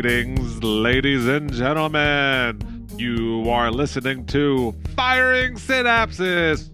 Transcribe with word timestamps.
Greetings, 0.00 0.64
ladies 0.64 1.26
and 1.26 1.52
gentlemen. 1.52 2.88
You 2.96 3.50
are 3.50 3.70
listening 3.70 4.24
to 4.28 4.74
Firing 4.96 5.56
Synapses. 5.56 6.70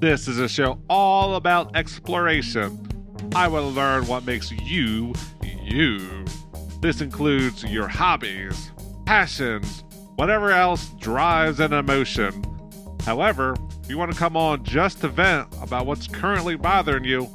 This 0.00 0.28
is 0.28 0.38
a 0.38 0.46
show 0.46 0.78
all 0.90 1.36
about 1.36 1.74
exploration. 1.74 2.86
I 3.34 3.48
will 3.48 3.72
learn 3.72 4.06
what 4.06 4.26
makes 4.26 4.50
you, 4.50 5.14
you. 5.62 6.26
This 6.82 7.00
includes 7.00 7.64
your 7.64 7.88
hobbies, 7.88 8.70
passions, 9.06 9.82
whatever 10.16 10.50
else 10.50 10.90
drives 11.00 11.58
an 11.58 11.72
emotion. 11.72 12.44
However, 13.02 13.56
if 13.82 13.88
you 13.88 13.96
want 13.96 14.12
to 14.12 14.18
come 14.18 14.36
on 14.36 14.62
just 14.62 15.00
to 15.00 15.08
vent 15.08 15.48
about 15.62 15.86
what's 15.86 16.06
currently 16.06 16.54
bothering 16.54 17.04
you, 17.04 17.30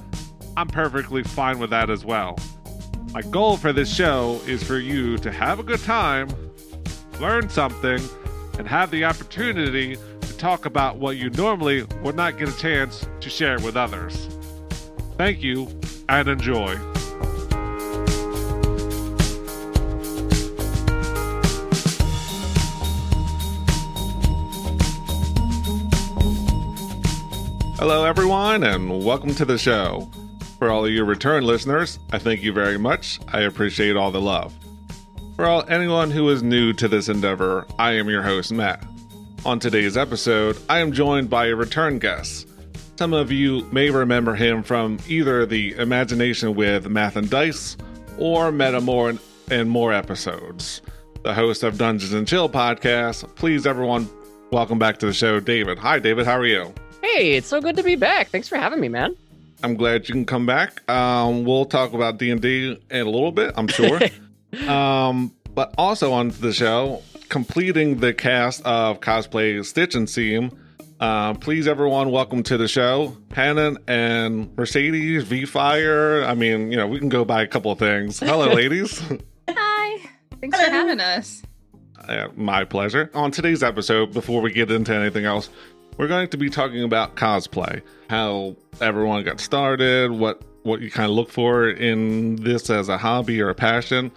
I'm 0.55 0.67
perfectly 0.67 1.23
fine 1.23 1.58
with 1.58 1.71
that 1.71 1.89
as 1.89 2.05
well. 2.05 2.38
My 3.13 3.21
goal 3.23 3.57
for 3.57 3.73
this 3.73 3.93
show 3.93 4.39
is 4.47 4.63
for 4.63 4.77
you 4.77 5.17
to 5.17 5.31
have 5.33 5.59
a 5.59 5.63
good 5.63 5.81
time, 5.81 6.29
learn 7.19 7.49
something, 7.49 7.99
and 8.57 8.65
have 8.65 8.89
the 8.89 9.03
opportunity 9.03 9.97
to 10.21 10.38
talk 10.38 10.65
about 10.65 10.95
what 10.95 11.17
you 11.17 11.29
normally 11.31 11.83
would 12.03 12.16
not 12.16 12.38
get 12.38 12.47
a 12.47 12.57
chance 12.57 13.05
to 13.19 13.29
share 13.29 13.59
with 13.59 13.75
others. 13.75 14.29
Thank 15.17 15.43
you 15.43 15.67
and 16.07 16.29
enjoy. 16.29 16.77
Hello, 27.75 28.05
everyone, 28.05 28.63
and 28.63 29.03
welcome 29.03 29.35
to 29.35 29.43
the 29.43 29.57
show. 29.57 30.09
For 30.61 30.70
all 30.70 30.85
of 30.85 30.91
you 30.91 31.03
return 31.03 31.43
listeners, 31.43 31.97
I 32.11 32.19
thank 32.19 32.44
you 32.44 32.53
very 32.53 32.77
much. 32.77 33.19
I 33.30 33.41
appreciate 33.41 33.95
all 33.95 34.11
the 34.11 34.22
love. 34.22 34.53
For 35.36 35.47
all 35.47 35.66
anyone 35.67 36.11
who 36.11 36.30
is 36.30 36.44
new 36.44 36.72
to 36.73 36.88
this 36.88 37.09
endeavor, 37.09 37.66
I 37.80 37.94
am 37.94 38.08
your 38.08 38.22
host, 38.22 38.52
Matt. 38.52 38.86
On 39.44 39.58
today's 39.58 39.97
episode, 39.97 40.59
I 40.69 40.77
am 40.77 40.91
joined 40.91 41.31
by 41.31 41.47
a 41.47 41.55
return 41.55 41.97
guest. 41.97 42.47
Some 42.99 43.11
of 43.11 43.31
you 43.31 43.67
may 43.71 43.89
remember 43.89 44.36
him 44.36 44.61
from 44.61 44.99
either 45.08 45.47
the 45.47 45.73
Imagination 45.80 46.53
with 46.53 46.88
Math 46.88 47.16
and 47.16 47.27
Dice 47.27 47.75
or 48.19 48.52
Meta 48.52 48.81
More 48.81 49.16
and 49.49 49.67
More 49.67 49.91
episodes. 49.91 50.83
The 51.23 51.33
host 51.33 51.64
of 51.64 51.80
Dungeons 51.80 52.14
and 52.14 52.27
Chill 52.27 52.49
podcast. 52.49 53.33
Please, 53.33 53.66
everyone, 53.66 54.08
welcome 54.52 54.77
back 54.77 54.99
to 54.99 55.08
the 55.08 55.14
show, 55.14 55.39
David. 55.39 55.80
Hi, 55.80 55.97
David. 55.97 56.27
How 56.27 56.38
are 56.38 56.45
you? 56.45 56.71
Hey, 57.02 57.31
it's 57.31 57.47
so 57.47 57.61
good 57.61 57.77
to 57.77 57.83
be 57.83 57.95
back. 57.95 58.30
Thanks 58.30 58.47
for 58.47 58.58
having 58.58 58.80
me, 58.80 58.89
man. 58.89 59.16
I'm 59.64 59.76
glad 59.76 60.09
you 60.09 60.14
can 60.14 60.26
come 60.26 60.45
back. 60.45 60.90
Um, 60.90 61.44
we'll 61.44 61.66
talk 61.66 61.94
about 61.94 62.17
D 62.17 62.31
and 62.31 62.42
D 62.42 62.80
in 62.90 63.08
a 63.08 63.09
little 63.09 63.31
bit, 63.31 63.54
I'm 63.56 63.67
sure. 63.67 64.00
um, 64.67 65.34
but 65.54 65.73
also 65.78 66.14
on 66.14 66.30
the 66.30 66.52
show, 66.52 67.02
completing 67.30 68.00
the 68.00 68.14
cast 68.14 68.66
of 68.66 69.00
cosplay 69.02 69.64
Stitch 69.64 69.95
and 69.95 70.09
Seam. 70.09 70.58
Uh, 71.00 71.34
please, 71.36 71.67
everyone, 71.67 72.12
welcome 72.12 72.44
to 72.44 72.58
the 72.58 72.67
show, 72.67 73.17
Hannon 73.34 73.78
and 73.88 74.56
Mercedes 74.56 75.23
V 75.23 75.45
Fire. 75.45 76.23
I 76.23 76.36
mean, 76.36 76.72
you 76.72 76.78
know, 76.78 76.88
we 76.88 77.00
can 77.00 77.09
go 77.09 77.26
by 77.26 77.42
a 77.42 77.48
couple 77.48 77.72
of 77.72 77.80
things. 77.80 78.20
Hello, 78.20 78.48
ladies. 78.54 79.02
Hi. 79.50 80.09
Thanks 80.39 80.59
for 80.59 80.70
having 80.70 81.00
us. 81.00 81.44
Uh, 82.08 82.28
my 82.36 82.64
pleasure. 82.66 83.12
On 83.14 83.32
today's 83.32 83.62
episode, 83.62 84.12
before 84.14 84.42
we 84.42 84.52
get 84.52 84.72
into 84.72 84.94
anything 84.94 85.26
else, 85.26 85.50
we're 85.97 86.08
going 86.08 86.30
to 86.30 86.38
be 86.38 86.50
talking 86.50 86.84
about 86.84 87.16
cosplay, 87.16 87.81
how 88.09 88.56
everyone 88.80 89.23
got 89.23 89.39
started, 89.39 90.11
what 90.11 90.42
what 90.64 90.81
you 90.81 90.92
kind 90.92 91.09
of 91.09 91.16
look 91.16 91.31
for 91.31 91.70
in 91.70 92.36
this 92.36 92.70
as 92.70 92.88
a 92.88 92.98
hobby 92.98 93.42
or 93.42 93.50
a 93.50 93.56
passion. 93.56 94.11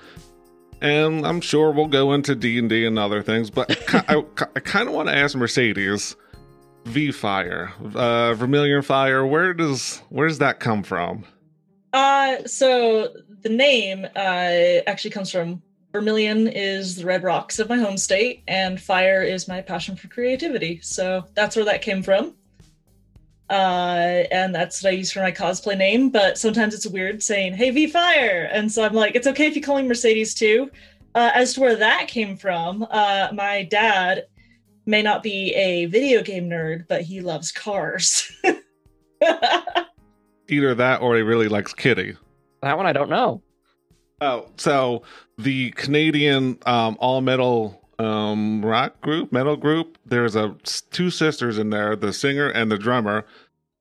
And 0.81 1.27
I'm 1.27 1.41
sure 1.41 1.71
we'll 1.71 1.87
go 1.87 2.13
into 2.13 2.35
D 2.35 2.59
and 2.59 2.69
D 2.69 2.85
and 2.85 2.99
other 2.99 3.23
things, 3.23 3.51
but 3.51 3.71
I, 4.11 4.23
I 4.39 4.61
kind 4.61 4.89
of 4.89 4.95
want 4.95 5.09
to 5.09 5.17
ask 5.17 5.35
Mercedes, 5.35 6.17
V 6.85 7.13
Fire, 7.13 7.73
uh, 7.95 8.35
Vermilion 8.35 8.83
Fire. 8.83 9.25
Where 9.25 9.55
does 9.55 10.03
where 10.11 10.29
does 10.29 10.39
that 10.39 10.61
come 10.61 10.83
from? 10.83 11.25
Uh, 11.93 12.45
so 12.45 13.15
the 13.43 13.49
name 13.49 14.05
uh, 14.17 14.83
actually 14.87 15.13
comes 15.13 15.31
from 15.31 15.63
Vermilion 15.95 16.49
is 16.49 16.97
the 16.97 17.07
red 17.07 17.23
rocks 17.23 17.61
of 17.61 17.69
my 17.69 17.79
home 17.79 17.97
state, 17.97 18.43
and 18.49 18.81
fire 18.81 19.23
is 19.23 19.47
my 19.47 19.61
passion 19.61 19.95
for 19.95 20.09
creativity. 20.09 20.81
So 20.83 21.25
that's 21.35 21.55
where 21.55 21.65
that 21.67 21.83
came 21.83 22.03
from. 22.03 22.35
Uh, 23.49 24.25
and 24.33 24.53
that's 24.53 24.83
what 24.83 24.91
I 24.93 24.97
use 24.97 25.13
for 25.13 25.21
my 25.21 25.31
cosplay 25.31 25.79
name. 25.79 26.11
But 26.11 26.37
sometimes 26.37 26.75
it's 26.75 26.85
weird 26.85 27.23
saying, 27.23 27.55
"Hey, 27.55 27.71
V 27.71 27.87
Fire," 27.87 28.49
and 28.51 28.73
so 28.73 28.83
I'm 28.83 28.93
like, 28.93 29.15
"It's 29.15 29.29
okay 29.29 29.47
if 29.47 29.55
you 29.55 29.63
call 29.63 29.77
me 29.77 29.87
Mercedes 29.87 30.35
too." 30.35 30.69
Uh, 31.15 31.31
as 31.33 31.55
to 31.55 31.61
where 31.61 31.77
that 31.77 32.09
came 32.09 32.37
from, 32.37 32.85
uh, 32.91 33.29
my 33.33 33.63
dad 33.63 34.25
may 34.87 35.01
not 35.01 35.23
be 35.23 35.55
a 35.55 35.87
video 35.87 36.25
game 36.25 36.51
nerd, 36.51 36.89
but 36.89 37.03
he 37.03 37.21
loves 37.21 37.53
cars. 37.53 38.33
Either 40.49 40.75
that, 40.75 41.03
or 41.03 41.15
he 41.15 41.23
really 41.23 41.47
likes 41.47 41.73
Kittie. 41.73 42.17
That 42.63 42.77
one 42.77 42.87
I 42.87 42.93
don't 42.93 43.11
know. 43.11 43.44
Oh, 44.25 44.49
so 44.57 45.03
the 45.37 45.71
Canadian 45.73 46.59
um, 46.65 46.97
all 46.99 47.21
metal 47.21 47.81
um, 47.99 48.65
rock 48.65 49.01
group, 49.03 49.33
metal 49.33 49.57
group. 49.57 49.99
There's 50.07 50.35
a 50.35 50.57
two 50.91 51.11
sisters 51.11 51.59
in 51.59 51.69
there, 51.69 51.95
the 51.95 52.13
singer 52.13 52.49
and 52.49 52.73
the 52.73 52.79
drummer. 52.79 53.27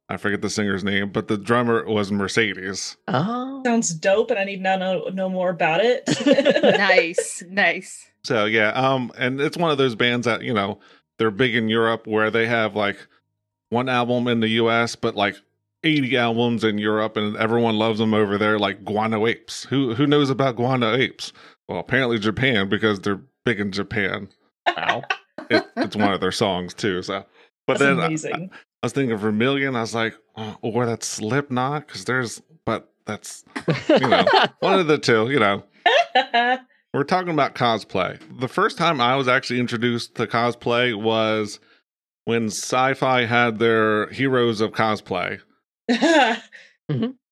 I 0.09 0.17
forget 0.17 0.41
the 0.41 0.49
singer's 0.49 0.83
name, 0.83 1.11
but 1.11 1.29
the 1.29 1.37
drummer 1.37 1.85
was 1.85 2.11
Mercedes. 2.11 2.97
Oh, 3.07 3.61
Sounds 3.65 3.93
dope, 3.93 4.31
and 4.31 4.39
I 4.39 4.43
need 4.43 4.61
to 4.61 4.77
know 4.77 5.09
know 5.13 5.29
more 5.29 5.49
about 5.49 5.79
it. 5.81 6.03
nice, 6.77 7.41
nice. 7.49 8.09
So 8.25 8.43
yeah, 8.43 8.69
um, 8.71 9.13
and 9.17 9.39
it's 9.39 9.57
one 9.57 9.71
of 9.71 9.77
those 9.77 9.95
bands 9.95 10.25
that 10.25 10.41
you 10.41 10.53
know 10.53 10.79
they're 11.17 11.31
big 11.31 11.55
in 11.55 11.69
Europe, 11.69 12.05
where 12.05 12.29
they 12.29 12.47
have 12.47 12.75
like 12.75 12.97
one 13.69 13.87
album 13.87 14.27
in 14.27 14.41
the 14.41 14.49
U.S., 14.49 14.97
but 14.97 15.15
like 15.15 15.37
80 15.83 16.17
albums 16.17 16.63
in 16.63 16.77
Europe 16.77 17.17
and 17.17 17.35
everyone 17.37 17.77
loves 17.77 17.99
them 17.99 18.13
over 18.13 18.37
there 18.37 18.57
like 18.57 18.83
guano 18.85 19.27
apes. 19.27 19.65
Who 19.65 19.93
who 19.93 20.07
knows 20.07 20.29
about 20.29 20.55
guano 20.55 20.95
apes? 20.95 21.33
Well, 21.67 21.79
apparently 21.79 22.19
Japan 22.19 22.69
because 22.69 22.99
they're 22.99 23.21
big 23.45 23.59
in 23.59 23.71
Japan. 23.71 24.29
wow. 24.67 25.03
It, 25.49 25.65
it's 25.75 25.95
one 25.95 26.13
of 26.13 26.21
their 26.21 26.31
songs 26.31 26.73
too. 26.73 27.01
So, 27.01 27.25
but 27.67 27.79
That's 27.79 27.81
then 27.81 27.99
I, 27.99 28.05
amazing. 28.05 28.49
I, 28.51 28.55
I 28.55 28.85
was 28.85 28.93
thinking 28.93 29.11
of 29.11 29.19
Vermilion. 29.19 29.75
I 29.75 29.81
was 29.81 29.93
like, 29.93 30.15
oh, 30.35 30.57
or 30.61 30.85
that's 30.85 31.07
Slipknot 31.07 31.87
because 31.87 32.05
there's, 32.05 32.41
but 32.65 32.91
that's 33.05 33.43
you 33.89 34.07
know 34.07 34.25
one 34.59 34.79
of 34.79 34.87
the 34.87 34.97
two. 34.97 35.29
You 35.29 35.39
know, 35.39 35.63
we're 36.93 37.03
talking 37.03 37.31
about 37.33 37.55
cosplay. 37.55 38.19
The 38.39 38.47
first 38.47 38.77
time 38.77 39.01
I 39.01 39.15
was 39.15 39.27
actually 39.27 39.59
introduced 39.59 40.15
to 40.15 40.27
cosplay 40.27 40.95
was 40.95 41.59
when 42.25 42.47
Syfy 42.47 43.27
had 43.27 43.59
their 43.59 44.07
Heroes 44.07 44.61
of 44.61 44.71
Cosplay 44.71 45.41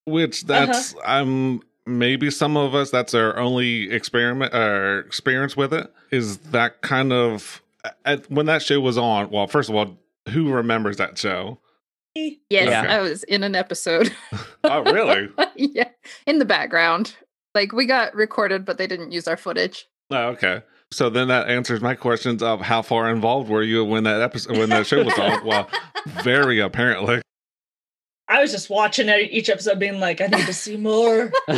which 0.06 0.44
that's 0.46 0.96
um 1.06 1.62
maybe 1.86 2.30
some 2.30 2.58
of 2.58 2.76
us 2.76 2.92
that's 2.92 3.14
our 3.14 3.38
only 3.38 3.92
experiment 3.92 4.54
or 4.54 5.00
experience 5.00 5.56
with 5.58 5.74
it 5.74 5.92
is 6.12 6.38
that 6.38 6.82
kind 6.82 7.12
of 7.12 7.62
at, 8.06 8.30
when 8.30 8.46
that 8.46 8.62
show 8.62 8.80
was 8.80 8.98
on 8.98 9.30
well 9.32 9.48
first 9.48 9.70
of 9.70 9.76
all 9.76 9.98
who 10.30 10.52
remembers 10.52 10.98
that 10.98 11.18
show 11.18 11.58
Yes, 12.14 12.36
Yeah. 12.50 12.86
I 12.90 13.00
was 13.00 13.24
in 13.24 13.42
an 13.42 13.56
episode. 13.56 14.14
oh 14.66 14.84
really 14.84 15.30
yeah, 15.56 15.88
in 16.28 16.40
the 16.40 16.46
background. 16.46 17.16
Like 17.56 17.72
we 17.72 17.86
got 17.86 18.14
recorded, 18.14 18.66
but 18.66 18.78
they 18.78 18.86
didn't 18.86 19.14
use 19.14 19.30
our 19.30 19.38
footage. 19.38 19.88
oh, 20.10 20.28
okay 20.32 20.62
so 20.92 21.10
then 21.10 21.30
that 21.30 21.48
answers 21.48 21.82
my 21.82 21.96
questions 21.96 22.44
of 22.44 22.62
how 22.62 22.82
far 22.82 23.10
involved 23.10 23.50
were 23.50 23.64
you 23.64 23.84
when 23.84 24.04
that 24.04 24.22
episode 24.22 24.58
when 24.58 24.70
that 24.70 24.86
show 24.86 25.04
was 25.04 25.18
on 25.18 25.46
well 25.46 25.70
very 26.22 26.60
apparently 26.60 27.22
I 28.32 28.42
was 28.42 28.52
just 28.52 28.70
watching 28.70 29.10
each 29.10 29.50
episode, 29.50 29.78
being 29.78 30.00
like, 30.00 30.22
I 30.22 30.28
need 30.28 30.46
to 30.46 30.54
see 30.54 30.78
more. 30.78 31.32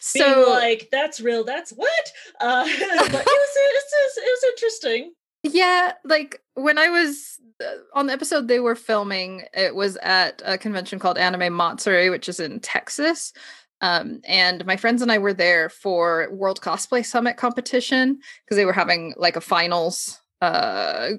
So 0.00 0.46
like, 0.50 0.88
that's 0.90 1.20
real. 1.20 1.44
That's 1.44 1.70
what? 1.70 2.12
Uh, 2.40 2.64
but 2.64 2.70
it 2.70 2.80
was, 2.80 3.12
it 3.12 3.26
was 3.26 4.16
it 4.16 4.30
was 4.30 4.44
interesting. 4.52 5.12
yeah, 5.44 5.92
like 6.04 6.42
when 6.54 6.78
I 6.78 6.88
was 6.88 7.38
uh, 7.62 7.74
on 7.94 8.06
the 8.06 8.12
episode 8.12 8.48
they 8.48 8.60
were 8.60 8.74
filming, 8.74 9.44
it 9.54 9.74
was 9.74 9.96
at 9.98 10.42
a 10.44 10.58
convention 10.58 10.98
called 10.98 11.16
Anime 11.16 11.54
Matsuri, 11.54 12.10
which 12.10 12.28
is 12.28 12.40
in 12.40 12.60
Texas. 12.60 13.32
Um, 13.80 14.20
and 14.24 14.66
my 14.66 14.76
friends 14.76 15.00
and 15.02 15.12
I 15.12 15.18
were 15.18 15.32
there 15.32 15.68
for 15.68 16.28
World 16.32 16.60
Cosplay 16.60 17.04
Summit 17.04 17.36
competition 17.36 18.18
because 18.44 18.56
they 18.56 18.66
were 18.66 18.72
having 18.72 19.14
like 19.16 19.36
a 19.36 19.40
finals 19.40 20.20
uh, 20.42 21.10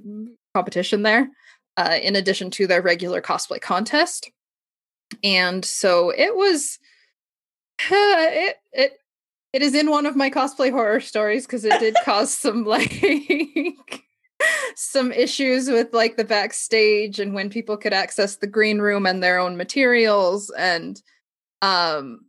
competition 0.53 1.03
there, 1.03 1.29
uh, 1.77 1.97
in 2.01 2.15
addition 2.15 2.51
to 2.51 2.67
their 2.67 2.81
regular 2.81 3.21
cosplay 3.21 3.61
contest. 3.61 4.29
And 5.23 5.63
so 5.63 6.09
it 6.09 6.35
was, 6.35 6.79
it 7.89 8.57
it 8.73 8.97
it 9.53 9.61
is 9.61 9.75
in 9.75 9.89
one 9.89 10.05
of 10.05 10.15
my 10.15 10.29
cosplay 10.29 10.71
horror 10.71 11.01
stories 11.01 11.45
because 11.45 11.65
it 11.65 11.77
did 11.79 11.95
cause 12.05 12.33
some 12.35 12.63
like 12.65 13.03
some 14.75 15.11
issues 15.11 15.69
with 15.69 15.93
like 15.93 16.17
the 16.17 16.23
backstage 16.23 17.19
and 17.19 17.33
when 17.33 17.49
people 17.49 17.77
could 17.77 17.93
access 17.93 18.37
the 18.37 18.47
green 18.47 18.79
room 18.79 19.05
and 19.05 19.21
their 19.21 19.37
own 19.39 19.57
materials 19.57 20.49
and 20.57 21.01
um 21.61 22.21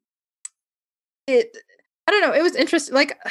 it 1.27 1.57
I 2.07 2.11
don't 2.11 2.21
know. 2.23 2.33
It 2.33 2.43
was 2.43 2.57
interesting. 2.57 2.95
Like, 2.95 3.19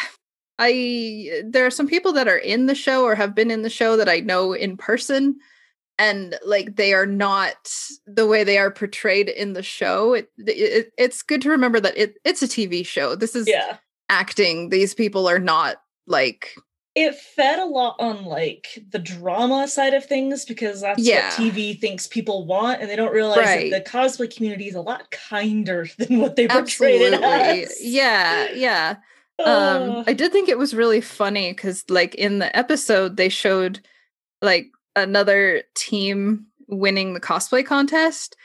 I 0.59 1.41
there 1.43 1.65
are 1.65 1.71
some 1.71 1.87
people 1.87 2.13
that 2.13 2.27
are 2.27 2.37
in 2.37 2.67
the 2.67 2.75
show 2.75 3.03
or 3.03 3.15
have 3.15 3.33
been 3.33 3.49
in 3.49 3.63
the 3.63 3.69
show 3.69 3.97
that 3.97 4.07
I 4.07 4.19
know 4.19 4.53
in 4.53 4.77
person, 4.77 5.39
and 5.99 6.37
like 6.45 6.75
they 6.75 6.93
are 6.93 7.05
not 7.05 7.71
the 8.07 8.25
way 8.27 8.43
they 8.43 8.57
are 8.57 8.71
portrayed 8.71 9.29
in 9.29 9.53
the 9.53 9.63
show. 9.63 10.13
It, 10.13 10.29
it 10.37 10.91
it's 10.97 11.21
good 11.21 11.41
to 11.43 11.49
remember 11.49 11.79
that 11.79 11.97
it 11.97 12.15
it's 12.25 12.41
a 12.41 12.47
TV 12.47 12.85
show. 12.85 13.15
This 13.15 13.35
is 13.35 13.47
Yeah. 13.47 13.77
acting. 14.09 14.69
These 14.69 14.93
people 14.93 15.27
are 15.27 15.39
not 15.39 15.77
like 16.07 16.55
It 16.95 17.15
fed 17.15 17.59
a 17.59 17.65
lot 17.65 17.95
on 17.99 18.25
like 18.25 18.67
the 18.89 18.99
drama 18.99 19.67
side 19.67 19.93
of 19.93 20.05
things 20.05 20.43
because 20.43 20.81
that's 20.81 20.99
Yeah. 21.01 21.29
what 21.29 21.33
TV 21.53 21.79
thinks 21.79 22.07
people 22.07 22.45
want, 22.45 22.81
and 22.81 22.89
they 22.89 22.95
don't 22.97 23.13
realize 23.13 23.37
Right. 23.37 23.71
that 23.71 23.85
the 23.85 23.89
cosplay 23.91 24.33
community 24.35 24.67
is 24.67 24.75
a 24.75 24.81
lot 24.81 25.09
kinder 25.11 25.87
than 25.97 26.19
what 26.19 26.35
they 26.35 26.47
portrayed 26.47 27.01
it 27.01 27.13
as. 27.21 27.77
Yeah, 27.81 28.51
yeah. 28.53 28.95
um 29.43 30.03
i 30.05 30.13
did 30.13 30.31
think 30.31 30.49
it 30.49 30.57
was 30.59 30.75
really 30.75 31.01
funny 31.01 31.51
because 31.51 31.83
like 31.89 32.13
in 32.15 32.37
the 32.37 32.55
episode 32.55 33.17
they 33.17 33.27
showed 33.29 33.79
like 34.43 34.67
another 34.95 35.63
team 35.75 36.47
winning 36.67 37.13
the 37.13 37.19
cosplay 37.19 37.65
contest. 37.65 38.35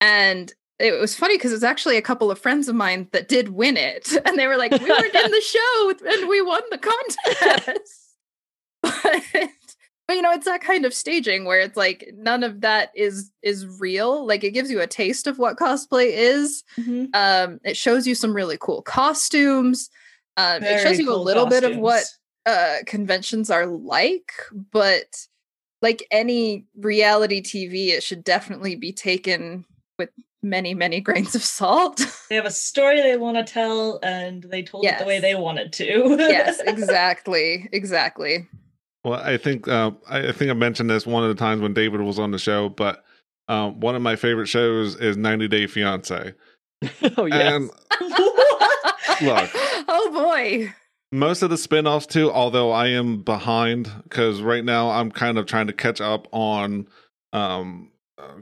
And 0.00 0.52
it 0.78 0.98
was 1.00 1.14
funny 1.14 1.36
because 1.36 1.52
it 1.52 1.56
was 1.56 1.64
actually 1.64 1.96
a 1.96 2.02
couple 2.02 2.30
of 2.30 2.38
friends 2.38 2.68
of 2.68 2.74
mine 2.74 3.08
that 3.12 3.28
did 3.28 3.50
win 3.50 3.76
it. 3.76 4.12
And 4.26 4.38
they 4.38 4.46
were 4.46 4.56
like 4.56 4.72
we 4.72 4.78
weren't 4.88 5.14
in 5.14 5.30
the 5.30 5.40
show 5.40 5.92
and 6.10 6.28
we 6.28 6.42
won 6.42 6.62
the 6.70 6.78
contest. 6.78 8.00
But, 8.82 9.22
but 10.06 10.16
you 10.16 10.20
know 10.20 10.32
it's 10.32 10.44
that 10.44 10.60
kind 10.60 10.84
of 10.84 10.92
staging 10.92 11.46
where 11.46 11.60
it's 11.60 11.76
like 11.76 12.12
none 12.16 12.42
of 12.42 12.60
that 12.60 12.90
is 12.94 13.30
is 13.42 13.66
real. 13.80 14.26
Like 14.26 14.44
it 14.44 14.50
gives 14.50 14.70
you 14.70 14.80
a 14.82 14.86
taste 14.86 15.26
of 15.26 15.38
what 15.38 15.56
cosplay 15.56 16.10
is. 16.12 16.62
Mhm. 16.78 17.08
um 17.14 17.60
it 17.64 17.76
shows 17.78 18.06
you 18.06 18.14
some 18.14 18.34
really 18.36 18.58
cool 18.60 18.82
costumes. 18.82 19.88
Um, 20.36 20.62
it 20.64 20.82
shows 20.82 20.98
you 20.98 21.08
a 21.08 21.14
cool 21.14 21.22
little 21.24 21.46
bit 21.46 21.64
of 21.64 21.78
what 21.78 22.04
uh 22.44 22.78
conventions 22.84 23.48
are 23.50 23.64
like 23.66 24.32
but 24.70 25.06
like 25.84 26.06
any 26.10 26.64
reality 26.78 27.42
tv 27.42 27.88
it 27.90 28.02
should 28.02 28.24
definitely 28.24 28.74
be 28.74 28.90
taken 28.90 29.64
with 29.98 30.08
many 30.42 30.74
many 30.74 31.00
grains 31.00 31.34
of 31.34 31.44
salt 31.44 32.00
They 32.30 32.36
have 32.36 32.46
a 32.46 32.50
story 32.50 33.02
they 33.02 33.18
want 33.18 33.36
to 33.36 33.44
tell, 33.44 34.00
and 34.02 34.42
they 34.44 34.62
told 34.62 34.86
it 34.86 34.98
the 34.98 35.04
way 35.04 35.20
they 35.20 35.34
wanted 35.34 35.72
to. 35.74 36.16
yes 36.18 36.58
exactly 36.66 37.68
exactly 37.70 38.48
Well, 39.04 39.20
I 39.20 39.36
think 39.36 39.68
uh, 39.68 39.92
I 40.08 40.28
I 40.28 40.32
think 40.32 40.50
I 40.50 40.54
mentioned 40.54 40.88
this 40.90 41.06
one 41.06 41.22
of 41.22 41.28
the 41.28 41.34
times 41.38 41.60
when 41.60 41.74
David 41.74 42.00
was 42.00 42.18
on 42.18 42.30
the 42.30 42.38
show, 42.38 42.70
but 42.70 43.04
um, 43.48 43.78
one 43.80 43.94
of 43.94 44.00
my 44.00 44.16
favorite 44.16 44.46
shows 44.46 44.96
is 44.96 45.18
90 45.18 45.48
Day 45.48 45.66
Fiance. 45.66 46.32
oh 47.18 47.26
yes. 47.26 47.52
And 47.52 47.70
Look. 49.20 49.50
oh 49.88 50.10
boy 50.12 50.72
most 51.14 51.42
of 51.42 51.50
the 51.50 51.56
spin-offs 51.56 52.06
too, 52.06 52.30
although 52.32 52.72
I 52.72 52.88
am 52.88 53.18
behind 53.22 53.88
because 54.02 54.42
right 54.42 54.64
now 54.64 54.90
I'm 54.90 55.10
kind 55.10 55.38
of 55.38 55.46
trying 55.46 55.68
to 55.68 55.72
catch 55.72 56.00
up 56.00 56.26
on 56.32 56.88
um, 57.32 57.90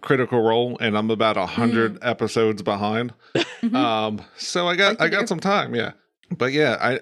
Critical 0.00 0.40
Role, 0.42 0.76
and 0.80 0.96
I'm 0.96 1.10
about 1.10 1.36
a 1.36 1.46
hundred 1.46 1.98
episodes 2.02 2.62
behind. 2.62 3.12
Mhm. 3.62 3.76
Um, 3.76 4.20
so 4.36 4.66
I 4.66 4.74
got 4.74 4.98
Like 4.98 5.14
I 5.14 5.16
got 5.20 5.28
some 5.28 5.38
time, 5.38 5.72
yeah. 5.76 5.92
But 6.36 6.52
yeah, 6.52 6.76
I 6.80 6.98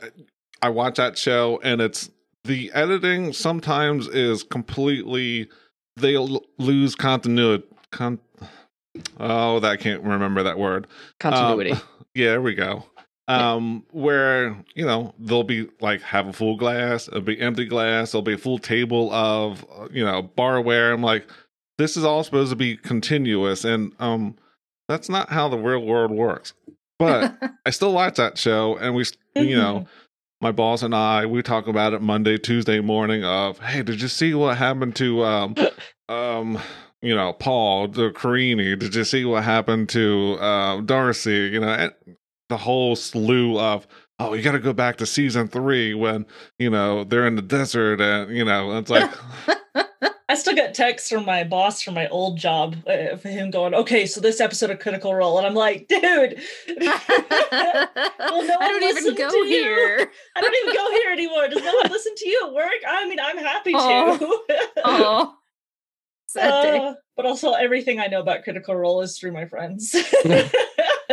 I 0.61 0.69
watch 0.69 0.97
that 0.97 1.17
show 1.17 1.59
and 1.63 1.81
it's 1.81 2.11
the 2.45 2.71
editing 2.75 3.33
sometimes 3.33 4.07
is 4.09 4.43
completely 4.43 5.49
they 5.97 6.17
l- 6.17 6.45
lose 6.59 6.95
continuity. 6.95 7.65
Con- 7.93 8.19
oh, 9.19 9.59
that 9.61 9.71
I 9.71 9.77
can't 9.79 10.03
remember 10.03 10.43
that 10.43 10.59
word. 10.59 10.85
Um, 10.85 11.33
Continuity. 11.33 11.71
yeah, 12.15 12.27
there 12.33 12.43
we 12.43 12.55
go. 12.55 12.85
Um, 13.31 13.85
where 13.91 14.57
you 14.75 14.85
know 14.85 15.15
they'll 15.19 15.45
be 15.45 15.69
like 15.81 16.03
have 16.03 16.27
a 16.27 16.33
full 16.33 16.57
glass, 16.57 17.09
it'll 17.09 17.21
be 17.21 17.41
empty 17.41 17.65
glass, 17.65 18.13
there'll 18.13 18.23
be 18.23 18.33
a 18.33 18.39
full 18.39 18.59
table 18.59 19.13
of 19.13 19.65
uh, 19.73 19.89
you 19.93 20.05
know 20.05 20.31
barware. 20.37 20.93
I'm 20.93 21.03
like, 21.03 21.29
this 21.79 21.97
is 21.97 22.05
all 22.05 22.25
supposed 22.25 22.51
to 22.51 22.57
be 22.57 22.77
continuous, 22.77 23.65
and 23.65 23.93
um, 23.99 24.37
that's 24.89 25.09
not 25.09 25.31
how 25.31 25.49
the 25.49 25.59
real 25.59 25.81
world 25.85 26.11
works. 26.11 26.55
But 26.99 27.37
I 27.67 27.71
still 27.71 27.93
watch 27.93 28.17
that 28.17 28.37
show, 28.37 28.77
and 28.77 28.95
we, 28.95 29.05
you 29.37 29.57
know, 29.57 29.87
my 30.41 30.53
boss 30.53 30.83
and 30.83 30.95
I, 30.95 31.27
we 31.27 31.43
talk 31.43 31.67
about 31.67 31.93
it 31.93 32.03
Monday, 32.03 32.39
Tuesday 32.39 32.81
morning. 32.81 33.25
Of 33.25 33.59
hey, 33.61 33.83
did 33.83 34.01
you 34.03 34.09
see 34.09 34.35
what 34.35 34.59
happened 34.59 34.97
to 34.97 35.25
um, 35.25 35.55
um, 36.09 36.59
you 37.03 37.15
know, 37.15 37.33
Paul 37.33 37.89
the 37.89 38.11
Karine? 38.11 38.79
Did 38.79 38.95
you 38.95 39.05
see 39.05 39.25
what 39.25 39.45
happened 39.45 39.89
to 39.91 40.37
uh, 40.41 40.81
Darcey? 40.81 41.51
You 41.51 41.61
know, 41.61 41.69
and 41.69 41.93
the 42.51 42.59
whole 42.59 42.95
slew 42.95 43.59
of 43.59 43.87
oh, 44.19 44.35
you 44.35 44.43
got 44.43 44.53
to 44.53 44.59
go 44.59 44.75
back 44.75 44.99
to 44.99 45.07
season 45.07 45.49
three 45.49 45.95
when 45.95 46.27
you 46.59 46.69
know 46.69 47.05
they're 47.05 47.27
in 47.27 47.37
the 47.37 47.43
desert, 47.43 48.01
and 48.01 48.37
you 48.37 48.45
know, 48.45 48.77
it's 48.79 48.91
like. 48.91 49.11
I 50.29 50.37
still 50.37 50.55
get 50.55 50.75
texts 50.75 51.11
from 51.11 51.25
my 51.25 51.43
boss 51.43 51.83
from 51.83 51.95
my 51.95 52.07
old 52.07 52.39
job 52.39 52.77
uh, 52.87 53.17
for 53.17 53.29
him 53.29 53.51
going, 53.51 53.75
"Okay, 53.75 54.07
so 54.07 54.21
this 54.21 54.41
episode 54.41 54.71
of 54.71 54.79
Critical 54.79 55.13
Role," 55.13 55.39
and 55.39 55.45
I'm 55.45 55.55
like, 55.55 55.89
"Dude, 55.89 56.01
well, 56.01 56.39
no 56.79 58.57
I 58.61 58.69
don't 58.69 58.83
even 58.85 59.17
go 59.17 59.29
to 59.29 59.37
you. 59.39 59.45
here. 59.47 60.09
I 60.37 60.41
don't 60.41 60.55
even 60.55 60.73
go 60.73 60.91
here 60.93 61.11
anymore. 61.11 61.49
Does 61.49 61.65
no 61.65 61.75
one 61.75 61.91
listen 61.91 62.15
to 62.15 62.29
you 62.29 62.47
at 62.47 62.53
work? 62.53 62.71
I 62.89 63.09
mean, 63.09 63.19
I'm 63.19 63.39
happy 63.39 63.73
Aw. 63.75 64.19
to." 64.19 65.33
Sad 66.33 66.63
day. 66.63 66.79
Uh, 66.79 66.95
but 67.17 67.27
also, 67.27 67.53
everything 67.53 67.99
I 68.01 68.07
know 68.07 68.21
about 68.21 68.45
Critical 68.45 68.75
Role 68.77 69.01
is 69.03 69.19
through 69.19 69.33
my 69.33 69.47
friends. 69.47 69.95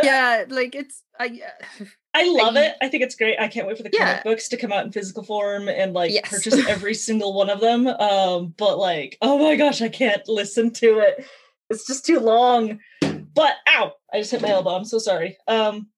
yeah, 0.02 0.44
like 0.48 0.74
it's 0.74 1.02
I. 1.18 1.40
uh, 1.80 1.84
I 2.14 2.28
love 2.30 2.56
I- 2.56 2.66
it. 2.66 2.76
I 2.80 2.88
think 2.88 3.02
it's 3.02 3.14
great. 3.16 3.38
I 3.38 3.48
can't 3.48 3.66
wait 3.66 3.76
for 3.76 3.82
the 3.82 3.90
comic 3.90 4.16
Yeah. 4.16 4.22
books 4.22 4.48
to 4.50 4.56
come 4.56 4.72
out 4.72 4.84
in 4.86 4.92
physical 4.92 5.22
form 5.22 5.68
and 5.68 5.92
like 5.92 6.10
Yes. 6.12 6.28
purchase 6.30 6.66
every 6.68 6.94
single 7.08 7.32
one 7.34 7.50
of 7.50 7.60
them. 7.60 7.86
Um, 7.86 8.54
but 8.56 8.78
like, 8.78 9.18
oh 9.22 9.38
my 9.38 9.56
gosh, 9.56 9.82
I 9.82 9.88
can't 9.88 10.26
listen 10.28 10.72
to 10.74 10.98
it. 11.00 11.24
It's 11.70 11.86
just 11.86 12.06
too 12.06 12.18
long. 12.20 12.80
But 13.00 13.56
ow, 13.68 13.92
I 14.12 14.18
just 14.18 14.30
hit 14.30 14.40
my 14.42 14.48
elbow. 14.48 14.70
I'm 14.70 14.84
so 14.84 14.98
sorry. 14.98 15.36
Um, 15.46 15.88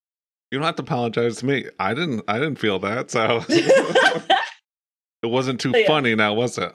You 0.51 0.59
don't 0.59 0.67
have 0.67 0.77
to 0.77 0.83
apologize 0.83 1.37
to 1.39 1.47
me. 1.47 1.67
I 1.79 1.95
didn't. 1.95 2.23
I 2.27 2.39
didn't 2.39 2.57
feel 2.59 2.79
that. 2.81 3.11
So 3.11 3.45
it 3.49 5.27
wasn't 5.27 5.61
too 5.61 5.73
Yeah. 5.75 5.87
funny, 5.87 6.15
now 6.15 6.35
was 6.35 6.59
it? 6.59 6.75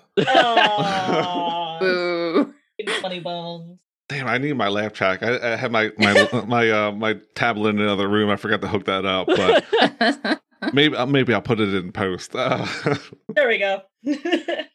Funny 3.01 3.19
bones. 3.19 3.79
Damn, 4.07 4.27
I 4.27 4.37
need 4.37 4.53
my 4.53 4.67
laugh 4.67 4.93
track. 4.93 5.23
I, 5.23 5.53
I 5.53 5.55
had 5.55 5.71
my 5.71 5.91
my 5.97 6.43
my 6.47 6.69
uh 6.69 6.91
my 6.91 7.15
tablet 7.33 7.69
in 7.69 7.79
another 7.81 8.07
room. 8.07 8.29
I 8.29 8.35
forgot 8.35 8.61
to 8.61 8.67
hook 8.67 8.85
that 8.85 9.05
up, 9.05 9.27
but 9.27 10.39
maybe 10.73 10.95
uh, 10.95 11.05
maybe 11.05 11.33
I'll 11.33 11.41
put 11.41 11.59
it 11.59 11.73
in 11.73 11.91
post. 11.91 12.35
Uh, 12.35 12.65
There 13.35 13.47
we 13.49 13.57
go. 13.57 13.81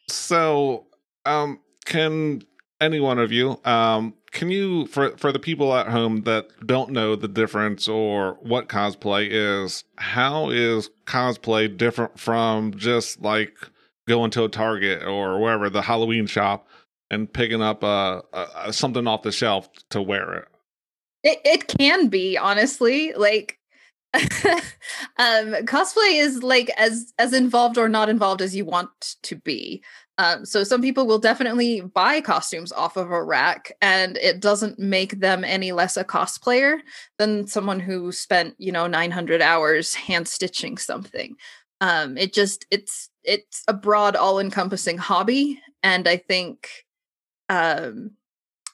so, 0.09 0.85
um, 1.25 1.59
can 1.85 2.43
any 2.79 2.99
one 2.99 3.19
of 3.19 3.31
you, 3.31 3.59
um, 3.63 4.13
can 4.31 4.49
you 4.51 4.85
for 4.87 5.15
for 5.17 5.31
the 5.31 5.39
people 5.39 5.73
at 5.75 5.87
home 5.87 6.23
that 6.23 6.47
don't 6.65 6.91
know 6.91 7.15
the 7.15 7.27
difference 7.27 7.87
or 7.87 8.37
what 8.41 8.67
cosplay 8.69 9.27
is, 9.29 9.83
how 9.97 10.49
is 10.49 10.89
cosplay 11.05 11.75
different 11.75 12.19
from 12.19 12.73
just 12.75 13.21
like 13.21 13.55
going 14.07 14.31
to 14.31 14.43
a 14.43 14.49
Target 14.49 15.03
or 15.03 15.39
wherever 15.39 15.69
the 15.69 15.83
Halloween 15.83 16.25
shop 16.27 16.67
and 17.11 17.31
picking 17.31 17.61
up 17.61 17.83
uh, 17.83 18.21
uh 18.33 18.71
something 18.71 19.05
off 19.05 19.21
the 19.21 19.31
shelf 19.31 19.69
to 19.91 20.01
wear 20.01 20.33
it? 20.33 20.47
It 21.23 21.41
it 21.45 21.67
can 21.67 22.07
be 22.07 22.37
honestly 22.37 23.13
like 23.13 23.59
um 24.13 25.53
cosplay 25.67 26.19
is 26.19 26.41
like 26.41 26.69
as 26.77 27.13
as 27.19 27.33
involved 27.33 27.77
or 27.77 27.87
not 27.87 28.09
involved 28.09 28.41
as 28.41 28.55
you 28.55 28.65
want 28.65 28.89
to 29.23 29.35
be. 29.35 29.83
Um 30.17 30.45
so 30.45 30.63
some 30.63 30.81
people 30.81 31.05
will 31.05 31.19
definitely 31.19 31.81
buy 31.81 32.21
costumes 32.21 32.71
off 32.71 32.97
of 32.97 33.11
a 33.11 33.23
rack 33.23 33.73
and 33.81 34.17
it 34.17 34.39
doesn't 34.39 34.79
make 34.79 35.19
them 35.19 35.43
any 35.43 35.73
less 35.73 35.97
a 35.97 36.03
cosplayer 36.03 36.79
than 37.19 37.45
someone 37.45 37.79
who 37.79 38.11
spent, 38.11 38.55
you 38.57 38.71
know, 38.71 38.87
900 38.87 39.41
hours 39.41 39.93
hand 39.93 40.27
stitching 40.27 40.77
something. 40.77 41.35
Um 41.81 42.17
it 42.17 42.33
just 42.33 42.65
it's 42.71 43.09
it's 43.23 43.63
a 43.67 43.73
broad 43.73 44.15
all-encompassing 44.15 44.97
hobby 44.97 45.61
and 45.83 46.07
I 46.07 46.17
think 46.17 46.69
um 47.51 48.11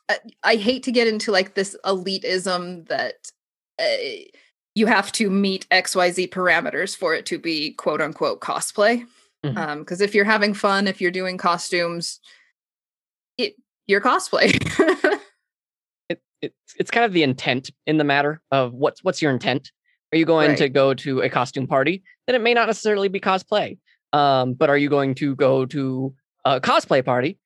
I, 0.09 0.17
I 0.43 0.55
hate 0.55 0.83
to 0.83 0.91
get 0.91 1.07
into 1.07 1.31
like 1.31 1.55
this 1.55 1.75
elitism 1.85 2.87
that 2.87 3.31
uh, 3.79 4.27
you 4.75 4.85
have 4.85 5.11
to 5.13 5.29
meet 5.29 5.67
XYZ 5.69 6.29
parameters 6.29 6.95
for 6.95 7.13
it 7.13 7.25
to 7.27 7.39
be 7.39 7.71
quote 7.73 8.01
unquote 8.01 8.39
cosplay. 8.41 9.05
Mhm. 9.43 9.57
Um, 9.57 9.79
because 9.79 10.01
if 10.01 10.15
you're 10.15 10.25
having 10.25 10.53
fun, 10.53 10.87
if 10.87 11.01
you're 11.01 11.11
doing 11.11 11.37
costumes, 11.37 12.19
it 13.37 13.55
you're 13.85 14.01
cosplay. 14.01 14.53
it, 16.09 16.21
it's 16.41 16.75
it's 16.79 16.91
kind 16.91 17.05
of 17.05 17.13
the 17.13 17.23
intent 17.23 17.71
in 17.85 17.97
the 17.97 18.03
matter 18.03 18.41
of 18.51 18.73
what's 18.73 19.03
what's 19.03 19.21
your 19.21 19.31
intent. 19.31 19.71
Are 20.13 20.17
you 20.17 20.25
going 20.25 20.55
to 20.55 20.69
go 20.69 20.93
to 20.93 21.21
a 21.21 21.29
costume 21.29 21.67
party? 21.67 22.01
Then 22.25 22.35
it 22.35 22.41
may 22.41 22.53
not 22.53 22.67
necessarily 22.67 23.09
be 23.09 23.19
cosplay. 23.19 23.77
Um, 24.13 24.53
but 24.53 24.69
are 24.69 24.77
you 24.77 24.89
going 24.89 25.15
to 25.15 25.35
go 25.35 25.65
to 25.65 26.15
a 26.45 26.61
cosplay 26.61 27.03
party? 27.03 27.37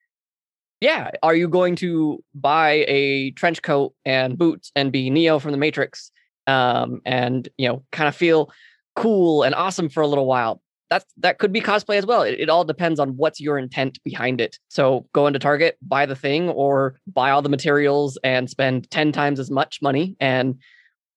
Yeah. 0.82 1.12
Are 1.22 1.36
you 1.36 1.48
going 1.48 1.76
to 1.78 2.24
buy 2.34 2.84
a 2.88 3.32
trench 3.32 3.62
coat 3.62 3.94
and 4.04 4.38
boots 4.38 4.72
and 4.76 4.92
be 4.92 5.10
Neo 5.10 5.40
from 5.40 5.52
the 5.52 5.58
Matrix? 5.58 6.12
Um, 6.48 7.02
and 7.06 7.48
you 7.58 7.68
know, 7.68 7.84
kind 7.92 8.10
of 8.10 8.16
feel 8.16 8.52
cool 8.96 9.44
and 9.44 9.54
awesome 9.56 9.90
for 9.90 10.02
a 10.02 10.08
little 10.08 10.26
while. 10.26 10.62
That's 10.90 11.06
that 11.18 11.38
could 11.38 11.54
be 11.54 11.62
cosplay 11.62 11.98
as 11.98 12.06
well. 12.06 12.24
It, 12.24 12.40
it 12.40 12.50
all 12.50 12.66
depends 12.66 13.00
on 13.00 13.16
what's 13.16 13.40
your 13.40 13.58
intent 13.60 14.00
behind 14.04 14.42
it. 14.42 14.58
So 14.70 15.08
go 15.14 15.28
into 15.28 15.40
Target, 15.40 15.78
buy 15.82 16.08
the 16.08 16.16
thing, 16.16 16.50
or 16.50 17.00
buy 17.08 17.30
all 17.30 17.44
the 17.44 17.48
materials 17.48 18.18
and 18.24 18.50
spend 18.50 18.90
10 18.90 19.12
times 19.12 19.40
as 19.40 19.50
much 19.50 19.82
money 19.82 20.18
and 20.20 20.56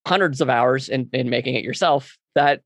hundreds 0.06 0.42
of 0.42 0.50
hours 0.50 0.88
in, 0.90 1.09
in 1.12 1.30
making 1.30 1.54
it 1.54 1.64
yourself. 1.64 2.16
That 2.35 2.61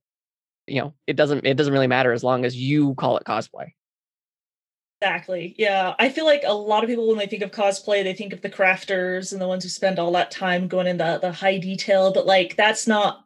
you 0.66 0.80
know, 0.82 0.94
it 1.06 1.14
doesn't 1.14 1.46
it 1.46 1.56
doesn't 1.56 1.72
really 1.72 1.86
matter 1.86 2.12
as 2.12 2.24
long 2.24 2.44
as 2.44 2.56
you 2.56 2.94
call 2.96 3.16
it 3.16 3.24
cosplay. 3.24 3.68
Exactly. 5.00 5.54
Yeah. 5.56 5.94
I 5.98 6.08
feel 6.08 6.24
like 6.24 6.42
a 6.44 6.52
lot 6.52 6.82
of 6.82 6.88
people, 6.88 7.06
when 7.06 7.18
they 7.18 7.26
think 7.26 7.42
of 7.42 7.52
cosplay, 7.52 8.02
they 8.02 8.14
think 8.14 8.32
of 8.32 8.40
the 8.40 8.50
crafters 8.50 9.32
and 9.32 9.40
the 9.40 9.46
ones 9.46 9.62
who 9.62 9.68
spend 9.68 9.98
all 9.98 10.10
that 10.12 10.32
time 10.32 10.66
going 10.66 10.88
in 10.88 10.96
the, 10.96 11.18
the 11.18 11.30
high 11.30 11.58
detail, 11.58 12.12
but 12.12 12.26
like 12.26 12.56
that's 12.56 12.86
not 12.86 13.24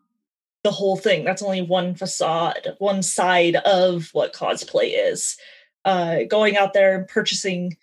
the 0.65 0.71
whole 0.71 0.97
thing. 0.97 1.25
That's 1.25 1.43
only 1.43 1.63
one 1.63 1.95
facade, 1.95 2.77
one 2.79 3.03
side 3.03 3.57
of 3.57 4.11
what 4.13 4.35
cosplay 4.35 4.93
is. 4.95 5.39
Uh, 5.85 6.25
going 6.29 6.57
out 6.57 6.75
there 6.75 6.95
and 6.97 7.09
purchasing 7.09 7.77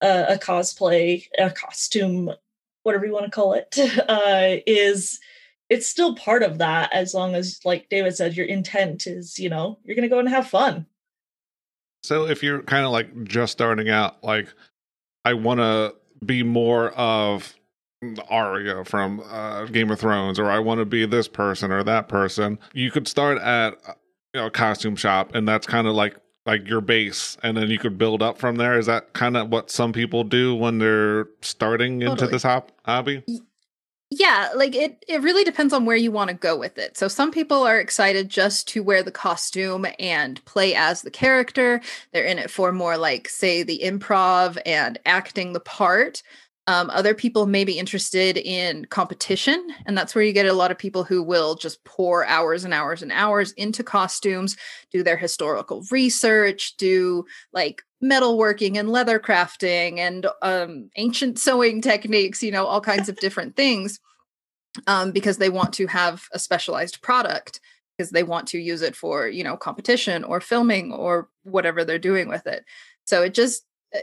a 0.00 0.38
cosplay, 0.40 1.26
a 1.38 1.50
costume, 1.50 2.30
whatever 2.82 3.06
you 3.06 3.12
want 3.12 3.24
to 3.26 3.30
call 3.30 3.54
it, 3.54 3.78
uh, 4.08 4.56
is 4.66 5.20
it's 5.68 5.86
still 5.86 6.14
part 6.16 6.42
of 6.42 6.58
that 6.58 6.92
as 6.92 7.14
long 7.14 7.34
as, 7.34 7.60
like 7.64 7.88
David 7.88 8.16
said, 8.16 8.36
your 8.36 8.46
intent 8.46 9.06
is, 9.06 9.38
you 9.38 9.48
know, 9.48 9.78
you're 9.84 9.96
going 9.96 10.08
to 10.08 10.14
go 10.14 10.18
and 10.18 10.28
have 10.28 10.48
fun. 10.48 10.86
So 12.04 12.26
if 12.26 12.42
you're 12.42 12.60
kind 12.60 12.84
of 12.84 12.92
like 12.92 13.24
just 13.24 13.52
starting 13.52 13.88
out, 13.88 14.22
like 14.22 14.52
I 15.24 15.32
want 15.32 15.60
to 15.60 15.94
be 16.22 16.42
more 16.42 16.90
of 16.90 17.54
Arya 18.28 18.84
from 18.84 19.22
uh, 19.30 19.64
Game 19.64 19.90
of 19.90 20.00
Thrones, 20.00 20.38
or 20.38 20.50
I 20.50 20.58
want 20.58 20.80
to 20.80 20.84
be 20.84 21.06
this 21.06 21.28
person 21.28 21.72
or 21.72 21.82
that 21.82 22.08
person, 22.08 22.58
you 22.74 22.90
could 22.90 23.08
start 23.08 23.38
at 23.38 23.78
you 24.34 24.40
know 24.40 24.46
a 24.48 24.50
costume 24.50 24.96
shop, 24.96 25.34
and 25.34 25.48
that's 25.48 25.66
kind 25.66 25.86
of 25.86 25.94
like 25.94 26.16
like 26.44 26.68
your 26.68 26.82
base, 26.82 27.38
and 27.42 27.56
then 27.56 27.70
you 27.70 27.78
could 27.78 27.96
build 27.96 28.20
up 28.20 28.36
from 28.36 28.56
there. 28.56 28.78
Is 28.78 28.84
that 28.84 29.14
kind 29.14 29.34
of 29.34 29.48
what 29.48 29.70
some 29.70 29.94
people 29.94 30.24
do 30.24 30.54
when 30.54 30.80
they're 30.80 31.28
starting 31.40 32.02
into 32.02 32.26
this 32.26 32.42
hop- 32.42 32.70
hobby? 32.84 33.24
Yeah, 34.16 34.50
like 34.54 34.74
it 34.76 35.02
it 35.08 35.22
really 35.22 35.44
depends 35.44 35.72
on 35.72 35.86
where 35.86 35.96
you 35.96 36.12
want 36.12 36.28
to 36.28 36.34
go 36.36 36.56
with 36.58 36.76
it. 36.76 36.96
So 36.96 37.08
some 37.08 37.30
people 37.30 37.62
are 37.64 37.80
excited 37.80 38.28
just 38.28 38.68
to 38.68 38.82
wear 38.82 39.02
the 39.02 39.10
costume 39.10 39.86
and 39.98 40.44
play 40.44 40.74
as 40.74 41.00
the 41.02 41.10
character. 41.10 41.80
They're 42.12 42.24
in 42.24 42.38
it 42.38 42.50
for 42.50 42.70
more 42.70 42.98
like 42.98 43.28
say 43.28 43.62
the 43.62 43.80
improv 43.82 44.58
and 44.66 44.98
acting 45.06 45.52
the 45.54 45.60
part. 45.60 46.22
Um, 46.66 46.88
other 46.90 47.14
people 47.14 47.46
may 47.46 47.64
be 47.64 47.78
interested 47.78 48.38
in 48.38 48.86
competition, 48.86 49.68
and 49.84 49.98
that's 49.98 50.14
where 50.14 50.24
you 50.24 50.32
get 50.32 50.46
a 50.46 50.52
lot 50.54 50.70
of 50.70 50.78
people 50.78 51.04
who 51.04 51.22
will 51.22 51.56
just 51.56 51.84
pour 51.84 52.24
hours 52.26 52.64
and 52.64 52.72
hours 52.72 53.02
and 53.02 53.12
hours 53.12 53.52
into 53.52 53.82
costumes, 53.82 54.56
do 54.90 55.02
their 55.02 55.18
historical 55.18 55.84
research, 55.90 56.74
do 56.78 57.26
like 57.52 57.82
metalworking 58.02 58.78
and 58.78 58.90
leather 58.90 59.18
crafting 59.18 59.98
and 59.98 60.26
um, 60.40 60.88
ancient 60.96 61.38
sewing 61.38 61.82
techniques, 61.82 62.42
you 62.42 62.50
know, 62.50 62.64
all 62.64 62.80
kinds 62.80 63.08
of 63.08 63.16
different 63.16 63.56
things 63.56 64.00
um, 64.86 65.12
because 65.12 65.38
they 65.38 65.50
want 65.50 65.72
to 65.74 65.86
have 65.86 66.24
a 66.32 66.38
specialized 66.38 67.02
product 67.02 67.60
because 67.96 68.10
they 68.10 68.22
want 68.22 68.48
to 68.48 68.58
use 68.58 68.82
it 68.82 68.96
for, 68.96 69.28
you 69.28 69.44
know, 69.44 69.56
competition 69.56 70.24
or 70.24 70.40
filming 70.40 70.92
or 70.92 71.28
whatever 71.44 71.84
they're 71.84 71.98
doing 71.98 72.28
with 72.28 72.46
it. 72.46 72.64
So 73.04 73.22
it 73.22 73.34
just, 73.34 73.64
uh, 73.94 74.00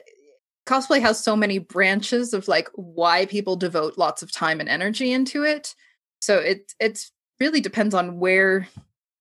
cosplay 0.65 1.01
has 1.01 1.23
so 1.23 1.35
many 1.35 1.57
branches 1.57 2.33
of 2.33 2.47
like 2.47 2.69
why 2.75 3.25
people 3.25 3.55
devote 3.55 3.97
lots 3.97 4.21
of 4.21 4.31
time 4.31 4.59
and 4.59 4.69
energy 4.69 5.11
into 5.11 5.43
it. 5.43 5.75
So 6.21 6.37
it 6.37 6.73
it's 6.79 7.11
really 7.39 7.61
depends 7.61 7.95
on 7.95 8.19
where 8.19 8.67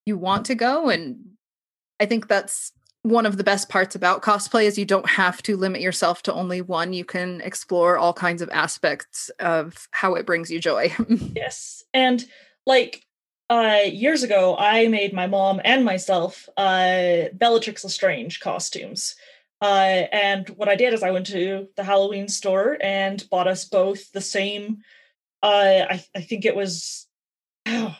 you 0.07 0.19
want 0.19 0.47
to 0.47 0.55
go 0.55 0.89
and 0.89 1.19
I 1.99 2.07
think 2.07 2.29
that's 2.29 2.73
one 3.03 3.25
of 3.25 3.37
the 3.39 3.45
best 3.45 3.69
parts 3.69 3.95
about 3.95 4.23
cosplay 4.23 4.65
is 4.65 4.79
you 4.79 4.85
don't 4.85 5.09
have 5.09 5.43
to 5.43 5.57
limit 5.57 5.81
yourself 5.81 6.23
to 6.23 6.35
only 6.35 6.61
one. 6.61 6.93
You 6.93 7.05
can 7.05 7.41
explore 7.41 7.97
all 7.97 8.13
kinds 8.13 8.43
of 8.43 8.51
aspects 8.51 9.31
of 9.39 9.89
how 9.91 10.15
it 10.15 10.27
brings 10.27 10.51
you 10.51 10.61
joy. 10.61 10.95
Yes. 11.35 11.85
And 11.95 12.25
like 12.67 13.07
uh 13.49 13.81
years 13.87 14.23
ago, 14.23 14.57
I 14.59 14.89
made 14.89 15.13
my 15.13 15.27
mom 15.27 15.61
and 15.65 15.85
myself 15.85 16.49
uh 16.57 17.29
Bellatrix 17.33 17.85
Lestrange 17.85 18.41
costumes. 18.41 19.17
Uh 19.61 20.05
and 20.13 20.49
what 20.51 20.69
I 20.69 20.77
did 20.77 20.95
is 20.95 21.03
I 21.03 21.11
went 21.11 21.27
to 21.27 21.69
the 21.77 21.85
Halloween 21.85 22.29
store 22.29 22.79
and 22.81 23.23
bought 23.31 23.49
us 23.49 23.65
both 23.67 24.11
the 24.13 24.21
same 24.21 24.79
uh 25.43 25.87
I, 25.91 26.05
I 26.15 26.21
think 26.23 26.45
it 26.45 26.57
was 26.57 27.07
oh, 27.67 27.95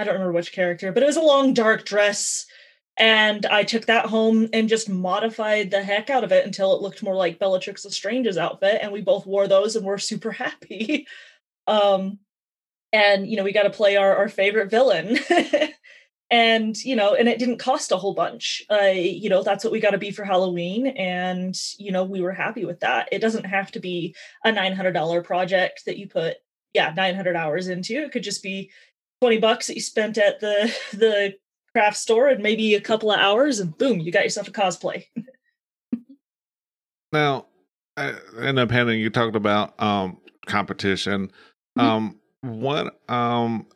I 0.00 0.04
don't 0.04 0.14
remember 0.14 0.32
which 0.32 0.52
character, 0.52 0.92
but 0.92 1.02
it 1.02 1.06
was 1.06 1.16
a 1.16 1.22
long 1.22 1.54
dark 1.54 1.84
dress. 1.84 2.46
And 2.96 3.44
I 3.46 3.64
took 3.64 3.86
that 3.86 4.06
home 4.06 4.48
and 4.52 4.68
just 4.68 4.88
modified 4.88 5.70
the 5.70 5.82
heck 5.82 6.10
out 6.10 6.22
of 6.24 6.30
it 6.32 6.46
until 6.46 6.74
it 6.76 6.82
looked 6.82 7.02
more 7.02 7.16
like 7.16 7.40
Bellatrix 7.40 7.84
Lestrange's 7.84 8.38
outfit. 8.38 8.78
And 8.82 8.92
we 8.92 9.00
both 9.00 9.26
wore 9.26 9.48
those 9.48 9.74
and 9.74 9.84
we're 9.84 9.98
super 9.98 10.30
happy. 10.44 11.06
um 11.66 12.18
and 12.92 13.26
you 13.28 13.36
know 13.36 13.42
we 13.44 13.52
got 13.52 13.64
to 13.64 13.70
play 13.70 13.96
our, 13.96 14.16
our 14.16 14.28
favorite 14.28 14.70
villain 14.70 15.18
and 16.30 16.76
you 16.84 16.96
know 16.96 17.14
and 17.14 17.28
it 17.28 17.38
didn't 17.38 17.58
cost 17.58 17.92
a 17.92 17.96
whole 17.96 18.14
bunch 18.14 18.62
uh 18.70 18.86
you 18.86 19.28
know 19.28 19.42
that's 19.42 19.62
what 19.62 19.72
we 19.72 19.80
got 19.80 19.90
to 19.90 19.98
be 19.98 20.10
for 20.10 20.24
halloween 20.24 20.86
and 20.86 21.54
you 21.78 21.92
know 21.92 22.02
we 22.02 22.20
were 22.20 22.32
happy 22.32 22.64
with 22.64 22.80
that 22.80 23.08
it 23.12 23.18
doesn't 23.18 23.44
have 23.44 23.70
to 23.70 23.78
be 23.78 24.14
a 24.44 24.50
$900 24.50 25.24
project 25.24 25.82
that 25.86 25.98
you 25.98 26.08
put 26.08 26.36
yeah 26.72 26.92
900 26.96 27.36
hours 27.36 27.68
into 27.68 28.02
it 28.02 28.12
could 28.12 28.22
just 28.22 28.42
be 28.42 28.70
20 29.20 29.38
bucks 29.38 29.66
that 29.66 29.74
you 29.74 29.82
spent 29.82 30.16
at 30.18 30.40
the 30.40 30.74
the 30.92 31.34
craft 31.72 31.96
store 31.96 32.28
and 32.28 32.42
maybe 32.42 32.74
a 32.74 32.80
couple 32.80 33.10
of 33.10 33.18
hours 33.18 33.60
and 33.60 33.76
boom 33.76 34.00
you 34.00 34.10
got 34.10 34.24
yourself 34.24 34.48
a 34.48 34.52
cosplay 34.52 35.04
Now, 37.14 37.46
in 37.96 38.56
the 38.56 38.66
panel, 38.66 38.92
you 38.92 39.08
talked 39.08 39.36
about 39.36 39.80
um 39.80 40.18
competition. 40.46 41.30
Mhm. 41.78 41.82
Um, 41.82 42.20
what 42.42 43.00
um, 43.08 43.66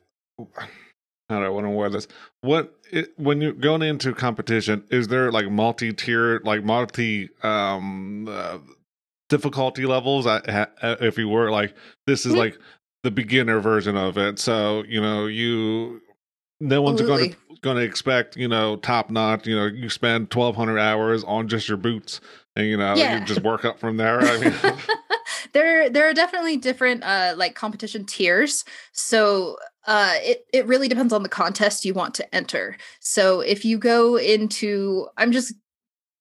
how 1.28 1.40
do 1.40 1.44
I 1.44 1.48
want 1.48 1.66
to 1.66 1.70
wear 1.70 1.90
this? 1.90 2.08
What 2.40 2.74
it, 2.90 3.12
when 3.18 3.40
you're 3.40 3.52
going 3.52 3.82
into 3.82 4.14
competition, 4.14 4.84
is 4.90 5.08
there 5.08 5.30
like 5.30 5.50
multi-tier, 5.50 6.40
like 6.44 6.64
multi 6.64 7.28
um 7.42 8.26
uh, 8.28 8.58
difficulty 9.28 9.86
levels? 9.86 10.26
I, 10.26 10.40
ha, 10.50 10.66
if 11.00 11.18
you 11.18 11.28
were 11.28 11.50
like, 11.50 11.74
this 12.06 12.24
is 12.24 12.32
Mhm. 12.34 12.38
like 12.38 12.58
the 13.04 13.10
beginner 13.10 13.60
version 13.60 13.96
of 13.96 14.16
it. 14.18 14.38
So 14.38 14.84
you 14.88 15.00
know 15.00 15.26
you. 15.26 16.00
No 16.60 16.82
one's 16.82 17.00
going 17.02 17.30
to 17.30 17.36
going 17.62 17.76
to 17.76 17.84
expect 17.84 18.36
you 18.36 18.48
know 18.48 18.76
top 18.76 19.10
notch. 19.10 19.46
You 19.46 19.54
know 19.54 19.66
you 19.66 19.88
spend 19.88 20.30
twelve 20.30 20.56
hundred 20.56 20.78
hours 20.78 21.22
on 21.22 21.46
just 21.46 21.68
your 21.68 21.76
boots, 21.76 22.20
and 22.56 22.66
you 22.66 22.76
know 22.76 22.96
Yeah. 22.96 23.20
you 23.20 23.24
just 23.26 23.42
work 23.42 23.64
up 23.64 23.78
from 23.78 23.96
there. 23.96 24.18
I 24.18 24.38
mean, 24.38 24.54
there 25.52 25.88
there 25.88 26.08
are 26.08 26.14
definitely 26.14 26.56
different 26.56 27.04
uh 27.04 27.34
like 27.36 27.54
competition 27.54 28.04
tiers 28.04 28.64
so 28.92 29.56
uh 29.88 30.14
it 30.18 30.46
it 30.52 30.66
really 30.66 30.86
depends 30.86 31.12
on 31.12 31.24
the 31.24 31.28
contest 31.28 31.84
you 31.84 31.94
want 31.94 32.14
to 32.14 32.34
enter. 32.34 32.76
So 33.00 33.40
if 33.40 33.64
you 33.64 33.78
go 33.78 34.16
into 34.16 35.08
i'm 35.16 35.32
just 35.32 35.54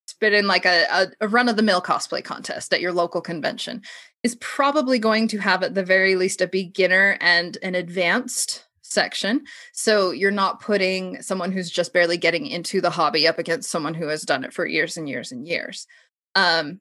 spitting 0.08 0.46
like 0.46 0.64
a, 0.64 0.86
a, 0.90 1.06
a 1.20 1.28
run 1.28 1.48
of 1.48 1.56
the 1.56 1.62
mill 1.62 1.82
cosplay 1.82 2.24
contest 2.24 2.72
at 2.72 2.80
your 2.80 2.92
local 2.92 3.20
convention 3.20 3.82
is 4.24 4.36
probably 4.36 4.98
going 4.98 5.28
to 5.28 5.38
have 5.38 5.62
at 5.62 5.74
the 5.74 5.84
very 5.84 6.16
least 6.16 6.40
a 6.40 6.48
beginner 6.48 7.16
and 7.20 7.56
an 7.62 7.74
advanced 7.74 8.64
section. 8.80 9.44
So 9.72 10.10
you're 10.10 10.30
not 10.30 10.60
putting 10.60 11.22
someone 11.22 11.52
who's 11.52 11.70
just 11.70 11.92
barely 11.92 12.16
getting 12.16 12.46
into 12.46 12.80
the 12.80 12.90
hobby 12.90 13.28
up 13.28 13.38
against 13.38 13.70
someone 13.70 13.94
who 13.94 14.08
has 14.08 14.22
done 14.22 14.44
it 14.44 14.52
for 14.52 14.66
years 14.66 14.96
and 14.96 15.08
years 15.08 15.30
and 15.30 15.46
years. 15.46 15.86
Um 16.34 16.80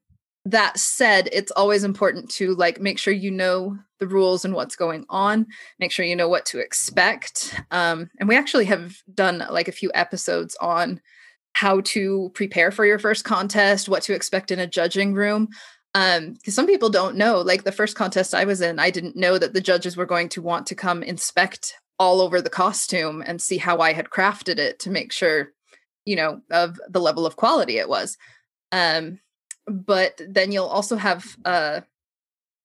that 0.51 0.79
said 0.79 1.27
it's 1.33 1.51
always 1.51 1.83
important 1.83 2.29
to 2.29 2.55
like 2.55 2.79
make 2.79 2.97
sure 2.97 3.13
you 3.13 3.31
know 3.31 3.77
the 3.99 4.07
rules 4.07 4.45
and 4.45 4.53
what's 4.53 4.75
going 4.75 5.05
on 5.09 5.45
make 5.79 5.91
sure 5.91 6.05
you 6.05 6.15
know 6.15 6.29
what 6.29 6.45
to 6.45 6.59
expect. 6.59 7.59
Um, 7.71 8.09
and 8.19 8.29
we 8.29 8.37
actually 8.37 8.65
have 8.65 8.95
done 9.13 9.45
like 9.49 9.67
a 9.67 9.73
few 9.73 9.91
episodes 9.93 10.55
on 10.61 11.01
how 11.53 11.81
to 11.81 12.31
prepare 12.33 12.71
for 12.71 12.85
your 12.85 12.99
first 12.99 13.23
contest 13.23 13.89
what 13.89 14.03
to 14.03 14.13
expect 14.13 14.51
in 14.51 14.59
a 14.59 14.67
judging 14.67 15.13
room. 15.13 15.49
Um 15.93 16.33
because 16.33 16.53
some 16.55 16.67
people 16.67 16.89
don't 16.89 17.15
know 17.15 17.39
like 17.41 17.63
the 17.63 17.71
first 17.71 17.95
contest 17.95 18.35
i 18.35 18.43
was 18.43 18.59
in 18.59 18.77
i 18.77 18.89
didn't 18.89 19.15
know 19.15 19.37
that 19.37 19.53
the 19.53 19.61
judges 19.61 19.95
were 19.95 20.05
going 20.05 20.27
to 20.29 20.41
want 20.41 20.67
to 20.67 20.75
come 20.75 21.01
inspect 21.01 21.75
all 21.97 22.19
over 22.19 22.41
the 22.41 22.49
costume 22.49 23.23
and 23.25 23.41
see 23.41 23.57
how 23.57 23.79
i 23.79 23.93
had 23.93 24.09
crafted 24.09 24.59
it 24.59 24.79
to 24.79 24.89
make 24.89 25.13
sure 25.13 25.53
you 26.05 26.17
know 26.17 26.41
of 26.51 26.79
the 26.89 26.99
level 26.99 27.25
of 27.25 27.37
quality 27.37 27.77
it 27.77 27.89
was. 27.89 28.17
Um 28.73 29.19
but 29.67 30.21
then 30.27 30.51
you'll 30.51 30.65
also 30.65 30.95
have 30.95 31.37
uh 31.45 31.81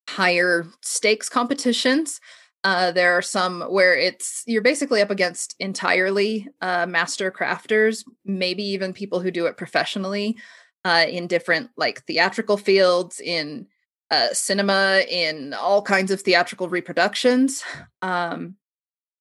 higher 0.09 0.66
stakes 0.82 1.28
competitions. 1.28 2.21
Uh 2.64 2.92
there 2.92 3.16
are 3.16 3.23
some 3.23 3.62
where 3.62 3.97
it's 3.97 4.42
you're 4.47 4.62
basically 4.62 5.00
up 5.00 5.11
against 5.11 5.54
entirely 5.59 6.49
uh 6.61 6.87
master 6.87 7.30
crafters 7.30 8.04
maybe 8.25 8.62
even 8.62 8.92
people 8.92 9.21
who 9.21 9.30
do 9.30 9.47
it 9.47 9.56
professionally 9.56 10.37
uh 10.85 11.04
in 11.09 11.26
different 11.26 11.71
like 11.76 12.04
theatrical 12.06 12.56
fields 12.56 13.21
in 13.21 13.66
uh 14.11 14.28
cinema 14.32 15.02
in 15.09 15.54
all 15.54 15.82
kinds 15.82 16.11
of 16.11 16.21
theatrical 16.21 16.68
reproductions. 16.68 17.62
Um 18.02 18.56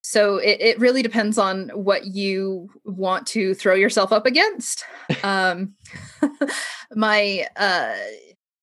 so 0.01 0.37
it, 0.37 0.59
it 0.59 0.79
really 0.79 1.03
depends 1.03 1.37
on 1.37 1.69
what 1.69 2.05
you 2.05 2.69
want 2.83 3.27
to 3.27 3.53
throw 3.53 3.75
yourself 3.75 4.11
up 4.11 4.25
against. 4.25 4.83
um, 5.23 5.75
my 6.95 7.47
uh, 7.55 7.95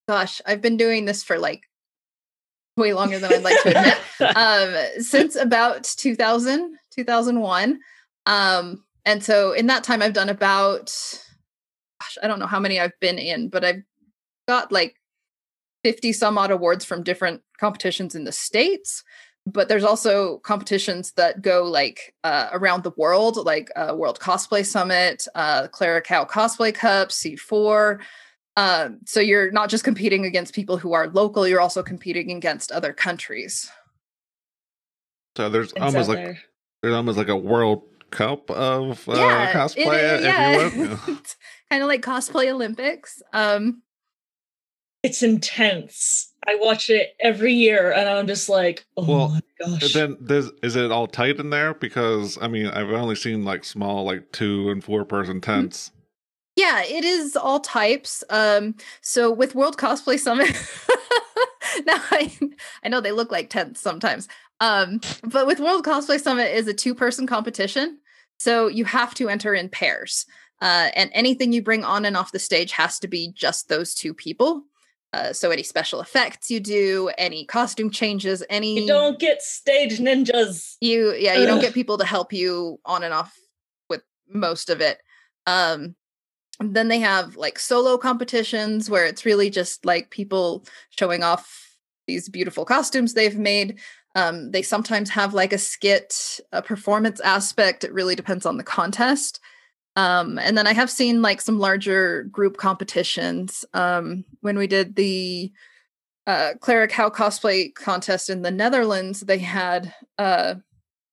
gosh, 0.09 0.41
I've 0.47 0.61
been 0.61 0.77
doing 0.77 1.05
this 1.05 1.23
for 1.23 1.39
like 1.39 1.63
way 2.77 2.93
longer 2.93 3.19
than 3.19 3.33
I'd 3.33 3.43
like 3.43 3.63
to 3.63 3.69
admit. 3.69 3.99
um, 4.37 5.03
since 5.03 5.37
about 5.37 5.85
2000, 5.85 6.77
2001. 6.95 7.81
Um, 8.27 8.85
and 9.05 9.23
so 9.23 9.53
in 9.53 9.69
that 9.69 9.85
time, 9.85 10.03
I've 10.03 10.13
done 10.13 10.29
about, 10.29 10.87
gosh, 12.01 12.19
I 12.23 12.27
don't 12.27 12.41
know 12.41 12.47
how 12.47 12.61
many 12.61 12.81
I've 12.81 12.99
been 13.01 13.19
in, 13.19 13.49
but 13.49 13.65
I've 13.65 13.83
got 14.47 14.73
like 14.73 14.97
50 15.85 16.13
some 16.13 16.37
odd 16.37 16.51
awards 16.51 16.85
from 16.85 17.05
different 17.05 17.43
competitions 17.59 18.15
in 18.15 18.25
the 18.25 18.33
States 18.33 19.05
but 19.53 19.69
there's 19.69 19.85
also 19.85 20.39
competitions 20.39 21.13
that 21.13 21.43
go 21.43 21.65
like 21.65 22.15
uh, 22.25 22.49
around 22.53 22.83
the 22.83 22.93
world, 22.97 23.37
like 23.37 23.71
uh, 23.77 23.95
World 23.97 24.19
Cosplay 24.21 24.65
Summit, 24.65 25.27
uh, 25.35 25.69
Clara 25.69 26.01
Cow 26.01 26.25
Cosplay 26.25 26.75
Cup, 26.75 27.09
C4. 27.09 28.01
Um, 28.57 28.99
so 29.07 29.21
you're 29.21 29.51
not 29.53 29.71
just 29.71 29.85
competing 29.85 30.25
against 30.25 30.55
people 30.55 30.79
who 30.79 30.93
are 30.93 31.09
local; 31.09 31.47
you're 31.47 31.61
also 31.61 31.83
competing 31.83 32.33
against 32.33 32.73
other 32.73 32.93
countries. 32.93 33.71
So 35.37 35.49
there's 35.49 35.73
It's 35.73 35.81
almost 35.81 36.09
like 36.09 36.19
there. 36.19 36.39
there's 36.83 36.95
almost 36.95 37.19
like 37.19 37.29
a 37.29 37.37
World 37.37 37.85
Cup 38.11 38.51
of 38.51 39.09
uh, 39.09 39.13
yeah, 39.15 39.53
cosplay, 39.53 40.65
if 40.65 40.77
you 40.77 40.97
kind 41.71 41.83
of 41.83 41.89
like 41.89 42.03
cosplay 42.03 42.51
Olympics. 42.51 43.23
Um, 43.33 43.83
It's 45.03 45.23
intense. 45.23 46.28
I 46.47 46.57
watch 46.57 46.89
it 46.91 47.15
every 47.21 47.53
year 47.53 47.93
and 47.93 48.09
I'm 48.09 48.27
just 48.27 48.49
like, 48.49 48.87
oh 48.97 49.05
Well, 49.07 49.29
my 49.31 49.41
gosh. 49.61 49.93
Then 49.93 50.17
there's, 50.21 50.51
is 50.63 50.77
it 50.77 50.91
all 50.93 51.07
tight 51.07 51.39
in 51.39 51.51
there? 51.51 51.75
Because 51.75 52.39
I 52.41 52.49
mean, 52.49 52.67
I've 52.67 52.91
only 52.91 53.17
seen 53.17 53.45
like 53.45 53.65
small, 53.65 54.05
like 54.05 54.33
two 54.33 54.71
and 54.71 54.83
four 54.83 55.05
person 55.05 55.41
Mm-hmm. 55.41 55.61
tents. 55.61 55.91
Yeah, 56.57 56.83
it 56.83 57.05
is 57.05 57.37
all 57.37 57.61
types. 57.61 58.25
Um, 58.31 58.75
so 59.01 59.31
with 59.31 59.55
World 59.55 59.77
Cosplay 59.77 60.19
Summit, 60.19 60.49
now 61.87 62.03
I 62.11 62.37
I 62.83 62.89
know 62.89 63.01
they 63.01 63.13
look 63.13 63.31
like 63.31 63.49
tents 63.51 63.81
sometimes. 63.81 64.27
Um, 64.61 65.01
but 65.23 65.47
with 65.47 65.61
World 65.61 65.85
Cosplay 65.85 66.19
Summit 66.21 66.53
is 66.53 66.67
a 66.67 66.75
two 66.75 66.95
person 66.97 67.27
competition, 67.29 67.99
so 68.41 68.67
you 68.67 68.85
have 68.87 69.15
to 69.17 69.29
enter 69.29 69.55
in 69.55 69.69
pairs. 69.69 70.27
Uh, 70.61 70.89
and 70.97 71.11
anything 71.15 71.53
you 71.53 71.63
bring 71.63 71.85
on 71.85 72.05
and 72.05 72.17
off 72.17 72.33
the 72.33 72.39
stage 72.41 72.73
has 72.73 72.99
to 72.99 73.07
be 73.07 73.31
just 73.37 73.69
those 73.69 73.95
two 73.95 74.13
people. 74.13 74.65
Uh, 75.15 75.33
so 75.33 75.51
any 75.51 75.63
special 75.63 76.01
effects 76.03 76.51
you 76.51 76.61
do, 76.61 77.11
any 77.17 77.47
costume 77.47 77.89
changes, 77.91 78.45
any 78.51 78.81
you 78.81 78.87
don't 78.87 79.19
get 79.19 79.41
stage 79.41 79.99
ninjas. 79.99 80.77
you 80.83 81.15
yeah 81.15 81.35
you 81.39 81.47
don't 81.47 81.63
get 81.63 81.73
people 81.73 81.97
to 81.97 82.05
help 82.05 82.31
you 82.33 82.79
on 82.85 83.03
and 83.03 83.15
off 83.15 83.35
with 83.89 84.03
most 84.29 84.69
of 84.69 84.83
it. 84.83 84.99
Um 85.47 85.95
then 86.61 86.89
they 86.89 86.99
have 86.99 87.37
like 87.37 87.59
solo 87.59 87.97
competitions 87.97 88.91
where 88.91 89.07
it's 89.07 89.25
really 89.25 89.49
just 89.49 89.87
like 89.87 90.11
people 90.11 90.67
showing 90.91 91.23
off 91.23 91.77
these 92.07 92.29
beautiful 92.29 92.67
costumes 92.67 93.15
they've 93.15 93.39
made. 93.39 93.79
Um 94.15 94.51
they 94.51 94.61
sometimes 94.61 95.09
have 95.09 95.33
like 95.33 95.55
a 95.55 95.59
skit 95.59 96.39
a 96.53 96.61
performance 96.61 97.19
aspect. 97.21 97.83
It 97.83 97.95
really 97.95 98.15
depends 98.15 98.45
on 98.45 98.59
the 98.59 98.65
contest 98.65 99.41
um 99.99 100.39
and 100.39 100.57
then 100.57 100.67
i 100.67 100.73
have 100.73 100.91
seen 100.91 101.21
like 101.21 101.43
some 101.43 101.59
larger 101.59 102.25
group 102.25 102.57
competitions 102.57 103.65
um 103.75 104.25
when 104.41 104.57
we 104.57 104.67
did 104.67 104.97
the 104.97 105.53
uh, 106.29 106.53
Clara 106.61 106.87
Cow 106.87 107.09
cosplay 107.09 107.75
contest 107.75 108.29
in 108.29 108.43
the 108.43 108.51
Netherlands, 108.51 109.21
they 109.21 109.39
had 109.39 109.95
a 110.19 110.59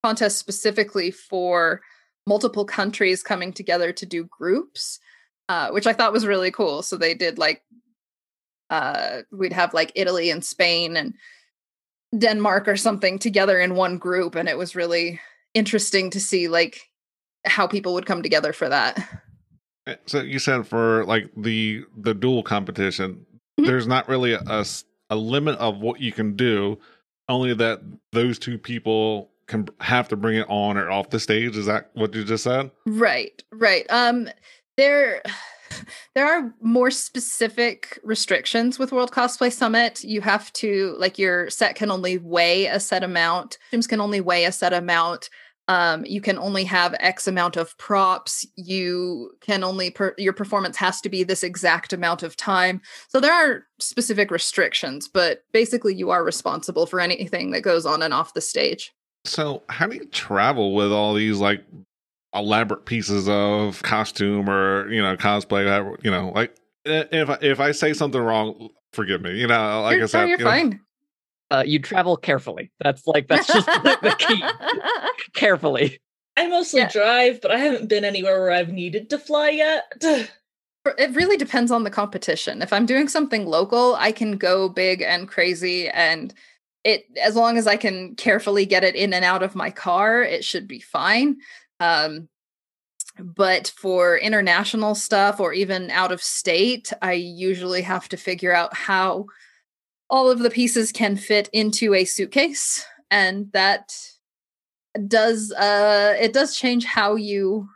contest 0.04 0.38
specifically 0.38 1.10
for 1.10 1.82
multiple 2.28 2.66
countries 2.66 3.24
coming 3.24 3.54
together 3.54 3.94
to 3.94 4.06
do 4.06 4.26
groups, 4.26 5.00
uh, 5.48 5.70
which 5.70 5.88
I 5.88 5.94
thought 5.94 6.12
was 6.12 6.28
really 6.28 6.52
cool. 6.52 6.82
So 6.82 6.98
they 6.98 7.14
did 7.14 7.38
like, 7.38 7.62
uh, 8.70 9.22
we'd 9.32 9.54
have 9.54 9.74
like 9.74 9.94
Italy 9.96 10.30
and 10.32 10.44
Spain 10.44 10.98
and 10.98 11.14
Denmark 12.18 12.68
or 12.68 12.76
something 12.76 13.18
together 13.18 13.58
in 13.58 13.76
one 13.76 13.98
group. 13.98 14.36
And 14.36 14.50
it 14.50 14.58
was 14.58 14.76
really 14.76 15.22
interesting 15.54 16.10
to 16.10 16.20
see 16.20 16.50
like 16.50 16.82
how 17.46 17.68
people 17.68 17.94
would 17.94 18.06
come 18.06 18.22
together 18.24 18.54
for 18.54 18.70
that. 18.70 18.98
Eh, 19.88 19.96
So 20.06 20.22
you 20.22 20.40
said 20.40 20.68
for 20.68 21.06
like 21.06 21.30
the 21.38 21.84
the 21.98 22.14
dual 22.14 22.44
competition, 22.44 23.26
Mhm. 23.60 23.66
there's 23.68 23.88
not 23.88 24.08
really 24.10 24.34
a, 24.34 24.66
a 25.10 25.16
limit 25.16 25.58
of 25.60 25.80
what 25.80 26.00
you 26.02 26.12
can 26.12 26.36
do. 26.36 26.78
Only 27.30 27.54
that 27.56 27.82
those 28.12 28.38
two 28.40 28.58
people 28.58 29.32
can 29.48 29.68
have 29.80 30.08
to 30.10 30.16
bring 30.16 30.38
it 30.38 30.48
on 30.50 30.76
or 30.78 30.90
off 30.90 31.10
the 31.12 31.20
stage. 31.20 31.56
Is 31.56 31.68
that 31.68 31.92
what 31.94 32.14
you 32.16 32.24
just 32.24 32.44
said? 32.44 32.72
Right, 32.86 33.44
right. 33.52 33.86
Um 33.90 34.28
there 34.78 35.22
there 36.16 36.26
are 36.28 36.54
more 36.62 36.90
specific 36.92 38.00
restrictions 38.04 38.78
with 38.80 38.92
World 38.92 39.12
Cosplay 39.12 39.52
Summit. 39.52 40.04
You 40.04 40.22
have 40.22 40.52
to 40.54 40.96
like 41.00 41.18
your 41.20 41.50
set 41.50 41.76
can 41.76 41.92
only 41.92 42.18
weigh 42.18 42.66
a 42.68 42.80
set 42.80 43.04
amount. 43.04 43.58
Costumes 43.70 43.88
can 43.88 44.02
only 44.02 44.22
weigh 44.22 44.46
a 44.46 44.52
set 44.52 44.74
amount. 44.74 45.30
Um, 45.68 46.06
you 46.06 46.22
can 46.22 46.38
only 46.38 46.64
have 46.66 46.96
X 47.00 47.28
amount 47.28 47.58
of 47.58 47.76
props. 47.78 48.46
You 48.56 49.32
can 49.42 49.64
only 49.64 49.90
per- 49.90 50.14
your 50.18 50.34
performance 50.34 50.78
has 50.78 51.02
to 51.02 51.10
be 51.10 51.24
this 51.24 51.44
exact 51.44 51.92
amount 51.92 52.22
of 52.22 52.38
time. 52.38 52.82
So 53.08 53.20
there 53.20 53.34
are 53.34 53.64
specific 53.80 54.30
restrictions, 54.30 55.08
but 55.08 55.44
basically 55.54 55.96
you 55.96 56.12
are 56.12 56.24
responsible 56.24 56.86
for 56.86 57.00
anything 57.00 57.52
that 57.52 57.62
goes 57.62 57.86
on 57.86 58.04
and 58.04 58.14
off 58.14 58.34
the 58.36 58.42
stage. 58.42 58.94
So 59.26 59.64
how 59.70 59.88
do 59.88 59.96
you 59.96 60.06
travel 60.06 60.76
with 60.76 60.92
all 60.92 61.16
these 61.16 61.40
like 61.40 61.64
elaborate 62.36 62.86
pieces 62.86 63.28
of 63.28 63.82
costume 63.82 64.50
or 64.50 64.92
you 64.92 65.02
know 65.02 65.18
cosplay? 65.18 65.98
You 66.04 66.12
know, 66.12 66.32
like 66.36 66.56
if 66.86 67.30
I- 67.30 67.40
if 67.42 67.60
I 67.60 67.72
say 67.72 67.94
something 67.94 68.22
wrong, 68.22 68.70
forgive 68.94 69.22
me. 69.22 69.40
You 69.40 69.48
know, 69.48 69.82
like 69.82 69.96
you're, 69.96 70.04
I 70.04 70.08
said, 70.08 70.22
no, 70.22 70.26
you're 70.28 70.38
you 70.40 70.46
know, 70.46 70.52
fine. 70.52 70.80
Uh, 71.52 71.64
you 71.66 71.80
travel 71.80 72.18
carefully. 72.18 72.72
That's 72.80 73.06
like 73.06 73.28
that's 73.28 73.48
just 73.48 73.68
the, 73.68 73.98
the 74.02 74.16
key. 74.18 74.44
Carefully. 75.34 76.00
I 76.38 76.48
mostly 76.48 76.82
Yeah. 76.82 76.90
drive, 76.90 77.40
but 77.42 77.52
I 77.52 77.60
haven't 77.60 77.88
been 77.88 78.04
anywhere 78.04 78.40
where 78.40 78.52
I've 78.52 78.70
needed 78.74 79.10
to 79.12 79.20
fly 79.20 79.50
yet. 79.50 79.84
It 81.00 81.16
really 81.16 81.36
depends 81.36 81.72
on 81.72 81.84
the 81.84 81.90
competition. 81.90 82.62
If 82.62 82.72
I'm 82.72 82.86
doing 82.86 83.08
something 83.08 83.48
local, 83.48 83.96
I 83.96 84.12
can 84.12 84.38
go 84.38 84.70
big 84.70 85.02
and 85.02 85.28
crazy 85.28 85.90
and 85.90 86.32
it 86.84 87.06
as 87.20 87.36
long 87.36 87.58
as 87.58 87.66
I 87.66 87.76
can 87.76 88.14
carefully 88.14 88.68
get 88.68 88.84
it 88.84 88.94
in 88.94 89.12
and 89.12 89.26
out 89.26 89.42
of 89.42 89.56
my 89.56 89.72
car, 89.72 90.22
it 90.22 90.44
should 90.46 90.68
be 90.68 90.80
fine. 90.80 91.38
Um 91.80 92.30
but 93.18 93.74
for 93.76 94.16
international 94.18 94.94
stuff 94.94 95.40
or 95.40 95.54
even 95.54 95.90
out 95.90 96.12
of 96.12 96.22
state, 96.22 96.94
I 97.02 97.14
usually 97.14 97.82
have 97.82 98.08
to 98.10 98.18
figure 98.18 98.54
out 98.54 98.76
how 98.76 99.26
all 100.10 100.30
of 100.30 100.40
the 100.40 100.50
pieces 100.50 100.92
can 100.92 101.16
fit 101.16 101.50
into 101.52 101.94
a 101.94 102.06
suitcase 102.06 102.86
and 103.10 103.52
that 103.54 103.96
does 105.08 105.52
uh 105.54 106.16
it 106.20 106.34
does 106.34 106.56
change 106.56 106.86
how 106.86 107.16
you 107.16 107.68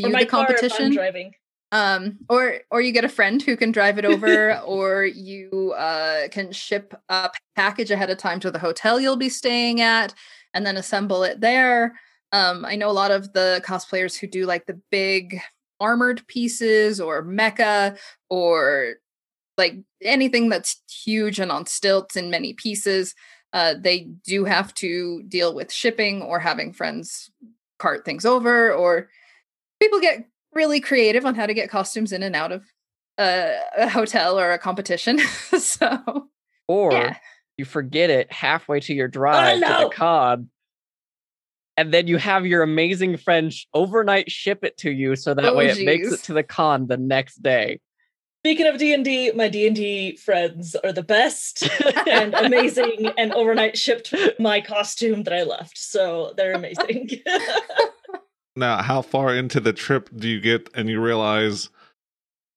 view 0.00 0.12
the 0.12 0.26
car 0.26 0.44
if 0.44 0.48
I'm 0.50 0.58
competition 0.58 0.92
driving. 0.92 1.32
um 1.72 2.18
or 2.28 2.60
or 2.70 2.80
you 2.80 2.92
get 2.92 3.04
a 3.04 3.08
friend 3.08 3.40
who 3.40 3.56
can 3.56 3.70
drive 3.70 3.98
it 3.98 4.04
over 4.04 4.58
or 4.66 5.04
you 5.04 5.72
uh 5.76 6.28
can 6.28 6.52
ship 6.52 6.94
a 7.08 7.30
package 7.54 7.90
ahead 7.90 8.10
of 8.10 8.18
time 8.18 8.40
to 8.40 8.50
the 8.50 8.58
hotel 8.58 9.00
you'll 9.00 9.16
be 9.16 9.28
staying 9.28 9.80
at 9.80 10.14
and 10.52 10.66
then 10.66 10.76
assemble 10.76 11.22
it 11.22 11.40
there 11.40 11.98
um 12.32 12.64
i 12.64 12.74
know 12.74 12.90
a 12.90 12.92
lot 12.92 13.10
of 13.12 13.32
the 13.34 13.62
cosplayers 13.64 14.18
who 14.18 14.26
do 14.26 14.46
like 14.46 14.66
the 14.66 14.80
big 14.90 15.40
armored 15.80 16.26
pieces 16.26 17.00
or 17.00 17.22
mecha 17.22 17.96
or 18.30 18.94
like 19.56 19.74
anything 20.02 20.48
that's 20.48 20.82
huge 21.04 21.38
and 21.38 21.52
on 21.52 21.66
stilts 21.66 22.16
in 22.16 22.30
many 22.30 22.52
pieces 22.54 23.14
uh 23.52 23.74
they 23.78 24.00
do 24.24 24.44
have 24.44 24.74
to 24.74 25.22
deal 25.28 25.54
with 25.54 25.72
shipping 25.72 26.22
or 26.22 26.38
having 26.38 26.72
friends 26.72 27.30
cart 27.78 28.04
things 28.04 28.24
over 28.24 28.72
or 28.72 29.08
people 29.80 30.00
get 30.00 30.24
really 30.52 30.80
creative 30.80 31.26
on 31.26 31.34
how 31.34 31.46
to 31.46 31.54
get 31.54 31.68
costumes 31.68 32.12
in 32.12 32.22
and 32.22 32.36
out 32.36 32.52
of 32.52 32.64
a, 33.18 33.56
a 33.76 33.88
hotel 33.88 34.38
or 34.38 34.52
a 34.52 34.58
competition. 34.58 35.18
so 35.58 36.28
Or 36.68 36.92
Yeah. 36.92 37.16
you 37.56 37.64
forget 37.64 38.10
it 38.10 38.32
halfway 38.32 38.80
to 38.80 38.94
your 38.94 39.08
drive 39.08 39.54
to 39.56 39.60
no. 39.60 39.88
the 39.88 39.94
con. 39.94 40.50
And 41.76 41.92
then 41.92 42.06
you 42.06 42.18
have 42.18 42.46
your 42.46 42.62
amazing 42.62 43.16
friend 43.16 43.52
overnight 43.72 44.30
ship 44.30 44.64
it 44.64 44.76
to 44.78 44.90
you 44.90 45.16
so 45.16 45.34
that 45.34 45.52
Oh, 45.52 45.56
way 45.56 45.66
it 45.68 45.84
makes 45.84 46.12
it 46.12 46.22
to 46.24 46.32
the 46.32 46.44
con 46.44 46.86
the 46.86 46.96
next 46.96 47.42
day. 47.42 47.80
Speaking 48.44 48.66
of 48.66 48.76
D&D, 48.76 49.32
my 49.32 49.48
D&D 49.48 50.16
friends 50.16 50.74
are 50.84 50.92
the 50.92 51.02
best 51.02 51.66
and 52.10 52.34
amazing 52.34 53.08
and 53.16 53.32
overnight 53.32 53.78
shipped 53.78 54.14
my 54.38 54.60
costume 54.60 55.22
that 55.22 55.32
I 55.32 55.44
left. 55.44 55.78
So 55.78 56.34
they're 56.36 56.52
amazing. 56.52 57.10
Now, 58.56 58.82
how 58.82 59.02
far 59.02 59.34
into 59.34 59.58
the 59.58 59.72
trip 59.72 60.08
do 60.14 60.28
you 60.28 60.40
get 60.40 60.68
and 60.76 60.88
you 60.88 61.00
realize, 61.00 61.70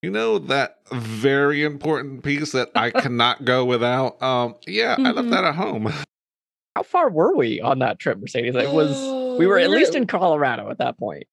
you 0.04 0.12
know, 0.12 0.38
that 0.38 0.78
very 0.92 1.64
important 1.64 2.22
piece 2.24 2.52
that 2.52 2.70
I 2.76 2.92
cannot 3.02 3.46
go 3.46 3.66
without? 3.66 4.22
Um, 4.22 4.54
yeah, 4.68 4.96
I 5.00 5.10
left 5.10 5.30
Mhm. 5.30 5.32
that 5.32 5.44
at 5.44 5.56
home. 5.56 5.92
How 6.76 6.84
far 6.84 7.10
were 7.10 7.36
we 7.36 7.60
on 7.62 7.80
that 7.80 7.98
trip, 7.98 8.20
Mercedes? 8.20 8.56
It 8.56 8.72
was 8.72 8.92
Oh, 8.96 9.38
we 9.40 9.48
were 9.48 9.58
at 9.58 9.72
least 9.72 9.96
in 9.96 10.06
Colorado 10.06 10.70
at 10.70 10.78
that 10.78 11.00
point. 11.00 11.24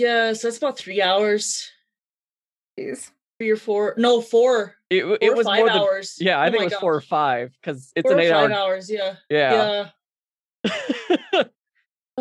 Yeah, 0.00 0.32
so 0.32 0.48
that's 0.48 0.58
about 0.58 0.76
three 0.76 1.00
hours, 1.00 1.70
Jeez. 2.76 3.12
Three 3.40 3.50
or 3.50 3.56
four. 3.56 3.94
No, 3.96 4.20
four. 4.20 4.74
It, 4.90 5.02
Four 5.04 5.18
it 5.20 5.30
or 5.30 5.34
was 5.36 5.46
five 5.46 5.58
more 5.60 5.68
than 5.68 5.78
hours. 5.78 6.16
yeah, 6.20 6.38
I 6.38 6.48
Oh 6.48 6.50
think 6.50 6.62
it 6.62 6.64
was 6.66 6.74
four 6.74 6.94
or 6.94 7.00
five 7.00 7.52
because 7.60 7.90
it's 7.96 8.02
Four 8.04 8.12
an 8.12 8.18
or 8.18 8.20
eight 8.22 8.30
five 8.30 8.50
hour. 8.50 8.58
hours. 8.72 8.90
Yeah. 8.90 9.14
Yeah. 9.30 9.86
Yeah. 10.64 11.42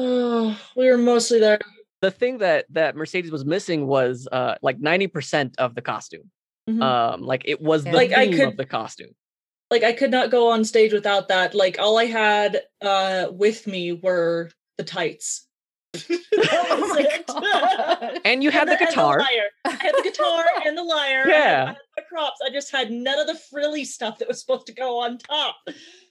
Oh, 0.01 0.57
we 0.77 0.89
were 0.89 0.97
mostly 0.97 1.39
there. 1.39 1.59
the 2.01 2.11
thing 2.11 2.37
that 2.37 2.65
that 2.69 2.95
Mercedes 2.95 3.31
was 3.31 3.43
missing 3.43 3.85
was 3.85 4.27
uh 4.31 4.55
like 4.61 4.79
ninety 4.79 5.07
percent 5.07 5.55
of 5.57 5.75
the 5.75 5.81
costume. 5.81 6.31
Mhm. 6.69 6.81
Um, 6.81 7.21
like 7.23 7.41
it 7.45 7.59
was 7.61 7.83
the 7.83 7.89
Yeah. 7.89 7.95
Like, 7.97 8.11
I 8.13 8.25
theme 8.27 8.37
could- 8.37 8.47
of 8.49 8.57
the 8.57 8.65
costume. 8.65 9.09
like 9.69 9.83
I 9.83 9.91
could 9.91 10.11
not 10.11 10.31
go 10.31 10.51
on 10.51 10.63
stage 10.63 10.93
without 10.93 11.27
that. 11.27 11.53
Like 11.53 11.79
all 11.79 11.97
I 11.97 12.05
had 12.05 12.61
uh 12.81 13.27
with 13.31 13.67
me 13.67 13.91
were 13.91 14.51
the 14.77 14.85
tights. 14.85 15.47
That 15.93 16.03
Oh 16.71 16.81
was 16.81 16.89
my 16.91 16.99
it. 17.09 17.27
God. 17.27 18.21
And 18.25 18.43
you 18.43 18.51
had 18.51 18.67
the 18.67 18.77
and 18.77 18.87
guitar. 18.87 19.19
lyre. 19.19 19.49
I 19.65 19.69
had 19.71 19.93
the 19.97 20.01
guitar 20.03 20.43
and 20.65 20.77
the 20.77 20.83
lyre. 20.83 21.23
I 21.25 21.29
Yeah. 21.29 21.63
I 21.63 21.67
had 21.67 21.77
my 21.97 22.03
props. 22.09 22.39
I 22.45 22.49
just 22.51 22.71
had 22.71 22.91
none 22.91 23.19
of 23.19 23.27
the 23.27 23.35
frilly 23.35 23.85
stuff 23.85 24.19
that 24.19 24.27
was 24.27 24.39
supposed 24.39 24.67
to 24.67 24.73
go 24.73 24.99
on 24.99 25.17
top. 25.17 25.55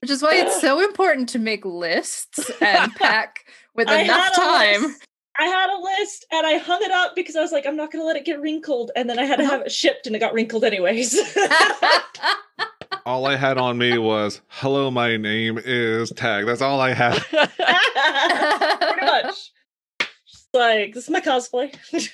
Which 0.01 0.11
is 0.11 0.23
why 0.23 0.35
it's 0.35 0.61
so 0.61 0.81
important 0.83 1.29
to 1.31 1.39
make 1.39 1.65
lists 1.65 2.51
and 2.61 2.95
pack 2.97 3.45
with 3.75 3.89
I 3.89 4.01
enough 4.03 4.25
had 4.25 4.33
time. 4.35 4.83
list. 4.83 5.05
I 5.41 5.45
had 5.47 5.71
a 5.71 5.79
list 5.81 6.27
and 6.33 6.45
I 6.45 6.57
hung 6.59 6.83
it 6.83 6.91
up 6.91 7.15
because 7.15 7.37
I 7.37 7.41
was 7.41 7.53
like, 7.53 7.65
I'm 7.65 7.77
not 7.77 7.93
going 7.93 8.03
to 8.03 8.07
let 8.07 8.17
it 8.17 8.25
get 8.25 8.41
wrinkled. 8.41 8.91
And 8.97 9.09
then 9.09 9.21
I 9.21 9.25
had 9.25 9.37
to 9.37 9.45
Uh-huh. 9.45 9.53
have 9.59 9.67
it 9.67 9.71
shipped 9.73 10.09
and 10.09 10.17
it 10.17 10.19
got 10.19 10.35
wrinkled 10.35 10.65
anyways. 10.65 11.17
All 13.07 13.25
I 13.27 13.37
had 13.37 13.57
on 13.57 13.79
me 13.79 13.97
was 13.99 14.41
"Hello, 14.49 14.91
my 14.91 15.17
name 15.17 15.59
is 15.65 16.11
Tag." 16.11 16.45
That's 16.45 16.61
all 16.61 16.79
I 16.81 16.93
had. 16.93 17.15
Pretty 17.31 19.07
much. 19.07 19.53
Just 20.59 20.77
like, 20.81 20.95
this 20.95 21.05
is 21.05 21.11
my 21.11 21.21
cosplay. 21.21 22.11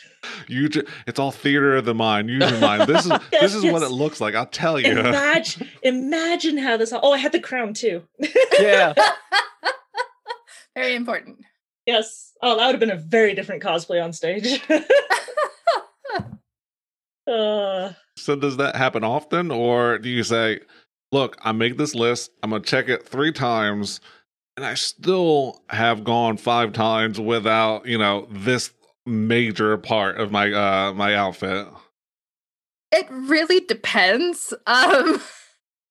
You, 0.48 0.68
ju- 0.68 0.87
it's 1.07 1.18
all 1.18 1.30
theater 1.30 1.76
of 1.76 1.85
the 1.85 1.94
mind. 1.94 2.28
Use 2.30 2.50
your 2.50 2.61
mind. 2.61 2.88
This 2.88 3.04
is 3.04 3.12
this 3.30 3.54
is 3.54 3.64
what 3.64 3.83
it 3.83 3.90
looks 3.90 4.20
like. 4.20 4.35
I'll 4.35 4.46
tell 4.46 4.78
you. 4.80 4.98
imagine, 4.98 5.68
imagine 5.83 6.57
how 6.59 6.76
this. 6.76 6.92
Oh, 6.94 7.12
I 7.12 7.18
had 7.18 7.33
the 7.33 7.40
crown 7.40 7.74
too. 7.74 8.02
yeah. 8.59 8.94
Very 10.74 10.94
important. 10.94 11.38
Yes. 11.87 12.33
Oh, 12.42 12.57
that 12.57 12.66
would 12.66 12.72
have 12.72 12.80
been 12.80 12.90
a 12.90 12.96
very 12.96 13.35
different 13.35 13.62
cosplay 13.62 14.02
on 14.02 14.12
stage. 14.12 14.61
uh, 17.30 17.92
So 18.16 18.37
does 18.37 18.57
that 18.57 18.76
happen 18.76 19.04
often, 19.04 19.50
or 19.50 19.98
do 19.98 20.09
you 20.09 20.22
say, 20.24 20.61
"Look, 21.12 21.37
I 21.42 21.52
make 21.52 21.76
this 21.76 21.94
list. 21.94 22.30
I'm 22.42 22.50
gonna 22.50 22.62
check 22.64 22.88
it 22.88 23.07
three 23.07 23.33
times, 23.33 24.00
and 24.56 24.64
I 24.64 24.74
still 24.74 25.62
have 25.68 26.04
gone 26.04 26.36
five 26.36 26.72
times 26.72 27.20
without, 27.20 27.86
you 27.86 27.98
know, 27.98 28.26
this 28.30 28.72
major 29.06 29.76
part 29.76 30.18
of 30.18 30.30
my 30.30 30.52
uh 30.52 30.92
my 30.94 31.14
outfit." 31.14 31.66
It 32.92 33.06
really 33.10 33.60
depends. 33.60 34.54
Um 34.66 35.20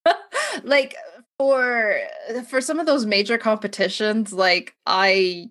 like 0.64 0.96
for 1.38 2.00
for 2.48 2.62
some 2.62 2.80
of 2.80 2.86
those 2.86 3.06
major 3.06 3.38
competitions, 3.38 4.34
like 4.34 4.76
I 4.86 5.50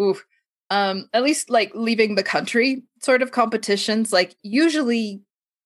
oof, 0.00 0.24
um 0.70 1.08
at 1.12 1.22
least 1.22 1.50
like 1.50 1.72
leaving 1.74 2.14
the 2.14 2.22
country 2.22 2.84
sort 3.02 3.22
of 3.22 3.32
competitions, 3.32 4.12
like 4.12 4.36
usually 4.42 5.22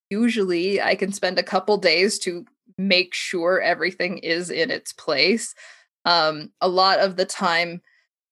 usually 0.09 0.81
I 0.81 0.95
can 0.95 1.11
spend 1.13 1.39
a 1.39 1.43
couple 1.43 1.77
days 1.77 2.19
to 2.19 2.45
make 2.77 3.13
sure 3.13 3.61
everything 3.61 4.17
is 4.19 4.49
in 4.49 4.71
its 4.71 4.93
place. 4.93 5.55
Um 6.05 6.51
a 6.61 6.67
lot 6.67 6.99
of 6.99 7.15
the 7.15 7.25
time 7.25 7.81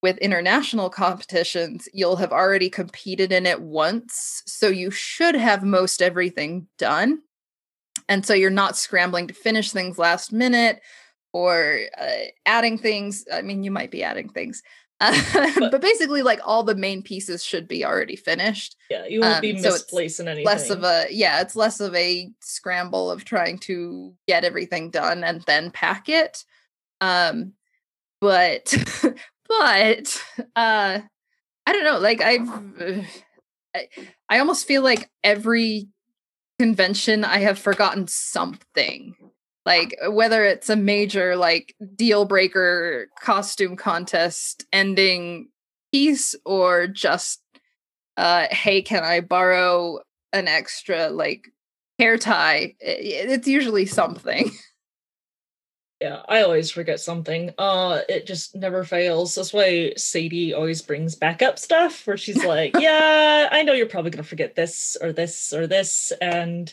with 0.02 0.16
international 0.18 0.88
competitions, 0.88 1.86
you'll 1.92 2.16
have 2.16 2.32
already 2.32 2.70
competed 2.70 3.32
in 3.32 3.44
it 3.44 3.60
once, 3.60 4.42
so 4.46 4.68
you 4.68 4.90
should 4.90 5.34
have 5.34 5.62
most 5.62 6.00
everything 6.00 6.66
done. 6.78 7.20
And 8.08 8.24
so 8.24 8.32
you're 8.32 8.50
not 8.50 8.78
scrambling 8.78 9.26
to 9.28 9.34
finish 9.34 9.72
things 9.72 9.98
last 9.98 10.32
minute 10.32 10.80
or 11.34 11.80
uh, 11.98 12.06
adding 12.46 12.78
things. 12.78 13.24
I 13.32 13.42
mean, 13.42 13.62
you 13.62 13.70
might 13.70 13.90
be 13.90 14.02
adding 14.02 14.30
things. 14.30 14.62
Uh, 15.00 15.12
But- 15.58 15.70
but 15.70 15.80
basically, 15.82 16.22
like 16.22 16.40
all 16.44 16.62
the 16.62 16.74
main 16.74 17.02
pieces 17.02 17.44
should 17.44 17.68
be 17.68 17.84
already 17.84 18.16
finished. 18.16 18.76
yeah, 18.90 19.04
you 19.06 19.20
won't 19.20 19.42
be 19.42 19.52
Um, 19.52 19.58
so 19.58 19.70
misplacing 19.72 20.28
anything. 20.28 20.46
Less 20.46 20.70
of 20.70 20.82
a, 20.82 21.06
yeah, 21.10 21.40
it's 21.42 21.54
less 21.56 21.78
of 21.78 21.94
a 21.94 22.30
scramble 22.40 23.10
of 23.10 23.24
trying 23.24 23.58
to 23.60 24.14
get 24.26 24.44
everything 24.44 24.90
done 24.90 25.22
and 25.24 25.42
then 25.42 25.70
pack 25.70 26.08
it. 26.08 26.44
Um, 27.02 27.52
but, 28.20 28.74
but, 29.48 30.24
uh, 30.56 31.00
I 31.66 31.72
don't 31.72 31.84
know. 31.84 31.98
Like 31.98 32.22
I've, 32.22 32.48
uh, 32.80 33.02
I, 33.74 33.88
I 34.28 34.38
almost 34.40 34.66
feel 34.66 34.82
like 34.82 35.10
every 35.24 35.88
convention 36.58 37.24
I 37.24 37.38
have 37.38 37.58
forgotten 37.58 38.06
something. 38.08 39.14
Like 39.66 39.96
whether 40.08 40.44
it's 40.44 40.70
a 40.70 40.76
major 40.76 41.36
like 41.36 41.74
deal 41.96 42.24
breaker 42.24 43.08
costume 43.20 43.76
contest 43.76 44.64
ending 44.72 45.48
piece 45.92 46.34
or 46.46 46.86
just 46.86 47.40
uh 48.16 48.46
hey 48.50 48.82
can 48.82 49.04
I 49.04 49.20
borrow 49.20 50.00
an 50.32 50.48
extra 50.48 51.08
like 51.10 51.48
hair 51.98 52.18
tie? 52.18 52.74
I- 52.82 52.98
It's 53.00 53.48
usually 53.48 53.86
something. 53.86 54.50
Yeah, 56.00 56.22
I 56.28 56.42
always 56.42 56.70
forget 56.70 56.98
something. 57.00 57.52
Uh 57.58 58.00
it 58.08 58.26
just 58.26 58.54
never 58.56 58.84
fails. 58.84 59.34
That's 59.34 59.52
why 59.52 59.92
Sadie 59.96 60.54
always 60.54 60.80
brings 60.82 61.14
backup 61.14 61.58
stuff 61.58 62.06
where 62.06 62.16
she's 62.16 62.42
like, 62.54 62.74
Yeah, 62.78 63.48
I 63.50 63.62
know 63.62 63.74
you're 63.74 63.86
probably 63.86 64.10
gonna 64.10 64.22
forget 64.22 64.54
this 64.54 64.96
or 65.00 65.12
this 65.12 65.52
or 65.52 65.66
this, 65.66 66.12
and 66.22 66.72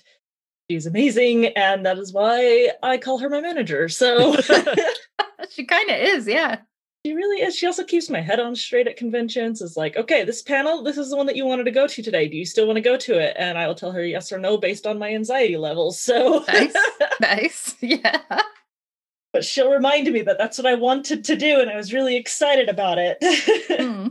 she's 0.70 0.86
amazing, 0.86 1.48
and 1.48 1.86
that 1.86 1.98
is 1.98 2.14
why 2.14 2.72
I 2.82 2.98
call 2.98 3.18
her 3.20 3.30
my 3.30 3.42
manager. 3.42 3.90
So 3.90 4.36
she 5.50 5.66
kind 5.66 5.90
of 5.90 5.98
is, 5.98 6.28
yeah. 6.28 6.60
she 7.06 7.14
really 7.14 7.42
is. 7.42 7.56
She 7.56 7.66
also 7.68 7.84
keeps 7.84 8.10
my 8.10 8.22
head 8.22 8.40
on 8.40 8.56
straight 8.56 8.88
at 8.88 8.96
conventions. 8.98 9.62
Is 9.62 9.76
like, 9.78 9.98
okay, 9.98 10.24
this 10.24 10.42
panel, 10.42 10.84
this 10.84 10.98
is 10.98 11.10
the 11.10 11.18
one 11.18 11.26
that 11.28 11.36
you 11.36 11.46
wanted 11.46 11.66
to 11.66 11.72
go 11.72 11.86
to 11.88 12.02
today. 12.04 12.28
Do 12.30 12.38
you 12.38 12.46
still 12.46 12.66
want 12.68 12.78
to 12.78 12.82
go 12.82 12.96
to 12.98 13.20
it? 13.20 13.36
And 13.38 13.58
I 13.58 13.68
will 13.68 13.76
tell 13.76 13.92
her 13.92 14.04
yes 14.06 14.32
or 14.32 14.40
no 14.40 14.58
based 14.58 14.88
on 14.88 14.98
my 15.00 15.14
anxiety 15.14 15.58
levels. 15.58 16.00
So 16.02 16.44
Nice. 16.48 16.76
nice. 17.22 17.76
Yeah. 17.82 18.22
But 19.38 19.46
she'll 19.46 19.70
remind 19.70 20.12
me 20.12 20.24
that 20.24 20.40
that's 20.40 20.58
what 20.58 20.66
I 20.66 20.74
wanted 20.74 21.24
to 21.26 21.36
do, 21.36 21.60
and 21.60 21.70
I 21.70 21.76
was 21.76 21.94
really 21.94 22.16
excited 22.16 22.70
about 22.70 22.98
it. 22.98 23.18
Hmm. 23.78 24.08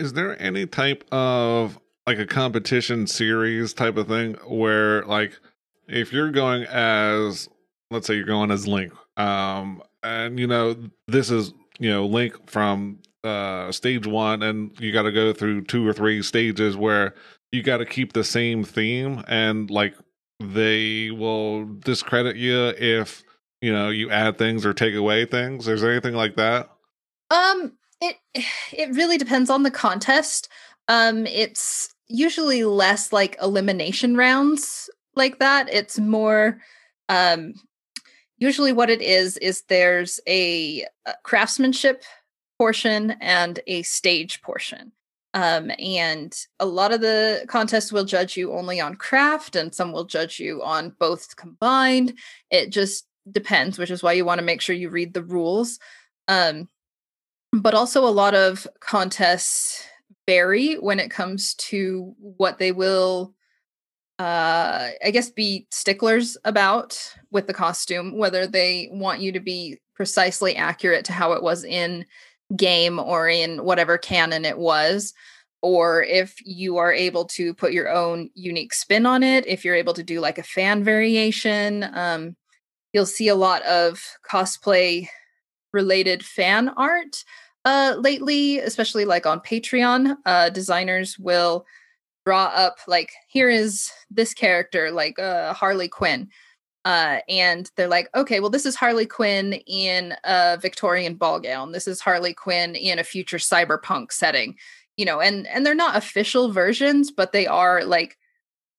Is 0.00 0.14
there 0.14 0.40
any 0.42 0.66
type 0.66 1.04
of 1.12 1.78
like 2.08 2.18
a 2.18 2.26
competition 2.26 3.06
series 3.06 3.72
type 3.72 3.96
of 3.96 4.08
thing 4.08 4.34
where 4.48 5.04
like 5.04 5.38
if 5.86 6.12
you're 6.12 6.32
going 6.32 6.64
as 6.64 7.48
let's 7.92 8.08
say 8.08 8.14
you're 8.14 8.24
going 8.24 8.50
as 8.50 8.66
Link, 8.66 8.92
um, 9.16 9.80
and 10.02 10.40
you 10.40 10.48
know 10.48 10.74
this 11.06 11.30
is 11.30 11.54
you 11.78 11.90
know 11.90 12.06
Link 12.06 12.50
from 12.50 12.98
uh 13.22 13.70
stage 13.70 14.06
one, 14.08 14.42
and 14.42 14.72
you 14.80 14.92
got 14.92 15.02
to 15.02 15.12
go 15.12 15.32
through 15.32 15.62
two 15.62 15.86
or 15.86 15.92
three 15.92 16.20
stages 16.22 16.76
where 16.76 17.14
you 17.52 17.62
got 17.62 17.76
to 17.76 17.86
keep 17.86 18.12
the 18.12 18.24
same 18.24 18.64
theme, 18.64 19.22
and 19.28 19.70
like 19.70 19.94
they 20.40 21.12
will 21.12 21.66
discredit 21.66 22.34
you 22.34 22.72
if 22.76 23.22
you 23.62 23.72
know 23.72 23.88
you 23.88 24.10
add 24.10 24.36
things 24.36 24.66
or 24.66 24.74
take 24.74 24.94
away 24.94 25.24
things. 25.24 25.66
Is 25.66 25.80
there 25.80 25.92
anything 25.92 26.14
like 26.14 26.36
that? 26.36 26.68
Um, 27.30 27.72
it 28.02 28.16
it 28.72 28.90
really 28.94 29.16
depends 29.16 29.48
on 29.48 29.62
the 29.62 29.70
contest. 29.70 30.48
Um, 30.88 31.26
it's 31.26 31.94
usually 32.08 32.64
less 32.64 33.12
like 33.12 33.38
elimination 33.40 34.16
rounds 34.16 34.90
like 35.14 35.38
that. 35.38 35.72
It's 35.72 35.98
more, 35.98 36.60
um, 37.08 37.54
usually 38.36 38.72
what 38.72 38.90
it 38.90 39.00
is 39.00 39.36
is 39.38 39.62
there's 39.68 40.20
a, 40.28 40.86
craftsmanship 41.24 42.04
portion 42.58 43.12
and 43.20 43.60
a 43.66 43.82
stage 43.82 44.42
portion. 44.42 44.92
Um, 45.34 45.70
and 45.78 46.36
a 46.60 46.66
lot 46.66 46.92
of 46.92 47.00
the 47.00 47.44
contests 47.48 47.92
will 47.92 48.04
judge 48.04 48.36
you 48.36 48.52
only 48.52 48.80
on 48.80 48.96
craft, 48.96 49.56
and 49.56 49.74
some 49.74 49.92
will 49.92 50.04
judge 50.04 50.38
you 50.38 50.62
on 50.62 50.94
both 50.98 51.36
combined. 51.36 52.18
It 52.50 52.70
just 52.70 53.06
depends, 53.30 53.78
which 53.78 53.90
is 53.90 54.02
why 54.02 54.12
you 54.12 54.24
want 54.24 54.38
to 54.38 54.44
make 54.44 54.60
sure 54.60 54.74
you 54.74 54.90
read 54.90 55.14
the 55.14 55.22
rules. 55.22 55.78
Um, 56.28 56.68
but 57.52 57.74
also 57.74 58.06
a 58.06 58.08
lot 58.08 58.34
of 58.34 58.66
contests 58.80 59.86
vary 60.26 60.74
when 60.74 60.98
it 60.98 61.10
comes 61.10 61.54
to 61.54 62.14
what 62.18 62.58
they 62.58 62.72
will 62.72 63.34
uh 64.18 64.88
i 65.04 65.10
guess 65.10 65.30
be 65.30 65.66
sticklers 65.70 66.36
about 66.44 67.14
with 67.30 67.46
the 67.46 67.54
costume 67.54 68.16
whether 68.16 68.46
they 68.46 68.88
want 68.92 69.20
you 69.20 69.32
to 69.32 69.40
be 69.40 69.78
precisely 69.94 70.54
accurate 70.54 71.04
to 71.04 71.12
how 71.12 71.32
it 71.32 71.42
was 71.42 71.64
in 71.64 72.04
game 72.54 72.98
or 72.98 73.28
in 73.28 73.64
whatever 73.64 73.96
canon 73.98 74.44
it 74.44 74.58
was 74.58 75.12
or 75.62 76.02
if 76.02 76.34
you 76.44 76.76
are 76.76 76.92
able 76.92 77.24
to 77.24 77.54
put 77.54 77.72
your 77.72 77.88
own 77.88 78.28
unique 78.34 78.74
spin 78.74 79.06
on 79.06 79.22
it 79.22 79.46
if 79.46 79.64
you're 79.64 79.74
able 79.74 79.94
to 79.94 80.02
do 80.02 80.20
like 80.20 80.38
a 80.38 80.42
fan 80.42 80.84
variation 80.84 81.88
um 81.94 82.36
you'll 82.92 83.06
see 83.06 83.28
a 83.28 83.34
lot 83.34 83.62
of 83.62 84.02
cosplay 84.28 85.08
related 85.72 86.24
fan 86.24 86.68
art 86.76 87.24
Uh, 87.64 87.94
lately, 87.96 88.58
especially 88.58 89.04
like 89.04 89.24
on 89.24 89.40
Patreon, 89.40 90.16
uh, 90.26 90.50
designers 90.50 91.16
will 91.18 91.64
draw 92.26 92.46
up 92.46 92.78
like 92.88 93.12
here 93.28 93.48
is 93.48 93.92
this 94.10 94.34
character 94.34 94.90
like 94.90 95.18
uh, 95.18 95.52
Harley 95.54 95.88
Quinn. 95.88 96.28
Uh, 96.84 97.18
and 97.28 97.70
they're 97.76 97.86
like, 97.88 98.08
okay, 98.16 98.40
well, 98.40 98.50
this 98.50 98.66
is 98.66 98.74
Harley 98.74 99.06
Quinn 99.06 99.54
in 99.68 100.14
a 100.24 100.58
Victorian 100.60 101.14
ball 101.14 101.38
gown. 101.40 101.70
This 101.72 101.86
is 101.86 102.00
Harley 102.00 102.34
Quinn 102.34 102.74
in 102.74 102.98
a 102.98 103.04
future 103.04 103.38
cyberpunk 103.38 104.10
setting, 104.12 104.56
you 104.96 105.04
know, 105.04 105.20
and 105.20 105.46
and 105.46 105.64
they're 105.64 105.74
not 105.76 105.96
official 105.96 106.50
versions, 106.52 107.12
but 107.12 107.30
they 107.32 107.46
are 107.46 107.84
like 107.84 108.18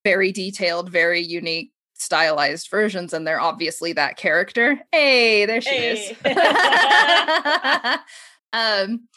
very 0.04 0.34
detailed, 0.34 0.90
very 0.92 1.22
unique, 1.22 1.72
stylized 2.04 2.70
versions, 2.70 3.14
and 3.14 3.26
they're 3.26 3.40
obviously 3.40 3.94
that 3.94 4.18
character. 4.18 4.80
Hey, 4.92 5.46
there 5.46 5.62
she 5.62 5.70
Hey. 5.70 6.16
is. 6.24 8.00
um, 8.54 9.08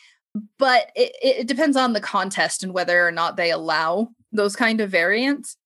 but 0.59 0.91
it, 0.95 1.13
it 1.23 1.47
depends 1.47 1.77
on 1.77 1.93
the 1.93 2.01
contest 2.01 2.63
and 2.63 2.73
whether 2.73 3.07
or 3.07 3.11
not 3.11 3.37
they 3.37 3.51
allow 3.51 4.09
those 4.33 4.57
kind 4.57 4.81
of 4.81 4.91
variants. 4.91 5.57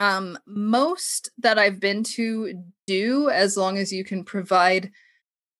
Um, 0.00 0.38
most 0.46 1.30
that 1.38 1.58
I've 1.58 1.80
been 1.80 2.04
to 2.04 2.62
do, 2.86 3.30
as 3.30 3.56
long 3.56 3.78
as 3.78 3.92
you 3.92 4.04
can 4.04 4.22
provide 4.24 4.90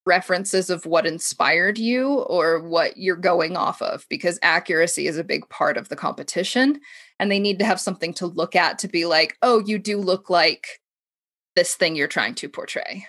references 0.05 0.69
of 0.69 0.85
what 0.85 1.05
inspired 1.05 1.77
you 1.77 2.07
or 2.07 2.61
what 2.61 2.97
you're 2.97 3.15
going 3.17 3.57
off 3.57 3.81
of, 3.81 4.05
because 4.09 4.39
accuracy 4.41 5.07
is 5.07 5.17
a 5.17 5.23
big 5.23 5.47
part 5.49 5.75
of 5.77 5.89
the 5.89 5.95
competition. 5.95 6.79
And 7.19 7.31
they 7.31 7.39
need 7.39 7.59
to 7.59 7.65
have 7.65 7.79
something 7.79 8.13
to 8.15 8.27
look 8.27 8.55
at 8.55 8.79
to 8.79 8.87
be 8.87 9.05
like, 9.05 9.37
oh, 9.41 9.59
you 9.59 9.77
do 9.77 9.97
look 9.97 10.29
like 10.29 10.79
this 11.55 11.75
thing 11.75 11.95
you're 11.95 12.07
trying 12.07 12.35
to 12.35 12.49
portray. 12.49 13.05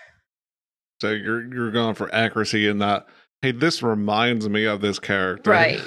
So 1.01 1.11
you're 1.11 1.53
you're 1.53 1.71
going 1.71 1.95
for 1.95 2.13
accuracy 2.15 2.67
in 2.69 2.79
that. 2.79 3.07
Hey, 3.43 3.53
this 3.53 3.83
reminds 3.83 4.49
me 4.49 4.65
of 4.65 4.81
this 4.81 4.99
character. 4.99 5.51
Right. 5.51 5.81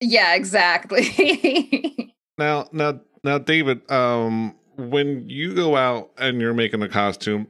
Yeah, 0.00 0.34
exactly. 0.34 1.94
Now, 2.38 2.68
now, 2.72 3.00
now, 3.24 3.38
David. 3.38 3.90
Um, 3.90 4.54
when 4.76 5.28
you 5.28 5.54
go 5.54 5.76
out 5.76 6.12
and 6.16 6.40
you're 6.40 6.54
making 6.54 6.82
a 6.82 6.88
costume, 6.88 7.48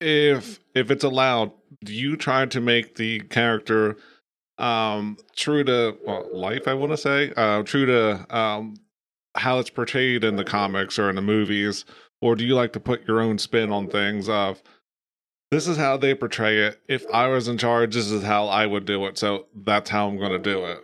if 0.00 0.58
if 0.74 0.90
it's 0.90 1.04
allowed, 1.04 1.52
do 1.84 1.92
you 1.92 2.16
try 2.16 2.46
to 2.46 2.60
make 2.60 2.96
the 2.96 3.20
character 3.20 3.96
um 4.58 5.18
true 5.36 5.62
to 5.64 5.96
well, 6.06 6.26
life? 6.32 6.66
I 6.66 6.74
want 6.74 6.92
to 6.92 6.96
say, 6.96 7.32
uh, 7.36 7.62
true 7.62 7.86
to 7.86 8.26
um 8.34 8.76
how 9.40 9.58
it's 9.58 9.70
portrayed 9.70 10.22
in 10.22 10.36
the 10.36 10.44
comics 10.44 10.98
or 10.98 11.08
in 11.08 11.16
the 11.16 11.22
movies, 11.22 11.84
or 12.20 12.36
do 12.36 12.44
you 12.44 12.54
like 12.54 12.72
to 12.74 12.80
put 12.80 13.06
your 13.08 13.20
own 13.20 13.38
spin 13.38 13.72
on 13.72 13.88
things? 13.88 14.28
Of 14.28 14.62
this 15.50 15.66
is 15.66 15.76
how 15.76 15.96
they 15.96 16.14
portray 16.14 16.58
it. 16.58 16.80
If 16.88 17.04
I 17.12 17.26
was 17.28 17.48
in 17.48 17.58
charge, 17.58 17.94
this 17.94 18.10
is 18.10 18.22
how 18.22 18.46
I 18.46 18.66
would 18.66 18.84
do 18.84 19.06
it. 19.06 19.18
So 19.18 19.46
that's 19.64 19.90
how 19.90 20.08
I'm 20.08 20.18
going 20.18 20.32
to 20.32 20.38
do 20.38 20.64
it. 20.66 20.78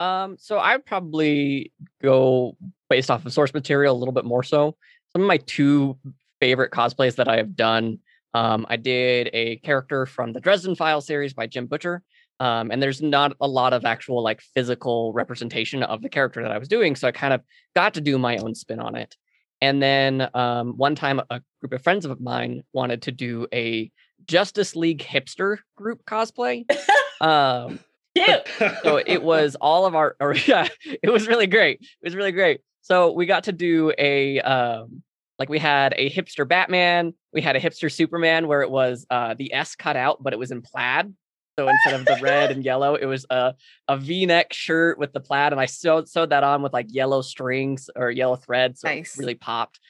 Um, 0.00 0.36
so 0.38 0.58
I'd 0.58 0.86
probably 0.86 1.72
go 2.02 2.56
based 2.88 3.10
off 3.10 3.26
of 3.26 3.32
source 3.32 3.52
material 3.52 3.96
a 3.96 3.98
little 3.98 4.14
bit 4.14 4.24
more 4.24 4.42
so. 4.42 4.76
Some 5.12 5.22
of 5.22 5.28
my 5.28 5.38
two 5.38 5.98
favorite 6.40 6.72
cosplays 6.72 7.16
that 7.16 7.28
I 7.28 7.36
have 7.36 7.56
done. 7.56 7.98
Um, 8.34 8.66
I 8.68 8.76
did 8.76 9.30
a 9.32 9.56
character 9.58 10.06
from 10.06 10.32
the 10.32 10.40
Dresden 10.40 10.74
File 10.74 11.00
series 11.00 11.34
by 11.34 11.46
Jim 11.46 11.66
Butcher. 11.66 12.02
Um, 12.40 12.70
and 12.70 12.82
there's 12.82 13.00
not 13.00 13.36
a 13.40 13.46
lot 13.46 13.72
of 13.72 13.84
actual 13.84 14.22
like 14.22 14.40
physical 14.40 15.12
representation 15.12 15.82
of 15.82 16.02
the 16.02 16.08
character 16.08 16.42
that 16.42 16.50
I 16.50 16.58
was 16.58 16.68
doing. 16.68 16.96
So 16.96 17.08
I 17.08 17.12
kind 17.12 17.32
of 17.32 17.40
got 17.74 17.94
to 17.94 18.00
do 18.00 18.18
my 18.18 18.36
own 18.38 18.54
spin 18.54 18.80
on 18.80 18.96
it. 18.96 19.16
And 19.60 19.82
then 19.82 20.28
um, 20.34 20.76
one 20.76 20.94
time, 20.94 21.20
a 21.30 21.40
group 21.60 21.72
of 21.72 21.82
friends 21.82 22.04
of 22.04 22.20
mine 22.20 22.64
wanted 22.72 23.02
to 23.02 23.12
do 23.12 23.46
a 23.52 23.90
Justice 24.26 24.74
League 24.74 24.98
hipster 24.98 25.58
group 25.76 26.04
cosplay. 26.04 26.64
um, 27.20 27.78
Cute. 28.14 28.48
so 28.82 28.96
it 29.04 29.22
was 29.24 29.56
all 29.60 29.86
of 29.86 29.94
our 29.94 30.16
or 30.20 30.34
yeah 30.46 30.68
it 30.84 31.10
was 31.10 31.26
really 31.26 31.46
great 31.46 31.80
it 31.80 32.04
was 32.04 32.14
really 32.14 32.32
great 32.32 32.60
so 32.80 33.10
we 33.12 33.26
got 33.26 33.44
to 33.44 33.52
do 33.52 33.92
a 33.98 34.40
um 34.40 35.02
like 35.38 35.48
we 35.48 35.58
had 35.58 35.94
a 35.96 36.08
hipster 36.10 36.46
batman 36.46 37.12
we 37.32 37.40
had 37.40 37.56
a 37.56 37.60
hipster 37.60 37.90
superman 37.90 38.46
where 38.46 38.62
it 38.62 38.70
was 38.70 39.04
uh 39.10 39.34
the 39.34 39.52
s 39.52 39.74
cut 39.74 39.96
out 39.96 40.22
but 40.22 40.32
it 40.32 40.38
was 40.38 40.52
in 40.52 40.62
plaid 40.62 41.12
so 41.58 41.68
instead 41.68 41.94
of 42.00 42.04
the 42.06 42.18
red 42.22 42.50
and 42.50 42.64
yellow 42.64 42.94
it 42.94 43.06
was 43.06 43.26
a 43.30 43.54
a 43.88 43.96
v-neck 43.96 44.52
shirt 44.52 44.98
with 44.98 45.12
the 45.12 45.20
plaid 45.20 45.52
and 45.52 45.60
i 45.60 45.66
sewed 45.66 46.08
sewed 46.08 46.30
that 46.30 46.42
on 46.44 46.62
with 46.62 46.72
like 46.72 46.86
yellow 46.88 47.22
strings 47.22 47.88
or 47.96 48.10
yellow 48.10 48.36
thread 48.36 48.76
so 48.78 48.88
Nice. 48.88 49.16
it 49.16 49.20
really 49.20 49.34
popped 49.34 49.80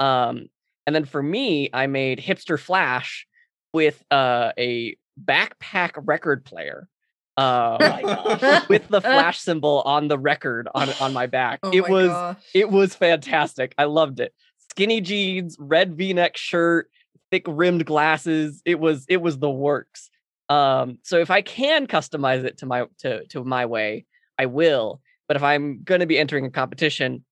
um 0.00 0.46
and 0.86 0.94
then 0.94 1.04
for 1.04 1.22
me 1.22 1.70
i 1.72 1.86
made 1.86 2.18
hipster 2.18 2.58
flash 2.58 3.26
with 3.72 4.02
uh 4.10 4.52
a 4.58 4.96
backpack 5.22 5.92
record 5.96 6.44
player 6.44 6.88
gosh. 7.38 8.68
with 8.68 8.86
the 8.88 9.00
flash 9.00 9.38
symbol 9.40 9.82
on 9.86 10.08
the 10.08 10.18
record 10.18 10.68
on 10.74 10.90
on 11.00 11.14
my 11.14 11.26
back. 11.26 11.60
Oh 11.62 11.70
it 11.72 11.80
my 11.84 11.88
was 11.88 12.08
gosh. 12.08 12.36
it 12.52 12.70
was 12.70 12.94
fantastic. 12.94 13.74
I 13.78 13.84
loved 13.84 14.20
it. 14.20 14.34
Skinny 14.70 15.00
jeans, 15.00 15.56
red 15.58 15.96
V-neck 15.96 16.36
shirt, 16.36 16.90
thick 17.30 17.44
rimmed 17.48 17.86
glasses. 17.86 18.60
It 18.66 18.78
was 18.78 19.06
it 19.08 19.16
was 19.22 19.38
the 19.38 19.50
works. 19.50 20.10
Um, 20.52 20.98
so 21.02 21.18
if 21.18 21.30
I 21.30 21.40
can 21.42 21.86
customize 21.86 22.44
it 22.44 22.58
to 22.58 22.66
my 22.66 22.86
to 22.98 23.24
to 23.28 23.44
my 23.44 23.64
way, 23.66 24.04
I 24.38 24.46
will. 24.46 25.00
But 25.28 25.36
if 25.36 25.42
I'm 25.42 25.82
going 25.82 26.00
to 26.00 26.06
be 26.06 26.18
entering 26.18 26.46
a 26.46 26.50
competition, 26.50 27.24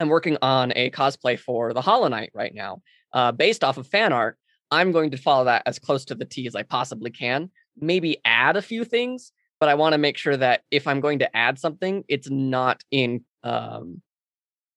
I'm 0.00 0.08
working 0.08 0.36
on 0.42 0.72
a 0.76 0.90
cosplay 0.90 1.38
for 1.38 1.72
the 1.72 1.80
Hollow 1.80 2.08
Knight 2.08 2.30
right 2.34 2.54
now, 2.54 2.82
uh, 3.12 3.32
based 3.32 3.64
off 3.64 3.78
of 3.78 3.86
fan 3.86 4.12
art. 4.12 4.36
I'm 4.70 4.92
going 4.92 5.10
to 5.12 5.16
follow 5.16 5.44
that 5.44 5.62
as 5.66 5.78
close 5.78 6.04
to 6.06 6.14
the 6.14 6.24
T 6.24 6.46
as 6.46 6.54
I 6.54 6.62
possibly 6.62 7.10
can. 7.10 7.50
Maybe 7.78 8.18
add 8.24 8.56
a 8.56 8.62
few 8.62 8.84
things, 8.84 9.32
but 9.60 9.68
I 9.68 9.74
want 9.74 9.92
to 9.94 9.98
make 9.98 10.16
sure 10.18 10.36
that 10.36 10.62
if 10.70 10.86
I'm 10.86 11.00
going 11.00 11.20
to 11.20 11.36
add 11.36 11.58
something, 11.58 12.04
it's 12.08 12.28
not 12.30 12.82
in 12.90 13.24
um, 13.42 14.02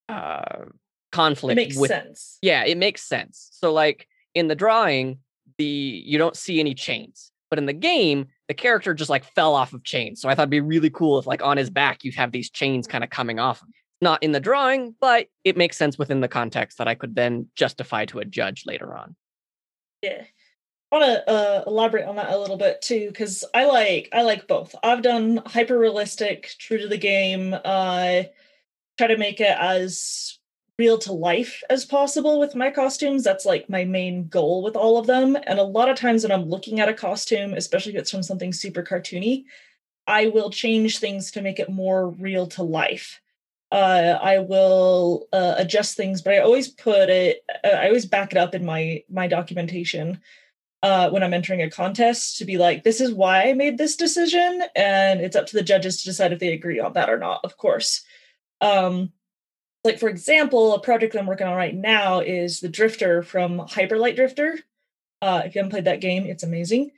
uh, 0.08 0.64
It 0.66 0.72
conflict 1.12 1.56
makes 1.56 1.76
with 1.76 1.90
sense. 1.90 2.38
yeah, 2.40 2.64
it 2.64 2.78
makes 2.78 3.02
sense. 3.02 3.48
So 3.52 3.72
like 3.72 4.06
in 4.34 4.48
the 4.48 4.54
drawing, 4.54 5.18
the 5.58 5.64
you 6.10 6.18
don't 6.18 6.36
see 6.36 6.60
any 6.60 6.74
chains, 6.74 7.32
but 7.50 7.58
in 7.58 7.66
the 7.66 7.72
game, 7.72 8.28
the 8.48 8.54
character 8.54 8.94
just 8.94 9.10
like 9.10 9.24
fell 9.34 9.54
off 9.54 9.74
of 9.74 9.84
chains. 9.84 10.20
So 10.20 10.28
I 10.28 10.34
thought 10.34 10.42
it'd 10.42 10.50
be 10.50 10.60
really 10.60 10.90
cool 10.90 11.18
if 11.18 11.26
like 11.26 11.42
on 11.42 11.56
his 11.56 11.68
back 11.68 12.04
you 12.04 12.12
have 12.12 12.32
these 12.32 12.48
chains 12.48 12.86
kind 12.86 13.04
of 13.04 13.10
coming 13.10 13.38
off. 13.38 13.62
Not 14.00 14.22
in 14.22 14.32
the 14.32 14.40
drawing, 14.40 14.94
but 14.98 15.26
it 15.44 15.58
makes 15.58 15.76
sense 15.76 15.98
within 15.98 16.20
the 16.20 16.28
context 16.28 16.78
that 16.78 16.88
I 16.88 16.94
could 16.94 17.14
then 17.14 17.48
justify 17.54 18.06
to 18.06 18.20
a 18.20 18.24
judge 18.24 18.64
later 18.64 18.96
on. 18.96 19.14
Yeah. 20.00 20.24
I 20.90 20.96
want 20.96 21.04
to 21.04 21.30
uh, 21.30 21.64
elaborate 21.66 22.06
on 22.06 22.16
that 22.16 22.30
a 22.32 22.38
little 22.38 22.56
bit 22.56 22.80
too, 22.80 23.08
because 23.08 23.44
I 23.54 23.66
like 23.66 24.08
I 24.12 24.22
like 24.22 24.48
both. 24.48 24.74
I've 24.82 25.02
done 25.02 25.42
hyper 25.44 25.78
realistic, 25.78 26.50
true 26.58 26.78
to 26.78 26.88
the 26.88 26.96
game. 26.96 27.54
Uh, 27.54 28.22
try 28.98 29.06
to 29.06 29.16
make 29.16 29.40
it 29.40 29.56
as 29.56 30.39
real 30.80 30.96
to 30.96 31.12
life 31.12 31.62
as 31.68 31.84
possible 31.84 32.40
with 32.40 32.54
my 32.54 32.70
costumes. 32.70 33.22
That's 33.22 33.44
like 33.44 33.68
my 33.68 33.84
main 33.84 34.28
goal 34.28 34.62
with 34.62 34.76
all 34.76 34.96
of 34.96 35.06
them. 35.06 35.36
And 35.46 35.58
a 35.58 35.72
lot 35.78 35.90
of 35.90 35.98
times 35.98 36.22
when 36.22 36.32
I'm 36.32 36.48
looking 36.48 36.80
at 36.80 36.88
a 36.88 36.94
costume, 36.94 37.52
especially 37.52 37.92
if 37.94 38.00
it's 38.00 38.10
from 38.10 38.22
something 38.22 38.52
super 38.52 38.82
cartoony, 38.82 39.44
I 40.06 40.28
will 40.28 40.50
change 40.50 40.98
things 40.98 41.30
to 41.32 41.42
make 41.42 41.58
it 41.60 41.68
more 41.68 42.08
real 42.08 42.46
to 42.54 42.62
life. 42.62 43.20
Uh, 43.70 44.18
I 44.32 44.38
will 44.38 45.28
uh, 45.34 45.54
adjust 45.58 45.98
things, 45.98 46.22
but 46.22 46.32
I 46.32 46.38
always 46.38 46.68
put 46.68 47.10
it. 47.10 47.44
Uh, 47.62 47.76
I 47.82 47.86
always 47.88 48.06
back 48.06 48.32
it 48.32 48.38
up 48.38 48.54
in 48.54 48.64
my 48.64 49.04
my 49.08 49.28
documentation 49.28 50.20
uh, 50.82 51.10
when 51.10 51.22
I'm 51.22 51.34
entering 51.34 51.62
a 51.62 51.70
contest 51.70 52.38
to 52.38 52.44
be 52.46 52.56
like, 52.56 52.82
this 52.82 53.00
is 53.00 53.12
why 53.12 53.48
I 53.48 53.52
made 53.52 53.76
this 53.76 53.96
decision, 53.96 54.62
and 54.74 55.20
it's 55.20 55.36
up 55.36 55.46
to 55.48 55.56
the 55.56 55.68
judges 55.72 55.98
to 55.98 56.08
decide 56.08 56.32
if 56.32 56.40
they 56.40 56.54
agree 56.54 56.80
on 56.80 56.94
that 56.94 57.10
or 57.10 57.18
not. 57.18 57.44
Of 57.44 57.58
course. 57.58 58.02
Um, 58.60 59.12
like 59.84 59.98
for 59.98 60.08
example, 60.08 60.74
a 60.74 60.80
project 60.80 61.16
I'm 61.16 61.26
working 61.26 61.46
on 61.46 61.56
right 61.56 61.74
now 61.74 62.20
is 62.20 62.60
the 62.60 62.68
Drifter 62.68 63.22
from 63.22 63.58
Hyperlight 63.58 64.16
Drifter. 64.16 64.58
Uh, 65.22 65.42
if 65.44 65.54
you 65.54 65.58
haven't 65.58 65.70
played 65.70 65.84
that 65.84 66.00
game, 66.00 66.24
it's 66.24 66.42
amazing. 66.42 66.90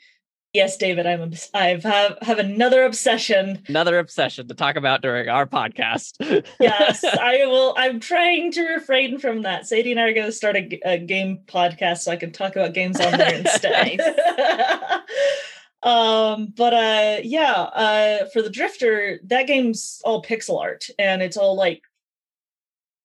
Yes, 0.52 0.76
David, 0.76 1.06
I'm 1.06 1.32
I've 1.54 1.82
have 1.82 2.18
have 2.20 2.38
another 2.38 2.84
obsession. 2.84 3.62
Another 3.68 3.98
obsession 3.98 4.48
to 4.48 4.54
talk 4.54 4.76
about 4.76 5.00
during 5.00 5.30
our 5.30 5.46
podcast. 5.46 6.44
Yes, 6.60 7.02
I 7.20 7.46
will. 7.46 7.74
I'm 7.78 8.00
trying 8.00 8.52
to 8.52 8.62
refrain 8.74 9.18
from 9.18 9.42
that. 9.42 9.66
Sadie 9.66 9.92
and 9.92 10.00
I 10.00 10.04
are 10.04 10.12
going 10.12 10.26
to 10.26 10.32
start 10.32 10.56
a 10.56 10.98
game 10.98 11.40
podcast 11.46 11.98
so 11.98 12.12
I 12.12 12.16
can 12.16 12.32
talk 12.32 12.54
about 12.54 12.74
games 12.74 13.00
on 13.00 13.12
there 13.16 13.34
instead. 13.34 13.98
um, 15.82 16.52
but 16.54 16.74
uh, 16.74 17.20
yeah, 17.22 17.52
uh, 17.52 18.26
for 18.34 18.42
the 18.42 18.50
Drifter, 18.50 19.20
that 19.24 19.46
game's 19.46 20.02
all 20.04 20.22
pixel 20.22 20.60
art 20.60 20.84
and 20.98 21.22
it's 21.22 21.38
all 21.38 21.56
like 21.56 21.82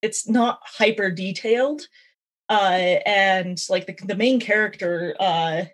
it's 0.02 0.28
not 0.28 0.60
hyper 0.64 1.12
detailed. 1.12 1.88
Uh, 2.50 2.96
and 3.06 3.58
like 3.70 3.86
the 3.88 3.96
the 4.06 4.16
main 4.16 4.40
character, 4.40 5.16
uh, 5.20 5.66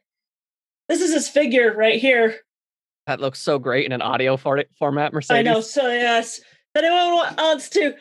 this 0.90 1.02
is 1.02 1.14
his 1.14 1.30
figure 1.30 1.74
right 1.76 2.00
here. 2.00 2.36
that 3.08 3.20
looks 3.20 3.40
so 3.40 3.60
great 3.60 3.86
in 3.86 3.92
an 3.92 4.02
audio 4.02 4.38
for- 4.38 4.64
format, 4.80 5.14
Mercedes. 5.14 5.40
I 5.40 5.42
know. 5.42 5.62
So 5.62 5.88
yes, 5.88 6.40
if 6.40 6.84
anyone 6.84 7.36
wants 7.38 7.70
to 7.72 7.94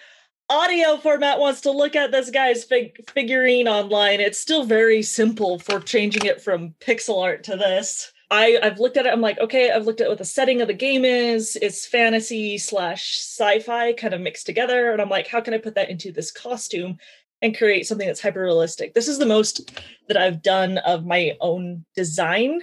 audio 0.49 0.97
format 0.97 1.39
wants 1.39 1.63
to 1.63 1.71
look 1.71 1.97
at 1.97 2.13
this 2.13 2.31
guy's 2.31 2.65
fig- 2.65 2.97
figurine 3.11 3.69
online, 3.69 4.21
it's 4.21 4.39
still 4.39 4.65
very 4.65 5.03
simple 5.03 5.59
for 5.59 5.81
changing 5.81 6.25
it 6.27 6.41
from 6.41 6.75
pixel 6.81 7.23
art 7.23 7.45
to 7.45 7.57
this. 7.57 8.13
I, 8.33 8.59
I've 8.63 8.81
looked 8.81 8.97
at 8.97 9.05
it. 9.05 9.13
I'm 9.13 9.21
like, 9.21 9.39
okay, 9.39 9.71
I've 9.71 9.85
looked 9.85 10.01
at 10.01 10.09
what 10.09 10.17
the 10.17 10.25
setting 10.25 10.63
of 10.63 10.69
the 10.69 10.73
game 10.73 11.05
is. 11.05 11.55
It's 11.61 11.87
fantasy 11.87 12.57
slash 12.57 13.19
sci-fi 13.19 13.93
kind 13.93 14.15
of 14.15 14.23
mixed 14.23 14.47
together. 14.47 14.91
And 14.91 15.03
I'm 15.03 15.11
like, 15.11 15.29
how 15.29 15.43
can 15.43 15.53
I 15.53 15.59
put 15.59 15.75
that 15.75 15.91
into 15.91 16.11
this 16.11 16.33
costume 16.33 16.97
and 17.43 17.57
create 17.57 17.87
something 17.87 18.07
that's 18.07 18.23
hyper 18.23 18.41
realistic? 18.41 18.95
This 18.95 19.07
is 19.07 19.19
the 19.19 19.27
most 19.27 19.79
that 20.09 20.17
I've 20.17 20.41
done 20.41 20.79
of 20.79 21.05
my 21.05 21.37
own 21.43 21.85
design, 21.95 22.63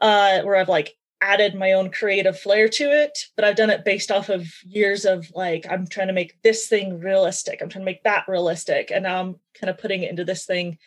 uh, 0.00 0.40
where 0.40 0.56
I've 0.56 0.70
like 0.70 0.96
added 1.20 1.54
my 1.54 1.72
own 1.72 1.90
creative 1.90 2.40
flair 2.40 2.66
to 2.68 2.84
it, 2.84 3.26
but 3.36 3.44
I've 3.44 3.56
done 3.56 3.70
it 3.70 3.84
based 3.84 4.10
off 4.10 4.30
of 4.30 4.46
years 4.64 5.04
of 5.04 5.30
like, 5.34 5.66
I'm 5.68 5.86
trying 5.86 6.06
to 6.06 6.14
make 6.14 6.40
this 6.40 6.66
thing 6.66 6.98
realistic. 6.98 7.60
I'm 7.60 7.68
trying 7.68 7.82
to 7.82 7.90
make 7.90 8.04
that 8.04 8.24
realistic. 8.26 8.90
And 8.90 9.02
now 9.02 9.20
I'm 9.20 9.36
kind 9.52 9.68
of 9.68 9.76
putting 9.76 10.02
it 10.02 10.10
into 10.10 10.24
this 10.24 10.46
thing. 10.46 10.78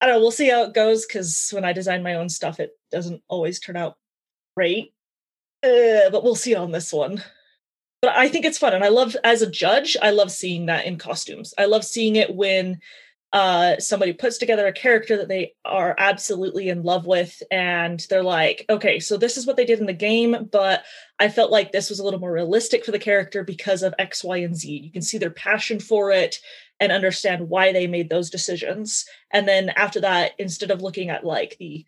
I 0.00 0.06
don't 0.06 0.16
know, 0.16 0.20
we'll 0.20 0.30
see 0.30 0.48
how 0.48 0.62
it 0.62 0.74
goes 0.74 1.06
because 1.06 1.50
when 1.52 1.64
I 1.64 1.72
design 1.72 2.02
my 2.02 2.14
own 2.14 2.28
stuff, 2.28 2.60
it 2.60 2.70
doesn't 2.90 3.22
always 3.28 3.58
turn 3.58 3.76
out 3.76 3.96
great. 4.56 4.92
Uh, 5.62 6.10
but 6.10 6.22
we'll 6.22 6.36
see 6.36 6.54
on 6.54 6.70
this 6.70 6.92
one. 6.92 7.22
But 8.00 8.16
I 8.16 8.28
think 8.28 8.44
it's 8.44 8.58
fun. 8.58 8.74
And 8.74 8.84
I 8.84 8.88
love, 8.88 9.16
as 9.24 9.42
a 9.42 9.50
judge, 9.50 9.96
I 10.00 10.10
love 10.10 10.30
seeing 10.30 10.66
that 10.66 10.86
in 10.86 10.98
costumes. 10.98 11.52
I 11.58 11.64
love 11.64 11.84
seeing 11.84 12.16
it 12.16 12.34
when 12.34 12.78
uh 13.34 13.78
somebody 13.78 14.14
puts 14.14 14.38
together 14.38 14.66
a 14.66 14.72
character 14.72 15.18
that 15.18 15.28
they 15.28 15.52
are 15.66 15.94
absolutely 15.98 16.70
in 16.70 16.82
love 16.82 17.04
with 17.04 17.42
and 17.50 18.06
they're 18.08 18.22
like 18.22 18.64
okay 18.70 18.98
so 18.98 19.18
this 19.18 19.36
is 19.36 19.46
what 19.46 19.56
they 19.56 19.66
did 19.66 19.80
in 19.80 19.84
the 19.84 19.92
game 19.92 20.48
but 20.50 20.82
i 21.18 21.28
felt 21.28 21.50
like 21.50 21.70
this 21.70 21.90
was 21.90 21.98
a 21.98 22.04
little 22.04 22.20
more 22.20 22.32
realistic 22.32 22.86
for 22.86 22.90
the 22.90 22.98
character 22.98 23.44
because 23.44 23.82
of 23.82 23.94
x 23.98 24.24
y 24.24 24.38
and 24.38 24.56
z 24.56 24.80
you 24.82 24.90
can 24.90 25.02
see 25.02 25.18
their 25.18 25.28
passion 25.28 25.78
for 25.78 26.10
it 26.10 26.38
and 26.80 26.92
understand 26.92 27.48
why 27.48 27.72
they 27.72 27.86
made 27.86 28.08
those 28.08 28.30
decisions. 28.30 29.04
And 29.30 29.48
then 29.48 29.70
after 29.70 30.00
that 30.00 30.32
instead 30.38 30.70
of 30.70 30.82
looking 30.82 31.10
at 31.10 31.24
like 31.24 31.56
the 31.58 31.84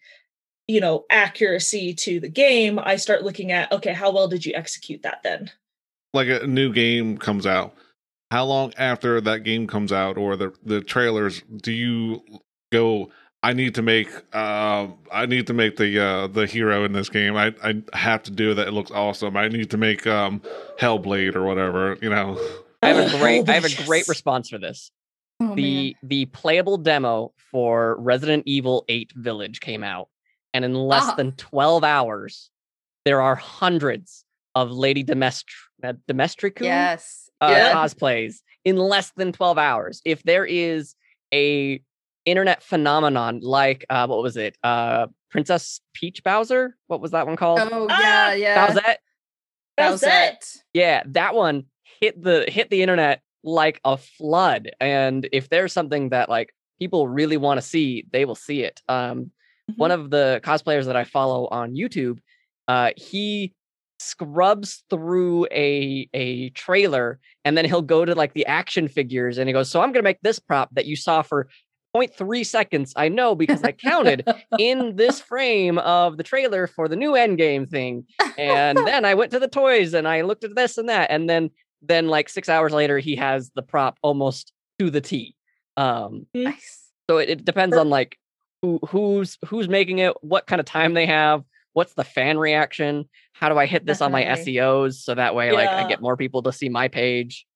you 0.71 0.81
know 0.81 1.05
accuracy 1.11 1.93
to 1.93 2.21
the 2.21 2.29
game 2.29 2.79
i 2.79 2.95
start 2.95 3.25
looking 3.25 3.51
at 3.51 3.73
okay 3.73 3.93
how 3.93 4.13
well 4.13 4.29
did 4.29 4.47
you 4.47 4.55
execute 4.55 5.03
that 5.03 5.23
then? 5.25 5.51
Like 6.15 6.29
a 6.29 6.47
new 6.47 6.73
game 6.73 7.19
comes 7.19 7.47
out. 7.47 7.75
How 8.31 8.45
long 8.45 8.73
after 8.77 9.21
that 9.21 9.41
game 9.41 9.67
comes 9.67 9.93
out 9.93 10.17
or 10.17 10.37
the 10.37 10.53
the 10.65 10.81
trailers 10.81 11.43
do 11.57 11.73
you 11.73 12.23
go 12.71 13.11
i 13.43 13.53
need 13.53 13.75
to 13.75 13.83
make 13.83 14.09
uh, 14.33 14.87
i 15.11 15.27
need 15.27 15.49
to 15.49 15.53
make 15.53 15.77
the 15.77 15.99
uh, 15.99 16.27
the 16.29 16.47
hero 16.47 16.85
in 16.85 16.93
this 16.93 17.09
game. 17.09 17.37
I 17.37 17.53
i 17.65 17.83
have 17.93 18.23
to 18.25 18.31
do 18.31 18.55
that 18.55 18.69
it 18.69 18.73
looks 18.73 18.93
awesome. 18.93 19.37
I 19.37 19.49
need 19.49 19.71
to 19.71 19.77
make 19.77 20.07
um 20.07 20.41
hellblade 20.79 21.35
or 21.35 21.43
whatever 21.43 21.99
you 22.01 22.11
know 22.11 22.39
I 22.83 22.89
have 22.89 23.13
a 23.15 23.19
great 23.19 23.49
I 23.49 23.53
have 23.55 23.65
a 23.65 23.71
Yes. 23.71 23.87
great 23.87 24.09
response 24.09 24.49
for 24.49 24.59
this. 24.59 24.91
Oh, 25.41 25.55
the 25.55 25.97
the 26.03 26.27
playable 26.27 26.77
demo 26.79 27.33
for 27.51 27.97
Resident 28.01 28.43
Evil 28.47 28.85
8 28.89 29.13
Village 29.17 29.61
came 29.61 29.83
out, 29.83 30.09
and 30.53 30.65
in 30.65 30.75
less 30.75 31.05
Ah. 31.09 31.15
than 31.15 31.33
12 31.33 31.83
hours, 31.85 32.51
there 33.05 33.23
are 33.23 33.35
hundreds 33.37 34.25
of 34.55 34.71
Lady 34.71 35.03
Demestr- 35.05 35.47
uh, 35.83 35.93
Yes. 36.61 37.31
uh, 37.41 37.49
Yeah. 37.51 37.73
cosplays 37.75 38.37
in 38.65 38.77
less 38.77 39.13
than 39.17 39.33
12 39.33 39.57
hours. 39.59 40.03
If 40.05 40.23
there 40.25 40.45
is 40.45 40.95
a 41.33 41.81
internet 42.27 42.63
phenomenon 42.63 43.41
like 43.43 43.87
uh, 43.89 44.07
what 44.07 44.23
was 44.23 44.37
it? 44.37 44.57
Uh, 44.63 45.07
Princess 45.31 45.81
Peach 45.95 46.23
Bowser? 46.23 46.77
What 46.89 47.01
was 47.01 47.13
that 47.13 47.27
one 47.27 47.37
called? 47.37 47.61
Oh 47.73 47.87
Ah, 47.89 48.33
yeah, 48.33 48.35
yeah. 48.35 48.67
Bowsette? 48.69 48.97
How's 49.79 50.01
that? 50.03 50.45
Yeah, 50.75 51.03
that 51.07 51.35
one 51.35 51.65
hit 52.01 52.23
the 52.23 52.45
hit 52.49 52.71
the 52.71 52.83
internet 52.83 53.23
like 53.43 53.81
a 53.85 53.97
flood. 53.97 54.71
And 54.81 55.29
if 55.33 55.49
there's 55.49 55.73
something 55.73 56.11
that 56.11 56.29
like 56.29 56.55
people 56.79 57.09
really 57.09 57.37
want 57.37 57.59
to 57.59 57.67
see, 57.67 58.07
they 58.13 58.25
will 58.25 58.35
see 58.35 58.63
it. 58.63 58.81
Um, 58.89 59.31
one 59.77 59.91
of 59.91 60.11
the 60.11 60.41
cosplayers 60.43 60.87
that 60.87 60.97
I 60.97 61.05
follow 61.05 61.47
on 61.49 61.75
YouTube, 61.75 62.19
uh, 62.69 62.91
he 62.97 63.55
scrubs 63.99 64.83
through 64.89 65.47
a 65.53 66.09
a 66.15 66.49
trailer 66.51 67.21
and 67.45 67.57
then 67.57 67.67
he'll 67.67 67.83
go 67.83 68.05
to 68.05 68.15
like 68.15 68.33
the 68.33 68.47
action 68.47 68.89
figures 68.89 69.39
and 69.39 69.49
he 69.49 69.53
goes, 69.53 69.71
So 69.71 69.81
I'm 69.81 69.93
gonna 69.93 70.03
make 70.03 70.21
this 70.23 70.39
prop 70.39 70.71
that 70.75 70.87
you 70.87 70.97
saw 70.97 71.23
for 71.23 71.49
0.3 71.95 72.47
seconds. 72.47 72.93
I 72.97 73.09
know 73.09 73.35
because 73.35 73.63
I 73.63 73.73
counted 73.73 74.29
in 74.59 74.97
this 74.97 75.21
frame 75.31 75.79
of 75.79 76.17
the 76.17 76.23
trailer 76.23 76.67
for 76.67 76.89
the 76.89 76.97
new 76.97 77.13
Endgame 77.13 77.69
thing. 77.69 78.07
And 78.39 78.79
then 78.79 79.05
I 79.05 79.15
went 79.15 79.33
to 79.33 79.41
the 79.41 79.49
toys 79.49 79.93
and 79.93 80.07
I 80.07 80.23
looked 80.23 80.45
at 80.45 80.55
this 80.55 80.79
and 80.79 80.89
that. 80.89 81.11
And 81.11 81.29
then 81.29 81.51
then 81.83 82.09
like 82.09 82.29
six 82.29 82.49
hours 82.49 82.73
later, 82.73 82.99
he 82.99 83.17
has 83.17 83.51
the 83.55 83.63
prop 83.63 83.99
almost 84.03 84.53
to 84.79 84.91
the 84.91 85.01
T. 85.01 85.37
Um, 85.77 86.27
nice. 86.35 86.91
so 87.09 87.19
it, 87.19 87.31
it 87.31 87.45
depends 87.45 87.77
on 87.77 87.89
like 87.89 88.19
who 88.63 88.79
who's 88.89 89.39
who's 89.47 89.69
making 89.69 89.99
it, 89.99 90.15
what 90.21 90.47
kind 90.47 90.61
of 90.61 90.67
time 90.67 90.95
they 90.95 91.07
have, 91.07 91.43
what's 91.73 91.95
the 91.95 92.05
fan 92.05 92.39
reaction, 92.39 93.09
how 93.33 93.49
do 93.49 93.59
I 93.59 93.67
hit 93.67 93.87
this 93.87 94.01
on 94.01 94.13
my 94.13 94.25
SEOs 94.25 94.95
so 94.95 95.15
that 95.15 95.35
way 95.35 95.53
like 95.53 95.69
I 95.69 95.89
get 95.89 96.03
more 96.03 96.17
people 96.17 96.43
to 96.43 96.53
see 96.53 96.69
my 96.69 96.89
page. 96.89 97.47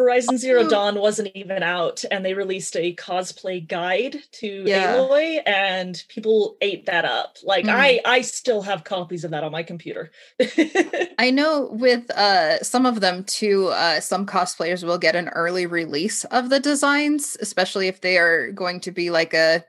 Horizon 0.00 0.38
Zero 0.38 0.66
Dawn 0.66 0.98
wasn't 0.98 1.30
even 1.34 1.62
out, 1.62 2.04
and 2.10 2.24
they 2.24 2.32
released 2.32 2.74
a 2.74 2.94
cosplay 2.94 3.66
guide 3.68 4.16
to 4.32 4.64
Yeah. 4.66 4.96
Aloy, 4.96 5.42
and 5.46 6.02
people 6.08 6.56
ate 6.62 6.86
that 6.86 7.04
up. 7.04 7.36
Like 7.44 7.66
Mm. 7.66 7.74
I, 7.74 8.00
I 8.06 8.22
still 8.22 8.62
have 8.62 8.82
copies 8.82 9.24
of 9.24 9.30
that 9.32 9.44
on 9.44 9.52
my 9.52 9.62
computer. 9.62 10.10
I 11.18 11.30
know 11.30 11.68
with 11.70 12.10
uh 12.12 12.62
some 12.62 12.86
of 12.86 13.00
them 13.00 13.24
too, 13.24 13.66
uh 13.68 14.00
some 14.00 14.24
cosplayers 14.24 14.82
will 14.84 14.96
get 14.96 15.16
an 15.16 15.28
early 15.28 15.66
release 15.66 16.24
of 16.24 16.48
the 16.48 16.60
designs, 16.60 17.36
especially 17.40 17.86
if 17.86 18.00
they 18.00 18.16
are 18.16 18.50
going 18.52 18.80
to 18.80 18.90
be 18.92 19.10
like 19.10 19.34
a 19.34 19.62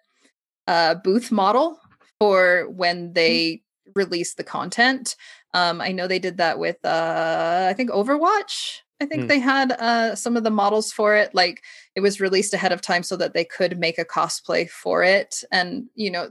a 0.65 0.96
booth 0.96 1.30
model 1.30 1.78
for 2.20 2.70
when 2.70 3.12
they 3.12 3.63
release 3.96 4.36
the 4.36 4.46
content. 4.46 5.17
Um 5.54 5.82
I 5.82 5.91
know 5.91 6.08
they 6.08 6.20
did 6.20 6.38
that 6.38 6.58
with 6.58 6.78
uh 6.86 7.67
I 7.70 7.74
think 7.74 7.89
Overwatch. 7.89 8.80
I 9.02 9.06
think 9.06 9.24
Hmm. 9.24 9.28
they 9.28 9.40
had 9.40 9.72
uh 9.74 10.16
some 10.16 10.38
of 10.38 10.44
the 10.44 10.52
models 10.52 10.92
for 10.94 11.16
it 11.16 11.34
like 11.34 11.64
it 11.96 12.02
was 12.02 12.22
released 12.22 12.54
ahead 12.54 12.72
of 12.72 12.82
time 12.82 13.02
so 13.04 13.16
that 13.18 13.34
they 13.34 13.44
could 13.44 13.80
make 13.80 13.98
a 13.98 14.06
cosplay 14.06 14.70
for 14.70 15.04
it 15.04 15.44
and 15.52 15.88
you 15.96 16.12
know 16.12 16.30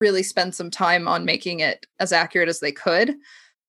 really 0.00 0.22
spend 0.22 0.54
some 0.54 0.70
time 0.70 1.08
on 1.08 1.24
making 1.24 1.60
it 1.60 1.84
as 1.98 2.12
accurate 2.12 2.48
as 2.48 2.60
they 2.60 2.72
could. 2.72 3.16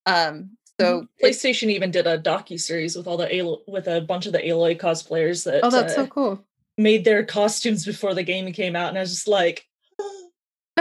Um 0.06 0.50
so 0.80 1.06
PlayStation 1.22 1.68
even 1.70 1.90
did 1.90 2.06
a 2.06 2.18
docu 2.18 2.60
series 2.60 2.96
with 2.96 3.06
all 3.06 3.16
the 3.16 3.32
Alo- 3.34 3.62
with 3.66 3.86
a 3.88 4.00
bunch 4.00 4.26
of 4.26 4.32
the 4.32 4.38
Aloy 4.40 4.78
cosplayers 4.80 5.44
that 5.44 5.60
Oh, 5.64 5.70
that's 5.70 5.92
uh, 5.92 5.96
so 6.02 6.06
cool. 6.06 6.44
made 6.78 7.04
their 7.04 7.24
costumes 7.24 7.84
before 7.84 8.14
the 8.14 8.24
game 8.24 8.50
came 8.52 8.74
out, 8.74 8.88
and 8.88 8.98
I 8.98 9.02
was 9.02 9.12
just 9.12 9.28
like, 9.28 9.66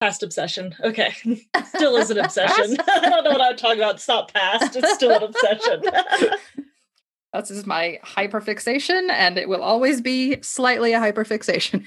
past 0.00 0.22
obsession. 0.22 0.74
Okay, 0.82 1.12
still 1.64 1.96
is 1.96 2.10
an 2.10 2.18
obsession. 2.18 2.76
I 2.88 3.10
don't 3.10 3.24
know 3.24 3.30
what 3.30 3.40
I'm 3.40 3.56
talking 3.56 3.80
about. 3.80 3.96
It's 3.96 4.08
not 4.08 4.32
past. 4.32 4.76
It's 4.76 4.94
still 4.94 5.10
an 5.10 5.22
obsession. 5.22 5.82
this 7.34 7.50
is 7.50 7.66
my 7.66 8.00
hyperfixation, 8.04 9.10
and 9.10 9.38
it 9.38 9.48
will 9.48 9.62
always 9.62 10.00
be 10.00 10.40
slightly 10.42 10.92
a 10.92 11.00
hyperfixation. 11.00 11.84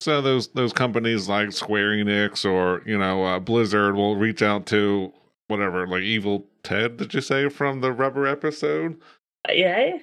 So 0.00 0.22
those 0.22 0.48
those 0.48 0.72
companies 0.72 1.28
like 1.28 1.52
Square 1.52 1.90
Enix 1.96 2.44
or 2.44 2.82
you 2.86 2.96
know 2.96 3.24
uh, 3.24 3.38
Blizzard 3.40 3.96
will 3.96 4.16
reach 4.16 4.42
out 4.42 4.66
to 4.66 5.12
whatever 5.48 5.86
like 5.88 6.02
Evil 6.02 6.46
Ted 6.62 6.98
did 6.98 7.14
you 7.14 7.20
say 7.20 7.48
from 7.48 7.80
the 7.80 7.90
Rubber 7.90 8.26
episode 8.26 9.00
yeah. 9.48 9.98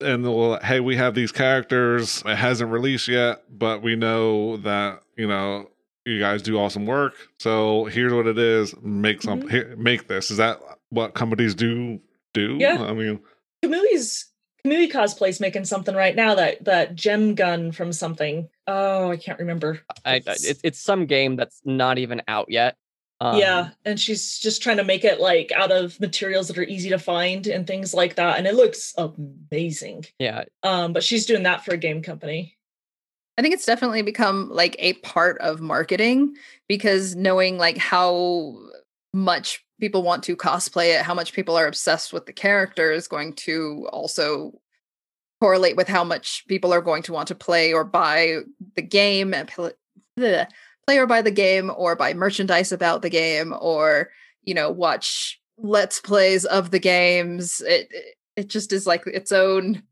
and 0.00 0.24
they'll 0.24 0.58
hey 0.60 0.80
we 0.80 0.96
have 0.96 1.14
these 1.14 1.30
characters 1.30 2.24
it 2.26 2.36
hasn't 2.36 2.72
released 2.72 3.06
yet 3.06 3.44
but 3.48 3.82
we 3.82 3.94
know 3.94 4.56
that 4.56 5.02
you 5.16 5.28
know 5.28 5.68
you 6.06 6.18
guys 6.18 6.40
do 6.42 6.58
awesome 6.58 6.86
work 6.86 7.14
so 7.38 7.84
here's 7.86 8.12
what 8.12 8.26
it 8.26 8.38
is 8.38 8.74
make 8.82 9.20
some 9.22 9.42
Mhm. 9.42 9.50
here, 9.50 9.74
make 9.76 10.06
this 10.08 10.30
is 10.30 10.36
that 10.38 10.60
what 10.90 11.14
companies 11.14 11.54
do 11.54 12.00
do 12.32 12.56
Yeah. 12.60 12.82
I 12.82 12.92
mean 12.94 13.20
Kamui's 13.64 14.30
Kamui 14.64 14.90
cosplay's 14.90 15.38
making 15.40 15.64
something 15.64 15.94
right 15.94 16.14
now 16.16 16.34
that 16.34 16.64
that 16.64 16.94
gem 16.96 17.34
gun 17.36 17.70
from 17.72 17.92
something. 17.92 18.48
Oh, 18.66 19.10
I 19.12 19.16
can't 19.16 19.38
remember. 19.38 19.80
I, 20.04 20.14
I 20.14 20.16
It's- 20.16 20.44
it's 20.44 20.60
it's 20.64 20.80
some 20.80 21.06
game 21.06 21.36
that's 21.36 21.60
not 21.64 21.98
even 21.98 22.20
out 22.26 22.46
yet. 22.48 22.76
Um, 23.20 23.38
yeah, 23.38 23.70
and 23.84 23.98
she's 23.98 24.38
just 24.38 24.62
trying 24.62 24.76
to 24.76 24.84
make 24.84 25.04
it 25.04 25.20
like 25.20 25.50
out 25.52 25.70
of 25.72 25.98
materials 26.00 26.48
that 26.48 26.58
are 26.58 26.64
easy 26.64 26.90
to 26.90 26.98
find 26.98 27.46
and 27.46 27.66
things 27.66 27.94
like 27.94 28.16
that, 28.16 28.36
and 28.38 28.46
it 28.46 28.54
looks 28.54 28.92
amazing. 28.98 30.04
yeah. 30.18 30.44
Um, 30.62 30.92
but 30.92 31.02
she's 31.04 31.26
doing 31.26 31.44
that 31.44 31.64
for 31.64 31.72
a 31.72 31.78
game 31.78 32.02
company. 32.02 32.55
I 33.38 33.42
think 33.42 33.54
it's 33.54 33.66
definitely 33.66 34.02
become 34.02 34.48
like 34.50 34.76
a 34.78 34.94
part 34.94 35.38
of 35.40 35.60
marketing 35.60 36.34
because 36.68 37.14
knowing 37.14 37.58
like 37.58 37.76
how 37.76 38.56
much 39.12 39.64
people 39.80 40.02
want 40.02 40.22
to 40.24 40.36
cosplay 40.36 40.98
it, 40.98 41.02
how 41.02 41.12
much 41.14 41.32
people 41.34 41.56
are 41.56 41.66
obsessed 41.66 42.12
with 42.12 42.24
the 42.26 42.32
character 42.32 42.90
is 42.92 43.08
going 43.08 43.34
to 43.34 43.86
also 43.92 44.52
correlate 45.40 45.76
with 45.76 45.88
how 45.88 46.02
much 46.02 46.44
people 46.48 46.72
are 46.72 46.80
going 46.80 47.02
to 47.02 47.12
want 47.12 47.28
to 47.28 47.34
play 47.34 47.72
or 47.74 47.84
buy 47.84 48.38
the 48.74 48.82
game, 48.82 49.34
and 49.34 49.50
bleh, 49.50 50.46
play 50.86 50.98
or 50.98 51.06
buy 51.06 51.20
the 51.20 51.30
game 51.30 51.70
or 51.76 51.94
buy 51.94 52.14
merchandise 52.14 52.72
about 52.72 53.02
the 53.02 53.10
game 53.10 53.54
or, 53.60 54.10
you 54.44 54.54
know, 54.54 54.70
watch 54.70 55.38
let's 55.58 56.00
plays 56.00 56.46
of 56.46 56.70
the 56.70 56.78
games. 56.78 57.60
It 57.60 57.88
it- 57.90 58.12
it 58.36 58.48
just 58.48 58.70
is 58.74 58.86
like 58.86 59.06
its 59.06 59.32
own 59.32 59.82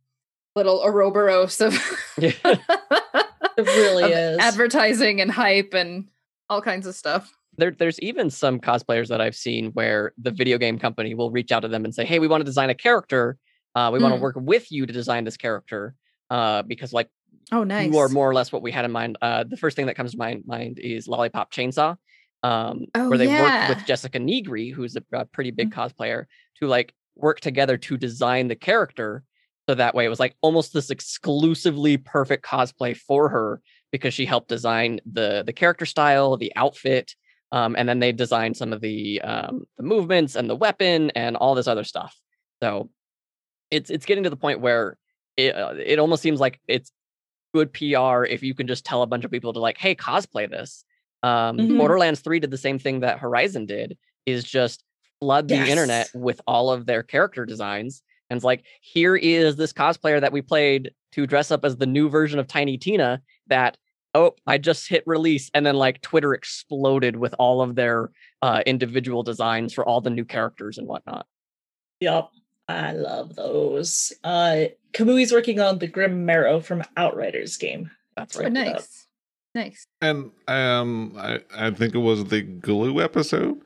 little 0.54 0.82
Ouroboros 0.84 1.62
of 1.62 1.74
Yeah. 2.18 2.32
It 3.58 3.66
really 3.66 4.02
of 4.04 4.10
is. 4.10 4.38
advertising 4.38 5.20
and 5.20 5.30
hype 5.30 5.74
and 5.74 6.08
all 6.50 6.60
kinds 6.62 6.86
of 6.86 6.94
stuff. 6.94 7.32
There, 7.56 7.70
there's 7.70 8.00
even 8.00 8.30
some 8.30 8.58
cosplayers 8.58 9.08
that 9.08 9.20
I've 9.20 9.36
seen 9.36 9.70
where 9.72 10.12
the 10.18 10.32
video 10.32 10.58
game 10.58 10.78
company 10.78 11.14
will 11.14 11.30
reach 11.30 11.52
out 11.52 11.60
to 11.60 11.68
them 11.68 11.84
and 11.84 11.94
say, 11.94 12.04
"Hey, 12.04 12.18
we 12.18 12.26
want 12.26 12.40
to 12.40 12.44
design 12.44 12.68
a 12.70 12.74
character. 12.74 13.36
Uh, 13.76 13.90
we 13.92 14.00
want 14.00 14.12
to 14.12 14.18
Mm. 14.18 14.22
work 14.22 14.36
with 14.38 14.70
you 14.72 14.86
to 14.86 14.92
design 14.92 15.24
this 15.24 15.36
character 15.36 15.94
uh, 16.30 16.62
because, 16.62 16.92
like, 16.92 17.08
Oh, 17.52 17.62
nice. 17.64 17.92
you 17.92 17.98
are 17.98 18.08
more 18.08 18.28
or 18.28 18.34
less 18.34 18.50
what 18.50 18.62
we 18.62 18.72
had 18.72 18.84
in 18.84 18.90
mind. 18.92 19.18
Uh, 19.22 19.44
the 19.44 19.56
first 19.56 19.76
thing 19.76 19.86
that 19.86 19.94
comes 19.94 20.12
to 20.12 20.18
my 20.18 20.40
mind 20.46 20.78
is 20.80 21.06
Lollipop 21.06 21.52
Chainsaw, 21.52 21.96
um, 22.42 22.86
Oh, 22.94 23.08
where 23.08 23.18
they 23.18 23.26
yeah. 23.26 23.40
worked 23.68 23.68
with 23.78 23.86
Jessica 23.86 24.18
Nigri, 24.18 24.72
who's 24.72 24.96
a, 24.96 25.02
a 25.12 25.24
pretty 25.26 25.50
big 25.52 25.70
Mm. 25.70 25.74
cosplayer, 25.74 26.24
to 26.60 26.66
like 26.66 26.92
work 27.14 27.38
together 27.40 27.76
to 27.76 27.96
design 27.96 28.48
the 28.48 28.56
character. 28.56 29.22
So 29.68 29.74
that 29.74 29.94
way, 29.94 30.04
it 30.04 30.10
was 30.10 30.20
like 30.20 30.36
almost 30.42 30.72
this 30.74 30.90
exclusively 30.90 31.96
perfect 31.96 32.44
cosplay 32.44 32.96
for 32.96 33.28
her 33.30 33.62
because 33.92 34.12
she 34.12 34.26
helped 34.26 34.48
design 34.48 35.00
the 35.10 35.42
the 35.44 35.52
character 35.54 35.86
style, 35.86 36.36
the 36.36 36.52
outfit, 36.56 37.14
um, 37.52 37.74
and 37.78 37.88
then 37.88 37.98
they 37.98 38.12
designed 38.12 38.56
some 38.56 38.72
of 38.74 38.82
the 38.82 39.22
um, 39.22 39.64
the 39.78 39.82
movements 39.82 40.36
and 40.36 40.50
the 40.50 40.56
weapon 40.56 41.10
and 41.12 41.36
all 41.36 41.54
this 41.54 41.66
other 41.66 41.84
stuff. 41.84 42.14
So 42.62 42.90
it's 43.70 43.90
it's 43.90 44.06
getting 44.06 44.24
to 44.24 44.30
the 44.30 44.36
point 44.36 44.60
where 44.60 44.98
it 45.36 45.54
uh, 45.56 45.74
it 45.76 45.98
almost 45.98 46.22
seems 46.22 46.40
like 46.40 46.60
it's 46.68 46.92
good 47.54 47.72
PR 47.72 48.24
if 48.26 48.42
you 48.42 48.54
can 48.54 48.66
just 48.66 48.84
tell 48.84 49.02
a 49.02 49.06
bunch 49.06 49.24
of 49.24 49.30
people 49.30 49.52
to 49.52 49.60
like, 49.60 49.78
hey, 49.78 49.94
cosplay 49.94 50.48
this. 50.50 50.84
Um, 51.22 51.58
Mhm. 51.58 51.76
Borderlands 51.78 52.20
3 52.20 52.40
did 52.40 52.50
the 52.50 52.58
same 52.58 52.78
thing 52.78 53.00
that 53.00 53.18
Horizon 53.18 53.66
did, 53.66 53.96
is 54.26 54.44
just 54.44 54.84
flood 55.20 55.50
the 55.50 55.70
internet 55.70 56.10
with 56.14 56.40
all 56.46 56.70
of 56.70 56.86
their 56.86 57.02
character 57.02 57.46
designs. 57.46 58.02
And 58.34 58.38
it's 58.38 58.44
like, 58.44 58.64
here 58.80 59.14
is 59.14 59.54
this 59.54 59.72
cosplayer 59.72 60.20
that 60.20 60.32
we 60.32 60.42
played 60.42 60.90
to 61.12 61.24
dress 61.24 61.52
up 61.52 61.64
as 61.64 61.76
the 61.76 61.86
new 61.86 62.08
version 62.08 62.40
of 62.40 62.48
Tiny 62.48 62.76
Tina 62.76 63.22
that, 63.46 63.76
oh, 64.14 64.34
I 64.44 64.58
just 64.58 64.88
hit 64.88 65.04
release. 65.06 65.50
And 65.54 65.64
then 65.64 65.76
like 65.76 66.00
Twitter 66.00 66.34
exploded 66.34 67.14
with 67.14 67.32
all 67.38 67.62
of 67.62 67.76
their 67.76 68.10
uh, 68.42 68.62
individual 68.66 69.22
designs 69.22 69.72
for 69.72 69.86
all 69.86 70.00
the 70.00 70.10
new 70.10 70.24
characters 70.24 70.78
and 70.78 70.88
whatnot. 70.88 71.26
Yup. 72.00 72.32
I 72.66 72.92
love 72.92 73.36
those. 73.36 74.12
Uh 74.24 74.64
Kamui's 74.94 75.32
working 75.32 75.60
on 75.60 75.78
the 75.78 75.86
Grim 75.86 76.24
Marrow 76.24 76.60
from 76.60 76.82
Outriders 76.96 77.56
game. 77.58 77.90
That's 78.16 78.36
Oh, 78.36 78.40
right. 78.40 78.44
Right. 78.46 78.52
nice. 78.72 79.06
Nice. 79.54 79.86
And 80.00 80.30
um, 80.48 81.14
I, 81.16 81.40
I 81.54 81.70
think 81.70 81.94
it 81.94 81.98
was 81.98 82.24
the 82.24 82.42
glue 82.42 83.00
episode 83.02 83.60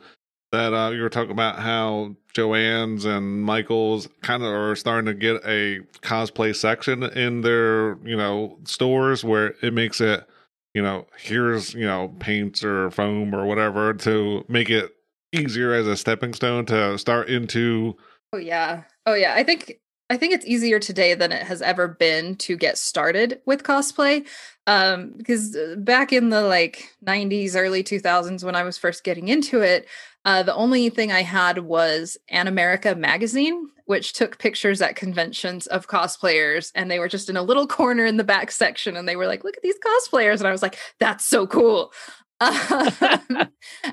that 0.52 0.72
uh, 0.72 0.90
you 0.90 1.02
were 1.02 1.08
talking 1.08 1.30
about 1.30 1.58
how 1.58 2.14
Jo-Ann's 2.34 3.04
and 3.04 3.42
Michael's 3.42 4.08
kind 4.22 4.42
of 4.42 4.50
are 4.50 4.76
starting 4.76 5.06
to 5.06 5.14
get 5.14 5.42
a 5.44 5.80
cosplay 6.02 6.54
section 6.54 7.02
in 7.02 7.42
their 7.42 7.98
you 8.06 8.16
know 8.16 8.58
stores 8.64 9.24
where 9.24 9.54
it 9.62 9.74
makes 9.74 10.00
it 10.00 10.26
you 10.74 10.82
know 10.82 11.06
here's 11.18 11.74
you 11.74 11.86
know 11.86 12.14
paints 12.18 12.64
or 12.64 12.90
foam 12.90 13.34
or 13.34 13.44
whatever 13.46 13.92
to 13.94 14.44
make 14.48 14.70
it 14.70 14.94
easier 15.32 15.74
as 15.74 15.86
a 15.86 15.96
stepping 15.96 16.32
stone 16.32 16.64
to 16.66 16.96
start 16.98 17.28
into 17.28 17.96
Oh 18.32 18.38
yeah. 18.38 18.82
Oh 19.06 19.14
yeah. 19.14 19.34
I 19.34 19.42
think 19.42 19.80
I 20.10 20.16
think 20.16 20.32
it's 20.32 20.46
easier 20.46 20.78
today 20.78 21.14
than 21.14 21.32
it 21.32 21.42
has 21.42 21.60
ever 21.60 21.86
been 21.86 22.36
to 22.36 22.56
get 22.56 22.78
started 22.78 23.40
with 23.44 23.62
cosplay. 23.62 24.26
Um, 24.66 25.14
because 25.16 25.54
uh, 25.54 25.76
back 25.78 26.12
in 26.12 26.30
the 26.30 26.42
like 26.42 26.94
90s, 27.04 27.54
early 27.54 27.82
2000s, 27.82 28.42
when 28.44 28.56
I 28.56 28.62
was 28.62 28.78
first 28.78 29.04
getting 29.04 29.28
into 29.28 29.60
it, 29.60 29.86
uh, 30.24 30.42
the 30.42 30.54
only 30.54 30.90
thing 30.90 31.12
I 31.12 31.22
had 31.22 31.58
was 31.58 32.18
Animerica 32.32 32.96
magazine, 32.98 33.68
which 33.86 34.12
took 34.12 34.38
pictures 34.38 34.82
at 34.82 34.96
conventions 34.96 35.66
of 35.68 35.88
cosplayers, 35.88 36.70
and 36.74 36.90
they 36.90 36.98
were 36.98 37.08
just 37.08 37.30
in 37.30 37.36
a 37.36 37.42
little 37.42 37.66
corner 37.66 38.04
in 38.04 38.18
the 38.18 38.24
back 38.24 38.50
section, 38.50 38.96
and 38.96 39.08
they 39.08 39.16
were 39.16 39.26
like, 39.26 39.44
"Look 39.44 39.56
at 39.56 39.62
these 39.62 39.78
cosplayers," 39.78 40.38
and 40.38 40.46
I 40.46 40.52
was 40.52 40.60
like, 40.60 40.78
"That's 41.00 41.24
so 41.26 41.46
cool." 41.46 41.92
Um, 42.40 43.48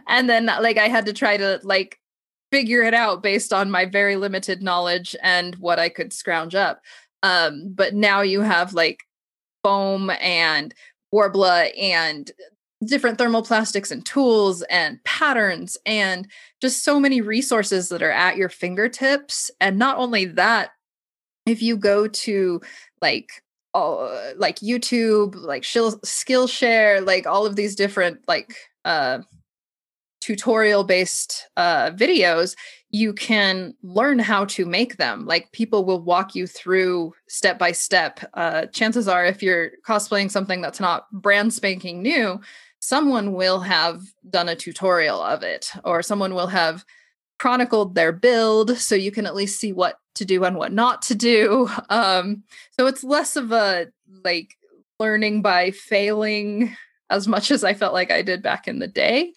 and 0.08 0.30
then 0.30 0.46
like 0.46 0.78
I 0.78 0.88
had 0.88 1.08
to 1.08 1.14
try 1.14 1.36
to 1.36 1.60
like 1.64 2.00
figure 2.56 2.84
it 2.84 2.94
out 2.94 3.22
based 3.22 3.52
on 3.52 3.70
my 3.70 3.84
very 3.84 4.16
limited 4.16 4.64
knowledge 4.64 5.14
and 5.22 5.56
what 5.56 5.78
I 5.78 5.90
could 5.90 6.14
scrounge 6.14 6.56
up. 6.56 6.80
Um, 7.22 7.74
but 7.76 7.94
now 7.94 8.22
you 8.22 8.40
have 8.40 8.74
like 8.74 9.02
foam 9.62 10.10
and 10.22 10.74
Worbla 11.14 11.70
and 11.78 12.32
different 12.86 13.20
thermoplastics 13.20 13.92
and 13.92 14.06
tools 14.06 14.62
and 14.70 15.04
patterns 15.04 15.76
and 15.86 16.30
just 16.62 16.82
so 16.86 16.98
many 16.98 17.20
resources 17.20 17.90
that 17.90 18.02
are 18.02 18.12
at 18.12 18.38
your 18.38 18.48
fingertips. 18.48 19.52
And 19.60 19.78
not 19.78 19.98
only 19.98 20.24
that, 20.24 20.70
if 21.46 21.62
you 21.62 21.76
go 21.76 22.08
to 22.08 22.62
like 23.02 23.44
uh, 23.74 24.32
like 24.38 24.60
YouTube, 24.60 25.36
like 25.36 25.64
Shil- 25.64 26.00
Skillshare, 26.06 27.06
like 27.06 27.28
all 27.28 27.46
of 27.46 27.58
these 27.58 27.76
different 27.76 28.20
like 28.30 28.56
uh 28.86 29.20
tutorial 30.26 30.84
based 30.84 31.48
uh 31.56 31.92
videos 31.92 32.56
you 32.90 33.14
can 33.14 33.74
learn 33.84 34.18
how 34.20 34.46
to 34.46 34.66
make 34.66 34.96
them. 34.96 35.26
Like 35.26 35.52
people 35.52 35.84
will 35.84 36.02
walk 36.02 36.34
you 36.34 36.48
through 36.48 37.14
step 37.28 37.60
by 37.60 37.74
step. 37.74 38.22
Uh 38.34 38.66
chances 38.68 39.08
are 39.08 39.24
if 39.24 39.44
you're 39.44 39.72
cosplaying 39.88 40.32
something 40.32 40.62
that's 40.62 40.80
not 40.80 41.12
brand 41.12 41.54
spanking 41.54 42.02
new 42.02 42.40
someone 42.80 43.34
will 43.34 43.60
have 43.60 44.02
done 44.30 44.50
a 44.50 44.56
tutorial 44.56 45.20
of 45.22 45.44
it 45.44 45.72
or 45.84 46.02
someone 46.02 46.34
will 46.34 46.48
have 46.48 46.86
chronicled 47.40 47.96
their 47.96 48.12
build 48.12 48.78
so 48.78 48.96
you 48.96 49.12
can 49.12 49.26
at 49.26 49.36
least 49.36 49.60
see 49.60 49.74
what 49.74 50.00
to 50.14 50.24
do 50.24 50.44
and 50.44 50.56
what 50.56 50.72
not 50.72 51.02
to 51.04 51.14
do. 51.14 51.70
Um 51.90 52.44
so 52.72 52.88
it's 52.88 53.04
less 53.04 53.36
of 53.36 53.52
a 53.52 53.88
like 54.24 54.56
learning 55.00 55.44
by 55.44 55.70
failing 55.72 56.76
as 57.10 57.28
much 57.28 57.52
as 57.52 57.64
i 57.64 57.74
felt 57.74 57.94
like 57.94 58.12
i 58.12 58.22
did 58.22 58.42
back 58.42 58.68
in 58.68 58.80
the 58.80 58.88
day 58.88 59.32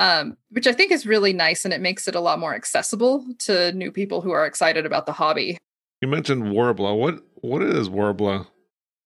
um, 0.00 0.36
which 0.48 0.66
I 0.66 0.72
think 0.72 0.90
is 0.90 1.06
really 1.06 1.34
nice 1.34 1.64
and 1.64 1.74
it 1.74 1.80
makes 1.80 2.08
it 2.08 2.14
a 2.14 2.20
lot 2.20 2.40
more 2.40 2.54
accessible 2.54 3.24
to 3.40 3.70
new 3.72 3.92
people 3.92 4.22
who 4.22 4.32
are 4.32 4.46
excited 4.46 4.86
about 4.86 5.04
the 5.04 5.12
hobby. 5.12 5.58
you 6.00 6.08
mentioned 6.08 6.44
Worbla. 6.44 6.98
What 6.98 7.22
what 7.36 7.62
is 7.62 7.88
Worbla? 7.88 8.48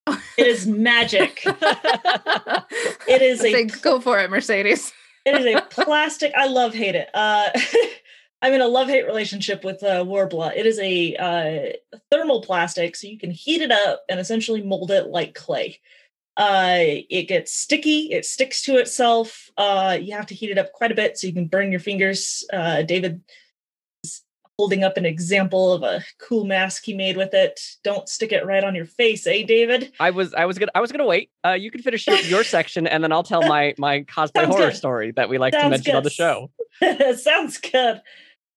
It 0.36 0.48
is 0.48 0.66
magic. 0.66 1.42
it 1.46 3.22
is 3.22 3.40
Say, 3.40 3.54
a 3.54 3.66
go 3.66 4.00
for 4.00 4.18
it, 4.18 4.30
Mercedes. 4.30 4.92
it 5.24 5.36
is 5.36 5.46
a 5.46 5.60
plastic. 5.70 6.32
I 6.36 6.48
love 6.48 6.74
hate 6.74 6.96
it. 6.96 7.08
Uh, 7.14 7.50
I'm 8.42 8.52
in 8.52 8.60
a 8.60 8.66
love 8.66 8.88
hate 8.88 9.06
relationship 9.06 9.62
with 9.62 9.82
uh, 9.84 10.04
Worbla. 10.04 10.56
It 10.56 10.66
is 10.66 10.80
a 10.80 11.14
uh, 11.16 11.98
thermal 12.10 12.42
plastic, 12.42 12.96
so 12.96 13.06
you 13.06 13.16
can 13.16 13.30
heat 13.30 13.62
it 13.62 13.70
up 13.70 14.02
and 14.08 14.18
essentially 14.18 14.60
mold 14.60 14.90
it 14.90 15.06
like 15.06 15.34
clay. 15.34 15.80
Uh, 16.36 16.78
it 17.10 17.28
gets 17.28 17.52
sticky. 17.52 18.12
It 18.12 18.24
sticks 18.24 18.62
to 18.62 18.76
itself. 18.76 19.50
Uh, 19.56 19.96
you 20.00 20.14
have 20.14 20.26
to 20.26 20.34
heat 20.34 20.50
it 20.50 20.58
up 20.58 20.72
quite 20.72 20.90
a 20.90 20.94
bit 20.94 21.16
so 21.16 21.26
you 21.26 21.32
can 21.32 21.46
burn 21.46 21.70
your 21.70 21.80
fingers. 21.80 22.44
Uh, 22.52 22.82
David 22.82 23.22
is 24.02 24.22
holding 24.58 24.82
up 24.82 24.96
an 24.96 25.06
example 25.06 25.72
of 25.72 25.84
a 25.84 26.04
cool 26.18 26.44
mask 26.44 26.84
he 26.84 26.94
made 26.94 27.16
with 27.16 27.34
it. 27.34 27.60
Don't 27.84 28.08
stick 28.08 28.32
it 28.32 28.44
right 28.44 28.64
on 28.64 28.74
your 28.74 28.86
face, 28.86 29.26
eh, 29.28 29.44
David? 29.44 29.92
I 30.00 30.10
was 30.10 30.34
I 30.34 30.46
was 30.46 30.58
gonna 30.58 30.72
I 30.74 30.80
was 30.80 30.90
gonna 30.90 31.06
wait. 31.06 31.30
Uh, 31.44 31.52
you 31.52 31.70
can 31.70 31.82
finish 31.82 32.06
your, 32.06 32.18
your 32.18 32.42
section 32.42 32.88
and 32.88 33.04
then 33.04 33.12
I'll 33.12 33.22
tell 33.22 33.46
my 33.46 33.74
my 33.78 34.02
cosplay 34.02 34.46
horror 34.46 34.70
good. 34.70 34.76
story 34.76 35.12
that 35.12 35.28
we 35.28 35.38
like 35.38 35.52
to 35.52 35.60
Sounds 35.60 35.70
mention 35.70 35.94
on 35.94 36.02
the 36.02 36.10
show. 36.10 36.50
Sounds 37.16 37.58
good. 37.58 38.02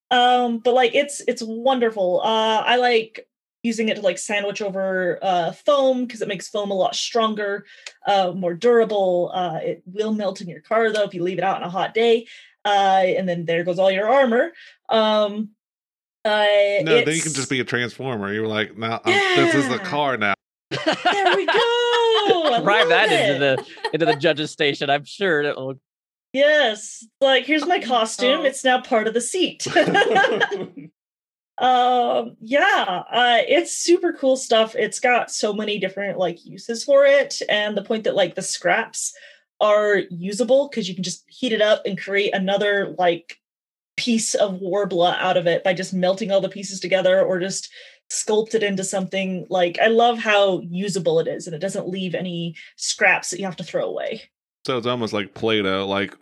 Um, 0.09 0.59
but 0.59 0.73
like 0.73 0.95
it's 0.95 1.21
it's 1.27 1.43
wonderful. 1.43 2.21
Uh 2.23 2.63
I 2.65 2.77
like 2.77 3.26
using 3.67 3.89
it 3.89 3.95
to 3.97 4.01
like 4.01 4.17
sandwich 4.17 4.61
over 4.61 5.19
uh 5.21 5.51
foam 5.51 6.05
because 6.05 6.21
it 6.21 6.27
makes 6.27 6.47
foam 6.49 6.71
a 6.71 6.73
lot 6.73 6.95
stronger, 6.95 7.65
uh 8.07 8.31
more 8.35 8.53
durable. 8.55 9.29
Uh 9.33 9.59
it 9.61 9.83
will 9.85 10.13
melt 10.13 10.41
in 10.41 10.47
your 10.49 10.61
car 10.61 10.91
though 10.91 11.03
if 11.03 11.13
you 11.13 11.21
leave 11.21 11.37
it 11.37 11.43
out 11.43 11.57
on 11.57 11.63
a 11.63 11.69
hot 11.69 11.93
day. 11.93 12.25
Uh 12.65 13.03
and 13.17 13.27
then 13.29 13.45
there 13.45 13.63
goes 13.63 13.77
all 13.79 13.91
your 13.91 14.09
armor. 14.09 14.51
Um 14.89 15.49
uh 16.25 16.45
No, 16.81 17.03
then 17.05 17.15
you 17.15 17.21
can 17.21 17.33
just 17.33 17.49
be 17.49 17.59
a 17.59 17.63
transformer. 17.63 18.33
You're 18.33 18.47
like, 18.47 18.77
now 18.77 19.01
I'm 19.05 19.13
this 19.35 19.55
is 19.55 19.69
the 19.69 19.79
car 19.79 20.17
now. 20.17 20.33
there 20.71 21.35
we 21.35 21.45
go. 21.45 21.53
I 21.53 22.59
Drive 22.63 22.89
that 22.89 23.11
it. 23.11 23.29
into 23.29 23.39
the 23.39 23.89
into 23.93 24.05
the 24.05 24.15
judge's 24.15 24.51
station. 24.51 24.89
I'm 24.89 25.05
sure 25.05 25.41
it'll 25.41 25.75
Yes. 26.33 27.05
Like 27.21 27.45
here's 27.45 27.65
my 27.65 27.79
costume. 27.79 28.41
Oh. 28.41 28.43
It's 28.43 28.63
now 28.63 28.81
part 28.81 29.07
of 29.07 29.13
the 29.13 29.21
seat. 29.21 29.65
um 31.59 32.37
yeah 32.39 33.03
uh 33.11 33.39
it's 33.47 33.73
super 33.75 34.13
cool 34.13 34.37
stuff. 34.37 34.75
It's 34.75 34.99
got 34.99 35.31
so 35.31 35.53
many 35.53 35.79
different 35.79 36.19
like 36.19 36.45
uses 36.45 36.83
for 36.83 37.05
it 37.05 37.41
and 37.49 37.75
the 37.75 37.83
point 37.83 38.03
that 38.03 38.15
like 38.15 38.35
the 38.35 38.41
scraps 38.41 39.13
are 39.59 39.97
usable 40.11 40.69
because 40.69 40.87
you 40.87 40.95
can 40.95 41.03
just 41.03 41.23
heat 41.27 41.51
it 41.51 41.61
up 41.61 41.81
and 41.85 41.99
create 41.99 42.33
another 42.33 42.95
like 42.97 43.39
piece 43.95 44.35
of 44.35 44.59
Worbla 44.59 45.17
out 45.17 45.37
of 45.37 45.47
it 45.47 45.63
by 45.63 45.73
just 45.73 45.93
melting 45.93 46.31
all 46.31 46.41
the 46.41 46.49
pieces 46.49 46.79
together 46.79 47.21
or 47.21 47.39
just 47.39 47.69
sculpt 48.09 48.53
it 48.53 48.63
into 48.63 48.85
something 48.85 49.45
like 49.49 49.77
i 49.81 49.87
love 49.87 50.17
how 50.17 50.61
usable 50.61 51.19
it 51.19 51.27
is 51.27 51.45
and 51.45 51.53
it 51.53 51.59
doesn't 51.59 51.89
leave 51.89 52.15
any 52.15 52.55
scraps 52.77 53.29
that 53.29 53.39
you 53.39 53.45
have 53.45 53.57
to 53.57 53.65
throw 53.65 53.83
away 53.83 54.21
So 54.67 54.77
it's 54.77 54.85
almost 54.85 55.13
like 55.13 55.33
Play-Doh. 55.33 55.87
Like 55.87 56.13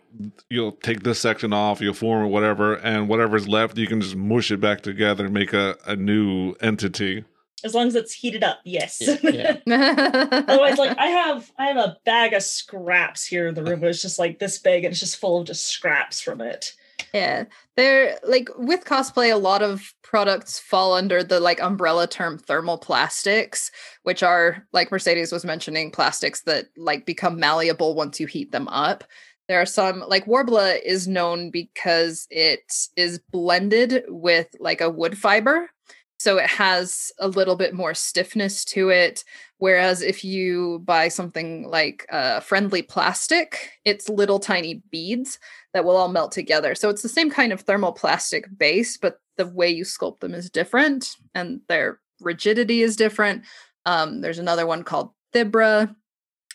you'll 0.48 0.70
take 0.70 1.02
this 1.02 1.18
section 1.18 1.52
off, 1.52 1.80
you'll 1.80 1.94
form 1.94 2.22
or 2.22 2.28
whatever, 2.28 2.74
and 2.76 3.08
whatever's 3.08 3.48
left, 3.48 3.76
you 3.76 3.88
can 3.88 4.00
just 4.00 4.14
mush 4.14 4.52
it 4.52 4.60
back 4.60 4.82
together 4.82 5.24
and 5.24 5.34
make 5.34 5.52
a, 5.52 5.76
a 5.84 5.96
new 5.96 6.54
entity. 6.60 7.24
As 7.64 7.74
long 7.74 7.88
as 7.88 7.96
it's 7.96 8.12
heated 8.12 8.44
up, 8.44 8.60
yes. 8.64 8.98
Yeah, 9.00 9.56
yeah. 9.66 10.44
Otherwise, 10.46 10.78
like 10.78 10.96
I 10.96 11.06
have 11.06 11.50
I 11.58 11.66
have 11.66 11.76
a 11.76 11.96
bag 12.04 12.34
of 12.34 12.42
scraps 12.44 13.26
here 13.26 13.48
in 13.48 13.56
the 13.56 13.64
room, 13.64 13.80
but 13.80 13.88
it's 13.88 14.00
just 14.00 14.20
like 14.20 14.38
this 14.38 14.60
big 14.60 14.84
and 14.84 14.92
it's 14.92 15.00
just 15.00 15.16
full 15.16 15.40
of 15.40 15.48
just 15.48 15.66
scraps 15.66 16.20
from 16.20 16.40
it. 16.40 16.72
Yeah, 17.12 17.44
they're 17.76 18.18
like 18.26 18.48
with 18.56 18.84
cosplay, 18.84 19.32
a 19.32 19.36
lot 19.36 19.62
of 19.62 19.92
products 20.02 20.58
fall 20.58 20.94
under 20.94 21.22
the 21.22 21.40
like 21.40 21.60
umbrella 21.60 22.06
term 22.06 22.38
thermal 22.38 22.78
plastics, 22.78 23.70
which 24.02 24.22
are 24.22 24.66
like 24.72 24.90
Mercedes 24.90 25.32
was 25.32 25.44
mentioning, 25.44 25.90
plastics 25.90 26.42
that 26.42 26.66
like 26.76 27.06
become 27.06 27.38
malleable 27.38 27.94
once 27.94 28.20
you 28.20 28.26
heat 28.26 28.52
them 28.52 28.68
up. 28.68 29.04
There 29.48 29.60
are 29.60 29.66
some 29.66 30.00
like 30.08 30.26
Worbla 30.26 30.80
is 30.84 31.06
known 31.06 31.50
because 31.50 32.26
it 32.30 32.60
is 32.96 33.20
blended 33.30 34.04
with 34.08 34.48
like 34.58 34.80
a 34.80 34.90
wood 34.90 35.16
fiber. 35.16 35.70
So 36.18 36.38
it 36.38 36.48
has 36.48 37.12
a 37.18 37.28
little 37.28 37.56
bit 37.56 37.74
more 37.74 37.94
stiffness 37.94 38.64
to 38.66 38.88
it. 38.88 39.24
Whereas 39.58 40.02
if 40.02 40.24
you 40.24 40.80
buy 40.84 41.08
something 41.08 41.68
like 41.68 42.06
uh, 42.10 42.40
friendly 42.40 42.82
plastic, 42.82 43.70
it's 43.84 44.08
little 44.08 44.38
tiny 44.38 44.82
beads 44.90 45.38
that 45.72 45.84
will 45.84 45.96
all 45.96 46.08
melt 46.08 46.32
together. 46.32 46.74
So 46.74 46.88
it's 46.88 47.02
the 47.02 47.08
same 47.08 47.30
kind 47.30 47.52
of 47.52 47.64
thermoplastic 47.64 48.44
base, 48.56 48.96
but 48.96 49.20
the 49.36 49.46
way 49.46 49.68
you 49.68 49.84
sculpt 49.84 50.20
them 50.20 50.34
is 50.34 50.50
different 50.50 51.16
and 51.34 51.60
their 51.68 52.00
rigidity 52.20 52.82
is 52.82 52.96
different. 52.96 53.44
Um, 53.84 54.20
there's 54.20 54.38
another 54.38 54.66
one 54.66 54.82
called 54.82 55.10
Thibra 55.34 55.94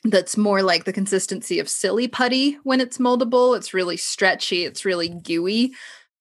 that's 0.03 0.35
more 0.35 0.63
like 0.63 0.85
the 0.85 0.93
consistency 0.93 1.59
of 1.59 1.69
silly 1.69 2.07
putty 2.07 2.57
when 2.63 2.81
it's 2.81 2.97
moldable. 2.97 3.55
It's 3.55 3.73
really 3.73 3.97
stretchy, 3.97 4.65
it's 4.65 4.85
really 4.85 5.09
gooey. 5.09 5.73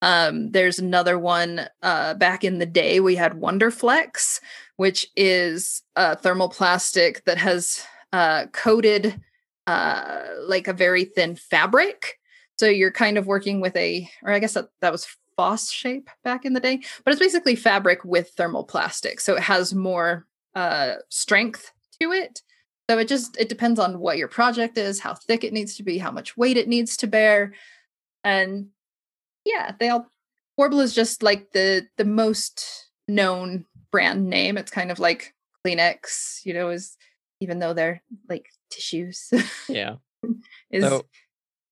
Um, 0.03 0.51
there's 0.53 0.78
another 0.78 1.18
one 1.18 1.66
uh, 1.82 2.14
back 2.14 2.44
in 2.44 2.59
the 2.59 2.66
day 2.66 3.01
we 3.01 3.16
had 3.16 3.34
Wonderflex, 3.34 4.40
which 4.76 5.07
is 5.16 5.82
a 5.96 6.16
thermoplastic 6.16 7.24
that 7.24 7.38
has 7.38 7.84
uh, 8.12 8.46
coated 8.53 9.20
uh, 9.66 10.22
like 10.46 10.68
a 10.68 10.72
very 10.72 11.05
thin 11.05 11.36
fabric. 11.36 12.18
So 12.59 12.66
you're 12.66 12.90
kind 12.92 13.18
of 13.18 13.26
working 13.26 13.61
with 13.61 13.76
a, 13.76 14.09
or 14.22 14.32
I 14.32 14.38
guess 14.38 14.55
that, 14.55 14.68
that 14.80 14.92
was 14.92 15.07
Fosshape 15.38 16.09
back 16.24 16.44
in 16.44 16.53
the 16.53 16.61
day, 16.61 16.80
but 17.05 17.12
it's 17.12 17.20
basically 17.20 17.57
fabric 17.57 18.05
with 18.05 18.34
thermoplastic. 18.36 19.20
So 19.20 19.36
it 19.36 19.42
has 19.42 19.74
more 19.74 20.26
uh, 20.55 20.94
strength 21.09 21.72
to 22.01 22.12
it. 22.12 22.42
So 22.88 22.98
it 22.98 23.07
just 23.07 23.38
it 23.38 23.48
depends 23.48 23.78
on 23.78 24.01
what 24.01 24.18
your 24.18 24.28
project 24.28 24.76
is, 24.76 24.98
how 24.98 25.14
thick 25.14 25.44
it 25.44 25.53
needs 25.53 25.76
to 25.76 25.84
be, 25.84 25.98
how 25.98 26.11
much 26.11 26.36
weight 26.36 26.57
it 26.57 26.68
needs 26.68 26.96
to 26.98 27.07
bear, 27.07 27.55
and 28.24 28.66
yeah, 29.45 29.72
they 29.78 29.88
all 29.88 30.07
Worbla 30.59 30.82
is 30.82 30.95
just 30.95 31.22
like 31.22 31.53
the 31.53 31.86
the 31.97 32.05
most 32.05 32.91
known 33.09 33.64
brand 33.91 34.28
name. 34.28 34.59
It's 34.59 34.70
kind 34.70 34.91
of 34.91 34.99
like 34.99 35.34
Kleenex, 35.64 36.45
you 36.45 36.55
know, 36.55 36.70
is 36.70 36.97
even 37.41 37.59
though 37.59 37.72
they're 37.72 38.03
like 38.28 38.47
tissues. 38.70 39.30
yeah. 39.68 39.97
is 40.70 40.84
So, 40.84 41.07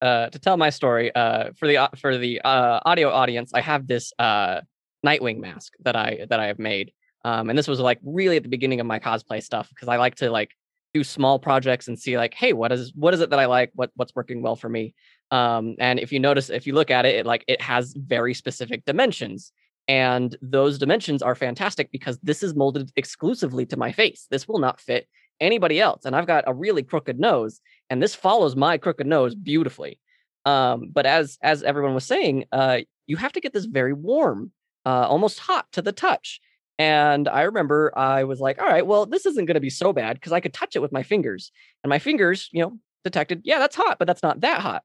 uh, 0.00 0.30
to 0.30 0.38
tell 0.38 0.56
my 0.56 0.70
story, 0.70 1.14
uh, 1.14 1.50
for 1.58 1.66
the 1.68 1.90
for 1.98 2.16
the 2.16 2.40
uh, 2.42 2.80
audio 2.84 3.10
audience, 3.10 3.52
I 3.54 3.60
have 3.60 3.86
this 3.86 4.12
uh, 4.18 4.60
Nightwing 5.04 5.38
mask 5.38 5.74
that 5.80 5.96
I 5.96 6.26
that 6.30 6.40
I 6.40 6.46
have 6.46 6.58
made, 6.58 6.92
um, 7.24 7.50
and 7.50 7.58
this 7.58 7.68
was 7.68 7.80
like 7.80 7.98
really 8.02 8.36
at 8.36 8.42
the 8.42 8.48
beginning 8.48 8.80
of 8.80 8.86
my 8.86 8.98
cosplay 8.98 9.42
stuff 9.42 9.68
because 9.70 9.88
I 9.88 9.96
like 9.96 10.16
to 10.16 10.30
like 10.30 10.52
do 10.94 11.04
small 11.04 11.38
projects 11.38 11.88
and 11.88 11.98
see 11.98 12.16
like, 12.16 12.34
hey, 12.34 12.52
what 12.52 12.72
is 12.72 12.92
what 12.94 13.14
is 13.14 13.20
it 13.20 13.30
that 13.30 13.38
I 13.38 13.46
like? 13.46 13.70
What 13.74 13.90
what's 13.96 14.14
working 14.14 14.42
well 14.42 14.56
for 14.56 14.68
me? 14.68 14.94
Um, 15.30 15.76
and 15.78 15.98
if 15.98 16.12
you 16.12 16.20
notice, 16.20 16.50
if 16.50 16.66
you 16.66 16.74
look 16.74 16.90
at 16.90 17.04
it, 17.04 17.16
it 17.16 17.26
like 17.26 17.44
it 17.48 17.60
has 17.60 17.94
very 17.96 18.34
specific 18.34 18.84
dimensions, 18.84 19.52
and 19.86 20.36
those 20.40 20.78
dimensions 20.78 21.22
are 21.22 21.34
fantastic 21.34 21.90
because 21.90 22.18
this 22.22 22.42
is 22.42 22.54
molded 22.54 22.90
exclusively 22.96 23.66
to 23.66 23.76
my 23.76 23.92
face. 23.92 24.26
This 24.30 24.48
will 24.48 24.58
not 24.58 24.80
fit 24.80 25.06
anybody 25.40 25.80
else, 25.80 26.04
and 26.04 26.16
I've 26.16 26.26
got 26.26 26.44
a 26.46 26.54
really 26.54 26.82
crooked 26.82 27.20
nose, 27.20 27.60
and 27.90 28.02
this 28.02 28.14
follows 28.14 28.56
my 28.56 28.78
crooked 28.78 29.06
nose 29.06 29.34
beautifully. 29.34 30.00
Um, 30.44 30.90
but 30.90 31.04
as 31.04 31.38
as 31.42 31.62
everyone 31.62 31.94
was 31.94 32.06
saying, 32.06 32.46
uh, 32.52 32.78
you 33.06 33.16
have 33.16 33.32
to 33.32 33.40
get 33.40 33.52
this 33.52 33.66
very 33.66 33.92
warm, 33.92 34.52
uh, 34.86 35.06
almost 35.08 35.38
hot 35.38 35.66
to 35.72 35.82
the 35.82 35.92
touch. 35.92 36.40
And 36.78 37.28
I 37.28 37.42
remember 37.42 37.92
I 37.96 38.24
was 38.24 38.40
like, 38.40 38.60
all 38.60 38.68
right, 38.68 38.86
well, 38.86 39.04
this 39.04 39.26
isn't 39.26 39.46
going 39.46 39.54
to 39.54 39.60
be 39.60 39.70
so 39.70 39.92
bad 39.92 40.14
because 40.14 40.32
I 40.32 40.40
could 40.40 40.54
touch 40.54 40.76
it 40.76 40.82
with 40.82 40.92
my 40.92 41.02
fingers, 41.02 41.50
and 41.82 41.90
my 41.90 41.98
fingers, 41.98 42.48
you 42.52 42.62
know, 42.62 42.78
detected, 43.04 43.42
yeah, 43.44 43.58
that's 43.58 43.76
hot, 43.76 43.98
but 43.98 44.06
that's 44.06 44.22
not 44.22 44.40
that 44.42 44.60
hot. 44.60 44.82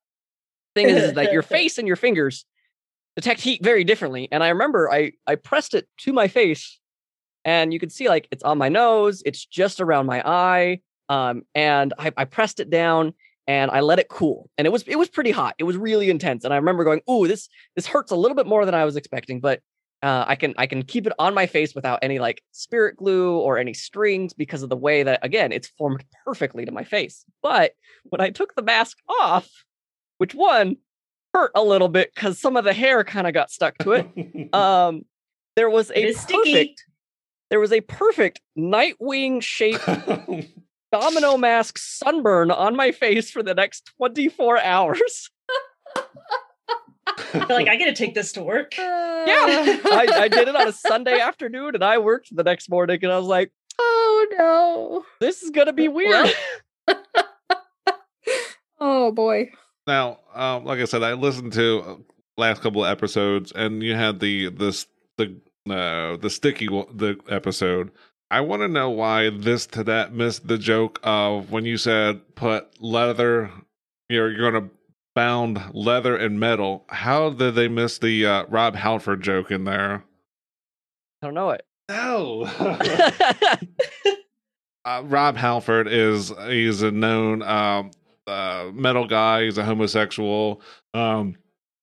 Thing 0.75 0.89
is, 0.89 1.03
is 1.03 1.13
that 1.13 1.31
your 1.31 1.41
face 1.57 1.77
and 1.77 1.87
your 1.87 1.97
fingers 1.97 2.45
detect 3.15 3.41
heat 3.41 3.63
very 3.63 3.83
differently. 3.83 4.27
And 4.31 4.43
I 4.43 4.49
remember 4.49 4.91
I 4.91 5.13
I 5.27 5.35
pressed 5.35 5.73
it 5.73 5.87
to 5.99 6.13
my 6.13 6.27
face, 6.27 6.79
and 7.45 7.73
you 7.73 7.79
could 7.79 7.91
see 7.91 8.09
like 8.09 8.27
it's 8.31 8.43
on 8.43 8.57
my 8.57 8.69
nose, 8.69 9.21
it's 9.25 9.45
just 9.45 9.79
around 9.81 10.05
my 10.07 10.21
eye, 10.25 10.79
um, 11.09 11.43
and 11.53 11.93
I, 11.99 12.11
I 12.17 12.25
pressed 12.25 12.59
it 12.59 12.69
down 12.69 13.13
and 13.45 13.69
I 13.71 13.81
let 13.81 13.99
it 13.99 14.07
cool, 14.07 14.49
and 14.57 14.65
it 14.65 14.71
was 14.71 14.83
it 14.83 14.95
was 14.95 15.09
pretty 15.09 15.31
hot. 15.31 15.55
It 15.59 15.65
was 15.65 15.77
really 15.77 16.09
intense, 16.09 16.43
and 16.43 16.53
I 16.53 16.57
remember 16.57 16.83
going, 16.83 17.01
"Ooh, 17.09 17.27
this 17.27 17.49
this 17.75 17.85
hurts 17.85 18.11
a 18.11 18.15
little 18.15 18.35
bit 18.35 18.47
more 18.47 18.65
than 18.65 18.73
I 18.73 18.85
was 18.85 18.95
expecting," 18.95 19.41
but 19.41 19.59
uh, 20.03 20.25
I 20.27 20.35
can 20.35 20.53
I 20.57 20.67
can 20.67 20.83
keep 20.83 21.07
it 21.07 21.13
on 21.17 21.33
my 21.33 21.45
face 21.45 21.73
without 21.73 21.99
any 22.01 22.19
like 22.19 22.43
spirit 22.51 22.97
glue 22.97 23.37
or 23.37 23.57
any 23.57 23.73
strings 23.73 24.33
because 24.33 24.61
of 24.61 24.69
the 24.69 24.75
way 24.75 25.01
that 25.03 25.19
again 25.23 25.51
it's 25.51 25.69
formed 25.69 26.03
perfectly 26.25 26.65
to 26.65 26.71
my 26.71 26.83
face. 26.83 27.25
But 27.41 27.73
when 28.03 28.19
I 28.19 28.29
took 28.29 28.53
the 28.53 28.61
mask 28.61 28.97
off, 29.21 29.49
which 30.17 30.35
one 30.35 30.75
hurt 31.33 31.51
a 31.55 31.63
little 31.63 31.87
bit 31.87 32.13
because 32.13 32.37
some 32.37 32.57
of 32.57 32.65
the 32.65 32.73
hair 32.73 33.03
kind 33.03 33.27
of 33.27 33.33
got 33.33 33.49
stuck 33.49 33.77
to 33.79 33.93
it. 33.93 34.53
um, 34.53 35.05
there 35.55 35.69
was 35.69 35.89
a 35.91 36.07
is 36.07 36.19
sticky. 36.19 36.51
perfect 36.51 36.83
there 37.49 37.59
was 37.59 37.71
a 37.71 37.81
perfect 37.81 38.41
Nightwing 38.57 39.41
shaped 39.41 39.85
domino 40.91 41.37
mask 41.37 41.77
sunburn 41.77 42.51
on 42.51 42.75
my 42.75 42.91
face 42.91 43.31
for 43.31 43.41
the 43.41 43.53
next 43.53 43.89
24 43.97 44.59
hours. 44.59 45.29
I 47.07 47.45
feel 47.45 47.55
like 47.55 47.67
I 47.67 47.75
gotta 47.77 47.93
take 47.93 48.13
this 48.15 48.31
to 48.33 48.43
work. 48.43 48.73
Yeah, 49.25 49.79
I, 49.85 50.07
I 50.23 50.27
did 50.27 50.49
it 50.49 50.55
on 50.55 50.67
a 50.67 50.73
Sunday 50.73 51.17
afternoon 51.17 51.75
and 51.75 51.83
I 51.83 51.97
worked 51.97 52.35
the 52.35 52.43
next 52.43 52.69
morning 52.69 52.99
and 53.03 53.11
I 53.11 53.17
was 53.17 53.27
like, 53.27 53.53
oh 53.79 54.27
no. 54.37 55.05
this 55.25 55.41
is 55.43 55.49
gonna 55.49 55.71
be 55.71 55.87
weird. 55.87 56.29
Oh 58.85 59.11
boy. 59.13 59.49
Now, 59.87 60.19
um, 60.33 60.65
like 60.65 60.79
I 60.79 60.85
said, 60.85 61.03
I 61.03 61.13
listened 61.13 61.53
to 61.53 61.79
uh, 61.79 61.95
last 62.37 62.61
couple 62.61 62.83
of 62.83 62.91
episodes, 62.91 63.53
and 63.53 63.81
you 63.81 63.95
had 63.95 64.19
the 64.19 64.49
this 64.49 64.87
the 65.17 65.37
uh, 65.69 66.17
the 66.17 66.29
sticky 66.29 66.67
one- 66.67 66.87
the 66.97 67.17
episode. 67.29 67.91
I 68.29 68.41
want 68.41 68.61
to 68.61 68.67
know 68.67 68.89
why 68.89 69.29
this 69.29 69.65
to 69.67 69.83
that 69.85 70.13
missed 70.13 70.47
the 70.47 70.57
joke 70.57 70.99
of 71.03 71.49
when 71.49 71.63
you 71.63 71.77
said 71.77 72.35
put 72.35 72.81
leather. 72.81 73.51
You're 74.09 74.31
you're 74.31 74.51
gonna 74.51 74.69
bound 75.15 75.61
leather 75.73 76.15
and 76.17 76.39
metal. 76.39 76.85
How 76.89 77.29
did 77.29 77.55
they 77.55 77.67
miss 77.67 77.97
the 77.97 78.25
uh, 78.25 78.45
Rob 78.49 78.75
Halford 78.75 79.21
joke 79.21 79.51
in 79.51 79.63
there? 79.65 80.03
I 81.21 81.27
don't 81.27 81.33
know 81.33 81.51
it. 81.51 81.65
No. 81.89 82.43
uh, 84.85 85.01
Rob 85.05 85.37
Halford 85.37 85.87
is 85.87 86.31
he's 86.47 86.81
a 86.81 86.91
known 86.91 87.41
um, 87.43 87.91
uh, 88.27 88.69
metal 88.73 89.07
guy. 89.07 89.45
He's 89.45 89.57
a 89.57 89.63
homosexual. 89.63 90.61
Um, 90.93 91.35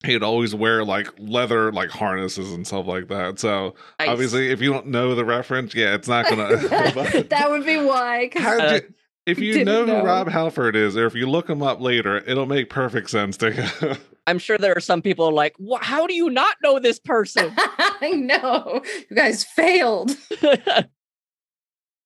he'd 0.05 0.23
always 0.23 0.55
wear 0.55 0.85
like 0.85 1.09
leather 1.19 1.73
like 1.73 1.91
harnesses 1.91 2.53
and 2.53 2.67
stuff 2.67 2.87
like 2.87 3.09
that. 3.09 3.39
So 3.39 3.75
Nice. 3.99 4.09
obviously, 4.09 4.51
if 4.51 4.61
you 4.61 4.73
don't 4.73 4.89
know 4.89 5.15
the 5.15 5.25
reference, 5.25 5.75
yeah, 5.75 5.95
it's 5.95 6.09
not 6.09 6.29
gonna. 6.29 6.57
that 6.57 7.47
would 7.51 7.65
be 7.65 7.79
why. 7.79 8.31
How 8.35 8.59
Uh, 8.59 8.73
did 8.73 8.83
you, 8.85 8.95
if 9.27 9.39
you 9.39 9.53
didn't 9.53 9.67
know 9.67 9.87
who. 9.87 10.07
Rob 10.07 10.29
Halford 10.29 10.77
is, 10.77 10.97
or 10.97 11.07
if 11.07 11.15
you 11.15 11.29
look 11.29 11.49
him 11.49 11.63
up 11.63 11.81
later, 11.81 12.19
it'll 12.19 12.47
make 12.47 12.71
perfect 12.71 13.11
sense 13.11 13.37
to 13.39 13.53
you. 13.55 13.95
I'm 14.27 14.39
sure 14.39 14.59
there 14.59 14.77
are 14.77 14.81
some 14.81 15.03
people 15.03 15.33
like, 15.33 15.57
how 15.81 16.07
do 16.07 16.15
you 16.15 16.31
not 16.31 16.57
know 16.63 16.79
this 16.79 16.99
person? 16.99 17.53
I 17.57 18.11
know. 18.13 18.83
You 19.09 19.17
guys 19.17 19.45
failed. 19.45 20.17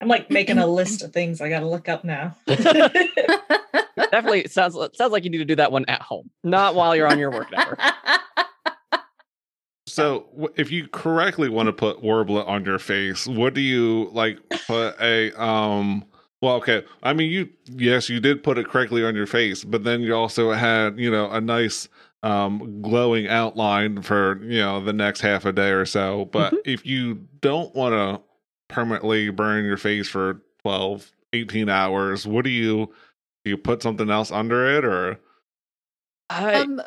I'm 0.01 0.07
like 0.07 0.29
making 0.29 0.57
a 0.57 0.67
list 0.67 1.03
of 1.03 1.13
things 1.13 1.41
I 1.41 1.49
gotta 1.49 1.67
look 1.67 1.87
up 1.87 2.03
now. 2.03 2.35
Definitely 3.97 4.47
sounds 4.47 4.75
sounds 4.93 5.11
like 5.11 5.23
you 5.23 5.29
need 5.29 5.37
to 5.37 5.45
do 5.45 5.55
that 5.55 5.71
one 5.71 5.85
at 5.87 6.01
home, 6.01 6.29
not 6.43 6.75
while 6.75 6.95
you're 6.95 7.07
on 7.07 7.17
your 7.17 7.31
work 7.31 7.51
network. 7.51 7.79
So, 9.87 10.51
if 10.57 10.71
you 10.71 10.87
correctly 10.89 11.47
want 11.47 11.67
to 11.67 11.73
put 11.73 12.01
Warblet 12.01 12.47
on 12.47 12.65
your 12.65 12.79
face, 12.79 13.27
what 13.27 13.53
do 13.53 13.61
you 13.61 14.09
like? 14.11 14.37
Put 14.67 14.99
a 14.99 15.31
um. 15.41 16.03
Well, 16.45 16.57
okay. 16.57 16.83
I 17.01 17.13
mean, 17.13 17.31
you 17.31 17.49
yes, 17.65 18.07
you 18.07 18.19
did 18.19 18.43
put 18.43 18.59
it 18.59 18.67
correctly 18.67 19.03
on 19.03 19.15
your 19.15 19.25
face, 19.25 19.63
but 19.63 19.83
then 19.83 20.01
you 20.01 20.13
also 20.15 20.51
had 20.51 20.99
you 20.99 21.09
know 21.09 21.27
a 21.31 21.41
nice 21.41 21.89
um 22.21 22.83
glowing 22.83 23.27
outline 23.27 24.03
for 24.03 24.39
you 24.43 24.59
know 24.59 24.79
the 24.79 24.93
next 24.93 25.21
half 25.21 25.45
a 25.45 25.51
day 25.51 25.71
or 25.71 25.87
so. 25.87 26.25
But 26.25 26.53
if 26.63 26.85
you 26.85 27.15
don't 27.41 27.73
want 27.73 27.93
to 27.93 28.21
permanently 28.71 29.31
burn 29.31 29.65
your 29.65 29.77
face 29.77 30.07
for 30.07 30.43
12, 30.61 31.11
18 31.33 31.67
hours, 31.67 32.27
what 32.27 32.43
do 32.43 32.51
you 32.51 32.85
do? 32.85 32.93
You 33.45 33.57
put 33.57 33.81
something 33.81 34.11
else 34.11 34.31
under 34.31 34.77
it, 34.77 34.85
or 34.85 35.19
I, 36.29 36.61
um, 36.61 36.79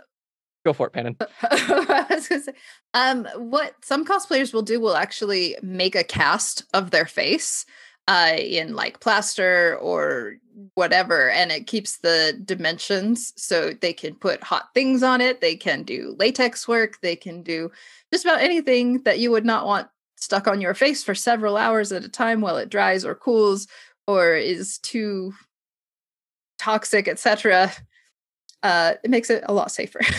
Go 0.65 0.73
for 0.73 0.87
it, 0.87 0.93
Pannon. 0.93 1.17
I 1.43 2.07
was 2.11 2.29
gonna 2.29 2.43
say, 2.43 2.53
um, 2.95 3.27
what 3.35 3.75
some 3.83 4.05
cosplayers 4.05 4.55
will 4.55 4.63
do 4.63 4.79
will 4.79 4.95
actually 4.95 5.57
make 5.63 5.97
a 5.97 6.05
cast 6.05 6.65
of 6.75 6.93
their 6.93 7.07
face 7.07 7.67
uh, 8.09 8.35
in 8.39 8.75
like 8.75 9.01
plaster 9.01 9.77
or 9.81 10.39
whatever, 10.75 11.31
and 11.31 11.53
it 11.53 11.67
keeps 11.67 11.99
the 11.99 12.41
dimensions 12.45 13.33
so 13.37 13.73
they 13.75 13.93
can 13.93 14.15
put 14.15 14.43
hot 14.43 14.71
things 14.75 15.03
on 15.03 15.21
it. 15.21 15.41
They 15.41 15.55
can 15.55 15.83
do 15.83 16.17
latex 16.19 16.67
work. 16.67 17.01
They 17.03 17.15
can 17.15 17.43
do 17.43 17.71
just 18.13 18.25
about 18.25 18.41
anything 18.41 19.03
that 19.03 19.19
you 19.19 19.31
would 19.31 19.45
not 19.45 19.67
want 19.67 19.89
stuck 20.17 20.49
on 20.49 20.61
your 20.61 20.75
face 20.75 21.05
for 21.05 21.15
several 21.15 21.57
hours 21.57 21.93
at 21.93 22.05
a 22.05 22.09
time 22.09 22.41
while 22.41 22.57
it 22.57 22.71
dries 22.71 23.05
or 23.05 23.15
cools 23.15 23.69
or 24.07 24.35
is 24.35 24.79
too 24.79 25.35
toxic, 26.59 27.07
etc. 27.07 27.71
Uh, 28.63 28.95
it 29.05 29.11
makes 29.11 29.29
it 29.29 29.45
a 29.47 29.53
lot 29.53 29.71
safer. 29.71 30.01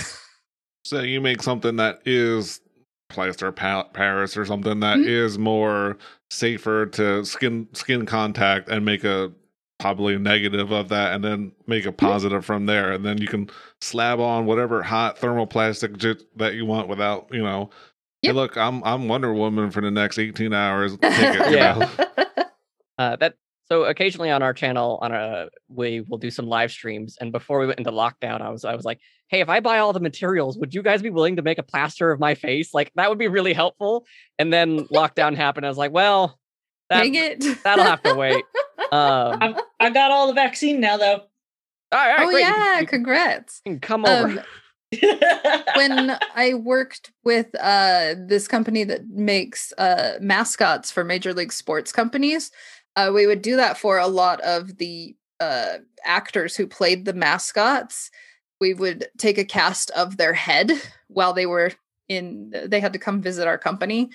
So 0.85 1.01
you 1.01 1.21
make 1.21 1.43
something 1.43 1.75
that 1.75 2.01
is 2.05 2.61
plaster 3.09 3.51
pa- 3.51 3.83
Paris 3.93 4.37
or 4.37 4.45
something 4.45 4.79
that 4.81 4.99
is 4.99 5.37
Mhm. 5.37 5.41
more 5.41 5.97
safer 6.29 6.85
to 6.85 7.25
skin 7.25 7.67
skin 7.73 8.05
contact 8.05 8.69
and 8.69 8.85
make 8.85 9.03
a 9.03 9.31
probably 9.79 10.13
a 10.13 10.19
negative 10.19 10.71
of 10.71 10.89
that 10.89 11.13
and 11.13 11.23
then 11.23 11.51
make 11.65 11.85
a 11.85 11.91
positive 11.91 12.45
from 12.45 12.65
there 12.65 12.91
and 12.91 13.03
then 13.05 13.17
you 13.17 13.27
can 13.27 13.49
slab 13.81 14.19
on 14.19 14.45
whatever 14.45 14.83
hot 14.83 15.17
thermoplastic 15.17 15.97
j- 15.97 16.15
that 16.35 16.53
you 16.53 16.65
want 16.65 16.87
without 16.89 17.27
you 17.31 17.41
know 17.41 17.69
hey 18.21 18.31
look 18.33 18.57
i'm 18.57 18.83
i'm 18.83 19.07
wonder 19.07 19.33
woman 19.33 19.71
for 19.71 19.79
the 19.81 19.89
next 19.89 20.19
18 20.19 20.53
hours 20.53 20.97
Take 20.97 21.35
it, 21.35 21.35
you 21.51 21.55
Yeah. 21.57 21.89
know? 22.17 22.43
Uh, 22.99 23.15
that 23.15 23.35
so 23.71 23.83
occasionally 23.85 24.29
on 24.31 24.41
our 24.41 24.53
channel 24.53 24.97
on 25.01 25.11
a 25.11 25.47
we 25.67 26.01
will 26.01 26.17
do 26.17 26.31
some 26.31 26.47
live 26.47 26.71
streams 26.71 27.17
and 27.21 27.31
before 27.31 27.59
we 27.59 27.67
went 27.67 27.79
into 27.79 27.91
lockdown 27.91 28.41
i 28.41 28.49
was 28.49 28.65
i 28.65 28.75
was 28.75 28.85
like 28.85 28.99
hey 29.27 29.39
if 29.41 29.49
i 29.49 29.59
buy 29.59 29.77
all 29.79 29.93
the 29.93 29.99
materials 29.99 30.57
would 30.57 30.73
you 30.73 30.81
guys 30.81 31.01
be 31.01 31.09
willing 31.09 31.35
to 31.35 31.41
make 31.41 31.57
a 31.57 31.63
plaster 31.63 32.11
of 32.11 32.19
my 32.19 32.33
face 32.35 32.73
like 32.73 32.91
that 32.95 33.09
would 33.09 33.19
be 33.19 33.27
really 33.27 33.53
helpful 33.53 34.05
and 34.37 34.51
then 34.51 34.79
lockdown 34.87 35.35
happened 35.35 35.65
i 35.65 35.69
was 35.69 35.77
like 35.77 35.91
well 35.91 36.37
that, 36.89 37.03
Dang 37.03 37.15
it. 37.15 37.63
that'll 37.63 37.85
have 37.85 38.01
to 38.03 38.15
wait 38.15 38.43
um 38.91 39.37
I've, 39.41 39.55
I 39.79 39.89
got 39.91 40.09
all 40.11 40.25
the 40.27 40.33
vaccine 40.33 40.79
now, 40.79 40.97
though. 40.97 41.21
all 41.91 41.99
right, 41.99 42.15
oh 42.19 42.29
great. 42.31 42.41
Yeah, 42.41 42.83
congrats. 42.85 43.61
come 43.81 44.05
over 44.05 44.39
Um, 44.39 44.39
when 45.75 46.17
I 46.35 46.55
worked 46.55 47.11
with 47.23 47.47
uh, 47.59 48.15
this 48.17 48.47
company 48.47 48.83
that 48.85 49.07
makes 49.09 49.71
uh, 49.77 50.13
mascots 50.19 50.89
for 50.91 51.03
major 51.03 51.33
league 51.33 51.53
sports 51.53 51.91
companies, 51.91 52.49
uh, 52.95 53.11
we 53.13 53.27
would 53.27 53.41
do 53.41 53.55
that 53.55 53.77
for 53.77 53.97
a 53.97 54.07
lot 54.07 54.41
of 54.41 54.77
the 54.77 55.15
uh, 55.39 55.77
actors 56.03 56.55
who 56.55 56.67
played 56.67 57.05
the 57.05 57.13
mascots. 57.13 58.11
We 58.59 58.73
would 58.73 59.07
take 59.17 59.37
a 59.37 59.45
cast 59.45 59.89
of 59.91 60.17
their 60.17 60.33
head 60.33 60.71
while 61.07 61.33
they 61.33 61.45
were 61.45 61.71
in, 62.07 62.53
they 62.65 62.79
had 62.79 62.93
to 62.93 62.99
come 62.99 63.21
visit 63.21 63.47
our 63.47 63.57
company, 63.57 64.09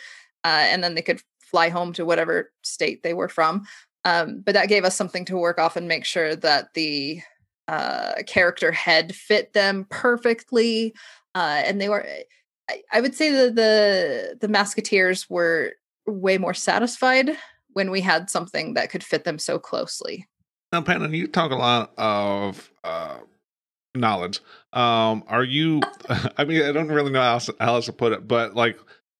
uh, 0.45 0.67
and 0.67 0.83
then 0.83 0.95
they 0.95 1.03
could 1.03 1.23
fly 1.41 1.69
home 1.69 1.93
to 1.95 2.05
whatever 2.05 2.53
state 2.63 3.03
they 3.03 3.15
were 3.15 3.29
from. 3.29 3.65
Um, 4.05 4.43
but 4.45 4.53
that 4.55 4.69
gave 4.69 4.85
us 4.85 4.97
something 4.97 5.25
to 5.27 5.39
work 5.39 5.59
off 5.59 5.77
and 5.77 5.89
make 5.89 6.05
sure 6.05 6.37
that 6.37 6.75
the 6.75 7.23
uh, 7.69 8.15
character 8.27 8.71
head 8.71 9.15
fit 9.15 9.55
them 9.55 9.87
perfectly 9.89 10.95
uh, 11.35 11.63
and 11.65 11.81
they 11.81 11.89
were 11.89 12.07
I, 12.71 12.83
I 12.93 13.01
would 13.01 13.15
say 13.15 13.31
that 13.31 13.55
the 13.55 14.37
the 14.41 14.53
masketeers 14.53 15.29
were 15.29 15.73
way 16.07 16.39
more 16.39 16.55
satisfied 16.55 17.37
when 17.75 17.91
we 17.91 18.01
had 18.01 18.31
something 18.31 18.75
that 18.75 18.91
could 18.91 19.05
fit 19.05 19.25
them 19.25 19.39
so 19.39 19.59
closely 19.59 20.27
Now, 20.73 20.81
Pannon, 20.81 21.15
you 21.15 21.29
talk 21.29 21.53
a 21.53 21.57
lot 21.57 21.93
of 21.97 22.73
uh, 22.83 23.19
knowledge. 23.95 24.41
Um, 24.73 25.25
are 25.29 25.45
you? 25.45 25.81
I 26.37 26.45
mean, 26.45 26.63
I 26.63 26.73
don't 26.73 26.89
really 26.89 27.13
know 27.13 27.21
how 27.21 27.35
else, 27.35 27.51
how 27.61 27.75
else 27.77 27.87
to 27.87 27.93
put 27.93 28.13
it, 28.13 28.27
but 28.27 28.55
like 28.55 28.79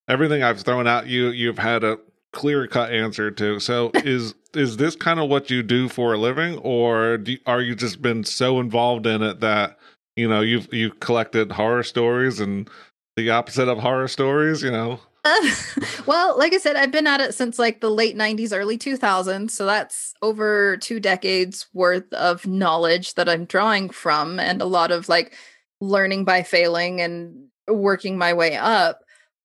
everything 0.09 0.43
I've 0.43 0.61
thrown 0.61 0.87
at 0.87 1.07
you, 1.07 1.29
you've 1.29 1.59
had 1.59 1.85
a 1.85 1.99
clear 2.33 2.67
cut 2.67 2.93
answer 2.93 3.31
to. 3.31 3.61
So, 3.61 3.91
is 3.95 4.35
is 4.55 4.77
this 4.77 4.97
kind 4.97 5.21
of 5.21 5.29
what 5.29 5.51
you 5.51 5.63
do 5.63 5.89
for 5.89 6.15
a 6.15 6.19
living, 6.19 6.59
or 6.59 7.19
do, 7.19 7.37
are 7.47 7.61
you 7.61 7.75
just 7.75 8.03
been 8.03 8.25
so 8.25 8.61
involved 8.61 9.07
in 9.07 9.23
it 9.23 9.41
that 9.41 9.79
you 10.17 10.29
know 10.29 10.41
you've 10.41 10.73
you've 10.73 11.01
collected 11.01 11.53
horror 11.53 11.83
stories 11.83 12.41
and 12.41 12.69
the 13.17 13.31
opposite 13.31 13.69
of 13.69 13.79
horror 13.79 14.09
stories? 14.09 14.63
You 14.63 14.73
know, 14.73 15.01
well 16.07 16.37
like 16.39 16.53
i 16.53 16.59
said 16.59 16.77
i've 16.77 16.91
been 16.91 17.07
at 17.07 17.21
it 17.21 17.35
since 17.35 17.59
like 17.59 17.81
the 17.81 17.91
late 17.91 18.17
90s 18.17 18.57
early 18.57 18.77
2000s 18.77 19.51
so 19.51 19.65
that's 19.65 20.15
over 20.21 20.77
two 20.77 21.01
decades 21.01 21.67
worth 21.73 22.13
of 22.13 22.47
knowledge 22.47 23.15
that 23.15 23.29
i'm 23.29 23.45
drawing 23.47 23.89
from 23.89 24.39
and 24.39 24.61
a 24.61 24.67
lot 24.67 24.91
of 24.91 25.09
like 25.09 25.35
learning 25.81 26.25
by 26.25 26.43
failing 26.43 27.01
and 27.01 27.47
working 27.69 28.19
my 28.19 28.35
way 28.35 28.57
up 28.57 29.01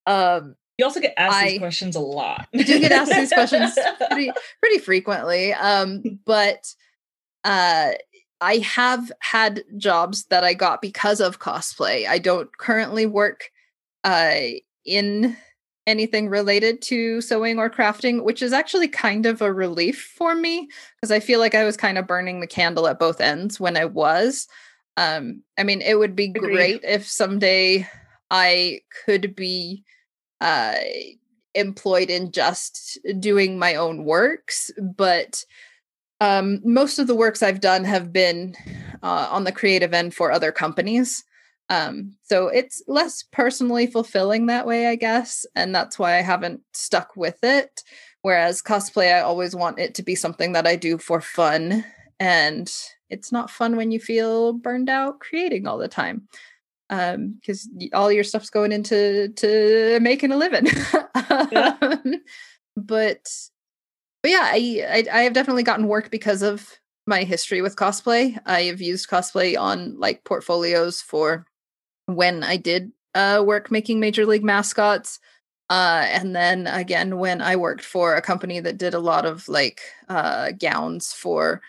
um 0.06 0.56
you 0.78 0.86
also 0.86 1.02
get 1.02 1.14
asked 1.18 1.36
I 1.36 1.50
these 1.50 1.60
questions 1.60 1.96
a 1.98 2.00
lot. 2.00 2.48
I 2.56 2.64
do 2.64 2.80
get 2.80 2.94
asked 2.94 3.12
these 3.12 3.34
questions 3.34 3.78
pretty 4.10 4.32
pretty 4.62 4.80
frequently 4.80 5.54
um 5.54 6.02
but 6.26 6.74
uh 7.44 7.92
i 8.42 8.58
have 8.58 9.12
had 9.20 9.64
jobs 9.78 10.26
that 10.26 10.44
i 10.44 10.54
got 10.54 10.82
because 10.82 11.20
of 11.20 11.40
cosplay 11.40 12.08
i 12.08 12.18
don't 12.18 12.58
currently 12.58 13.06
work 13.06 13.52
uh 14.04 14.36
in 14.86 15.36
anything 15.90 16.30
related 16.30 16.82
to 16.84 17.20
sewing 17.20 17.58
or 17.58 17.70
crafting 17.70 18.24
which 18.24 18.42
is 18.44 18.54
actually 18.54 18.88
kind 18.88 19.26
of 19.26 19.42
a 19.42 19.52
relief 19.52 20.14
for 20.16 20.36
me 20.36 20.70
because 20.96 21.12
i 21.12 21.20
feel 21.20 21.40
like 21.40 21.56
i 21.56 21.64
was 21.64 21.76
kind 21.76 21.98
of 21.98 22.08
burning 22.08 22.40
the 22.40 22.48
candle 22.48 22.88
at 22.88 23.00
both 23.00 23.20
ends 23.20 23.60
when 23.60 23.76
i 23.76 23.84
was 23.84 24.48
um 24.98 25.42
i 25.58 25.64
mean 25.64 25.82
it 25.82 25.98
would 25.98 26.16
be 26.16 26.26
Agreed. 26.26 26.54
great 26.54 26.82
if 26.84 27.08
someday 27.08 27.88
i 28.30 28.80
could 29.06 29.36
be 29.36 29.84
uh 30.42 30.76
employed 31.56 32.12
in 32.12 32.32
just 32.32 33.00
doing 33.20 33.58
my 33.58 33.74
own 33.74 34.06
works 34.06 34.70
but 34.96 35.44
um 36.22 36.62
most 36.64 37.00
of 37.00 37.08
the 37.08 37.16
works 37.16 37.42
i've 37.42 37.62
done 37.62 37.84
have 37.84 38.14
been 38.14 38.56
uh, 39.02 39.28
on 39.32 39.44
the 39.44 39.52
creative 39.52 39.94
end 39.94 40.14
for 40.14 40.32
other 40.32 40.52
companies 40.52 41.24
um 41.70 42.16
so 42.24 42.48
it's 42.48 42.82
less 42.88 43.24
personally 43.32 43.88
fulfilling 43.88 44.48
that 44.48 44.66
way 44.66 44.88
i 44.88 44.96
guess 44.96 45.46
and 45.56 45.74
that's 45.74 46.00
why 46.00 46.18
i 46.18 46.22
haven't 46.22 46.62
stuck 46.74 47.16
with 47.16 47.38
it. 47.44 47.84
Whereas 48.22 48.62
cosplay 48.62 49.14
i 49.14 49.22
always 49.22 49.56
want 49.56 49.80
it 49.80 49.96
to 49.96 50.04
be 50.04 50.16
something 50.16 50.54
that 50.54 50.68
i 50.68 50.76
do 50.76 50.98
for 50.98 51.22
fun 51.22 51.86
and 52.20 52.72
it's 53.10 53.32
not 53.32 53.50
fun 53.50 53.76
when 53.76 53.92
you 53.92 54.00
feel 54.00 54.54
burned 54.54 54.90
out 54.90 55.20
creating 55.20 55.68
all 55.68 55.78
the 55.78 55.88
time 55.88 56.28
um 56.90 57.36
because 57.40 57.70
all 57.94 58.12
your 58.12 58.24
stuff's 58.24 58.50
going 58.50 58.72
into 58.72 59.30
to 59.36 60.00
making 60.02 60.32
a 60.32 60.38
living. 60.38 60.68
Yeah. 61.52 61.78
Um, 61.82 62.16
but 62.76 63.28
but 64.22 64.32
yeah 64.32 64.44
I, 64.44 65.06
I 65.12 65.20
i 65.20 65.22
have 65.22 65.34
definitely 65.34 65.64
gotten 65.64 65.88
work 65.88 66.12
because 66.12 66.42
of 66.42 66.80
my 67.10 67.24
history 67.24 67.62
with 67.62 67.76
cosplay. 67.76 68.38
I 68.46 68.62
have 68.64 68.80
used 68.80 69.10
cosplay 69.10 69.60
on 69.60 70.00
like 70.00 70.24
portfolios 70.24 71.02
for 71.02 71.46
when 72.16 72.44
i 72.44 72.58
did 72.58 72.92
uh 73.16 73.44
work 73.46 73.72
making 73.72 74.00
major 74.00 74.26
league 74.26 74.44
mascots 74.44 75.20
uh 75.70 76.06
and 76.10 76.36
then 76.36 76.68
again 76.68 77.18
when 77.18 77.42
i 77.42 77.56
worked 77.56 77.84
for 77.84 78.16
a 78.16 78.22
company 78.22 78.60
that 78.60 78.78
did 78.78 78.94
a 78.94 79.00
lot 79.00 79.26
of 79.26 79.48
like 79.48 79.82
uh 80.10 80.52
gowns 80.60 81.14
for 81.14 81.62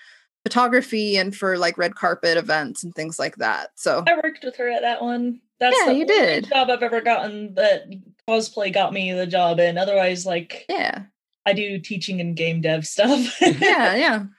photography 0.45 1.17
and 1.17 1.37
for 1.37 1.59
like 1.59 1.77
red 1.77 1.95
carpet 1.95 2.37
events 2.37 2.83
and 2.83 2.95
things 2.95 3.19
like 3.19 3.37
that 3.37 3.69
so 3.75 4.05
I 4.07 4.15
worked 4.17 4.43
with 4.43 4.57
her 4.57 4.71
at 4.71 4.81
that 4.83 5.03
one. 5.03 5.41
That's 5.59 5.79
Yeah, 5.79 5.93
the 5.93 5.99
you 5.99 6.03
only 6.05 6.07
did. 6.07 6.49
job 6.49 6.71
I've 6.71 6.83
ever 6.83 7.03
gotten 7.03 7.55
that 7.57 7.85
cosplay 8.27 8.73
got 8.73 8.95
me 8.95 9.13
the 9.13 9.27
job 9.27 9.61
in. 9.61 9.77
Otherwise, 9.77 10.25
like 10.25 10.65
yeah 10.69 11.03
I 11.45 11.53
do 11.53 11.79
teaching 11.79 12.23
and 12.23 12.35
game 12.35 12.63
dev 12.63 12.87
stuff. 12.87 13.39
yeah 13.43 13.95
yeah 13.95 14.25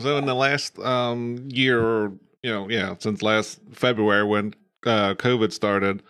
So 0.00 0.16
in 0.16 0.24
the 0.24 0.34
last 0.34 0.78
um 0.78 1.44
year 1.50 1.82
or 1.82 2.12
you 2.42 2.50
know, 2.50 2.70
yeah, 2.70 2.94
since 2.98 3.22
last 3.22 3.60
February 3.72 4.24
when 4.24 4.54
uh 4.86 5.14
COVID 5.14 5.52
started, 5.52 6.02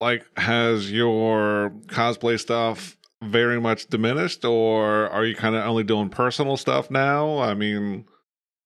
like 0.00 0.24
has 0.36 0.90
your 0.92 1.72
cosplay 1.86 2.38
stuff 2.38 2.96
very 3.22 3.60
much 3.60 3.86
diminished 3.86 4.44
or 4.44 5.08
are 5.08 5.24
you 5.24 5.34
kind 5.34 5.56
of 5.56 5.64
only 5.64 5.84
doing 5.84 6.08
personal 6.10 6.56
stuff 6.56 6.90
now? 6.90 7.38
I 7.38 7.54
mean, 7.54 8.04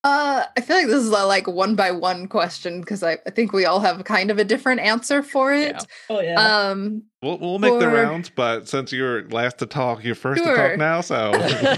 Uh, 0.03 0.45
I 0.57 0.61
feel 0.61 0.77
like 0.77 0.87
this 0.87 1.03
is 1.03 1.09
a 1.09 1.25
like 1.25 1.47
one 1.47 1.75
by 1.75 1.91
one 1.91 2.27
question 2.27 2.81
because 2.81 3.03
I, 3.03 3.19
I 3.27 3.29
think 3.29 3.53
we 3.53 3.65
all 3.65 3.79
have 3.79 4.03
kind 4.03 4.31
of 4.31 4.39
a 4.39 4.43
different 4.43 4.81
answer 4.81 5.21
for 5.23 5.53
it. 5.53 5.75
Yeah. 5.75 6.15
oh 6.15 6.19
yeah. 6.21 6.39
Um, 6.69 7.03
we'll 7.21 7.37
we'll 7.39 7.59
make 7.59 7.77
the 7.79 7.87
rounds, 7.87 8.29
but 8.29 8.67
since 8.67 8.91
you're 8.91 9.27
last 9.29 9.59
to 9.59 9.65
talk, 9.67 10.03
you're 10.03 10.15
first 10.15 10.43
to 10.43 10.53
talk 10.55 10.75
now, 10.77 11.01
so 11.01 11.31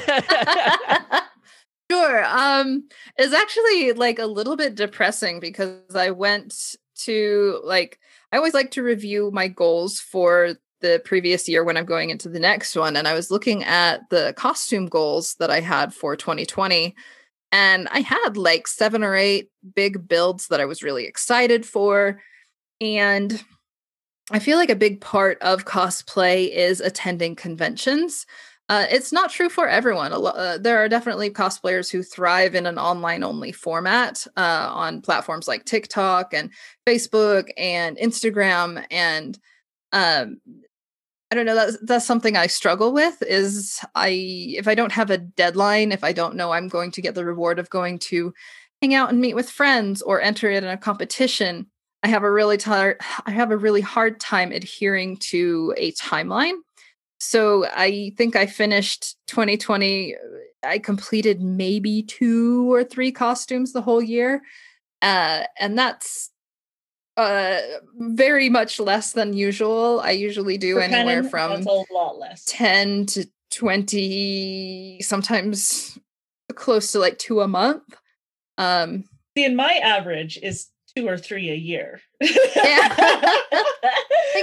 sure. 1.91 2.25
Um, 2.25 2.87
it's 3.17 3.33
actually 3.33 3.93
like 3.93 4.19
a 4.19 4.25
little 4.25 4.55
bit 4.55 4.75
depressing 4.75 5.39
because 5.39 5.95
I 5.95 6.11
went 6.11 6.75
to 7.05 7.61
like 7.63 7.99
I 8.31 8.37
always 8.37 8.53
like 8.53 8.71
to 8.71 8.83
review 8.83 9.31
my 9.31 9.47
goals 9.47 9.99
for 9.99 10.55
the 10.81 11.01
previous 11.05 11.47
year 11.47 11.63
when 11.63 11.77
I'm 11.77 11.85
going 11.85 12.09
into 12.09 12.29
the 12.29 12.39
next 12.39 12.75
one, 12.75 12.95
and 12.95 13.07
I 13.07 13.13
was 13.13 13.31
looking 13.31 13.63
at 13.63 14.09
the 14.09 14.33
costume 14.37 14.87
goals 14.87 15.35
that 15.35 15.49
I 15.49 15.61
had 15.61 15.93
for 15.93 16.15
2020. 16.15 16.95
And 17.51 17.87
I 17.91 17.99
had 17.99 18.35
like 18.35 18.67
seven 18.67 19.03
or 19.03 19.15
eight 19.15 19.49
big 19.75 20.07
builds 20.07 20.47
that 20.47 20.59
I 20.59 20.65
was 20.65 20.83
really 20.83 21.05
excited 21.05 21.65
for. 21.65 22.19
and 22.81 23.43
I 24.31 24.39
feel 24.39 24.57
like 24.57 24.69
a 24.69 24.75
big 24.75 25.01
part 25.01 25.37
of 25.41 25.65
cosplay 25.65 26.49
is 26.49 26.79
attending 26.79 27.35
conventions. 27.35 28.25
Uh, 28.73 28.87
it's 28.89 29.11
not 29.13 29.29
true 29.29 29.49
for 29.49 29.69
everyone. 29.69 30.11
Lo- 30.11 30.31
uh, 30.31 30.57
there 30.57 30.79
are 30.79 30.89
definitely 30.89 31.29
cosplayers 31.29 31.91
who 31.91 32.01
thrive 32.01 32.55
in 32.55 32.65
an 32.65 32.79
online 32.79 33.23
only 33.23 33.51
format 33.51 34.25
uh, 34.35 34.67
on 34.73 34.99
platforms 34.99 35.47
like 35.47 35.63
TikTok 35.63 36.33
and 36.33 36.49
Facebook 36.87 37.51
and 37.55 37.97
Instagram. 37.97 38.83
And 38.89 39.37
um, 39.91 40.41
I 41.29 41.35
don't 41.35 41.45
know. 41.45 41.53
That's 41.53 41.77
that's 41.83 42.05
something 42.07 42.35
I 42.35 42.47
struggle 42.47 42.91
with. 42.93 43.21
Is 43.21 43.79
I 43.93 44.07
if 44.57 44.67
I 44.67 44.73
don't 44.73 44.91
have 44.91 45.11
a 45.11 45.19
deadline, 45.19 45.91
if 45.91 46.03
I 46.03 46.11
don't 46.11 46.35
know 46.35 46.51
I'm 46.51 46.67
going 46.67 46.89
to 46.93 47.01
get 47.01 47.13
the 47.13 47.25
reward 47.25 47.59
of 47.59 47.69
going 47.69 47.99
to 48.09 48.33
hang 48.81 48.95
out 48.95 49.11
and 49.11 49.21
meet 49.21 49.35
with 49.35 49.51
friends 49.51 50.01
or 50.01 50.19
enter 50.19 50.49
in 50.49 50.63
a 50.63 50.77
competition, 50.77 51.67
I 52.01 52.07
have 52.07 52.23
a 52.23 52.31
really 52.31 52.57
tar- 52.57 52.97
I 53.27 53.29
have 53.29 53.51
a 53.51 53.57
really 53.57 53.81
hard 53.81 54.19
time 54.19 54.51
adhering 54.51 55.17
to 55.29 55.75
a 55.77 55.91
timeline. 55.91 56.55
So 57.23 57.65
I 57.65 58.11
think 58.17 58.35
I 58.35 58.45
finished 58.45 59.15
2020. 59.27 60.15
I 60.63 60.77
completed 60.77 61.41
maybe 61.41 62.03
two 62.03 62.71
or 62.71 62.83
three 62.83 63.11
costumes 63.11 63.71
the 63.71 63.81
whole 63.81 64.01
year, 64.01 64.41
uh, 65.01 65.43
and 65.59 65.77
that's 65.77 66.29
uh 67.15 67.59
very 67.97 68.49
much 68.49 68.79
less 68.79 69.13
than 69.13 69.33
usual. 69.33 70.01
I 70.03 70.11
usually 70.11 70.57
do 70.57 70.75
For 70.75 70.81
anywhere 70.81 71.23
Canon, 71.23 71.29
from 71.29 71.67
a 71.67 71.93
lot 71.93 72.17
less. 72.17 72.43
10 72.45 73.05
to 73.07 73.29
20 73.51 74.99
sometimes 75.01 75.97
close 76.55 76.91
to 76.91 76.99
like 76.99 77.19
two 77.19 77.41
a 77.41 77.47
month 77.47 77.83
um 78.57 79.03
See, 79.37 79.45
and 79.45 79.55
my 79.55 79.73
average 79.73 80.39
is 80.41 80.69
two 80.95 81.07
or 81.07 81.17
three 81.17 81.49
a 81.49 81.55
year. 81.55 81.99
like 82.21 82.29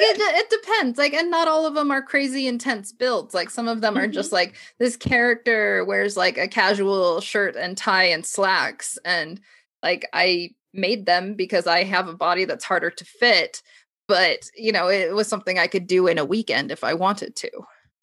it, 0.03 0.19
it 0.21 0.51
depends 0.51 0.99
like 0.99 1.15
and 1.15 1.31
not 1.31 1.49
all 1.49 1.67
of 1.67 1.75
them 1.75 1.91
are 1.91 2.03
crazy 2.03 2.47
intense 2.47 2.93
builds 2.93 3.35
like 3.35 3.51
some 3.51 3.69
of 3.69 3.81
them 3.81 3.97
are 3.97 4.07
just 4.07 4.33
like 4.33 4.55
this 4.79 4.97
character 4.97 5.85
wears 5.85 6.17
like 6.17 6.39
a 6.39 6.47
casual 6.49 7.21
shirt 7.21 7.57
and 7.57 7.77
tie 7.77 8.05
and 8.05 8.25
slacks 8.25 8.99
and 9.05 9.41
like 9.83 10.07
i 10.13 10.51
made 10.73 11.07
them 11.07 11.35
because 11.35 11.67
i 11.67 11.83
have 11.83 12.07
a 12.09 12.15
body 12.15 12.45
that's 12.45 12.65
harder 12.65 12.91
to 12.91 13.05
fit 13.05 13.63
but 14.07 14.49
you 14.57 14.71
know 14.73 14.89
it 14.89 15.15
was 15.15 15.27
something 15.27 15.59
i 15.59 15.67
could 15.67 15.87
do 15.87 16.07
in 16.07 16.19
a 16.19 16.25
weekend 16.25 16.71
if 16.71 16.85
i 16.85 16.95
wanted 16.95 17.35
to 17.37 17.51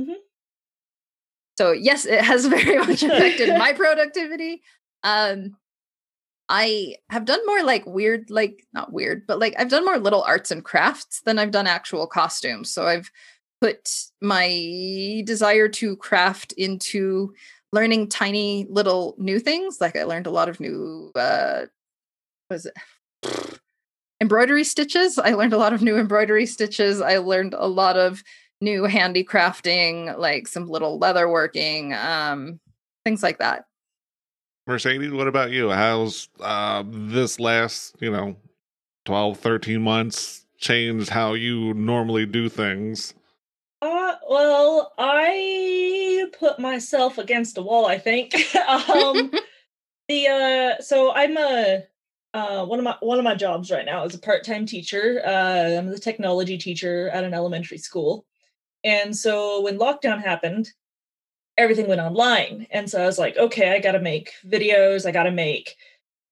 Mhm. 0.01 0.15
so 1.57 1.71
yes 1.71 2.05
it 2.05 2.21
has 2.21 2.45
very 2.47 2.77
much 2.79 3.01
affected 3.03 3.57
my 3.57 3.73
productivity 3.73 4.61
um 5.03 5.55
I 6.49 6.95
have 7.09 7.25
done 7.25 7.45
more 7.45 7.63
like 7.63 7.85
weird, 7.85 8.29
like 8.29 8.65
not 8.73 8.93
weird, 8.93 9.27
but 9.27 9.39
like 9.39 9.53
I've 9.57 9.69
done 9.69 9.85
more 9.85 9.97
little 9.97 10.23
arts 10.23 10.51
and 10.51 10.63
crafts 10.63 11.21
than 11.21 11.39
I've 11.39 11.51
done 11.51 11.67
actual 11.67 12.07
costumes. 12.07 12.71
So 12.71 12.87
I've 12.87 13.11
put 13.59 13.89
my 14.21 15.23
desire 15.25 15.67
to 15.67 15.97
craft 15.97 16.53
into 16.53 17.33
learning 17.73 18.07
tiny 18.09 18.65
little 18.69 19.15
new 19.17 19.39
things. 19.39 19.79
Like 19.81 19.95
I 19.95 20.03
learned 20.03 20.27
a 20.27 20.31
lot 20.31 20.47
of 20.47 20.59
new 20.59 21.11
uh 21.15 21.65
what 22.47 22.55
is 22.55 22.65
it? 22.65 23.59
embroidery 24.21 24.63
stitches. 24.63 25.19
I 25.19 25.33
learned 25.33 25.53
a 25.53 25.57
lot 25.57 25.73
of 25.73 25.81
new 25.81 25.97
embroidery 25.97 26.45
stitches. 26.45 27.01
I 27.01 27.17
learned 27.17 27.53
a 27.53 27.67
lot 27.67 27.97
of 27.97 28.23
new 28.61 28.83
handicrafting, 28.83 30.17
like 30.17 30.47
some 30.47 30.67
little 30.67 30.97
leather 30.97 31.29
working, 31.29 31.93
um, 31.93 32.59
things 33.05 33.21
like 33.21 33.37
that. 33.39 33.65
Mercedes, 34.67 35.13
what 35.13 35.29
about 35.29 35.51
you? 35.51 35.71
How's 35.71 36.27
uh, 36.41 36.83
this 36.85 37.39
last, 37.39 37.95
you 38.01 38.11
know, 38.11 38.35
12, 39.05 39.39
13 39.39 39.81
months 39.81 40.45
changed 40.57 41.07
how 41.07 41.35
you 41.35 41.73
normally 41.73 42.25
do 42.25 42.49
things? 42.49 43.13
Uh, 43.81 44.15
well, 44.29 44.91
I 44.97 46.27
put 46.37 46.59
myself 46.59 47.17
against 47.17 47.57
a 47.57 47.61
wall. 47.61 47.85
I 47.85 47.97
think. 47.97 48.33
um, 48.67 49.31
the 50.09 50.27
uh, 50.27 50.81
so 50.81 51.13
I'm 51.13 51.37
a 51.37 51.83
uh, 52.33 52.65
one 52.65 52.79
of 52.79 52.83
my 52.83 52.97
one 52.99 53.19
of 53.19 53.23
my 53.23 53.35
jobs 53.35 53.71
right 53.71 53.85
now 53.85 54.03
is 54.03 54.15
a 54.15 54.19
part 54.19 54.43
time 54.43 54.65
teacher. 54.65 55.21
Uh, 55.25 55.77
I'm 55.77 55.87
the 55.87 55.97
technology 55.97 56.57
teacher 56.57 57.07
at 57.09 57.23
an 57.23 57.33
elementary 57.33 57.77
school, 57.77 58.25
and 58.83 59.15
so 59.15 59.61
when 59.61 59.79
lockdown 59.79 60.21
happened, 60.21 60.73
everything 61.57 61.87
went 61.87 62.01
online, 62.01 62.67
and 62.71 62.89
so 62.89 63.01
I 63.01 63.05
was 63.05 63.19
like, 63.19 63.37
okay, 63.37 63.71
I 63.71 63.79
got 63.79 63.93
to 63.93 63.99
make 63.99 64.31
videos. 64.45 65.05
I 65.05 65.11
got 65.11 65.23
to 65.23 65.31
make 65.31 65.75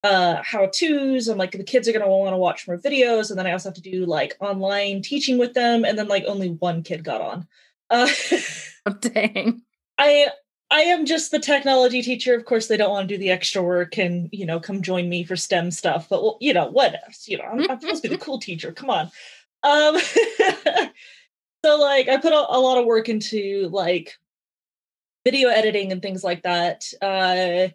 uh 0.03 0.39
how 0.43 0.67
to's 0.67 1.27
i'm 1.27 1.37
like 1.39 1.51
the 1.51 1.63
kids 1.63 1.87
are 1.87 1.91
going 1.91 2.03
to 2.03 2.07
want 2.07 2.31
to 2.31 2.37
watch 2.37 2.67
more 2.67 2.77
videos 2.77 3.31
and 3.31 3.39
then 3.39 3.47
i 3.47 3.51
also 3.51 3.69
have 3.69 3.75
to 3.75 3.81
do 3.81 4.05
like 4.05 4.35
online 4.39 5.01
teaching 5.01 5.39
with 5.39 5.55
them 5.55 5.83
and 5.83 5.97
then 5.97 6.07
like 6.07 6.23
only 6.27 6.49
one 6.49 6.83
kid 6.83 7.03
got 7.03 7.21
on 7.21 7.47
uh 7.89 8.07
Oh, 8.85 8.93
dang. 8.93 9.61
I 9.97 10.27
I 10.71 10.81
am 10.81 11.05
just 11.05 11.31
the 11.31 11.39
technology 11.39 12.01
teacher. 12.01 12.35
Of 12.35 12.45
course, 12.45 12.67
they 12.67 12.77
don't 12.77 12.89
want 12.89 13.07
to 13.07 13.15
do 13.15 13.19
the 13.19 13.31
extra 13.31 13.61
work 13.61 13.97
and 13.97 14.29
you 14.31 14.45
know 14.45 14.59
come 14.59 14.81
join 14.81 15.09
me 15.09 15.23
for 15.23 15.35
STEM 15.35 15.71
stuff. 15.71 16.07
But 16.09 16.21
well, 16.21 16.37
you 16.39 16.53
know 16.53 16.67
what? 16.67 16.95
You 17.25 17.37
know, 17.37 17.45
I'm, 17.45 17.69
I'm 17.69 17.79
supposed 17.79 18.03
to 18.03 18.09
be 18.09 18.15
the 18.15 18.21
cool 18.21 18.39
teacher. 18.39 18.71
Come 18.71 18.89
on. 18.89 19.11
Um, 19.63 19.97
so 21.65 21.79
like, 21.79 22.09
I 22.09 22.17
put 22.17 22.33
a, 22.33 22.45
a 22.49 22.59
lot 22.59 22.77
of 22.77 22.85
work 22.85 23.09
into 23.09 23.69
like 23.71 24.15
video 25.25 25.49
editing 25.49 25.91
and 25.91 26.01
things 26.01 26.23
like 26.23 26.43
that. 26.43 26.85
Uh, 27.01 27.69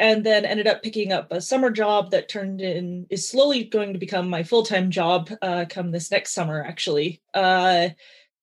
and 0.00 0.24
then 0.24 0.44
ended 0.44 0.66
up 0.66 0.82
picking 0.82 1.12
up 1.12 1.30
a 1.30 1.40
summer 1.40 1.70
job 1.70 2.10
that 2.10 2.28
turned 2.28 2.60
in 2.60 3.06
is 3.10 3.28
slowly 3.28 3.64
going 3.64 3.92
to 3.92 3.98
become 3.98 4.28
my 4.28 4.42
full 4.42 4.64
time 4.64 4.90
job. 4.90 5.30
Uh, 5.40 5.64
come 5.68 5.92
this 5.92 6.10
next 6.10 6.32
summer, 6.32 6.64
actually, 6.64 7.22
uh, 7.34 7.88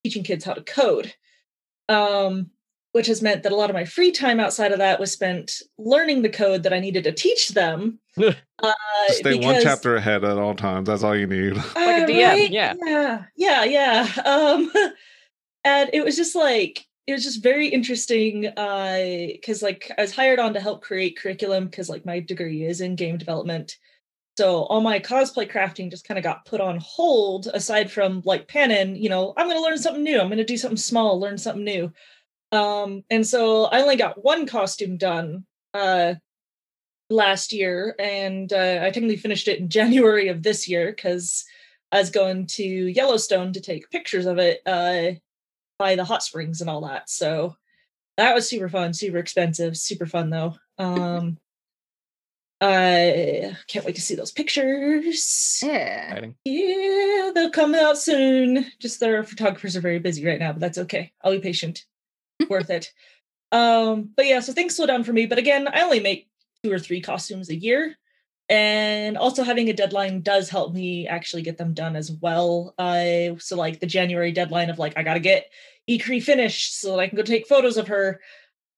teaching 0.03 0.23
kids 0.23 0.45
how 0.45 0.53
to 0.53 0.61
code 0.61 1.13
um, 1.89 2.49
which 2.91 3.07
has 3.07 3.21
meant 3.21 3.43
that 3.43 3.51
a 3.51 3.55
lot 3.55 3.69
of 3.69 3.73
my 3.73 3.85
free 3.85 4.11
time 4.11 4.39
outside 4.39 4.71
of 4.71 4.79
that 4.79 4.99
was 4.99 5.11
spent 5.11 5.61
learning 5.77 6.21
the 6.21 6.29
code 6.29 6.63
that 6.63 6.73
I 6.73 6.79
needed 6.79 7.03
to 7.03 7.11
teach 7.11 7.49
them. 7.49 7.99
uh, 8.23 8.33
Stay 9.09 9.37
one 9.37 9.61
chapter 9.61 9.95
ahead 9.95 10.23
at 10.23 10.37
all 10.37 10.55
times. 10.55 10.87
That's 10.87 11.03
all 11.03 11.15
you 11.15 11.27
need. 11.27 11.55
Like 11.55 11.75
a 11.75 12.05
DM, 12.05 12.49
yeah. 12.51 12.73
yeah, 12.85 13.23
yeah, 13.35 13.63
yeah. 13.63 14.07
Um, 14.25 14.71
and 15.63 15.89
it 15.93 16.05
was 16.05 16.15
just 16.15 16.35
like 16.35 16.85
it 17.07 17.13
was 17.13 17.23
just 17.23 17.43
very 17.43 17.67
interesting 17.67 18.41
because 18.41 19.61
like 19.61 19.91
I 19.97 20.01
was 20.01 20.15
hired 20.15 20.39
on 20.39 20.53
to 20.53 20.59
help 20.59 20.81
create 20.81 21.19
curriculum 21.19 21.65
because 21.65 21.89
like 21.89 22.05
my 22.05 22.19
degree 22.19 22.63
is 22.63 22.81
in 22.81 22.95
game 22.95 23.17
development. 23.17 23.77
So 24.37 24.63
all 24.63 24.81
my 24.81 24.99
cosplay 24.99 25.49
crafting 25.49 25.91
just 25.91 26.07
kind 26.07 26.17
of 26.17 26.23
got 26.23 26.45
put 26.45 26.59
on 26.59 26.79
hold 26.81 27.47
aside 27.47 27.91
from 27.91 28.21
like 28.25 28.47
Panon, 28.47 28.95
you 28.95 29.07
know, 29.07 29.33
I'm 29.37 29.47
going 29.47 29.57
to 29.57 29.63
learn 29.63 29.77
something 29.77 30.03
new. 30.03 30.19
I'm 30.19 30.27
going 30.27 30.39
to 30.39 30.43
do 30.43 30.57
something 30.57 30.77
small, 30.77 31.19
learn 31.19 31.37
something 31.37 31.63
new. 31.63 31.91
Um 32.51 33.03
and 33.09 33.25
so 33.25 33.65
I 33.65 33.81
only 33.81 33.95
got 33.95 34.23
one 34.23 34.47
costume 34.47 34.97
done 34.97 35.45
uh 35.73 36.15
last 37.09 37.53
year 37.53 37.95
and 37.99 38.51
uh, 38.51 38.79
I 38.81 38.89
technically 38.89 39.17
finished 39.17 39.47
it 39.47 39.59
in 39.59 39.69
January 39.79 40.29
of 40.29 40.41
this 40.41 40.67
year 40.67 40.93
cuz 40.93 41.45
I 41.91 41.99
was 41.99 42.09
going 42.09 42.47
to 42.47 42.63
Yellowstone 42.63 43.53
to 43.53 43.61
take 43.61 43.91
pictures 43.91 44.25
of 44.25 44.37
it 44.39 44.61
uh 44.65 45.19
by 45.77 45.95
the 45.95 46.05
hot 46.05 46.23
springs 46.23 46.61
and 46.61 46.69
all 46.69 46.81
that. 46.81 47.09
So 47.09 47.55
that 48.17 48.33
was 48.33 48.47
super 48.49 48.69
fun, 48.69 48.93
super 48.93 49.17
expensive, 49.17 49.77
super 49.77 50.05
fun 50.05 50.29
though. 50.29 50.55
Um 50.77 51.37
I 52.61 53.55
can't 53.67 53.85
wait 53.85 53.95
to 53.95 54.01
see 54.01 54.15
those 54.15 54.31
pictures. 54.31 55.59
Yeah. 55.61 56.07
Exciting. 56.07 56.35
Yeah, 56.45 57.31
they'll 57.35 57.49
come 57.51 57.75
out 57.75 57.97
soon. 57.97 58.65
Just 58.79 58.99
their 58.99 59.23
photographers 59.23 59.75
are 59.75 59.81
very 59.81 59.99
busy 59.99 60.25
right 60.25 60.39
now, 60.39 60.53
but 60.53 60.61
that's 60.61 60.77
okay. 60.79 61.11
I'll 61.21 61.33
be 61.33 61.39
patient. 61.39 61.85
Worth 62.49 62.69
it. 62.69 62.91
Um, 63.51 64.09
but 64.15 64.25
yeah, 64.25 64.39
so 64.39 64.53
things 64.53 64.75
slow 64.75 64.85
down 64.85 65.03
for 65.03 65.13
me. 65.13 65.25
But 65.25 65.37
again, 65.37 65.67
I 65.67 65.81
only 65.81 65.99
make 65.99 66.29
two 66.63 66.71
or 66.71 66.79
three 66.79 67.01
costumes 67.01 67.49
a 67.49 67.55
year. 67.55 67.97
And 68.47 69.17
also 69.17 69.43
having 69.43 69.69
a 69.69 69.73
deadline 69.73 70.21
does 70.21 70.49
help 70.49 70.73
me 70.73 71.07
actually 71.07 71.41
get 71.41 71.57
them 71.57 71.73
done 71.73 71.95
as 71.95 72.11
well. 72.11 72.75
I 72.77 73.37
so 73.39 73.55
like 73.55 73.79
the 73.79 73.87
January 73.87 74.31
deadline 74.31 74.69
of 74.69 74.79
like 74.79 74.97
I 74.97 75.03
gotta 75.03 75.19
get 75.19 75.49
Ikri 75.89 76.21
finished 76.21 76.79
so 76.79 76.91
that 76.91 76.99
I 76.99 77.07
can 77.07 77.17
go 77.17 77.23
take 77.23 77.47
photos 77.47 77.77
of 77.77 77.87
her 77.87 78.19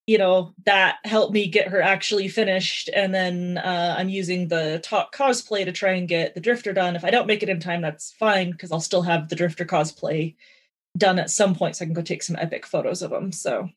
you 0.05 0.17
know 0.17 0.53
that 0.65 0.99
helped 1.03 1.33
me 1.33 1.47
get 1.47 1.67
her 1.67 1.81
actually 1.81 2.29
finished 2.29 2.89
and 2.95 3.13
then 3.13 3.57
uh, 3.57 3.93
i'm 3.97 4.07
using 4.07 4.47
the 4.47 4.79
talk 4.81 5.13
cosplay 5.13 5.65
to 5.65 5.71
try 5.73 5.91
and 5.91 6.07
get 6.07 6.33
the 6.33 6.39
drifter 6.39 6.71
done 6.71 6.95
if 6.95 7.03
i 7.03 7.09
don't 7.09 7.27
make 7.27 7.43
it 7.43 7.49
in 7.49 7.59
time 7.59 7.81
that's 7.81 8.13
fine 8.13 8.51
because 8.51 8.71
i'll 8.71 8.79
still 8.79 9.01
have 9.01 9.27
the 9.27 9.35
drifter 9.35 9.65
cosplay 9.65 10.33
done 10.97 11.19
at 11.19 11.29
some 11.29 11.53
point 11.53 11.75
so 11.75 11.83
i 11.83 11.85
can 11.85 11.93
go 11.93 12.01
take 12.01 12.23
some 12.23 12.37
epic 12.37 12.65
photos 12.65 13.01
of 13.01 13.11
them 13.11 13.33
so 13.33 13.69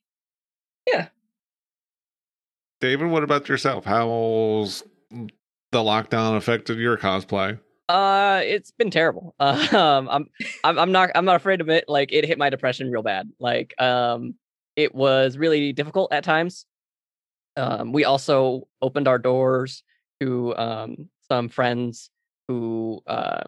yeah. 0.86 1.08
David, 2.80 3.10
what 3.10 3.22
about 3.22 3.48
yourself? 3.48 3.84
How's 3.84 4.82
the 5.72 5.78
lockdown 5.78 6.36
affected 6.36 6.78
your 6.78 6.96
cosplay? 6.96 7.58
Uh, 7.88 8.40
it's 8.44 8.70
been 8.70 8.90
terrible. 8.90 9.34
Uh, 9.40 9.66
um, 9.76 10.08
I'm, 10.08 10.26
I'm, 10.64 10.78
I'm 10.78 10.92
not, 10.92 11.10
I'm 11.14 11.24
not 11.24 11.36
afraid 11.36 11.58
to 11.58 11.62
admit, 11.62 11.84
like 11.88 12.12
it 12.12 12.24
hit 12.24 12.38
my 12.38 12.50
depression 12.50 12.90
real 12.90 13.02
bad. 13.02 13.30
Like, 13.38 13.74
um, 13.80 14.34
it 14.76 14.94
was 14.94 15.36
really 15.36 15.72
difficult 15.72 16.12
at 16.12 16.24
times. 16.24 16.66
Um, 17.56 17.92
we 17.92 18.04
also 18.04 18.68
opened 18.80 19.08
our 19.08 19.18
doors 19.18 19.82
to 20.20 20.54
um 20.56 21.08
some 21.28 21.48
friends 21.48 22.10
who 22.48 23.00
uh 23.06 23.42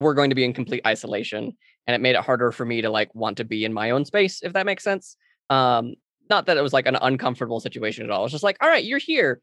were 0.00 0.14
going 0.14 0.30
to 0.30 0.36
be 0.36 0.44
in 0.44 0.52
complete 0.52 0.82
isolation 0.86 1.56
and 1.86 1.94
it 1.94 2.00
made 2.00 2.16
it 2.16 2.22
harder 2.22 2.52
for 2.52 2.64
me 2.64 2.82
to 2.82 2.90
like 2.90 3.14
want 3.14 3.36
to 3.36 3.44
be 3.44 3.64
in 3.64 3.72
my 3.72 3.90
own 3.90 4.04
space 4.04 4.40
if 4.42 4.52
that 4.52 4.66
makes 4.66 4.84
sense 4.84 5.16
um 5.50 5.94
not 6.28 6.46
that 6.46 6.56
it 6.56 6.62
was 6.62 6.72
like 6.72 6.86
an 6.86 6.96
uncomfortable 7.00 7.60
situation 7.60 8.04
at 8.04 8.10
all 8.10 8.24
it's 8.24 8.32
just 8.32 8.44
like 8.44 8.56
all 8.60 8.68
right 8.68 8.84
you're 8.84 8.98
here 8.98 9.40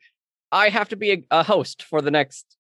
i 0.52 0.70
have 0.70 0.90
to 0.90 0.96
be 0.96 1.12
a, 1.12 1.24
a 1.32 1.44
host 1.44 1.84
for 1.84 2.02
the 2.02 2.12
next 2.12 2.58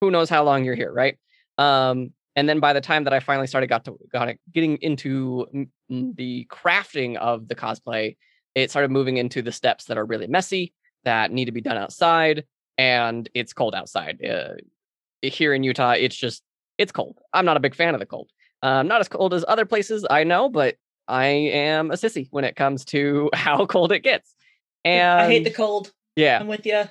who 0.00 0.10
knows 0.10 0.28
how 0.28 0.44
long 0.44 0.64
you're 0.64 0.74
here 0.74 0.92
right? 0.92 1.18
Um 1.58 2.12
and 2.36 2.48
then 2.48 2.58
by 2.58 2.72
the 2.72 2.80
time 2.80 3.04
that 3.04 3.12
i 3.12 3.20
finally 3.20 3.46
started 3.46 3.68
got 3.68 3.84
to 3.84 3.96
got 4.12 4.28
it, 4.28 4.40
getting 4.52 4.76
into 4.78 5.46
mm, 5.90 6.16
the 6.16 6.46
crafting 6.50 7.16
of 7.16 7.48
the 7.48 7.54
cosplay 7.54 8.16
it 8.54 8.70
started 8.70 8.90
moving 8.90 9.16
into 9.16 9.42
the 9.42 9.52
steps 9.52 9.84
that 9.86 9.98
are 9.98 10.04
really 10.04 10.26
messy 10.26 10.72
that 11.04 11.30
need 11.30 11.46
to 11.46 11.52
be 11.52 11.60
done 11.60 11.76
outside 11.76 12.44
and 12.76 13.28
it's 13.34 13.52
cold 13.52 13.74
outside 13.74 14.24
uh, 14.24 14.54
here 15.22 15.54
in 15.54 15.62
utah 15.62 15.92
it's 15.92 16.16
just 16.16 16.42
it's 16.76 16.90
cold. 16.90 17.20
I'm 17.32 17.44
not 17.44 17.56
a 17.56 17.60
big 17.60 17.76
fan 17.76 17.94
of 17.94 18.00
the 18.00 18.06
cold. 18.06 18.30
Um, 18.62 18.88
not 18.88 19.00
as 19.00 19.08
cold 19.08 19.32
as 19.32 19.44
other 19.46 19.64
places 19.64 20.04
i 20.10 20.24
know 20.24 20.48
but 20.48 20.76
i 21.06 21.26
am 21.26 21.90
a 21.90 21.94
sissy 21.94 22.28
when 22.30 22.44
it 22.44 22.56
comes 22.56 22.84
to 22.86 23.30
how 23.34 23.66
cold 23.66 23.92
it 23.92 24.00
gets. 24.00 24.34
And 24.84 25.20
I 25.20 25.26
hate 25.26 25.44
the 25.44 25.50
cold. 25.50 25.92
yeah. 26.16 26.38
I'm 26.40 26.48
with 26.48 26.66
you. 26.66 26.84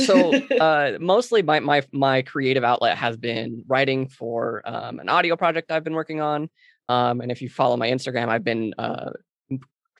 So 0.00 0.34
uh 0.60 0.92
mostly 1.00 1.42
my 1.42 1.60
my 1.60 1.82
my 1.92 2.22
creative 2.22 2.64
outlet 2.64 2.96
has 2.98 3.16
been 3.16 3.64
writing 3.68 4.08
for 4.08 4.62
um 4.64 4.98
an 4.98 5.08
audio 5.08 5.36
project 5.36 5.70
I've 5.70 5.84
been 5.84 5.94
working 5.94 6.20
on. 6.20 6.48
Um 6.88 7.20
and 7.20 7.30
if 7.30 7.42
you 7.42 7.48
follow 7.48 7.76
my 7.76 7.90
Instagram, 7.90 8.28
I've 8.28 8.44
been 8.44 8.74
uh 8.78 9.10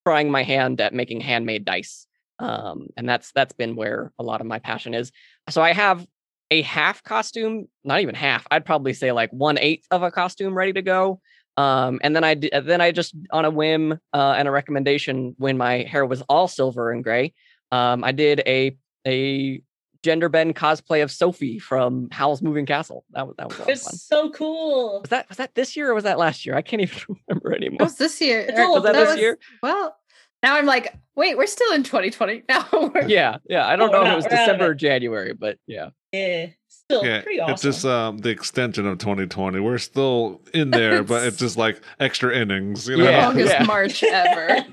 trying 0.07 0.31
my 0.31 0.43
hand 0.43 0.81
at 0.81 0.95
making 0.95 1.21
handmade 1.21 1.65
dice. 1.65 2.07
Um 2.39 2.89
and 2.97 3.09
that's 3.09 3.33
that's 3.33 3.53
been 3.53 3.77
where 3.77 4.13
a 4.19 4.23
lot 4.23 4.41
of 4.41 4.47
my 4.47 4.59
passion 4.59 4.95
is. 4.95 5.13
So 5.49 5.63
I 5.63 5.73
have 5.73 6.07
a 6.51 6.63
half 6.63 7.03
costume, 7.03 7.69
not 7.85 8.01
even 8.01 8.15
half. 8.15 8.47
I'd 8.51 8.65
probably 8.65 8.93
say 8.93 9.13
like 9.13 9.31
one 9.31 9.59
eighth 9.59 9.87
of 9.91 10.03
a 10.03 10.11
costume 10.11 10.55
ready 10.55 10.73
to 10.73 10.83
go. 10.83 11.21
Um, 11.57 12.01
and 12.03 12.15
then 12.15 12.25
I 12.25 12.35
d- 12.35 12.51
then 12.63 12.81
I 12.81 12.91
just 12.91 13.15
on 13.31 13.45
a 13.45 13.51
whim 13.51 13.99
uh, 14.13 14.35
and 14.37 14.49
a 14.49 14.51
recommendation 14.51 15.35
when 15.39 15.59
my 15.59 15.83
hair 15.83 16.07
was 16.07 16.23
all 16.23 16.49
silver 16.49 16.91
and 16.91 17.05
gray, 17.05 17.35
um, 17.71 18.03
I 18.05 18.13
did 18.13 18.43
a 18.47 18.77
a 19.07 19.63
gender 20.03 20.29
bend 20.29 20.57
cosplay 20.57 21.03
of 21.03 21.11
Sophie 21.11 21.59
from 21.59 22.09
Howl's 22.11 22.41
Moving 22.43 22.67
Castle. 22.67 23.05
That 23.11 23.27
was 23.27 23.37
that 23.39 23.49
was 23.49 23.59
a 23.61 23.71
it's 23.71 23.85
fun. 23.85 23.95
so 23.95 24.31
cool. 24.31 25.01
Was 25.01 25.11
that 25.11 25.29
was 25.29 25.39
that 25.39 25.55
this 25.55 25.77
year 25.77 25.91
or 25.91 25.95
was 25.95 26.05
that 26.05 26.19
last 26.19 26.47
year? 26.47 26.57
I 26.57 26.63
can't 26.63 26.83
even 26.83 26.99
remember 27.29 27.55
anymore. 27.55 27.79
That 27.79 27.85
was 27.85 27.97
this 27.97 28.21
year. 28.21 28.49
Or- 28.57 28.73
Was 28.75 28.83
that 28.85 28.93
that 28.95 28.99
this 29.01 29.09
was- 29.11 29.19
year? 29.21 29.39
Well, 29.63 29.97
now 30.43 30.57
I'm 30.57 30.65
like, 30.65 30.95
wait, 31.17 31.37
we're 31.37 31.47
still 31.47 31.73
in 31.75 31.83
2020. 31.83 32.45
Now 32.49 32.67
we're 32.73 33.07
Yeah, 33.09 33.37
yeah. 33.49 33.67
I 33.67 33.77
don't 33.77 33.91
Oh, 33.95 34.03
know 34.03 34.07
if 34.07 34.13
it 34.13 34.17
was 34.17 34.25
we're 34.25 34.31
out 34.31 34.33
of 34.33 34.47
December 34.47 34.65
it. 34.65 34.69
or 34.71 34.75
January, 34.75 35.35
but 35.35 35.59
yeah. 35.67 35.91
Yeah, 36.13 36.47
still 36.67 37.05
yeah, 37.05 37.21
pretty 37.21 37.39
awesome. 37.41 37.53
it's 37.53 37.63
just 37.63 37.85
um, 37.85 38.19
the 38.19 38.31
extension 38.31 38.87
of 38.87 38.99
2020. 38.99 39.61
We're 39.61 39.77
still 39.79 40.41
in 40.55 40.71
there, 40.73 41.03
but 41.05 41.25
it's 41.27 41.37
just 41.37 41.57
like 41.59 41.81
extra 42.01 42.35
innings. 42.35 42.89
You 42.89 42.97
know? 42.97 43.05
Yeah, 43.05 43.27
longest 43.29 43.53
yeah. 43.53 43.63
March 43.65 44.03
ever. 44.03 44.65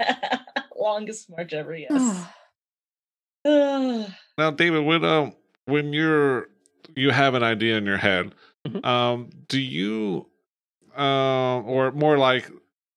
Longest 0.79 1.29
March 1.29 1.53
ever, 1.53 1.75
yes. 1.75 1.91
Now, 4.37 4.51
David, 4.51 4.85
when 4.85 5.03
um 5.03 5.33
when 5.65 5.93
you're 5.93 6.49
you 6.95 7.11
have 7.11 7.33
an 7.33 7.43
idea 7.43 7.77
in 7.77 7.85
your 7.85 7.97
head, 7.97 8.33
Mhm. 8.67 8.85
um, 8.85 9.29
do 9.47 9.59
you 9.59 10.27
um 10.95 11.65
or 11.65 11.91
more 11.91 12.17
like 12.17 12.49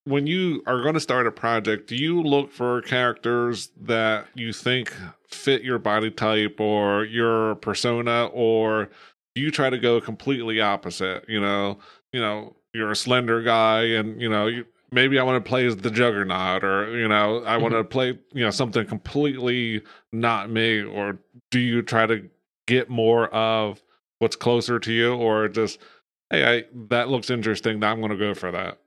when 0.05 0.27
you 0.27 0.63
are 0.67 0.83
going 0.83 0.95
to 0.95 1.01
start 1.01 1.27
a 1.27 1.31
project, 1.31 1.87
do 1.89 1.95
you 1.97 2.23
look 2.23 2.51
for 2.53 2.83
characters 2.83 3.71
that 3.81 4.27
you 4.35 4.53
think 4.53 4.93
fit 5.29 5.63
your 5.63 5.79
body 5.79 6.11
type 6.11 6.59
or 6.61 7.05
your 7.05 7.55
persona, 7.57 8.27
or 8.33 8.89
do 9.35 9.43
you 9.43 9.51
try 9.51 9.71
to 9.71 9.79
go 9.79 10.01
completely 10.01 10.61
opposite? 10.61 11.25
You 11.29 11.41
know, 11.41 11.79
you 12.13 12.21
know, 12.21 12.57
you're 12.75 12.91
a 12.91 12.97
slender 12.97 13.43
guy, 13.43 13.83
and 13.85 14.21
you 14.21 14.29
know, 14.29 14.47
you, 14.47 14.67
maybe 14.91 15.19
I 15.19 15.23
want 15.23 15.43
to 15.43 15.49
play 15.49 15.67
as 15.67 15.77
the 15.77 15.91
Juggernaut, 15.91 16.65
or 16.65 16.97
you 16.99 17.09
know, 17.09 17.43
I 17.45 17.57
want 17.57 17.75
to 17.75 17.85
play 17.85 18.19
you 18.33 18.45
know 18.45 18.51
something 18.51 18.87
completely 18.87 19.83
not 20.13 20.51
me, 20.51 20.83
or 20.83 21.19
do 21.51 21.59
you 21.59 21.83
try 21.83 22.07
to 22.07 22.29
get 22.67 22.89
more 22.89 23.29
of 23.35 23.83
what's 24.19 24.37
closer 24.37 24.79
to 24.79 24.93
you, 24.93 25.15
or 25.15 25.49
just 25.49 25.79
hey, 26.31 26.59
I 26.59 26.65
that 26.89 27.09
looks 27.09 27.31
interesting, 27.31 27.83
I'm 27.83 28.01
going 28.01 28.11
to 28.11 28.17
go 28.17 28.35
for 28.35 28.51
that. 28.53 28.79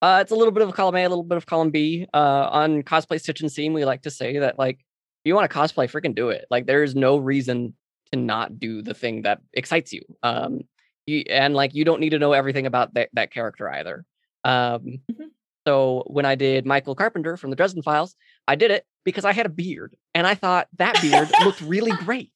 Uh, 0.00 0.18
it's 0.22 0.30
a 0.30 0.36
little 0.36 0.52
bit 0.52 0.62
of 0.62 0.72
column 0.74 0.94
A, 0.94 1.04
a 1.04 1.08
little 1.08 1.24
bit 1.24 1.36
of 1.36 1.46
column 1.46 1.70
B. 1.70 2.06
Uh, 2.14 2.48
on 2.52 2.82
cosplay 2.82 3.20
stitch 3.20 3.40
and 3.40 3.50
seam, 3.50 3.72
we 3.72 3.84
like 3.84 4.02
to 4.02 4.10
say 4.10 4.38
that 4.38 4.56
like, 4.58 4.76
if 4.78 5.24
you 5.24 5.34
want 5.34 5.50
to 5.50 5.56
cosplay, 5.56 5.90
freaking 5.90 6.14
do 6.14 6.28
it. 6.28 6.46
Like, 6.50 6.66
there 6.66 6.84
is 6.84 6.94
no 6.94 7.16
reason 7.16 7.74
to 8.12 8.18
not 8.18 8.60
do 8.60 8.80
the 8.80 8.94
thing 8.94 9.22
that 9.22 9.40
excites 9.54 9.92
you. 9.92 10.02
Um, 10.22 10.60
you, 11.06 11.24
and 11.28 11.52
like, 11.54 11.74
you 11.74 11.84
don't 11.84 11.98
need 12.00 12.10
to 12.10 12.20
know 12.20 12.32
everything 12.32 12.64
about 12.64 12.94
that 12.94 13.08
that 13.14 13.32
character 13.32 13.68
either. 13.68 14.04
Um, 14.44 15.00
Mhm. 15.10 15.30
So 15.68 16.02
when 16.06 16.24
I 16.24 16.34
did 16.34 16.64
Michael 16.64 16.94
Carpenter 16.94 17.36
from 17.36 17.50
the 17.50 17.56
Dresden 17.56 17.82
Files, 17.82 18.16
I 18.46 18.54
did 18.54 18.70
it 18.70 18.86
because 19.04 19.26
I 19.26 19.32
had 19.32 19.44
a 19.44 19.50
beard, 19.50 19.94
and 20.14 20.26
I 20.26 20.34
thought 20.34 20.66
that 20.78 20.98
beard 21.02 21.28
looked 21.44 21.60
really 21.60 21.92
great, 21.92 22.32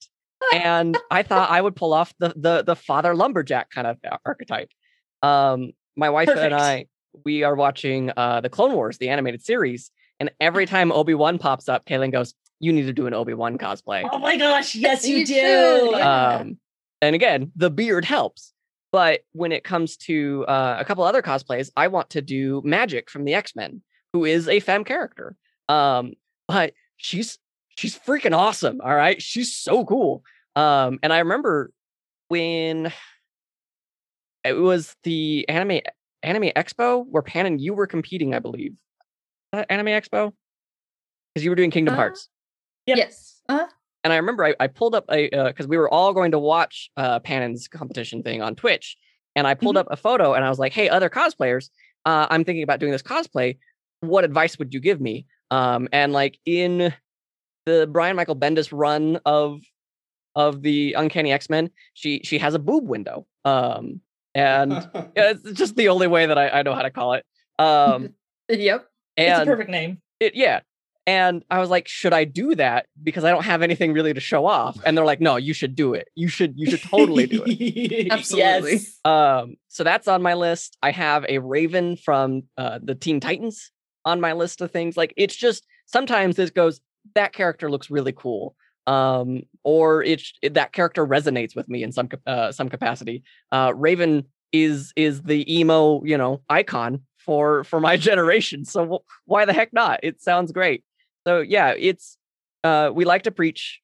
and 0.52 0.98
I 1.10 1.22
thought 1.22 1.50
I 1.50 1.60
would 1.60 1.74
pull 1.74 1.94
off 1.94 2.12
the 2.18 2.34
the 2.36 2.62
the 2.62 2.76
father 2.76 3.14
lumberjack 3.14 3.70
kind 3.70 3.86
of 3.86 3.96
archetype. 4.26 4.68
Um, 5.22 5.72
my 5.96 6.10
wife 6.10 6.26
Perfect. 6.28 6.44
and 6.44 6.54
I 6.54 6.86
we 7.24 7.42
are 7.42 7.54
watching 7.54 8.10
uh 8.16 8.40
the 8.42 8.50
Clone 8.50 8.74
Wars, 8.74 8.98
the 8.98 9.08
animated 9.08 9.42
series, 9.42 9.90
and 10.20 10.30
every 10.38 10.66
time 10.66 10.92
Obi 10.92 11.14
Wan 11.14 11.38
pops 11.38 11.68
up, 11.70 11.86
Kaylin 11.86 12.12
goes, 12.12 12.34
"You 12.60 12.72
need 12.72 12.86
to 12.86 12.92
do 12.92 13.06
an 13.06 13.14
Obi 13.14 13.32
Wan 13.34 13.56
cosplay." 13.56 14.06
Oh 14.12 14.18
my 14.18 14.36
gosh, 14.36 14.74
yes, 14.74 15.08
you, 15.08 15.18
You 15.18 15.26
do. 15.26 15.32
should, 15.34 15.98
yeah. 15.98 16.36
Um, 16.40 16.58
and 17.00 17.14
again, 17.14 17.50
the 17.56 17.70
beard 17.70 18.04
helps. 18.04 18.51
But 18.92 19.20
when 19.32 19.52
it 19.52 19.64
comes 19.64 19.96
to 19.98 20.44
uh, 20.46 20.76
a 20.78 20.84
couple 20.84 21.02
other 21.04 21.22
cosplays, 21.22 21.70
I 21.76 21.88
want 21.88 22.10
to 22.10 22.22
do 22.22 22.60
Magik 22.62 23.08
from 23.08 23.24
the 23.24 23.34
X 23.34 23.56
Men, 23.56 23.82
who 24.12 24.26
is 24.26 24.48
a 24.48 24.60
femme 24.60 24.84
character. 24.84 25.34
Um, 25.68 26.12
but 26.46 26.74
she's 26.98 27.38
she's 27.70 27.98
freaking 27.98 28.36
awesome. 28.36 28.80
All 28.82 28.94
right, 28.94 29.20
she's 29.20 29.56
so 29.56 29.84
cool. 29.84 30.22
Um, 30.54 30.98
and 31.02 31.12
I 31.12 31.20
remember 31.20 31.72
when 32.28 32.92
it 34.44 34.52
was 34.52 34.94
the 35.04 35.48
anime 35.48 35.80
anime 36.22 36.50
expo 36.54 37.04
where 37.08 37.22
Pan 37.22 37.46
and 37.46 37.60
you 37.60 37.74
were 37.74 37.86
competing, 37.86 38.34
I 38.34 38.38
believe. 38.38 38.76
Uh, 39.54 39.64
anime 39.68 39.86
expo 39.86 40.32
because 41.34 41.44
you 41.44 41.50
were 41.50 41.56
doing 41.56 41.70
Kingdom 41.70 41.94
Uh, 41.94 41.98
Hearts 41.98 42.28
Yep. 42.86 42.98
Yes. 42.98 43.42
Uh, 43.48 43.66
and 44.04 44.12
I 44.12 44.16
remember 44.16 44.44
I, 44.44 44.54
I 44.60 44.66
pulled 44.66 44.94
up 44.94 45.04
a 45.10 45.28
because 45.48 45.66
we 45.66 45.76
were 45.78 45.88
all 45.92 46.12
going 46.12 46.32
to 46.32 46.38
watch 46.38 46.90
uh 46.96 47.18
Panon's 47.20 47.68
competition 47.68 48.22
thing 48.22 48.42
on 48.42 48.54
Twitch, 48.54 48.96
and 49.36 49.46
I 49.46 49.54
pulled 49.54 49.76
Mhm. 49.76 49.80
up 49.80 49.86
a 49.90 49.96
photo 49.96 50.34
and 50.34 50.44
I 50.44 50.48
was 50.48 50.58
like, 50.58 50.72
"Hey, 50.72 50.88
other 50.88 51.08
cosplayers, 51.10 51.70
uh, 52.04 52.26
I'm 52.30 52.44
thinking 52.44 52.62
about 52.62 52.80
doing 52.80 52.92
this 52.92 53.02
cosplay. 53.02 53.58
What 54.00 54.24
advice 54.24 54.58
would 54.58 54.72
you 54.74 54.80
give 54.80 55.00
me?" 55.00 55.26
Um, 55.50 55.88
and 55.92 56.12
like 56.12 56.38
in 56.46 56.92
the 57.66 57.88
Brian 57.90 58.16
Michael 58.16 58.36
Bendis 58.36 58.70
run 58.72 59.20
of 59.24 59.60
of 60.34 60.62
the 60.62 60.94
Uncanny 60.94 61.30
X 61.32 61.48
Men, 61.50 61.70
she 61.94 62.20
she 62.24 62.38
has 62.38 62.54
a 62.54 62.58
boob 62.58 62.88
window. 62.88 63.26
Um, 63.44 64.00
and 64.34 64.72
yeah, 64.94 65.32
it's 65.34 65.52
just 65.52 65.76
the 65.76 65.88
only 65.88 66.06
way 66.06 66.26
that 66.26 66.38
I, 66.38 66.48
I 66.48 66.62
know 66.62 66.74
how 66.74 66.82
to 66.82 66.90
call 66.90 67.12
it. 67.14 67.24
Um, 67.58 68.14
yep. 68.48 68.86
it's 69.16 69.38
a 69.40 69.44
perfect 69.44 69.68
name. 69.70 70.00
it 70.20 70.34
yeah 70.34 70.60
and 71.06 71.44
i 71.50 71.58
was 71.58 71.68
like 71.70 71.88
should 71.88 72.12
i 72.12 72.24
do 72.24 72.54
that? 72.54 72.86
Because 73.02 73.24
i 73.24 73.30
don't 73.30 73.44
have 73.44 73.62
anything 73.62 73.92
really 73.92 74.14
to 74.14 74.20
show 74.20 74.46
off. 74.46 74.78
And 74.84 74.96
they're 74.96 75.04
like 75.04 75.20
no 75.20 75.36
you 75.36 75.52
should 75.54 75.74
do 75.74 75.94
it. 75.94 76.08
You 76.14 76.28
should 76.28 76.54
you 76.56 76.70
should 76.70 76.82
totally 76.82 77.26
do 77.26 77.42
it. 77.46 78.08
Absolutely. 78.10 78.72
Yes. 78.72 78.98
um 79.04 79.56
so 79.68 79.84
that's 79.84 80.08
on 80.08 80.22
my 80.22 80.34
list. 80.34 80.76
I 80.82 80.90
have 80.92 81.24
a 81.28 81.38
raven 81.38 81.96
from 81.96 82.44
uh 82.56 82.78
the 82.82 82.94
teen 82.94 83.20
titans 83.20 83.70
on 84.04 84.20
my 84.20 84.32
list 84.32 84.60
of 84.60 84.70
things. 84.70 84.96
Like 84.96 85.12
it's 85.16 85.34
just 85.36 85.66
sometimes 85.86 86.36
this 86.36 86.50
goes 86.50 86.80
that 87.14 87.32
character 87.32 87.70
looks 87.70 87.90
really 87.90 88.12
cool. 88.12 88.54
Um 88.86 89.42
or 89.64 90.02
it's 90.02 90.32
it, 90.42 90.54
that 90.54 90.72
character 90.72 91.06
resonates 91.06 91.56
with 91.56 91.68
me 91.68 91.82
in 91.82 91.92
some 91.92 92.08
uh, 92.26 92.52
some 92.52 92.68
capacity. 92.68 93.22
Uh 93.50 93.72
raven 93.74 94.24
is 94.52 94.92
is 94.96 95.22
the 95.22 95.40
emo 95.58 96.02
you 96.04 96.18
know 96.18 96.42
icon 96.48 97.02
for 97.18 97.64
for 97.64 97.80
my 97.80 97.96
generation. 98.08 98.64
So 98.64 98.86
wh- 98.86 99.28
why 99.28 99.44
the 99.44 99.52
heck 99.52 99.72
not? 99.72 100.00
It 100.02 100.20
sounds 100.22 100.52
great 100.52 100.84
so 101.26 101.40
yeah 101.40 101.74
it's 101.76 102.16
uh 102.64 102.90
we 102.92 103.04
like 103.04 103.22
to 103.22 103.30
preach 103.30 103.80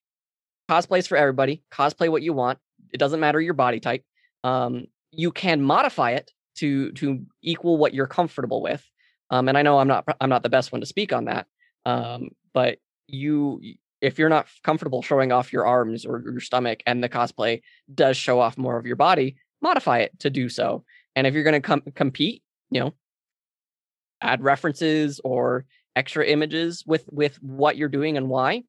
cosplays 0.71 1.09
for 1.09 1.17
everybody 1.17 1.63
cosplay 1.73 2.09
what 2.09 2.23
you 2.23 2.33
want 2.33 2.59
it 2.93 2.99
doesn't 2.99 3.21
matter 3.21 3.41
your 3.41 3.55
body 3.55 3.81
type 3.81 4.05
um 4.45 4.85
you 5.11 5.31
can 5.31 5.63
modify 5.63 6.13
it 6.13 6.31
to 6.57 6.93
to 6.93 7.25
equal 7.43 7.77
what 7.77 7.95
you're 7.95 8.07
comfortable 8.07 8.63
with 8.63 8.85
um 9.31 9.49
and 9.49 9.57
i 9.57 9.63
know 9.63 9.79
i'm 9.79 9.89
not 9.89 10.05
i'm 10.21 10.31
not 10.31 10.43
the 10.43 10.49
best 10.49 10.73
one 10.73 10.81
to 10.81 10.87
speak 10.87 11.13
on 11.13 11.25
that 11.27 11.47
um 11.87 12.29
but 12.53 12.79
you 13.07 13.61
if 14.01 14.19
you're 14.19 14.29
not 14.29 14.47
comfortable 14.63 15.03
showing 15.03 15.33
off 15.33 15.53
your 15.53 15.67
arms 15.67 16.05
or 16.05 16.23
your 16.25 16.41
stomach 16.41 16.81
and 16.87 17.03
the 17.03 17.09
cosplay 17.09 17.61
does 17.95 18.17
show 18.17 18.39
off 18.39 18.59
more 18.59 18.77
of 18.77 18.87
your 18.87 18.97
body 18.97 19.37
modify 19.63 19.99
it 19.99 20.17
to 20.21 20.31
do 20.31 20.49
so 20.49 20.85
and 21.17 21.27
if 21.27 21.35
you're 21.35 21.45
going 21.45 21.61
to 21.61 21.67
com- 21.67 21.83
compete 21.95 22.43
you 22.71 22.81
know 22.81 22.93
add 24.21 24.43
references 24.43 25.21
or 25.25 25.65
extra 25.99 26.25
images 26.25 26.85
with 26.87 27.05
with 27.11 27.37
what 27.43 27.77
you're 27.77 27.89
doing 27.89 28.17
and 28.17 28.29
why 28.29 28.63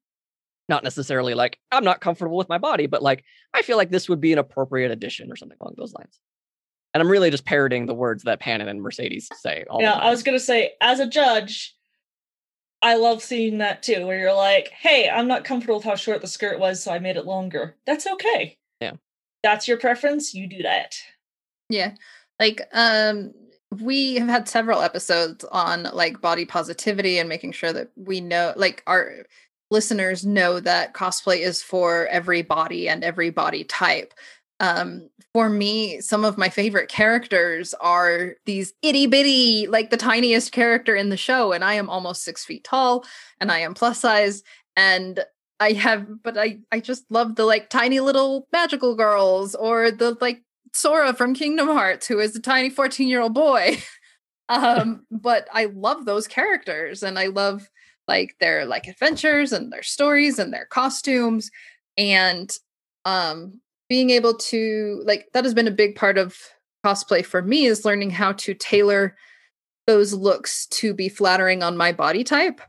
not 0.67 0.83
necessarily 0.83 1.33
like 1.33 1.59
i'm 1.71 1.83
not 1.83 2.01
comfortable 2.01 2.37
with 2.37 2.49
my 2.49 2.57
body 2.57 2.87
but 2.87 3.01
like 3.03 3.23
i 3.53 3.61
feel 3.61 3.77
like 3.77 3.91
this 3.91 4.09
would 4.09 4.21
be 4.21 4.33
an 4.33 4.39
appropriate 4.39 4.91
addition 4.91 5.31
or 5.31 5.35
something 5.35 5.57
along 5.61 5.75
those 5.77 5.93
lines 5.93 6.19
And 6.93 7.01
I'm 7.01 7.09
really 7.09 7.29
just 7.29 7.45
parroting 7.45 7.85
the 7.85 7.93
words 7.93 8.23
that 8.23 8.39
Pannon 8.39 8.67
and 8.67 8.81
Mercedes 8.81 9.29
say. 9.43 9.63
All 9.69 9.79
yeah, 9.81 9.93
the 9.93 9.99
time. 9.99 10.07
I 10.07 10.09
was 10.09 10.23
gonna 10.23 10.39
say, 10.39 10.71
as 10.81 10.99
a 10.99 11.07
judge, 11.07 11.75
I 12.81 12.95
love 12.95 13.21
seeing 13.21 13.59
that 13.59 13.83
too, 13.83 14.07
where 14.07 14.17
you're 14.17 14.33
like, 14.33 14.69
hey, 14.69 15.07
I'm 15.07 15.27
not 15.27 15.43
comfortable 15.43 15.75
with 15.75 15.85
how 15.85 15.95
short 15.95 16.21
the 16.21 16.27
skirt 16.27 16.59
was, 16.59 16.81
so 16.81 16.91
I 16.91 16.99
made 16.99 17.17
it 17.17 17.25
longer. 17.25 17.75
That's 17.85 18.07
okay. 18.07 18.57
Yeah. 18.81 18.93
That's 19.43 19.67
your 19.67 19.77
preference, 19.77 20.33
you 20.33 20.47
do 20.47 20.63
that. 20.63 20.95
Yeah. 21.69 21.91
Like 22.39 22.61
um 22.73 23.33
we 23.71 24.15
have 24.15 24.27
had 24.27 24.49
several 24.49 24.81
episodes 24.81 25.45
on 25.51 25.83
like 25.93 26.21
body 26.21 26.45
positivity 26.45 27.19
and 27.19 27.29
making 27.29 27.51
sure 27.51 27.71
that 27.71 27.89
we 27.95 28.19
know 28.19 28.53
like 28.55 28.83
our 28.87 29.25
listeners 29.69 30.25
know 30.25 30.59
that 30.59 30.93
cosplay 30.93 31.39
is 31.39 31.61
for 31.61 32.07
every 32.07 32.41
body 32.41 32.89
and 32.89 33.03
every 33.03 33.29
body 33.29 33.63
type. 33.63 34.13
Um 34.59 35.09
for 35.33 35.49
me 35.49 36.01
some 36.01 36.25
of 36.25 36.37
my 36.37 36.49
favorite 36.49 36.89
characters 36.89 37.75
are 37.75 38.35
these 38.45 38.73
itty 38.81 39.05
bitty 39.05 39.67
like 39.67 39.91
the 39.91 39.97
tiniest 39.97 40.51
character 40.51 40.95
in 40.95 41.09
the 41.09 41.17
show 41.17 41.51
and 41.51 41.63
I 41.63 41.75
am 41.75 41.89
almost 41.89 42.23
6 42.23 42.43
feet 42.45 42.63
tall 42.63 43.05
and 43.39 43.51
I 43.51 43.59
am 43.59 43.75
plus 43.75 43.99
size 43.99 44.41
and 44.75 45.19
I 45.59 45.73
have 45.73 46.23
but 46.23 46.37
I 46.37 46.59
I 46.71 46.79
just 46.79 47.05
love 47.11 47.35
the 47.35 47.45
like 47.45 47.69
tiny 47.69 47.99
little 47.99 48.47
magical 48.51 48.95
girls 48.95 49.53
or 49.55 49.91
the 49.91 50.17
like 50.19 50.41
Sora 50.73 51.13
from 51.13 51.33
Kingdom 51.33 51.67
Hearts, 51.67 52.07
who 52.07 52.19
is 52.19 52.35
a 52.35 52.41
tiny 52.41 52.69
14 52.69 53.07
year 53.07 53.21
old 53.21 53.33
boy. 53.33 53.77
um, 54.49 55.05
but 55.11 55.47
I 55.53 55.65
love 55.65 56.05
those 56.05 56.27
characters 56.27 57.03
and 57.03 57.17
I 57.17 57.27
love 57.27 57.69
like 58.07 58.35
their 58.39 58.65
like 58.65 58.87
adventures 58.87 59.53
and 59.53 59.71
their 59.71 59.83
stories 59.83 60.39
and 60.39 60.51
their 60.51 60.65
costumes. 60.65 61.51
And 61.97 62.51
um 63.05 63.61
being 63.87 64.09
able 64.09 64.35
to 64.35 65.01
like 65.05 65.27
that 65.33 65.43
has 65.43 65.53
been 65.53 65.67
a 65.67 65.71
big 65.71 65.95
part 65.95 66.17
of 66.17 66.37
cosplay 66.85 67.25
for 67.25 67.41
me 67.41 67.65
is 67.65 67.85
learning 67.85 68.09
how 68.09 68.31
to 68.33 68.53
tailor 68.53 69.15
those 69.87 70.13
looks 70.13 70.65
to 70.67 70.93
be 70.93 71.09
flattering 71.09 71.63
on 71.63 71.77
my 71.77 71.91
body 71.91 72.23
type. 72.23 72.61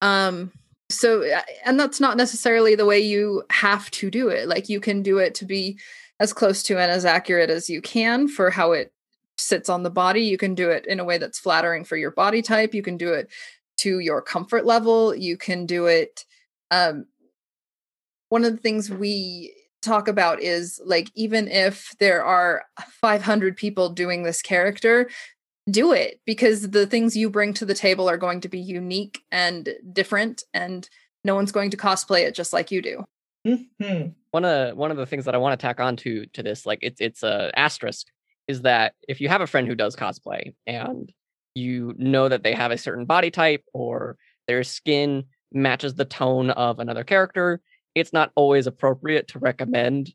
Um 0.00 0.52
so 0.90 1.22
uh, 1.22 1.42
and 1.64 1.78
that's 1.78 2.00
not 2.00 2.16
necessarily 2.16 2.74
the 2.74 2.86
way 2.86 3.00
you 3.00 3.42
have 3.50 3.90
to 3.92 4.10
do 4.10 4.28
it. 4.28 4.48
Like 4.48 4.68
you 4.68 4.80
can 4.80 5.02
do 5.02 5.18
it 5.18 5.34
to 5.36 5.44
be 5.44 5.78
as 6.20 6.32
close 6.32 6.62
to 6.64 6.78
and 6.78 6.92
as 6.92 7.04
accurate 7.04 7.50
as 7.50 7.68
you 7.68 7.80
can 7.80 8.28
for 8.28 8.50
how 8.50 8.72
it 8.72 8.92
sits 9.38 9.68
on 9.68 9.82
the 9.82 9.90
body. 9.90 10.22
You 10.22 10.36
can 10.36 10.54
do 10.54 10.70
it 10.70 10.86
in 10.86 11.00
a 11.00 11.04
way 11.04 11.18
that's 11.18 11.40
flattering 11.40 11.84
for 11.84 11.96
your 11.96 12.10
body 12.10 12.42
type. 12.42 12.74
You 12.74 12.82
can 12.82 12.98
do 12.98 13.12
it 13.14 13.30
to 13.78 13.98
your 13.98 14.20
comfort 14.20 14.66
level. 14.66 15.14
You 15.14 15.38
can 15.38 15.64
do 15.64 15.86
it. 15.86 16.26
Um, 16.70 17.06
one 18.28 18.44
of 18.44 18.52
the 18.52 18.58
things 18.58 18.90
we 18.90 19.54
talk 19.82 20.08
about 20.08 20.42
is 20.42 20.80
like, 20.84 21.10
even 21.14 21.48
if 21.48 21.94
there 21.98 22.22
are 22.22 22.64
500 23.00 23.56
people 23.56 23.88
doing 23.88 24.22
this 24.22 24.42
character, 24.42 25.08
do 25.70 25.92
it 25.92 26.20
because 26.26 26.70
the 26.70 26.86
things 26.86 27.16
you 27.16 27.30
bring 27.30 27.54
to 27.54 27.64
the 27.64 27.74
table 27.74 28.08
are 28.08 28.18
going 28.18 28.40
to 28.42 28.48
be 28.48 28.60
unique 28.60 29.22
and 29.30 29.70
different, 29.92 30.42
and 30.52 30.88
no 31.24 31.34
one's 31.34 31.52
going 31.52 31.70
to 31.70 31.76
cosplay 31.76 32.22
it 32.22 32.34
just 32.34 32.52
like 32.52 32.70
you 32.70 32.82
do. 32.82 33.04
Mm-hmm. 33.46 34.08
one 34.32 34.44
of 34.44 34.76
one 34.76 34.90
of 34.90 34.98
the 34.98 35.06
things 35.06 35.24
that 35.24 35.34
I 35.34 35.38
want 35.38 35.58
to 35.58 35.66
tack 35.66 35.80
on 35.80 35.96
to 35.98 36.26
to 36.26 36.42
this, 36.42 36.66
like 36.66 36.80
it's 36.82 37.00
it's 37.00 37.22
a 37.22 37.50
asterisk, 37.56 38.06
is 38.48 38.62
that 38.62 38.94
if 39.08 39.20
you 39.20 39.28
have 39.28 39.40
a 39.40 39.46
friend 39.46 39.66
who 39.66 39.74
does 39.74 39.96
cosplay 39.96 40.54
and 40.66 41.10
you 41.54 41.94
know 41.96 42.28
that 42.28 42.42
they 42.42 42.52
have 42.52 42.70
a 42.70 42.78
certain 42.78 43.06
body 43.06 43.30
type 43.30 43.64
or 43.72 44.16
their 44.46 44.62
skin 44.62 45.24
matches 45.52 45.94
the 45.94 46.04
tone 46.04 46.50
of 46.50 46.78
another 46.78 47.04
character, 47.04 47.60
it's 47.94 48.12
not 48.12 48.30
always 48.34 48.66
appropriate 48.66 49.28
to 49.28 49.38
recommend 49.38 50.12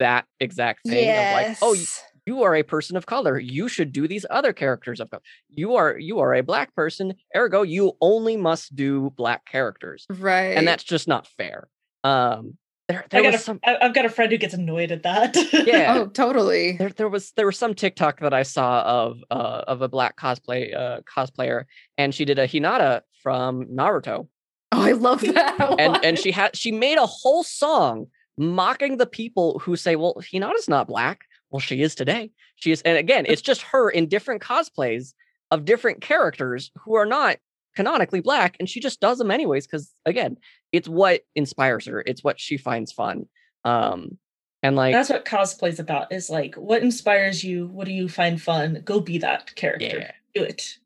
that 0.00 0.26
exact 0.40 0.80
thing 0.86 1.10
of 1.10 1.32
like, 1.32 1.58
oh, 1.62 1.72
you, 1.74 1.84
you 2.26 2.42
are 2.42 2.54
a 2.54 2.62
person 2.62 2.96
of 2.96 3.06
color. 3.06 3.38
You 3.38 3.68
should 3.68 3.92
do 3.92 4.08
these 4.08 4.26
other 4.30 4.52
characters 4.52 5.00
of 5.00 5.10
color. 5.10 5.22
You 5.48 5.76
are 5.76 5.98
you 5.98 6.18
are 6.20 6.34
a 6.34 6.42
black 6.42 6.74
person, 6.74 7.14
ergo 7.36 7.62
you 7.62 7.92
only 8.00 8.36
must 8.36 8.74
do 8.74 9.12
black 9.16 9.44
characters. 9.44 10.06
right. 10.08 10.56
And 10.56 10.66
that's 10.66 10.84
just 10.84 11.06
not 11.06 11.26
fair. 11.26 11.68
Um 12.04 12.56
there, 12.86 13.02
I 13.04 13.06
there 13.08 13.22
got 13.22 13.32
was 13.32 13.40
a, 13.40 13.44
some 13.44 13.60
I- 13.64 13.78
I've 13.80 13.94
got 13.94 14.04
a 14.04 14.10
friend 14.10 14.30
who 14.30 14.36
gets 14.36 14.52
annoyed 14.52 14.92
at 14.92 15.02
that. 15.04 15.34
yeah. 15.66 15.94
Oh, 15.96 16.06
totally. 16.06 16.72
there, 16.76 16.90
there 16.90 17.08
was 17.08 17.32
there 17.32 17.46
was 17.46 17.58
some 17.58 17.74
TikTok 17.74 18.20
that 18.20 18.34
I 18.34 18.42
saw 18.42 18.82
of 18.82 19.18
uh 19.30 19.62
of 19.66 19.80
a 19.82 19.88
black 19.88 20.16
cosplay 20.18 20.76
uh 20.76 21.00
cosplayer 21.02 21.64
and 21.96 22.14
she 22.14 22.24
did 22.26 22.38
a 22.38 22.46
Hinata 22.46 23.00
from 23.22 23.64
Naruto 23.66 24.28
Oh, 24.72 24.82
I 24.82 24.92
love 24.92 25.20
that. 25.22 25.76
and 25.78 26.04
and 26.04 26.18
she 26.18 26.30
had 26.30 26.54
she 26.56 26.72
made 26.72 26.98
a 26.98 27.06
whole 27.06 27.42
song 27.42 28.06
mocking 28.36 28.98
the 28.98 29.06
people 29.06 29.60
who 29.60 29.76
say 29.76 29.96
well 29.96 30.16
Hinata's 30.20 30.68
not 30.68 30.86
black 30.88 31.22
well 31.50 31.60
she 31.60 31.80
is 31.80 31.94
today 31.94 32.32
she 32.56 32.70
is 32.70 32.82
and 32.82 32.98
again 32.98 33.24
it's 33.26 33.40
just 33.42 33.62
her 33.62 33.88
in 33.88 34.08
different 34.08 34.42
cosplays 34.42 35.14
of 35.50 35.64
different 35.64 36.00
characters 36.02 36.70
who 36.84 36.94
are 36.96 37.06
not 37.06 37.36
canonically 37.74 38.20
black 38.20 38.56
and 38.58 38.68
she 38.68 38.80
just 38.80 39.00
does 39.00 39.18
them 39.18 39.30
anyways 39.30 39.66
because 39.66 39.92
again 40.06 40.36
it's 40.72 40.88
what 40.88 41.22
inspires 41.34 41.86
her 41.86 42.02
it's 42.06 42.22
what 42.22 42.38
she 42.38 42.56
finds 42.56 42.92
fun 42.92 43.26
um 43.64 44.18
and 44.64 44.76
like 44.76 44.94
That's 44.94 45.10
what 45.10 45.26
cosplay's 45.26 45.78
about. 45.78 46.10
Is 46.10 46.30
like 46.30 46.54
what 46.54 46.82
inspires 46.82 47.44
you. 47.44 47.66
What 47.66 47.86
do 47.86 47.92
you 47.92 48.08
find 48.08 48.40
fun? 48.40 48.80
Go 48.82 48.98
be 48.98 49.18
that 49.18 49.54
character. 49.56 49.98
yeah 49.98 50.12
Do 50.34 50.42
it. 50.42 50.78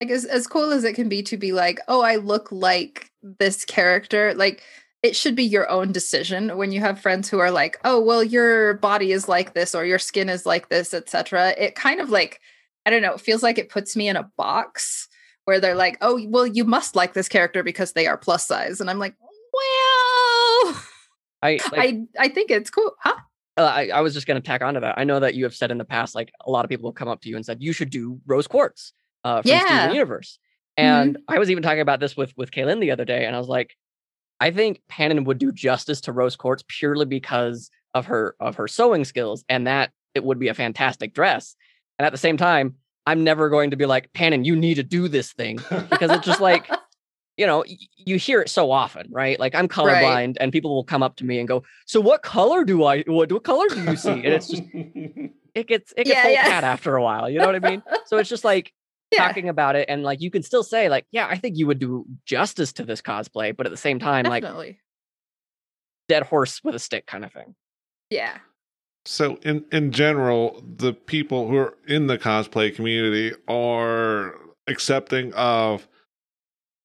like 0.00 0.10
as, 0.10 0.24
as 0.24 0.48
cool 0.48 0.72
as 0.72 0.82
it 0.82 0.96
can 0.96 1.08
be 1.08 1.22
to 1.22 1.36
be 1.36 1.52
like, 1.52 1.78
oh, 1.86 2.02
I 2.02 2.16
look 2.16 2.50
like 2.50 3.12
this 3.22 3.64
character, 3.64 4.34
like 4.34 4.60
it 5.04 5.14
should 5.14 5.36
be 5.36 5.44
your 5.44 5.70
own 5.70 5.92
decision 5.92 6.56
when 6.56 6.72
you 6.72 6.80
have 6.80 7.00
friends 7.00 7.30
who 7.30 7.38
are 7.38 7.52
like, 7.52 7.78
oh, 7.84 8.00
well, 8.00 8.24
your 8.24 8.74
body 8.74 9.12
is 9.12 9.28
like 9.28 9.54
this 9.54 9.72
or 9.72 9.84
your 9.84 10.00
skin 10.00 10.28
is 10.28 10.44
like 10.44 10.68
this, 10.68 10.92
etc. 10.92 11.54
It 11.56 11.76
kind 11.76 12.00
of 12.00 12.10
like, 12.10 12.40
I 12.84 12.90
don't 12.90 13.02
know, 13.02 13.14
it 13.14 13.20
feels 13.20 13.42
like 13.42 13.56
it 13.56 13.68
puts 13.68 13.94
me 13.94 14.08
in 14.08 14.16
a 14.16 14.28
box 14.36 15.06
where 15.46 15.58
they're 15.60 15.74
like, 15.74 15.96
oh, 16.02 16.20
well, 16.28 16.46
you 16.46 16.64
must 16.64 16.94
like 16.94 17.14
this 17.14 17.28
character 17.28 17.62
because 17.62 17.92
they 17.92 18.06
are 18.06 18.18
plus 18.18 18.46
size. 18.46 18.80
And 18.80 18.90
I'm 18.90 18.98
like, 18.98 19.14
well, 19.52 20.82
I, 21.42 21.58
like, 21.72 21.80
I 21.80 22.02
I 22.18 22.28
think 22.28 22.50
it's 22.50 22.68
cool. 22.70 22.94
Huh? 23.00 23.14
uh, 23.56 23.62
I, 23.62 23.88
I 23.88 24.00
was 24.02 24.12
just 24.12 24.26
going 24.26 24.40
to 24.40 24.46
tack 24.46 24.60
onto 24.62 24.80
that. 24.80 24.98
I 24.98 25.04
know 25.04 25.20
that 25.20 25.34
you 25.34 25.44
have 25.44 25.54
said 25.54 25.70
in 25.70 25.78
the 25.78 25.84
past, 25.84 26.14
like 26.14 26.30
a 26.44 26.50
lot 26.50 26.64
of 26.64 26.68
people 26.68 26.90
have 26.90 26.96
come 26.96 27.08
up 27.08 27.22
to 27.22 27.28
you 27.28 27.36
and 27.36 27.46
said 27.46 27.62
you 27.62 27.72
should 27.72 27.90
do 27.90 28.20
Rose 28.26 28.46
Quartz 28.46 28.92
uh, 29.24 29.40
from 29.42 29.50
Yeah. 29.50 29.64
Steven 29.66 29.94
Universe. 29.94 30.38
And 30.76 31.16
I 31.26 31.38
was 31.38 31.50
even 31.50 31.62
talking 31.62 31.80
about 31.80 32.00
this 32.00 32.16
with 32.18 32.36
with 32.36 32.50
Kaylin 32.50 32.80
the 32.80 32.90
other 32.90 33.06
day, 33.06 33.24
and 33.24 33.34
I 33.34 33.38
was 33.38 33.48
like, 33.48 33.74
I 34.40 34.50
think 34.50 34.82
Pannon 34.88 35.24
would 35.24 35.38
do 35.38 35.50
justice 35.50 36.02
to 36.02 36.12
Rose 36.12 36.36
Quartz 36.36 36.64
purely 36.68 37.06
because 37.06 37.70
of 37.94 38.04
her 38.06 38.34
of 38.40 38.56
her 38.56 38.68
sewing 38.68 39.04
skills, 39.04 39.42
and 39.48 39.66
that 39.66 39.92
it 40.14 40.22
would 40.22 40.38
be 40.38 40.48
a 40.48 40.54
fantastic 40.54 41.14
dress. 41.14 41.56
And 41.98 42.04
at 42.04 42.12
the 42.12 42.18
same 42.18 42.36
time, 42.36 42.74
I'm 43.06 43.22
never 43.24 43.48
going 43.48 43.70
to 43.70 43.76
be 43.76 43.86
like 43.86 44.12
Pannon, 44.12 44.44
you 44.44 44.56
need 44.56 44.74
to 44.74 44.82
do 44.82 45.08
this 45.08 45.32
thing 45.32 45.58
because 45.90 46.10
it's 46.10 46.26
just 46.26 46.40
like 46.40 46.68
you 47.36 47.46
know 47.46 47.64
you 47.96 48.16
hear 48.16 48.40
it 48.40 48.48
so 48.48 48.70
often 48.70 49.06
right 49.10 49.38
like 49.38 49.54
i'm 49.54 49.68
colorblind 49.68 50.36
and 50.40 50.52
people 50.52 50.74
will 50.74 50.84
come 50.84 51.02
up 51.02 51.16
to 51.16 51.24
me 51.26 51.38
and 51.38 51.46
go 51.46 51.62
so 51.84 52.00
what 52.00 52.22
color 52.22 52.64
do 52.64 52.82
i 52.84 53.02
what, 53.02 53.30
what 53.30 53.44
color 53.44 53.68
do 53.68 53.82
you 53.84 53.94
see 53.94 54.08
and 54.08 54.24
it's 54.26 54.48
just 54.48 54.62
it 55.54 55.66
gets 55.66 55.92
it 55.98 56.04
gets 56.04 56.08
Yeah, 56.16 56.22
whole 56.22 56.32
yeah. 56.32 56.44
cat 56.44 56.64
after 56.64 56.96
a 56.96 57.02
while 57.02 57.28
you 57.28 57.38
know 57.38 57.44
what 57.44 57.54
i 57.54 57.58
mean 57.58 57.82
so 58.06 58.16
it's 58.16 58.30
just 58.30 58.42
like 58.44 58.72
Yeah. 59.12 59.28
talking 59.28 59.48
about 59.50 59.76
it 59.76 59.84
and 59.88 60.02
like 60.02 60.20
you 60.22 60.30
can 60.30 60.42
still 60.42 60.62
say 60.64 60.88
like 60.88 61.04
yeah 61.12 61.26
i 61.28 61.36
think 61.36 61.58
you 61.58 61.66
would 61.66 61.78
do 61.78 62.06
justice 62.24 62.72
to 62.72 62.84
this 62.84 63.02
cosplay 63.02 63.54
but 63.54 63.66
at 63.66 63.70
the 63.70 63.76
same 63.76 63.98
time 63.98 64.24
like 64.24 64.42
dead 66.08 66.22
horse 66.22 66.64
with 66.64 66.74
a 66.74 66.78
stick 66.78 67.06
kind 67.06 67.24
of 67.24 67.32
thing 67.32 67.54
yeah. 68.08 68.38
So 69.06 69.36
in 69.42 69.64
in 69.72 69.92
general, 69.92 70.62
the 70.78 70.92
people 70.92 71.48
who 71.48 71.56
are 71.56 71.74
in 71.86 72.08
the 72.08 72.18
cosplay 72.18 72.74
community 72.74 73.32
are 73.48 74.34
accepting 74.66 75.32
of 75.34 75.86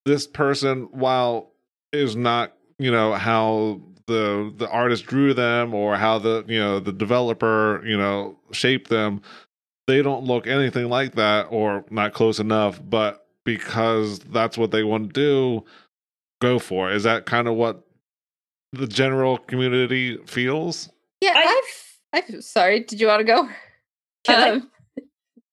this 0.06 0.28
person 0.28 0.88
while 0.92 1.52
is 1.92 2.16
not, 2.16 2.54
you 2.78 2.92
know, 2.92 3.14
how 3.14 3.82
the 4.08 4.54
the 4.56 4.70
artist 4.70 5.06
drew 5.06 5.34
them 5.34 5.74
or 5.74 5.96
how 5.98 6.20
the, 6.20 6.46
you 6.48 6.60
know, 6.60 6.80
the 6.80 6.92
developer, 6.92 7.82
you 7.86 7.98
know, 7.98 8.38
shaped 8.52 8.90
them. 8.90 9.22
They 9.88 10.02
don't 10.04 10.24
look 10.26 10.46
anything 10.48 10.90
like 10.90 11.16
that 11.16 11.48
or 11.50 11.86
not 11.90 12.14
close 12.14 12.40
enough, 12.40 12.80
but 12.88 13.26
because 13.46 14.20
that's 14.20 14.58
what 14.58 14.70
they 14.72 14.84
want 14.84 15.14
to 15.14 15.14
do, 15.14 15.66
go 16.40 16.60
for 16.60 16.92
it. 16.92 16.96
Is 16.96 17.04
that 17.04 17.26
kind 17.26 17.48
of 17.48 17.56
what 17.56 17.84
the 18.74 18.88
general 18.88 19.40
community 19.40 20.18
feels? 20.28 20.90
Yeah, 21.20 21.34
I- 21.36 21.46
I've 21.64 21.91
I've 22.14 22.44
sorry, 22.44 22.82
did 22.82 23.00
you 23.00 23.08
want 23.08 23.20
to 23.22 23.24
go? 23.24 23.50
Can 24.24 24.40
I? 24.40 24.50
Um, 24.50 24.72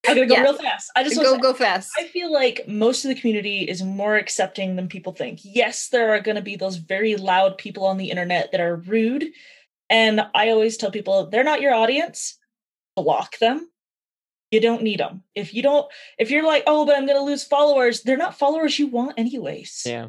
I'm 0.07 0.15
gonna 0.15 0.27
go 0.27 0.35
Yeah. 0.35 0.43
real 0.43 0.55
fast. 0.57 0.91
I 0.97 1.03
just 1.05 1.17
wanna 1.17 1.29
go 1.31 1.35
say- 1.37 1.41
go 1.43 1.55
fast. 1.55 1.91
I 1.99 2.05
feel 2.05 2.33
like 2.33 2.67
most 2.69 3.05
of 3.05 3.09
the 3.09 3.15
community 3.21 3.63
is 3.69 3.83
more 3.83 4.17
accepting 4.17 4.77
than 4.77 4.89
people 4.89 5.13
think. 5.13 5.41
Yes, 5.43 5.89
there 5.89 6.11
are 6.15 6.21
going 6.21 6.37
to 6.37 6.43
be 6.43 6.57
those 6.57 6.77
very 6.77 7.17
loud 7.17 7.59
people 7.59 7.85
on 7.85 7.97
the 7.99 8.11
internet 8.11 8.53
that 8.53 8.61
are 8.61 8.77
rude. 8.77 9.27
And 9.91 10.21
I 10.35 10.51
always 10.51 10.77
tell 10.77 10.91
people 10.91 11.27
they're 11.29 11.45
not 11.45 11.61
your 11.61 11.75
audience. 11.75 12.39
Block 12.97 13.39
them. 13.39 13.69
You 14.51 14.61
don't 14.61 14.83
need 14.83 15.01
them. 15.01 15.25
If 15.35 15.53
you 15.53 15.63
don't, 15.63 15.91
if 16.19 16.31
you're 16.31 16.45
like, 16.47 16.63
oh, 16.67 16.87
but 16.87 16.97
I'm 16.97 17.05
going 17.07 17.19
to 17.19 17.25
lose 17.25 17.45
followers, 17.45 18.03
they're 18.03 18.17
not 18.17 18.39
followers 18.39 18.79
you 18.79 18.87
want, 18.87 19.19
anyways. 19.19 19.83
yeah 19.85 20.09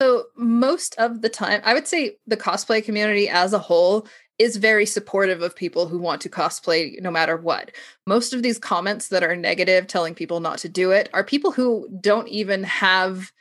So 0.00 0.24
most 0.36 0.94
of 0.98 1.22
the 1.22 1.28
time, 1.30 1.60
I 1.64 1.72
would 1.74 1.86
say 1.88 2.16
the 2.26 2.36
cosplay 2.36 2.84
community 2.84 3.28
as 3.28 3.52
a 3.54 3.58
whole 3.58 4.06
is 4.38 4.56
very 4.56 4.84
supportive 4.84 5.42
of 5.42 5.54
people 5.54 5.86
who 5.86 5.98
want 5.98 6.20
to 6.22 6.28
cosplay 6.28 7.00
no 7.00 7.10
matter 7.10 7.36
what. 7.36 7.70
Most 8.06 8.32
of 8.32 8.42
these 8.42 8.58
comments 8.58 9.08
that 9.08 9.22
are 9.22 9.36
negative, 9.36 9.86
telling 9.86 10.14
people 10.14 10.40
not 10.40 10.58
to 10.58 10.68
do 10.68 10.90
it, 10.90 11.08
are 11.12 11.24
people 11.24 11.52
who 11.52 11.88
don't 12.00 12.28
even 12.28 12.62
have 12.64 13.32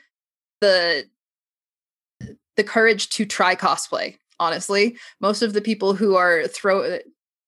the 0.62 1.06
the 2.56 2.64
courage 2.64 3.10
to 3.10 3.26
try 3.26 3.56
cosplay. 3.56 4.18
Honestly, 4.40 4.98
most 5.20 5.42
of 5.42 5.54
the 5.54 5.62
people 5.62 5.94
who 5.94 6.16
are 6.16 6.48
throw 6.48 7.00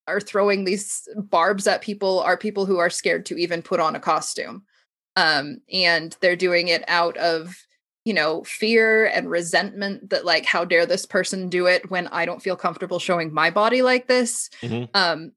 are 0.07 0.21
throwing 0.21 0.63
these 0.63 1.07
barbs 1.15 1.67
at 1.67 1.81
people 1.81 2.19
are 2.21 2.37
people 2.37 2.65
who 2.65 2.77
are 2.77 2.89
scared 2.89 3.25
to 3.25 3.37
even 3.37 3.61
put 3.61 3.79
on 3.79 3.95
a 3.95 3.99
costume. 3.99 4.63
Um, 5.15 5.61
and 5.71 6.15
they're 6.21 6.35
doing 6.35 6.67
it 6.67 6.83
out 6.87 7.17
of 7.17 7.55
you 8.05 8.13
know 8.13 8.43
fear 8.43 9.07
and 9.07 9.29
resentment 9.29 10.09
that 10.11 10.23
like 10.23 10.45
how 10.45 10.63
dare 10.63 10.85
this 10.85 11.05
person 11.05 11.49
do 11.49 11.65
it 11.65 11.89
when 11.89 12.07
i 12.09 12.23
don't 12.25 12.41
feel 12.41 12.55
comfortable 12.55 12.99
showing 12.99 13.33
my 13.33 13.49
body 13.49 13.81
like 13.81 14.07
this 14.07 14.49
Mhm. 14.63 14.87
um 14.93 15.31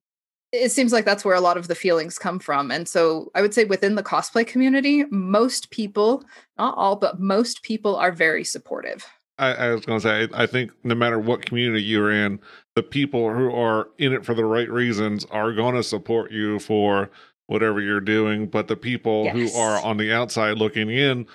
it 0.52 0.70
seems 0.70 0.92
like 0.94 1.04
that's 1.04 1.24
where 1.26 1.34
a 1.34 1.40
lot 1.42 1.58
of 1.58 1.68
the 1.68 1.74
feelings 1.74 2.18
come 2.18 2.38
from 2.38 2.70
and 2.70 2.86
so 2.86 3.30
i 3.34 3.40
would 3.42 3.52
say 3.54 3.64
within 3.64 3.96
the 3.96 4.02
cosplay 4.02 4.46
community 4.46 5.04
most 5.10 5.70
people 5.70 6.22
not 6.58 6.74
all 6.76 6.94
but 6.96 7.18
most 7.18 7.62
people 7.62 7.96
are 7.96 8.12
very 8.12 8.44
supportive 8.44 9.04
I, 9.40 9.52
I 9.52 9.68
was 9.72 9.86
going 9.86 10.00
to 10.00 10.02
say, 10.02 10.26
I 10.34 10.46
think 10.46 10.72
no 10.82 10.96
matter 10.96 11.20
what 11.20 11.46
community 11.46 11.80
you're 11.84 12.10
in, 12.10 12.40
the 12.74 12.82
people 12.82 13.32
who 13.32 13.52
are 13.54 13.86
in 13.96 14.12
it 14.12 14.24
for 14.24 14.34
the 14.34 14.44
right 14.44 14.68
reasons 14.68 15.24
are 15.26 15.52
going 15.52 15.76
to 15.76 15.84
support 15.84 16.32
you 16.32 16.58
for 16.58 17.08
whatever 17.46 17.80
you're 17.80 18.00
doing. 18.00 18.48
But 18.48 18.66
the 18.66 18.74
people 18.74 19.26
Yes. 19.26 19.34
who 19.36 19.52
are 19.52 19.80
on 19.80 19.96
the 19.96 20.12
outside 20.12 20.58
looking 20.58 20.90
in 20.90 21.28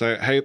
say, 0.00 0.16
hey, 0.16 0.42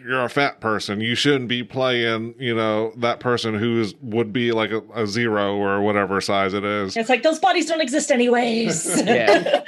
you're 0.00 0.24
a 0.24 0.28
fat 0.28 0.60
person. 0.60 1.00
You 1.00 1.14
shouldn't 1.14 1.48
be 1.48 1.62
playing, 1.64 2.34
you 2.38 2.54
know, 2.54 2.92
that 2.98 3.20
person 3.20 3.54
who's 3.54 3.94
would 4.02 4.32
be 4.32 4.52
like 4.52 4.70
a, 4.70 4.82
a 4.94 5.06
zero 5.06 5.56
or 5.56 5.80
whatever 5.80 6.20
size 6.20 6.54
it 6.54 6.64
is. 6.64 6.96
It's 6.96 7.08
like 7.08 7.22
those 7.22 7.38
bodies 7.38 7.66
don't 7.66 7.80
exist 7.80 8.10
anyways. 8.10 9.02
Yeah. 9.06 9.62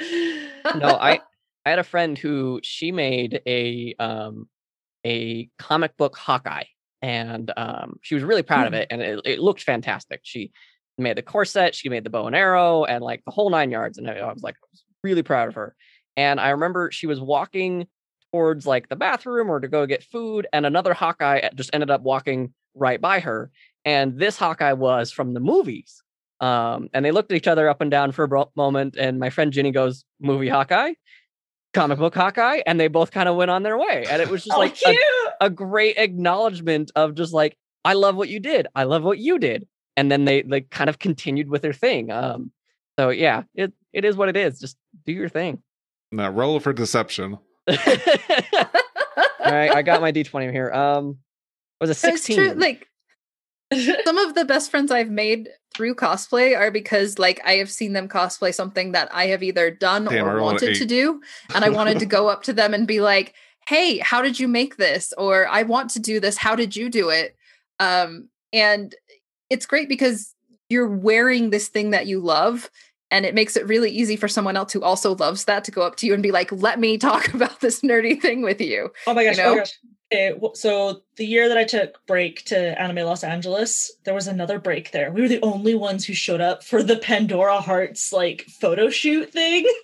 no, 0.77 0.89
I 0.95 1.19
I 1.65 1.69
had 1.71 1.79
a 1.79 1.83
friend 1.83 2.17
who 2.17 2.59
she 2.63 2.91
made 2.91 3.41
a 3.47 3.95
um 3.99 4.47
a 5.05 5.49
comic 5.57 5.97
book 5.97 6.15
Hawkeye, 6.17 6.65
and 7.01 7.51
um 7.57 7.97
she 8.01 8.15
was 8.15 8.23
really 8.23 8.43
proud 8.43 8.67
of 8.67 8.73
Hmm. 8.73 8.79
it, 8.79 8.87
and 8.91 9.01
it, 9.01 9.21
it 9.25 9.39
looked 9.39 9.63
fantastic. 9.63 10.21
She 10.23 10.51
made 10.97 11.17
the 11.17 11.23
corset, 11.23 11.73
she 11.73 11.89
made 11.89 12.03
the 12.03 12.09
bow 12.11 12.27
and 12.27 12.35
arrow, 12.35 12.83
and 12.83 13.03
like 13.03 13.23
the 13.25 13.31
whole 13.31 13.49
nine 13.49 13.71
yards. 13.71 13.97
And 13.97 14.09
I 14.09 14.15
I 14.17 14.31
was 14.31 14.43
like 14.43 14.55
really 15.03 15.23
proud 15.23 15.47
of 15.47 15.55
her. 15.55 15.75
And 16.15 16.39
I 16.39 16.49
remember 16.49 16.91
she 16.91 17.07
was 17.07 17.19
walking 17.19 17.87
towards 18.31 18.65
like 18.65 18.89
the 18.89 18.95
bathroom 18.95 19.49
or 19.49 19.59
to 19.59 19.67
go 19.67 19.85
get 19.85 20.03
food, 20.03 20.47
and 20.53 20.65
another 20.65 20.93
Hawkeye 20.93 21.49
just 21.55 21.69
ended 21.73 21.89
up 21.89 22.01
walking 22.01 22.53
right 22.75 22.99
by 22.99 23.19
her. 23.19 23.51
And 23.85 24.19
this 24.19 24.37
Hawkeye 24.37 24.73
was 24.73 25.11
from 25.11 25.33
the 25.33 25.39
movies. 25.39 26.03
Um, 26.39 26.89
and 26.93 27.05
they 27.05 27.11
looked 27.11 27.31
at 27.31 27.35
each 27.35 27.47
other 27.47 27.69
up 27.69 27.81
and 27.81 27.91
down 27.91 28.11
for 28.11 28.23
a 28.23 28.27
bro- 28.27 28.51
moment, 28.55 28.95
and 28.97 29.19
my 29.19 29.29
friend 29.29 29.53
Ginny 29.53 29.71
goes, 29.71 30.03
"Movie 30.19 30.49
Hawkeye, 30.49 30.93
comic 31.73 31.99
book 31.99 32.15
Hawkeye," 32.15 32.61
and 32.65 32.79
they 32.79 32.87
both 32.87 33.11
kind 33.11 33.29
of 33.29 33.35
went 33.35 33.51
on 33.51 33.61
their 33.61 33.77
way. 33.77 34.05
And 34.09 34.21
it 34.21 34.27
was 34.27 34.43
just 34.43 34.55
oh, 34.55 34.59
like 34.59 34.75
a, 34.85 34.97
a 35.41 35.49
great 35.51 35.97
acknowledgement 35.97 36.91
of 36.95 37.13
just 37.13 37.31
like, 37.31 37.57
"I 37.85 37.93
love 37.93 38.15
what 38.15 38.29
you 38.29 38.39
did. 38.39 38.65
I 38.73 38.85
love 38.85 39.03
what 39.03 39.19
you 39.19 39.37
did," 39.37 39.67
and 39.95 40.11
then 40.11 40.25
they 40.25 40.41
like 40.41 40.71
kind 40.71 40.89
of 40.89 40.97
continued 40.97 41.47
with 41.47 41.61
their 41.61 41.73
thing. 41.73 42.11
Um, 42.11 42.51
so 42.97 43.09
yeah, 43.09 43.43
it 43.53 43.71
it 43.93 44.03
is 44.03 44.15
what 44.15 44.29
it 44.29 44.35
is. 44.35 44.59
Just 44.59 44.77
do 45.05 45.11
your 45.11 45.29
thing. 45.29 45.61
Now, 46.11 46.31
roll 46.31 46.59
for 46.59 46.73
deception. 46.73 47.37
All 47.69 49.51
right, 49.51 49.71
I 49.71 49.81
got 49.81 50.01
my 50.01 50.11
D 50.11 50.23
twenty 50.23 50.51
here. 50.51 50.71
Um, 50.71 51.17
it 51.79 51.83
was 51.83 51.89
a 51.89 51.93
sixteen. 51.93 52.37
true 52.37 52.53
like 52.53 52.87
some 54.03 54.17
of 54.17 54.35
the 54.35 54.45
best 54.45 54.69
friends 54.69 54.91
I've 54.91 55.09
made 55.09 55.49
through 55.73 55.95
cosplay 55.95 56.57
are 56.57 56.71
because 56.71 57.17
like 57.17 57.39
I 57.45 57.53
have 57.53 57.71
seen 57.71 57.93
them 57.93 58.09
cosplay 58.09 58.53
something 58.53 58.91
that 58.91 59.09
I 59.13 59.27
have 59.27 59.43
either 59.43 59.71
done 59.71 60.05
Damn, 60.05 60.27
or 60.27 60.41
wanted 60.41 60.75
to 60.75 60.85
do. 60.85 61.21
And 61.55 61.63
I 61.63 61.69
wanted 61.69 61.99
to 61.99 62.05
go 62.17 62.27
up 62.27 62.43
to 62.43 62.53
them 62.53 62.73
and 62.73 62.87
be 62.87 62.99
like, 62.99 63.33
hey, 63.67 63.99
how 63.99 64.21
did 64.21 64.39
you 64.39 64.47
make 64.47 64.77
this? 64.77 65.13
Or 65.17 65.47
I 65.47 65.63
want 65.63 65.91
to 65.91 65.99
do 65.99 66.19
this. 66.19 66.37
How 66.37 66.55
did 66.55 66.75
you 66.75 66.89
do 66.89 67.09
it? 67.09 67.35
Um, 67.79 68.29
and 68.51 68.93
it's 69.49 69.65
great 69.65 69.87
because 69.87 70.35
you're 70.69 70.89
wearing 70.89 71.49
this 71.49 71.69
thing 71.69 71.91
that 71.91 72.07
you 72.07 72.19
love. 72.19 72.69
And 73.11 73.25
it 73.25 73.35
makes 73.35 73.55
it 73.57 73.67
really 73.67 73.91
easy 73.91 74.15
for 74.15 74.27
someone 74.29 74.55
else 74.57 74.71
who 74.73 74.81
also 74.81 75.15
loves 75.15 75.45
that 75.45 75.63
to 75.65 75.71
go 75.71 75.81
up 75.81 75.97
to 75.97 76.07
you 76.07 76.13
and 76.13 76.23
be 76.23 76.31
like, 76.31 76.51
let 76.51 76.79
me 76.79 76.97
talk 76.97 77.27
about 77.33 77.59
this 77.59 77.81
nerdy 77.81 78.19
thing 78.19 78.41
with 78.41 78.61
you. 78.61 78.89
Oh 79.05 79.13
my 79.13 79.25
gosh! 79.25 79.37
You 79.37 79.43
Oh 79.43 79.45
know? 79.47 79.51
my 79.55 79.59
gosh! 79.59 79.79
Okay, 80.13 80.33
so 80.55 81.03
the 81.15 81.25
year 81.25 81.47
that 81.47 81.57
I 81.57 81.63
took 81.63 82.05
break 82.05 82.43
to 82.45 82.81
Anime 82.81 83.05
Los 83.05 83.23
Angeles, 83.23 83.91
there 84.03 84.13
was 84.13 84.27
another 84.27 84.59
break 84.59 84.91
there. 84.91 85.09
We 85.11 85.21
were 85.21 85.29
the 85.29 85.41
only 85.41 85.73
ones 85.75 86.05
who 86.05 86.13
showed 86.13 86.41
up 86.41 86.63
for 86.65 86.83
the 86.83 86.97
Pandora 86.97 87.61
Hearts 87.61 88.11
like 88.11 88.45
photo 88.59 88.89
shoot 88.89 89.31
thing. 89.31 89.65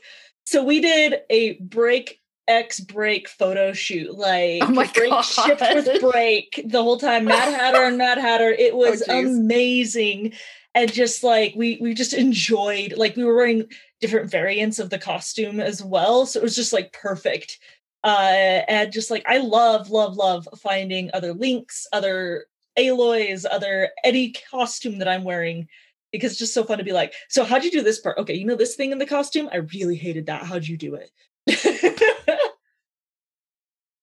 So 0.45 0.63
we 0.63 0.80
did 0.80 1.15
a 1.30 1.55
break 1.59 2.21
X 2.47 2.80
break 2.80 3.28
photo 3.28 3.73
shoot, 3.73 4.17
like 4.17 4.63
Oh 4.63 4.69
my 4.71 4.89
break 4.95 5.11
shipped 5.25 5.59
with 5.59 5.99
break 5.99 6.61
the 6.65 6.82
whole 6.82 6.97
time. 6.97 7.25
Mad 7.25 7.53
Hatter 7.53 7.84
and 7.84 7.97
Mad 7.97 8.17
Hatter. 8.17 8.49
It 8.51 8.71
oh, 8.73 8.78
was 8.78 9.03
Oh, 9.09 9.19
amazing. 9.19 10.32
And 10.78 10.93
just 10.93 11.23
like 11.23 11.53
we 11.55 11.80
we 11.82 11.95
just 11.95 12.13
enjoyed 12.13 12.93
like 12.97 13.15
we 13.15 13.23
were 13.23 13.36
wearing 13.36 13.67
different 13.99 14.30
variants 14.30 14.78
of 14.78 14.91
the 14.91 14.99
costume 14.99 15.59
as 15.59 15.84
well. 15.84 16.28
So 16.28 16.39
it 16.39 16.43
was 16.43 16.55
just 16.55 16.71
like 16.71 16.93
perfect. 16.93 17.57
Uh 18.03 18.61
and 18.67 18.91
just 18.91 19.09
like 19.09 19.23
i 19.25 19.39
love 19.39 19.89
love 19.89 20.15
love 20.15 20.47
finding 20.61 21.09
other 21.15 21.34
links 21.34 21.88
other 21.91 22.45
aloys 22.78 23.43
other 23.49 23.89
any 24.03 24.34
costume 24.51 24.99
that 24.99 25.07
i'm 25.07 25.23
wearing 25.23 25.67
because 26.11 26.34
it's 26.34 26.39
just 26.39 26.53
so 26.53 26.63
fun 26.63 26.78
to 26.78 26.84
be 26.84 26.91
like 26.91 27.13
so 27.28 27.43
how'd 27.43 27.63
you 27.63 27.71
do 27.71 27.82
this 27.82 27.99
part? 27.99 28.19
Okay 28.19 28.36
you 28.36 28.45
know 28.45 28.55
this 28.55 28.75
thing 28.75 28.91
in 28.91 28.99
the 28.99 29.05
costume? 29.07 29.49
I 29.51 29.57
really 29.57 29.95
hated 29.95 30.28
that. 30.28 30.43
How'd 30.43 30.67
you 30.67 30.78
do 30.78 30.93
it 30.95 31.09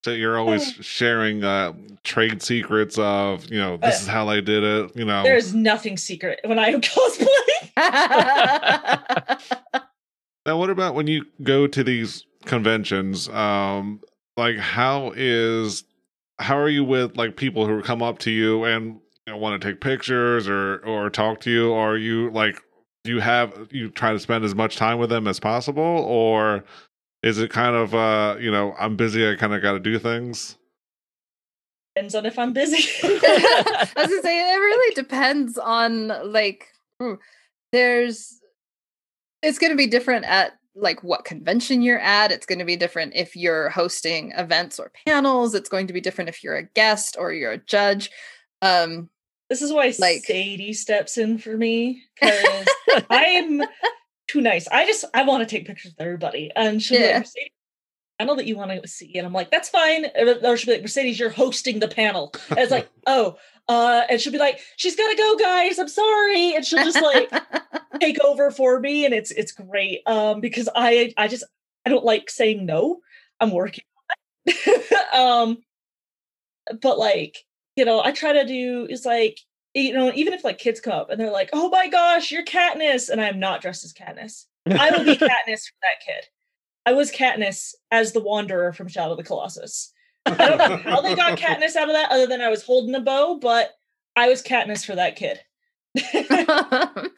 So 0.04 0.10
you're 0.10 0.38
always 0.38 0.70
sharing 0.82 1.44
uh, 1.44 1.72
trade 2.02 2.42
secrets 2.42 2.98
of, 2.98 3.50
you 3.50 3.58
know, 3.58 3.78
this 3.78 4.00
Uh, 4.00 4.02
is 4.02 4.06
how 4.06 4.26
they 4.26 4.42
did 4.42 4.62
it. 4.62 4.94
You 4.94 5.06
know, 5.06 5.22
there's 5.22 5.54
nothing 5.54 5.96
secret 5.96 6.40
when 6.44 6.58
i 6.58 6.74
cosplay 6.78 7.26
Now, 10.46 10.58
what 10.58 10.68
about 10.68 10.94
when 10.94 11.06
you 11.06 11.24
go 11.42 11.66
to 11.66 11.82
these 11.82 12.26
conventions? 12.44 13.30
Um, 13.30 14.02
like, 14.36 14.58
how 14.58 15.14
is 15.16 15.84
how 16.38 16.58
are 16.58 16.68
you 16.68 16.84
with 16.84 17.16
like 17.16 17.38
people 17.38 17.66
who 17.66 17.80
come 17.80 18.02
up 18.02 18.18
to 18.20 18.30
you 18.30 18.64
and 18.64 19.00
you 19.26 19.32
know, 19.32 19.38
want 19.38 19.58
to 19.58 19.66
take 19.66 19.80
pictures 19.80 20.46
or 20.46 20.80
or 20.84 21.08
talk 21.08 21.40
to 21.40 21.50
you? 21.50 21.70
Or 21.70 21.94
are 21.94 21.96
you 21.96 22.30
like, 22.30 22.60
do 23.04 23.10
you 23.10 23.20
have 23.20 23.68
you 23.70 23.88
try 23.88 24.12
to 24.12 24.18
spend 24.18 24.44
as 24.44 24.54
much 24.54 24.76
time 24.76 24.98
with 24.98 25.08
them 25.08 25.26
as 25.26 25.40
possible, 25.40 25.82
or 25.82 26.62
is 27.24 27.38
it 27.38 27.50
kind 27.50 27.74
of 27.74 27.94
uh, 27.94 28.36
you 28.38 28.50
know, 28.52 28.74
I'm 28.78 28.96
busy, 28.96 29.28
I 29.28 29.34
kind 29.34 29.54
of 29.54 29.62
got 29.62 29.72
to 29.72 29.80
do 29.80 29.98
things? 29.98 30.56
depends 31.96 32.16
on 32.16 32.26
if 32.26 32.36
i'm 32.40 32.52
busy 32.52 32.82
I 33.04 33.86
was 33.96 34.08
gonna 34.08 34.22
say 34.22 34.52
it 34.52 34.56
really 34.58 34.94
depends 34.96 35.56
on 35.56 36.08
like 36.32 36.66
there's 37.70 38.40
it's 39.42 39.60
gonna 39.60 39.76
be 39.76 39.86
different 39.86 40.24
at 40.24 40.54
like 40.74 41.04
what 41.04 41.24
convention 41.24 41.82
you're 41.82 42.00
at. 42.00 42.32
It's 42.32 42.46
gonna 42.46 42.64
be 42.64 42.74
different 42.74 43.12
if 43.14 43.36
you're 43.36 43.68
hosting 43.68 44.32
events 44.32 44.80
or 44.80 44.90
panels. 45.06 45.54
It's 45.54 45.68
going 45.68 45.86
to 45.86 45.92
be 45.92 46.00
different 46.00 46.30
if 46.30 46.42
you're 46.42 46.56
a 46.56 46.64
guest 46.74 47.14
or 47.16 47.32
you're 47.32 47.52
a 47.52 47.58
judge. 47.58 48.10
Um 48.60 49.08
this 49.48 49.62
is 49.62 49.72
why 49.72 49.92
Like- 50.00 50.24
sadie 50.24 50.72
steps 50.72 51.16
in 51.16 51.38
for 51.38 51.56
me 51.56 52.02
because 52.20 52.66
i'm 53.10 53.62
too 54.34 54.40
nice 54.40 54.66
i 54.68 54.84
just 54.84 55.04
i 55.14 55.22
want 55.22 55.40
to 55.46 55.46
take 55.56 55.66
pictures 55.66 55.92
with 55.92 56.00
everybody 56.04 56.50
and 56.56 56.82
she'll 56.82 56.98
be 56.98 57.04
Yeah. 57.04 57.10
like 57.12 57.20
Mercedes, 57.20 57.50
I 58.20 58.24
know 58.24 58.36
that 58.36 58.46
you 58.46 58.56
want 58.56 58.70
to 58.70 58.86
see, 58.88 59.12
and 59.16 59.26
I'm 59.26 59.32
like, 59.32 59.50
that's 59.50 59.68
fine. 59.68 60.06
Or 60.16 60.56
she'll 60.56 60.66
be 60.66 60.72
like, 60.74 60.82
Mercedes, 60.82 61.18
you're 61.18 61.30
hosting 61.30 61.80
the 61.80 61.88
panel. 61.88 62.32
And 62.50 62.60
it's 62.60 62.70
like, 62.70 62.88
oh, 63.08 63.36
uh, 63.68 64.02
and 64.08 64.20
she'll 64.20 64.32
be 64.32 64.38
like, 64.38 64.60
she's 64.76 64.94
gotta 64.94 65.16
go, 65.16 65.36
guys. 65.36 65.80
I'm 65.80 65.88
sorry, 65.88 66.54
and 66.54 66.64
she'll 66.64 66.84
just 66.84 67.02
like 67.02 67.28
take 68.00 68.20
over 68.20 68.52
for 68.52 68.78
me, 68.78 69.04
and 69.04 69.12
it's 69.12 69.32
it's 69.32 69.50
great. 69.50 70.02
Um, 70.06 70.40
because 70.40 70.68
I 70.76 71.12
I 71.16 71.26
just 71.26 71.42
I 71.84 71.90
don't 71.90 72.04
like 72.04 72.30
saying 72.30 72.64
no. 72.64 73.00
I'm 73.40 73.50
working. 73.50 73.82
on 74.46 74.54
it. 74.54 75.12
um, 75.12 75.58
but 76.80 76.98
like 77.00 77.38
you 77.74 77.84
know, 77.84 78.00
I 78.00 78.12
try 78.12 78.32
to 78.34 78.44
do 78.46 78.86
is 78.88 79.04
like 79.04 79.40
you 79.74 79.92
know, 79.92 80.12
even 80.14 80.32
if 80.32 80.44
like 80.44 80.58
kids 80.58 80.80
come 80.80 80.92
up 80.92 81.10
and 81.10 81.20
they're 81.20 81.30
like, 81.30 81.50
oh 81.52 81.68
my 81.68 81.88
gosh, 81.88 82.30
you're 82.30 82.44
Katniss, 82.44 83.10
and 83.10 83.20
I'm 83.20 83.40
not 83.40 83.60
dressed 83.60 83.84
as 83.84 83.92
Katniss. 83.92 84.44
I 84.66 84.90
will 84.90 85.04
be 85.04 85.16
Katniss 85.16 85.66
for 85.66 85.76
that 85.82 86.00
kid. 86.04 86.24
I 86.86 86.92
was 86.92 87.10
Katniss 87.10 87.74
as 87.90 88.12
the 88.12 88.20
Wanderer 88.20 88.72
from 88.72 88.88
Shadow 88.88 89.12
of 89.12 89.16
the 89.16 89.24
Colossus. 89.24 89.92
I 90.26 90.34
don't 90.34 90.58
know 90.58 90.76
how 90.76 91.00
they 91.00 91.14
got 91.14 91.38
Katniss 91.38 91.76
out 91.76 91.88
of 91.88 91.94
that, 91.94 92.10
other 92.10 92.26
than 92.26 92.40
I 92.40 92.48
was 92.48 92.62
holding 92.62 92.94
a 92.94 93.00
bow, 93.00 93.38
but 93.40 93.72
I 94.16 94.28
was 94.28 94.42
Katniss 94.42 94.84
for 94.84 94.94
that 94.94 95.16
kid. 95.16 95.40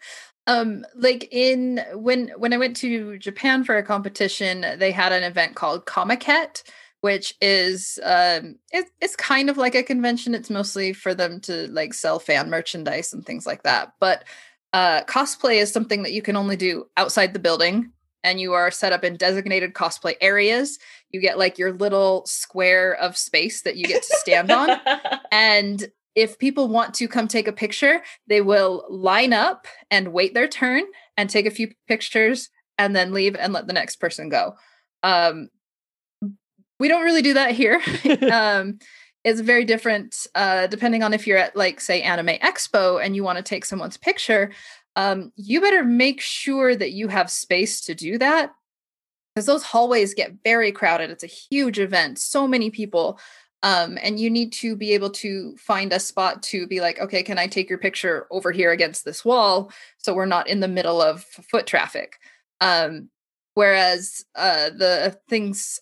um 0.46 0.84
like 0.94 1.28
in 1.32 1.82
when 1.94 2.28
when 2.36 2.52
I 2.52 2.58
went 2.58 2.76
to 2.76 3.18
Japan 3.18 3.64
for 3.64 3.76
a 3.76 3.82
competition, 3.82 4.66
they 4.78 4.92
had 4.92 5.12
an 5.12 5.22
event 5.22 5.54
called 5.56 5.86
Comiket, 5.86 6.62
which 7.06 7.34
is 7.40 8.00
um 8.02 8.56
it, 8.72 8.86
it's 9.00 9.14
kind 9.14 9.48
of 9.48 9.56
like 9.56 9.76
a 9.76 9.82
convention. 9.84 10.34
It's 10.34 10.50
mostly 10.50 10.92
for 10.92 11.14
them 11.14 11.38
to 11.42 11.68
like 11.68 11.94
sell 11.94 12.18
fan 12.18 12.50
merchandise 12.50 13.12
and 13.12 13.24
things 13.24 13.46
like 13.46 13.62
that 13.62 13.92
but 14.00 14.24
uh 14.72 15.04
cosplay 15.04 15.62
is 15.62 15.72
something 15.72 16.02
that 16.02 16.12
you 16.12 16.20
can 16.20 16.34
only 16.34 16.56
do 16.56 16.86
outside 16.96 17.32
the 17.32 17.38
building 17.38 17.92
and 18.24 18.40
you 18.40 18.54
are 18.54 18.72
set 18.72 18.92
up 18.92 19.04
in 19.04 19.16
designated 19.16 19.72
cosplay 19.72 20.14
areas. 20.20 20.80
You 21.12 21.20
get 21.20 21.38
like 21.38 21.58
your 21.58 21.72
little 21.72 22.26
square 22.26 22.94
of 22.94 23.16
space 23.16 23.62
that 23.62 23.76
you 23.76 23.84
get 23.86 24.02
to 24.02 24.16
stand 24.18 24.50
on 24.50 24.70
and 25.30 25.86
if 26.16 26.40
people 26.40 26.66
want 26.66 26.92
to 26.94 27.06
come 27.06 27.28
take 27.28 27.46
a 27.46 27.52
picture 27.52 28.02
they 28.26 28.40
will 28.40 28.84
line 28.88 29.32
up 29.32 29.68
and 29.92 30.12
wait 30.12 30.34
their 30.34 30.48
turn 30.48 30.82
and 31.16 31.30
take 31.30 31.46
a 31.46 31.52
few 31.52 31.68
pictures 31.86 32.50
and 32.78 32.96
then 32.96 33.12
leave 33.12 33.36
and 33.36 33.52
let 33.52 33.68
the 33.68 33.72
next 33.72 33.96
person 33.96 34.28
go. 34.28 34.56
Um 35.04 35.50
we 36.78 36.88
don't 36.88 37.04
really 37.04 37.22
do 37.22 37.34
that 37.34 37.52
here. 37.52 37.80
um, 38.32 38.78
it's 39.24 39.40
very 39.40 39.64
different 39.64 40.26
uh, 40.34 40.66
depending 40.68 41.02
on 41.02 41.12
if 41.12 41.26
you're 41.26 41.38
at, 41.38 41.56
like, 41.56 41.80
say, 41.80 42.02
Anime 42.02 42.38
Expo 42.38 43.04
and 43.04 43.16
you 43.16 43.24
want 43.24 43.38
to 43.38 43.42
take 43.42 43.64
someone's 43.64 43.96
picture. 43.96 44.52
Um, 44.94 45.32
you 45.36 45.60
better 45.60 45.84
make 45.84 46.20
sure 46.20 46.74
that 46.76 46.92
you 46.92 47.08
have 47.08 47.30
space 47.30 47.80
to 47.82 47.94
do 47.94 48.18
that 48.18 48.52
because 49.34 49.46
those 49.46 49.64
hallways 49.64 50.14
get 50.14 50.32
very 50.44 50.72
crowded. 50.72 51.10
It's 51.10 51.24
a 51.24 51.26
huge 51.26 51.78
event, 51.78 52.18
so 52.18 52.48
many 52.48 52.70
people. 52.70 53.18
Um, 53.62 53.98
and 54.00 54.18
you 54.18 54.30
need 54.30 54.52
to 54.54 54.76
be 54.76 54.94
able 54.94 55.10
to 55.10 55.56
find 55.56 55.92
a 55.92 56.00
spot 56.00 56.42
to 56.44 56.66
be 56.66 56.80
like, 56.80 57.00
okay, 57.00 57.22
can 57.22 57.38
I 57.38 57.46
take 57.46 57.68
your 57.68 57.78
picture 57.78 58.26
over 58.30 58.52
here 58.52 58.70
against 58.70 59.04
this 59.04 59.24
wall 59.24 59.72
so 59.98 60.14
we're 60.14 60.24
not 60.24 60.48
in 60.48 60.60
the 60.60 60.68
middle 60.68 61.02
of 61.02 61.24
foot 61.24 61.66
traffic? 61.66 62.16
Um, 62.60 63.10
whereas 63.56 64.26
uh, 64.34 64.68
the 64.68 65.18
things 65.30 65.80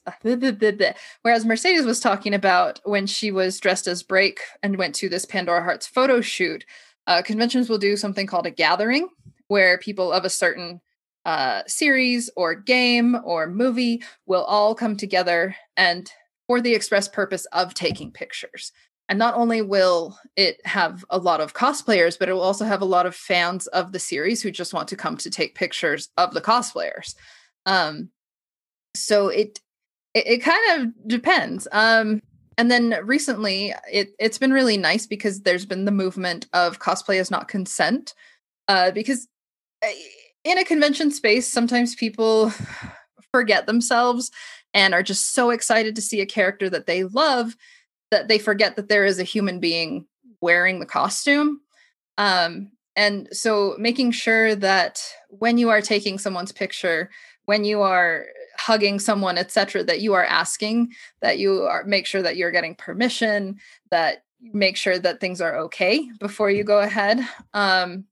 whereas 1.22 1.44
mercedes 1.44 1.84
was 1.84 1.98
talking 1.98 2.32
about 2.32 2.80
when 2.84 3.04
she 3.04 3.32
was 3.32 3.58
dressed 3.58 3.88
as 3.88 4.02
Break 4.02 4.38
and 4.62 4.78
went 4.78 4.94
to 4.96 5.08
this 5.08 5.24
pandora 5.24 5.62
hearts 5.62 5.86
photo 5.86 6.20
shoot 6.20 6.64
uh, 7.08 7.20
conventions 7.22 7.68
will 7.68 7.78
do 7.78 7.96
something 7.96 8.26
called 8.26 8.46
a 8.46 8.50
gathering 8.50 9.08
where 9.48 9.76
people 9.78 10.12
of 10.12 10.24
a 10.24 10.30
certain 10.30 10.80
uh, 11.24 11.62
series 11.66 12.30
or 12.36 12.54
game 12.54 13.16
or 13.24 13.48
movie 13.48 14.02
will 14.26 14.44
all 14.44 14.74
come 14.74 14.96
together 14.96 15.56
and 15.76 16.10
for 16.46 16.60
the 16.60 16.74
express 16.74 17.08
purpose 17.08 17.44
of 17.46 17.74
taking 17.74 18.12
pictures. 18.12 18.72
And 19.08 19.18
not 19.18 19.34
only 19.34 19.62
will 19.62 20.18
it 20.36 20.64
have 20.64 21.04
a 21.10 21.18
lot 21.18 21.40
of 21.40 21.54
cosplayers 21.54 22.18
but 22.18 22.28
it 22.28 22.32
will 22.34 22.40
also 22.40 22.64
have 22.64 22.82
a 22.82 22.86
lot 22.86 23.04
of 23.04 23.16
fans 23.16 23.66
of 23.68 23.90
the 23.90 23.98
series 23.98 24.42
who 24.42 24.50
just 24.50 24.72
want 24.72 24.88
to 24.88 24.96
come 24.96 25.16
to 25.16 25.30
take 25.30 25.56
pictures 25.56 26.08
of 26.16 26.34
the 26.34 26.40
cosplayers 26.40 27.14
um, 27.66 28.10
so 28.94 29.28
it, 29.28 29.60
it 30.14 30.26
it 30.26 30.38
kind 30.38 30.80
of 30.80 31.08
depends. 31.08 31.66
Um, 31.72 32.22
and 32.56 32.70
then 32.70 32.96
recently, 33.04 33.74
it 33.90 34.14
it's 34.18 34.38
been 34.38 34.52
really 34.52 34.76
nice 34.76 35.06
because 35.06 35.42
there's 35.42 35.66
been 35.66 35.84
the 35.84 35.90
movement 35.90 36.46
of 36.52 36.78
cosplay 36.78 37.20
is 37.20 37.30
not 37.30 37.48
consent. 37.48 38.14
Uh, 38.68 38.90
because 38.90 39.28
eh, 39.82 39.92
in 40.44 40.58
a 40.58 40.64
convention 40.64 41.10
space, 41.10 41.46
sometimes 41.46 41.94
people 41.94 42.52
forget 43.32 43.66
themselves 43.66 44.30
and 44.72 44.94
are 44.94 45.02
just 45.02 45.32
so 45.34 45.50
excited 45.50 45.94
to 45.96 46.02
see 46.02 46.20
a 46.20 46.26
character 46.26 46.70
that 46.70 46.86
they 46.86 47.04
love 47.04 47.56
that 48.10 48.28
they 48.28 48.38
forget 48.38 48.76
that 48.76 48.88
there 48.88 49.04
is 49.04 49.18
a 49.18 49.24
human 49.24 49.58
being 49.58 50.06
wearing 50.40 50.78
the 50.78 50.86
costume. 50.86 51.60
Um, 52.16 52.70
and 52.96 53.28
so 53.32 53.74
making 53.78 54.12
sure 54.12 54.54
that 54.54 55.02
when 55.28 55.58
you 55.58 55.70
are 55.70 55.80
taking 55.80 56.18
someone's 56.18 56.52
picture 56.52 57.10
when 57.46 57.64
you 57.64 57.82
are 57.82 58.26
hugging 58.56 58.98
someone 59.00 59.36
etc 59.36 59.82
that 59.82 60.00
you 60.00 60.14
are 60.14 60.24
asking 60.24 60.92
that 61.20 61.38
you 61.38 61.62
are 61.62 61.84
make 61.84 62.06
sure 62.06 62.22
that 62.22 62.36
you're 62.36 62.52
getting 62.52 62.74
permission 62.74 63.58
that 63.90 64.24
make 64.52 64.76
sure 64.76 64.98
that 64.98 65.20
things 65.20 65.40
are 65.40 65.56
okay 65.56 66.10
before 66.18 66.50
you 66.50 66.64
go 66.64 66.80
ahead. 66.80 67.20
Um, 67.54 68.04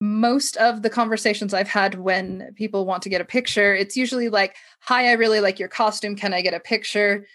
most 0.00 0.56
of 0.58 0.82
the 0.82 0.90
conversations 0.90 1.52
i've 1.52 1.66
had 1.66 1.96
when 1.96 2.52
people 2.54 2.86
want 2.86 3.02
to 3.02 3.08
get 3.08 3.20
a 3.20 3.24
picture 3.24 3.74
it's 3.74 3.96
usually 3.96 4.28
like 4.28 4.54
hi 4.78 5.08
i 5.08 5.12
really 5.12 5.40
like 5.40 5.58
your 5.58 5.68
costume. 5.68 6.14
Can 6.14 6.32
i 6.32 6.40
get 6.40 6.54
a 6.54 6.60
picture? 6.60 7.26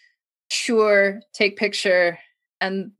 Sure 0.50 1.20
take 1.34 1.58
picture 1.58 2.18
and 2.62 2.92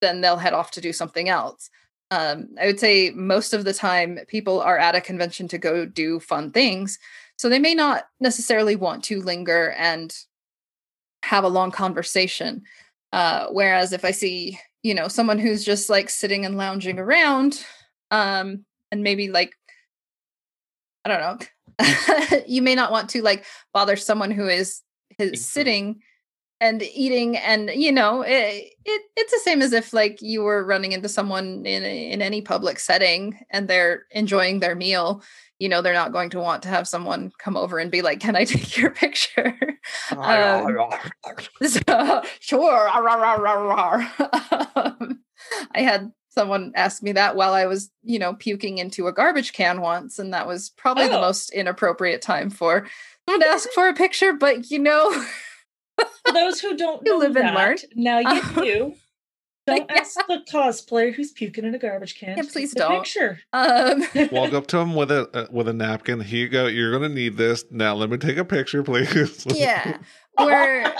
then 0.00 0.22
they'll 0.22 0.38
head 0.38 0.54
off 0.54 0.70
to 0.70 0.80
do 0.80 0.94
something 0.94 1.28
else. 1.28 1.68
Um, 2.10 2.48
i 2.58 2.64
would 2.64 2.80
say 2.80 3.10
most 3.10 3.52
of 3.52 3.64
the 3.64 3.74
time 3.74 4.20
people 4.26 4.58
are 4.62 4.78
at 4.78 4.94
a 4.94 5.02
convention 5.02 5.48
to 5.48 5.58
go 5.58 5.84
do 5.84 6.18
fun 6.18 6.50
things 6.50 6.98
so 7.40 7.48
they 7.48 7.58
may 7.58 7.74
not 7.74 8.04
necessarily 8.20 8.76
want 8.76 9.02
to 9.04 9.22
linger 9.22 9.70
and 9.78 10.14
have 11.22 11.42
a 11.42 11.48
long 11.48 11.70
conversation. 11.70 12.64
Uh, 13.14 13.46
whereas 13.46 13.94
if 13.94 14.04
I 14.04 14.10
see, 14.10 14.60
you 14.82 14.92
know, 14.92 15.08
someone 15.08 15.38
who's 15.38 15.64
just 15.64 15.88
like 15.88 16.10
sitting 16.10 16.44
and 16.44 16.58
lounging 16.58 16.98
around, 16.98 17.64
um, 18.10 18.66
and 18.92 19.02
maybe 19.02 19.30
like, 19.30 19.54
I 21.02 21.08
don't 21.08 21.40
know, 21.80 22.42
you 22.46 22.60
may 22.60 22.74
not 22.74 22.92
want 22.92 23.08
to 23.10 23.22
like 23.22 23.46
bother 23.72 23.96
someone 23.96 24.32
who 24.32 24.46
is 24.46 24.82
his 25.16 25.42
sitting 25.42 26.02
and 26.60 26.82
eating 26.82 27.36
and 27.38 27.70
you 27.70 27.90
know 27.90 28.22
it, 28.22 28.72
it 28.84 29.02
it's 29.16 29.32
the 29.32 29.40
same 29.40 29.62
as 29.62 29.72
if 29.72 29.92
like 29.92 30.20
you 30.20 30.42
were 30.42 30.64
running 30.64 30.92
into 30.92 31.08
someone 31.08 31.64
in 31.64 31.82
in 31.84 32.20
any 32.20 32.42
public 32.42 32.78
setting 32.78 33.38
and 33.50 33.66
they're 33.66 34.04
enjoying 34.10 34.60
their 34.60 34.74
meal 34.74 35.22
you 35.58 35.68
know 35.68 35.80
they're 35.80 35.94
not 35.94 36.12
going 36.12 36.30
to 36.30 36.38
want 36.38 36.62
to 36.62 36.68
have 36.68 36.86
someone 36.86 37.32
come 37.38 37.56
over 37.56 37.78
and 37.78 37.90
be 37.90 38.02
like 38.02 38.20
can 38.20 38.36
i 38.36 38.44
take 38.44 38.76
your 38.76 38.90
picture? 38.90 39.56
Um, 40.10 40.18
so, 41.66 42.22
sure 42.40 42.88
um, 44.76 45.20
i 45.74 45.80
had 45.80 46.12
someone 46.28 46.72
ask 46.76 47.02
me 47.02 47.12
that 47.12 47.36
while 47.36 47.54
i 47.54 47.64
was 47.64 47.90
you 48.02 48.18
know 48.18 48.34
puking 48.34 48.78
into 48.78 49.06
a 49.06 49.12
garbage 49.12 49.54
can 49.54 49.80
once 49.80 50.18
and 50.18 50.34
that 50.34 50.46
was 50.46 50.70
probably 50.76 51.04
oh. 51.04 51.08
the 51.08 51.20
most 51.20 51.50
inappropriate 51.50 52.20
time 52.20 52.50
for 52.50 52.86
someone 53.26 53.40
to 53.40 53.48
ask 53.48 53.68
for 53.70 53.88
a 53.88 53.94
picture 53.94 54.34
but 54.34 54.70
you 54.70 54.78
know 54.78 55.24
for 56.30 56.34
those 56.34 56.60
who 56.60 56.76
don't 56.76 57.02
you 57.04 57.18
live 57.18 57.34
that, 57.34 57.44
and 57.44 57.54
learn 57.54 57.76
now 57.94 58.18
you 58.18 58.42
do 58.54 58.94
don't 59.66 59.90
yeah. 59.90 60.00
ask 60.00 60.14
the 60.26 60.42
cosplayer 60.50 61.14
who's 61.14 61.32
puking 61.32 61.64
in 61.64 61.74
a 61.74 61.78
garbage 61.78 62.18
can. 62.18 62.36
Yeah, 62.36 62.44
please 62.50 62.72
don't. 62.72 63.02
Picture. 63.02 63.40
Um. 63.52 64.02
Walk 64.32 64.52
up 64.52 64.66
to 64.68 64.78
him 64.78 64.94
with 64.94 65.10
a 65.10 65.28
uh, 65.36 65.46
with 65.50 65.68
a 65.68 65.72
napkin. 65.72 66.20
Here 66.20 66.40
you 66.40 66.48
go. 66.48 66.66
You're 66.66 66.92
gonna 66.92 67.08
need 67.08 67.36
this. 67.36 67.64
Now 67.70 67.94
let 67.94 68.10
me 68.10 68.16
take 68.16 68.36
a 68.36 68.44
picture, 68.44 68.82
please. 68.82 69.46
yeah. 69.54 69.98
Where, 70.36 70.94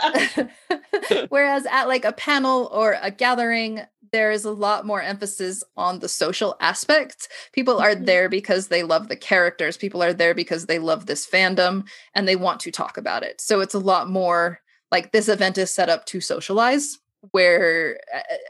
whereas 1.30 1.64
at 1.66 1.88
like 1.88 2.04
a 2.04 2.12
panel 2.12 2.68
or 2.72 2.98
a 3.00 3.10
gathering, 3.10 3.80
there 4.12 4.30
is 4.30 4.44
a 4.44 4.50
lot 4.50 4.84
more 4.84 5.00
emphasis 5.00 5.64
on 5.76 6.00
the 6.00 6.08
social 6.08 6.56
aspect. 6.60 7.28
People 7.52 7.78
are 7.78 7.94
mm-hmm. 7.94 8.04
there 8.04 8.28
because 8.28 8.68
they 8.68 8.82
love 8.82 9.08
the 9.08 9.16
characters. 9.16 9.78
People 9.78 10.02
are 10.02 10.12
there 10.12 10.34
because 10.34 10.66
they 10.66 10.78
love 10.78 11.06
this 11.06 11.26
fandom 11.26 11.86
and 12.14 12.28
they 12.28 12.36
want 12.36 12.60
to 12.60 12.70
talk 12.70 12.98
about 12.98 13.22
it. 13.22 13.40
So 13.40 13.60
it's 13.60 13.74
a 13.74 13.78
lot 13.78 14.10
more 14.10 14.60
like 14.90 15.12
this 15.12 15.28
event 15.28 15.58
is 15.58 15.72
set 15.72 15.88
up 15.88 16.06
to 16.06 16.20
socialize 16.20 16.98
where 17.32 17.98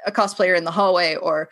a 0.06 0.12
cosplayer 0.12 0.56
in 0.56 0.64
the 0.64 0.70
hallway 0.70 1.16
or 1.16 1.48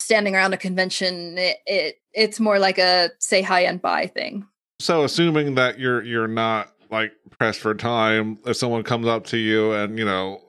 standing 0.00 0.34
around 0.34 0.52
a 0.52 0.58
convention 0.58 1.38
it, 1.38 1.58
it 1.66 2.00
it's 2.12 2.40
more 2.40 2.58
like 2.58 2.78
a 2.78 3.10
say 3.18 3.42
hi 3.42 3.60
and 3.60 3.80
bye 3.80 4.06
thing. 4.06 4.46
So 4.80 5.04
assuming 5.04 5.54
that 5.54 5.78
you're 5.78 6.02
you're 6.02 6.28
not 6.28 6.72
like 6.90 7.12
pressed 7.38 7.60
for 7.60 7.74
time 7.74 8.38
if 8.46 8.56
someone 8.56 8.82
comes 8.82 9.06
up 9.06 9.24
to 9.26 9.36
you 9.36 9.72
and 9.72 9.98
you 9.98 10.04
know 10.04 10.40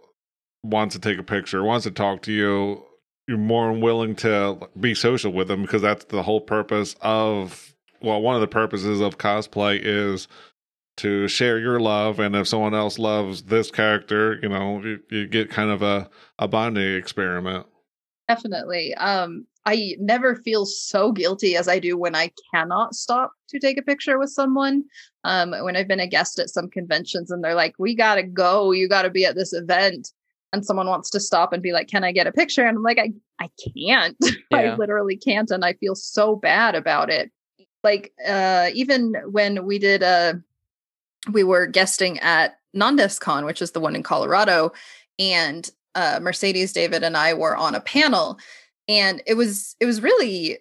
wants 0.63 0.95
to 0.95 1.01
take 1.01 1.17
a 1.17 1.23
picture 1.23 1.63
wants 1.63 1.83
to 1.85 1.91
talk 1.91 2.21
to 2.23 2.31
you 2.31 2.83
you're 3.27 3.37
more 3.37 3.71
willing 3.71 4.15
to 4.15 4.57
be 4.79 4.93
social 4.93 5.31
with 5.31 5.47
them 5.47 5.61
because 5.61 5.81
that's 5.81 6.05
the 6.05 6.23
whole 6.23 6.41
purpose 6.41 6.95
of 7.01 7.73
well 8.01 8.21
one 8.21 8.35
of 8.35 8.41
the 8.41 8.47
purposes 8.47 8.99
of 8.99 9.17
cosplay 9.17 9.79
is 9.81 10.27
to 10.97 11.27
share 11.27 11.59
your 11.59 11.79
love 11.79 12.19
and 12.19 12.35
if 12.35 12.47
someone 12.47 12.73
else 12.73 12.97
loves 12.97 13.43
this 13.43 13.69
character 13.69 14.39
you 14.41 14.49
know 14.49 14.81
you, 14.81 14.99
you, 15.09 15.27
get 15.27 15.49
kind 15.49 15.69
of 15.69 15.81
a, 15.81 16.09
a 16.39 16.47
bonding 16.47 16.95
experiment. 16.95 17.65
Definitely. 18.27 18.95
Um 18.95 19.45
i 19.67 19.95
never 19.99 20.35
feel 20.35 20.65
so 20.65 21.11
guilty 21.11 21.55
as 21.57 21.67
i 21.67 21.79
do 21.79 21.97
when 21.97 22.15
i 22.15 22.31
cannot 22.53 22.93
stop 22.93 23.31
to 23.49 23.59
take 23.59 23.77
a 23.77 23.83
picture 23.83 24.17
with 24.17 24.29
someone. 24.29 24.83
Um 25.23 25.51
when 25.51 25.75
i've 25.75 25.87
been 25.87 25.99
a 25.99 26.07
guest 26.07 26.39
at 26.39 26.49
some 26.49 26.69
conventions 26.69 27.29
and 27.29 27.43
they're 27.43 27.55
like 27.55 27.75
we 27.77 27.95
gotta 27.95 28.23
go. 28.23 28.71
You 28.71 28.87
gotta 28.87 29.09
be 29.09 29.25
at 29.25 29.35
this 29.35 29.53
event. 29.53 30.11
And 30.53 30.65
someone 30.65 30.87
wants 30.87 31.09
to 31.09 31.19
stop 31.19 31.51
and 31.51 31.61
be 31.61 31.73
like 31.73 31.87
can 31.87 32.03
i 32.03 32.11
get 32.11 32.27
a 32.27 32.31
picture? 32.31 32.65
And 32.65 32.77
i'm 32.77 32.83
like 32.83 32.99
i 32.99 33.11
i 33.39 33.49
can't. 33.75 34.17
Yeah. 34.51 34.57
i 34.57 34.75
literally 34.75 35.17
can't 35.17 35.51
and 35.51 35.65
i 35.65 35.73
feel 35.73 35.95
so 35.95 36.35
bad 36.35 36.75
about 36.75 37.09
it. 37.09 37.31
Like 37.83 38.13
uh 38.25 38.69
even 38.73 39.13
when 39.29 39.65
we 39.65 39.77
did 39.77 40.01
a 40.01 40.41
we 41.31 41.43
were 41.43 41.67
guesting 41.67 42.19
at 42.19 42.57
Nan 42.73 42.97
Desu 42.97 43.19
Kan, 43.19 43.45
which 43.45 43.61
is 43.61 43.71
the 43.71 43.79
one 43.79 43.95
in 43.95 44.03
Colorado, 44.03 44.71
and 45.19 45.69
uh, 45.95 46.19
Mercedes, 46.21 46.73
David, 46.73 47.03
and 47.03 47.15
I 47.17 47.33
were 47.33 47.55
on 47.55 47.75
a 47.75 47.79
panel, 47.79 48.37
and 48.87 49.21
it 49.25 49.35
was 49.35 49.75
it 49.79 49.85
was 49.85 50.01
really 50.01 50.59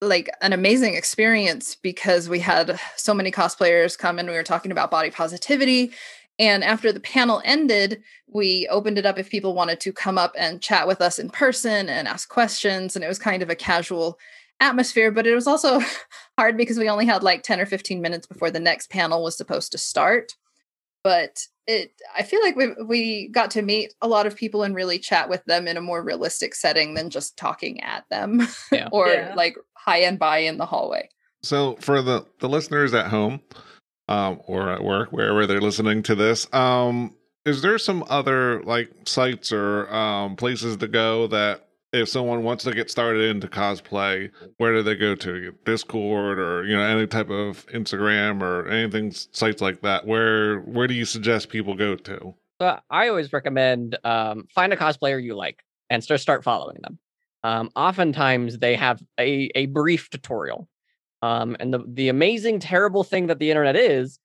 like 0.00 0.28
an 0.42 0.52
amazing 0.52 0.94
experience 0.94 1.76
because 1.76 2.28
we 2.28 2.38
had 2.38 2.78
so 2.96 3.14
many 3.14 3.30
cosplayers 3.30 3.96
come 3.96 4.18
and 4.18 4.28
we 4.28 4.34
were 4.34 4.42
talking 4.42 4.70
about 4.70 4.90
body 4.90 5.10
positivity 5.10 5.92
And 6.38 6.64
after 6.64 6.92
the 6.92 7.00
panel 7.00 7.40
ended, 7.44 8.02
we 8.26 8.66
opened 8.68 8.98
it 8.98 9.06
up 9.06 9.18
if 9.18 9.30
people 9.30 9.54
wanted 9.54 9.80
to 9.80 9.92
come 9.92 10.18
up 10.18 10.34
and 10.36 10.60
chat 10.60 10.86
with 10.88 11.00
us 11.00 11.18
in 11.18 11.30
person 11.30 11.88
and 11.88 12.08
ask 12.08 12.28
questions. 12.28 12.96
And 12.96 13.04
it 13.04 13.08
was 13.08 13.18
kind 13.18 13.42
of 13.42 13.50
a 13.50 13.54
casual 13.54 14.18
atmosphere, 14.60 15.10
but 15.10 15.26
it 15.26 15.34
was 15.34 15.46
also 15.46 15.80
hard 16.38 16.56
because 16.56 16.78
we 16.78 16.88
only 16.88 17.06
had 17.06 17.22
like 17.22 17.42
10 17.42 17.60
or 17.60 17.66
15 17.66 18.00
minutes 18.00 18.26
before 18.26 18.50
the 18.50 18.60
next 18.60 18.90
panel 18.90 19.22
was 19.22 19.36
supposed 19.36 19.72
to 19.72 19.78
start. 19.78 20.32
But 21.02 21.46
it 21.66 21.92
I 22.16 22.22
feel 22.22 22.42
like 22.42 22.56
we 22.56 22.72
we 22.86 23.28
got 23.28 23.50
to 23.52 23.62
meet 23.62 23.94
a 24.00 24.08
lot 24.08 24.26
of 24.26 24.36
people 24.36 24.62
and 24.62 24.74
really 24.74 24.98
chat 24.98 25.28
with 25.28 25.44
them 25.44 25.66
in 25.66 25.76
a 25.76 25.82
more 25.82 26.02
realistic 26.02 26.54
setting 26.54 26.94
than 26.94 27.10
just 27.10 27.36
talking 27.36 27.82
at 27.82 28.04
them 28.10 28.46
Yeah. 28.72 28.88
or 28.92 29.08
Yeah. 29.08 29.34
like 29.34 29.56
high 29.74 29.98
and 29.98 30.18
by 30.18 30.38
in 30.38 30.58
the 30.58 30.66
hallway. 30.66 31.08
So 31.42 31.76
for 31.80 32.00
the 32.02 32.26
the 32.40 32.48
listeners 32.48 32.94
at 32.94 33.06
home, 33.08 33.40
um, 34.08 34.40
or 34.46 34.70
at 34.70 34.82
work, 34.82 35.12
wherever 35.12 35.46
they're 35.46 35.60
listening 35.60 36.02
to 36.04 36.14
this, 36.14 36.46
um, 36.54 37.14
is 37.44 37.60
there 37.60 37.78
some 37.78 38.04
other 38.08 38.62
like 38.62 38.90
sites 39.04 39.52
or 39.52 39.92
um 39.94 40.36
places 40.36 40.78
to 40.78 40.88
go 40.88 41.26
that 41.26 41.68
if 41.94 42.08
someone 42.08 42.42
wants 42.42 42.64
to 42.64 42.72
get 42.72 42.90
started 42.90 43.30
into 43.30 43.46
cosplay, 43.46 44.30
where 44.56 44.72
do 44.72 44.82
they 44.82 44.96
go 44.96 45.14
to? 45.14 45.52
Discord 45.64 46.38
or 46.38 46.64
you 46.64 46.76
know 46.76 46.82
any 46.82 47.06
type 47.06 47.30
of 47.30 47.66
Instagram 47.68 48.42
or 48.42 48.68
anything 48.68 49.12
sites 49.12 49.62
like 49.62 49.80
that? 49.82 50.06
Where 50.06 50.60
where 50.60 50.86
do 50.86 50.94
you 50.94 51.04
suggest 51.04 51.48
people 51.48 51.74
go 51.74 51.94
to? 51.96 52.34
So 52.60 52.78
I 52.90 53.08
always 53.08 53.32
recommend 53.32 53.96
um, 54.04 54.46
find 54.54 54.72
a 54.72 54.76
cosplayer 54.76 55.22
you 55.22 55.34
like 55.34 55.62
and 55.88 56.02
start 56.02 56.20
start 56.20 56.44
following 56.44 56.78
them. 56.82 56.98
Um, 57.44 57.70
oftentimes 57.76 58.58
they 58.58 58.74
have 58.74 59.02
a 59.18 59.50
a 59.54 59.66
brief 59.66 60.10
tutorial, 60.10 60.68
um, 61.22 61.56
and 61.60 61.72
the 61.72 61.84
the 61.86 62.08
amazing 62.08 62.58
terrible 62.58 63.04
thing 63.04 63.28
that 63.28 63.38
the 63.38 63.50
internet 63.50 63.76
is, 63.76 64.18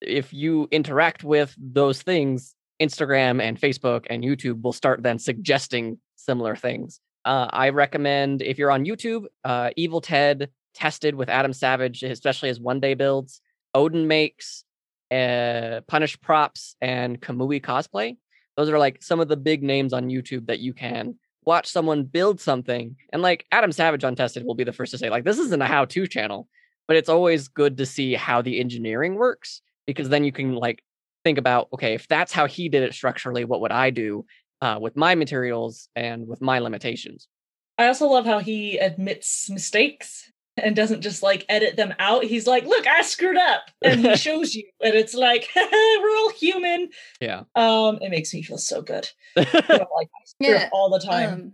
if 0.00 0.32
you 0.32 0.66
interact 0.72 1.22
with 1.22 1.54
those 1.58 2.02
things, 2.02 2.56
Instagram 2.80 3.40
and 3.40 3.60
Facebook 3.60 4.06
and 4.10 4.24
YouTube 4.24 4.62
will 4.62 4.72
start 4.72 5.02
then 5.02 5.18
suggesting 5.18 5.98
similar 6.16 6.56
things. 6.56 7.00
Uh, 7.24 7.48
I 7.50 7.70
recommend 7.70 8.42
if 8.42 8.58
you're 8.58 8.70
on 8.70 8.84
YouTube, 8.84 9.26
uh, 9.44 9.70
Evil 9.76 10.00
Ted 10.00 10.50
tested 10.74 11.14
with 11.14 11.28
Adam 11.28 11.52
Savage, 11.52 12.02
especially 12.02 12.48
his 12.48 12.60
one 12.60 12.80
day 12.80 12.94
builds. 12.94 13.40
Odin 13.74 14.06
makes 14.06 14.64
uh, 15.10 15.80
Punished 15.86 16.20
Props 16.20 16.76
and 16.80 17.20
Kamui 17.20 17.62
Cosplay. 17.62 18.16
Those 18.56 18.68
are 18.68 18.78
like 18.78 19.02
some 19.02 19.20
of 19.20 19.28
the 19.28 19.36
big 19.36 19.62
names 19.62 19.92
on 19.92 20.10
YouTube 20.10 20.46
that 20.46 20.60
you 20.60 20.72
can 20.72 21.16
watch 21.44 21.66
someone 21.66 22.04
build 22.04 22.40
something. 22.40 22.96
And 23.12 23.22
like 23.22 23.46
Adam 23.52 23.72
Savage 23.72 24.04
on 24.04 24.16
Tested 24.16 24.44
will 24.44 24.54
be 24.54 24.64
the 24.64 24.72
first 24.72 24.92
to 24.92 24.98
say, 24.98 25.10
like, 25.10 25.24
this 25.24 25.38
isn't 25.38 25.62
a 25.62 25.66
how 25.66 25.84
to 25.86 26.06
channel, 26.06 26.48
but 26.86 26.96
it's 26.96 27.08
always 27.08 27.48
good 27.48 27.76
to 27.78 27.86
see 27.86 28.14
how 28.14 28.42
the 28.42 28.60
engineering 28.60 29.14
works 29.14 29.60
because 29.86 30.08
then 30.08 30.24
you 30.24 30.32
can 30.32 30.54
like 30.54 30.82
think 31.24 31.38
about, 31.38 31.68
okay, 31.72 31.94
if 31.94 32.06
that's 32.08 32.32
how 32.32 32.46
he 32.46 32.68
did 32.68 32.82
it 32.82 32.94
structurally, 32.94 33.44
what 33.44 33.60
would 33.60 33.72
I 33.72 33.90
do 33.90 34.24
uh, 34.64 34.78
with 34.80 34.96
my 34.96 35.14
materials 35.14 35.88
and 35.94 36.26
with 36.26 36.40
my 36.40 36.58
limitations? 36.58 37.28
I 37.76 37.86
also 37.86 38.06
love 38.06 38.24
how 38.24 38.38
he 38.38 38.78
admits 38.78 39.50
mistakes 39.50 40.30
and 40.56 40.74
doesn't 40.74 41.02
just 41.02 41.22
like 41.22 41.44
edit 41.48 41.76
them 41.76 41.92
out. 41.98 42.24
He's 42.24 42.46
like, 42.46 42.64
"Look, 42.64 42.86
I 42.86 43.02
screwed 43.02 43.36
up," 43.36 43.62
and 43.82 44.00
he 44.00 44.16
shows 44.28 44.54
you, 44.54 44.64
and 44.80 44.94
it's 44.94 45.14
like, 45.14 45.48
"We're 45.56 46.16
all 46.16 46.30
human." 46.30 46.88
Yeah. 47.20 47.42
Um, 47.54 47.98
it 48.00 48.10
makes 48.10 48.32
me 48.32 48.42
feel 48.42 48.58
so 48.58 48.80
good. 48.80 49.08
I 49.36 49.44
don't 49.44 49.62
like 49.68 50.08
I 50.08 50.24
screw 50.24 50.48
Yeah, 50.48 50.54
up 50.64 50.70
all 50.72 50.88
the 50.88 51.04
time. 51.04 51.32
Um, 51.32 51.52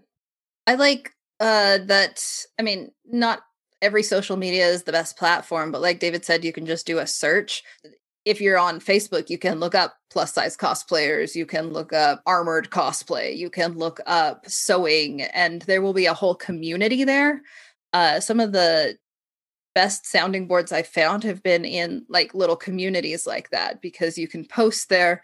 I 0.67 0.75
like 0.75 1.11
uh, 1.41 1.79
that. 1.87 2.23
I 2.59 2.63
mean, 2.63 2.93
not 3.07 3.41
every 3.83 4.03
social 4.03 4.37
media 4.37 4.69
is 4.69 4.85
the 4.85 4.93
best 4.93 5.17
platform, 5.17 5.73
but 5.73 5.81
like 5.81 5.99
David 5.99 6.25
said, 6.25 6.45
you 6.45 6.53
can 6.53 6.67
just 6.67 6.87
do 6.87 6.99
a 6.99 7.07
search. 7.07 7.63
If 8.25 8.41
you're 8.41 8.59
on 8.59 8.81
Facebook, 8.81 9.31
you 9.31 9.39
can 9.39 9.61
look 9.61 9.75
up 9.75 9.95
plus 10.11 10.35
size 10.35 10.57
cosplayers, 10.57 11.35
you 11.35 11.47
can 11.47 11.71
look 11.71 11.93
up 11.93 12.23
armored 12.27 12.71
cosplay, 12.71 13.37
you 13.37 13.49
can 13.49 13.79
look 13.79 14.01
up 14.07 14.49
sewing, 14.49 15.23
and 15.23 15.63
there 15.63 15.81
will 15.81 15.95
be 15.95 16.07
a 16.07 16.15
whole 16.15 16.35
community 16.35 17.05
there. 17.05 17.43
Uh, 17.93 18.21
some 18.21 18.41
of 18.41 18.53
the 18.53 18.99
best 19.75 20.07
sounding 20.07 20.47
boards 20.47 20.73
I've 20.73 20.87
found 20.87 21.25
have 21.25 21.43
been 21.43 21.65
in 21.65 22.05
like 22.09 22.35
little 22.35 22.57
communities 22.57 23.27
like 23.27 23.51
that 23.51 23.81
because 23.81 24.19
you 24.19 24.29
can 24.29 24.45
post 24.45 24.89
there 24.89 25.23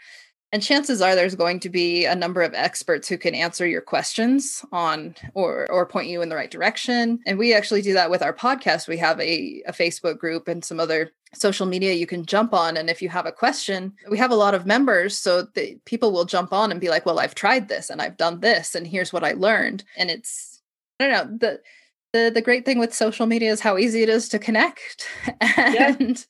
and 0.57 0.62
chances 0.62 1.03
are 1.03 1.15
there's 1.15 1.35
going 1.35 1.61
to 1.61 1.69
be 1.69 2.07
a 2.07 2.15
number 2.15 2.41
of 2.41 2.55
experts 2.55 3.07
who 3.07 3.19
can 3.19 3.35
answer 3.35 3.66
your 3.66 3.83
questions 3.83 4.65
on 4.73 5.15
or 5.35 5.70
or 5.70 5.85
point 5.85 6.09
you 6.09 6.23
in 6.23 6.31
the 6.31 6.35
right 6.35 6.51
direction. 6.51 7.20
And 7.27 7.37
we 7.37 7.53
actually 7.53 7.83
do 7.83 7.93
that 7.93 8.09
with 8.09 8.23
our 8.23 8.33
podcast. 8.33 8.89
We 8.89 8.97
have 8.97 9.20
a, 9.20 9.62
a 9.66 9.73
facebook 9.73 10.16
group 10.16 10.49
and 10.49 10.65
some 10.65 10.81
other 10.81 11.12
social 11.35 11.66
media 11.66 11.93
you 11.93 12.07
can 12.07 12.24
jump 12.24 12.55
on. 12.55 12.78
And 12.78 12.89
if 12.89 13.03
you 13.03 13.11
have 13.11 13.27
a 13.27 13.33
question 13.33 13.93
we 14.09 14.16
have 14.16 14.31
a 14.31 14.35
lot 14.35 14.55
of 14.55 14.65
members 14.65 15.15
so 15.15 15.43
the 15.43 15.78
people 15.85 16.11
will 16.11 16.24
jump 16.24 16.55
on 16.55 16.70
and 16.70 16.81
be 16.81 16.89
like 16.89 17.05
well 17.05 17.19
i've 17.19 17.35
tried 17.35 17.69
this 17.69 17.91
and 17.91 18.01
i've 18.01 18.16
done 18.16 18.41
this 18.41 18.74
and 18.74 18.87
here's 18.87 19.12
what 19.12 19.24
i 19.24 19.33
learned. 19.33 19.85
And 19.99 20.11
it's 20.11 20.62
i 20.99 21.07
don't 21.07 21.12
know 21.12 21.37
the 21.37 21.61
the, 22.15 22.31
the 22.31 22.41
great 22.41 22.65
thing 22.65 22.78
with 22.78 22.95
social 22.95 23.27
media 23.27 23.53
is 23.53 23.61
how 23.61 23.77
easy 23.77 24.03
it 24.03 24.09
is 24.09 24.31
to 24.31 24.39
connect 24.39 25.07
and 25.43 26.24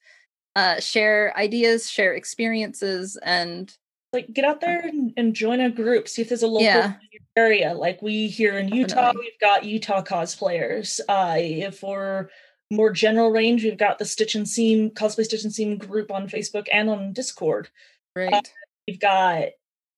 uh, 0.57 0.81
share 0.81 1.33
ideas 1.37 1.89
share 1.89 2.13
experiences 2.13 3.17
and 3.23 3.77
like 4.13 4.33
get 4.33 4.45
out 4.45 4.61
there 4.61 4.81
and, 4.87 5.13
and 5.17 5.35
join 5.35 5.61
a 5.61 5.71
group 5.71 6.09
see 6.09 6.23
if 6.23 6.29
there's 6.29 6.43
a 6.43 6.47
local 6.47 6.65
Yeah. 6.65 6.95
area 7.37 7.75
like 7.75 8.01
we 8.03 8.29
here 8.29 8.59
in 8.59 8.69
utah 8.69 9.07
Definitely. 9.13 9.21
we've 9.23 9.41
got 9.41 9.65
utah 9.65 10.03
cosplayers 10.03 11.01
uh 11.09 11.37
if 11.39 11.83
we're 11.83 12.29
more 12.71 12.91
general 12.91 13.31
range 13.31 13.63
we've 13.63 13.79
got 13.79 13.99
the 13.99 14.05
stitch 14.05 14.35
and 14.35 14.49
seam 14.49 14.91
cosplay 14.91 15.25
stitch 15.25 15.45
and 15.45 15.53
seam 15.53 15.77
group 15.77 16.11
on 16.11 16.29
facebook 16.29 16.67
and 16.73 16.89
on 16.91 17.13
discord 17.13 17.69
right 18.15 18.53
we've 18.89 19.01
got 19.01 19.49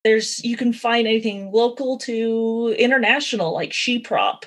there's 0.05 0.43
you 0.45 0.57
can 0.57 0.73
find 0.73 1.07
anything 1.07 1.51
local 1.53 1.99
to 1.99 2.75
international 2.79 3.53
like 3.53 3.73
she 3.73 3.99
prop 3.99 4.47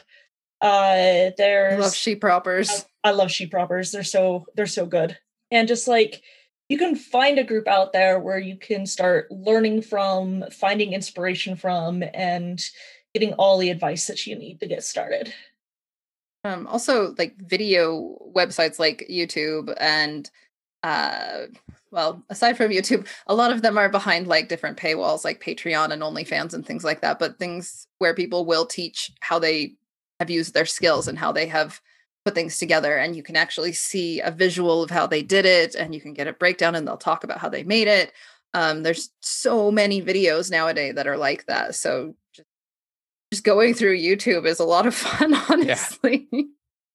uh 0.62 0.68
I 0.68 1.34
there's 1.38 1.80
love 1.82 1.96
sheep 1.96 2.22
proppers 2.22 2.86
I 3.04 3.12
love 3.12 3.32
sheep 3.32 3.52
robbers. 3.52 3.92
They're 3.92 4.04
so 4.04 4.46
they're 4.54 4.68
so 4.68 4.86
good. 4.86 5.18
And 5.50 5.68
just 5.68 5.88
like 5.88 6.22
you 6.72 6.78
can 6.78 6.96
find 6.96 7.38
a 7.38 7.44
group 7.44 7.68
out 7.68 7.92
there 7.92 8.18
where 8.18 8.40
you 8.40 8.56
can 8.56 8.86
start 8.86 9.30
learning 9.30 9.82
from, 9.82 10.46
finding 10.52 10.94
inspiration 10.94 11.58
from, 11.58 12.02
and 12.14 12.64
getting 13.14 13.34
all 13.34 13.58
the 13.58 13.70
advice 13.70 14.08
that 14.08 14.26
you 14.26 14.38
need 14.38 14.58
to 14.62 14.68
get 14.68 14.82
started. 14.82 15.34
um 16.46 16.66
also 16.68 17.14
like 17.18 17.36
video 17.36 18.18
websites 18.34 18.80
like 18.80 19.06
youtube 19.10 19.74
and 19.82 20.32
uh 20.82 21.42
well 21.92 22.24
aside 22.30 22.56
from 22.56 22.72
youtube 22.72 23.06
a 23.28 23.36
lot 23.36 23.52
of 23.52 23.62
them 23.62 23.78
are 23.78 23.90
behind 23.90 24.26
like 24.28 24.48
different 24.48 24.78
paywalls 24.78 25.26
like 25.26 25.44
patreon 25.44 25.92
and 25.92 26.02
onlyfans 26.02 26.54
and 26.54 26.66
things 26.66 26.86
like 26.86 27.02
that 27.02 27.20
but 27.20 27.38
things 27.38 27.86
where 28.00 28.16
people 28.16 28.46
will 28.46 28.66
teach 28.66 29.12
how 29.20 29.38
they 29.38 29.76
have 30.22 30.30
used 30.30 30.54
their 30.54 30.66
skills 30.66 31.08
and 31.10 31.20
how 31.20 31.32
they 31.34 31.48
have 31.48 31.82
put 32.26 32.36
things 32.36 32.58
together 32.58 32.98
and 32.98 33.16
you 33.16 33.24
can 33.24 33.36
actually 33.36 33.74
see 33.74 34.20
a 34.20 34.32
visual 34.32 34.84
of 34.84 34.92
how 34.92 35.08
they 35.08 35.24
did 35.24 35.46
it 35.46 35.76
and 35.76 35.96
you 35.96 36.02
can 36.02 36.14
get 36.14 36.28
a 36.28 36.34
breakdown 36.34 36.76
and 36.76 36.88
they'll 36.88 36.98
talk 36.98 37.24
about 37.24 37.40
how 37.40 37.50
they 37.50 37.64
made 37.64 37.88
it. 37.88 38.14
Um, 38.54 38.84
there's 38.84 39.10
so 39.22 39.72
many 39.72 40.02
videos 40.02 40.52
nowadays 40.52 40.96
that 40.96 41.08
are 41.08 41.18
like 41.18 41.46
that 41.46 41.74
so 41.74 42.16
just, 42.36 42.48
just 43.32 43.44
going 43.46 43.74
through 43.74 43.98
youtube 43.98 44.46
is 44.46 44.60
a 44.60 44.66
lot 44.66 44.86
of 44.86 44.94
fun 44.96 45.34
honestly. 45.50 46.28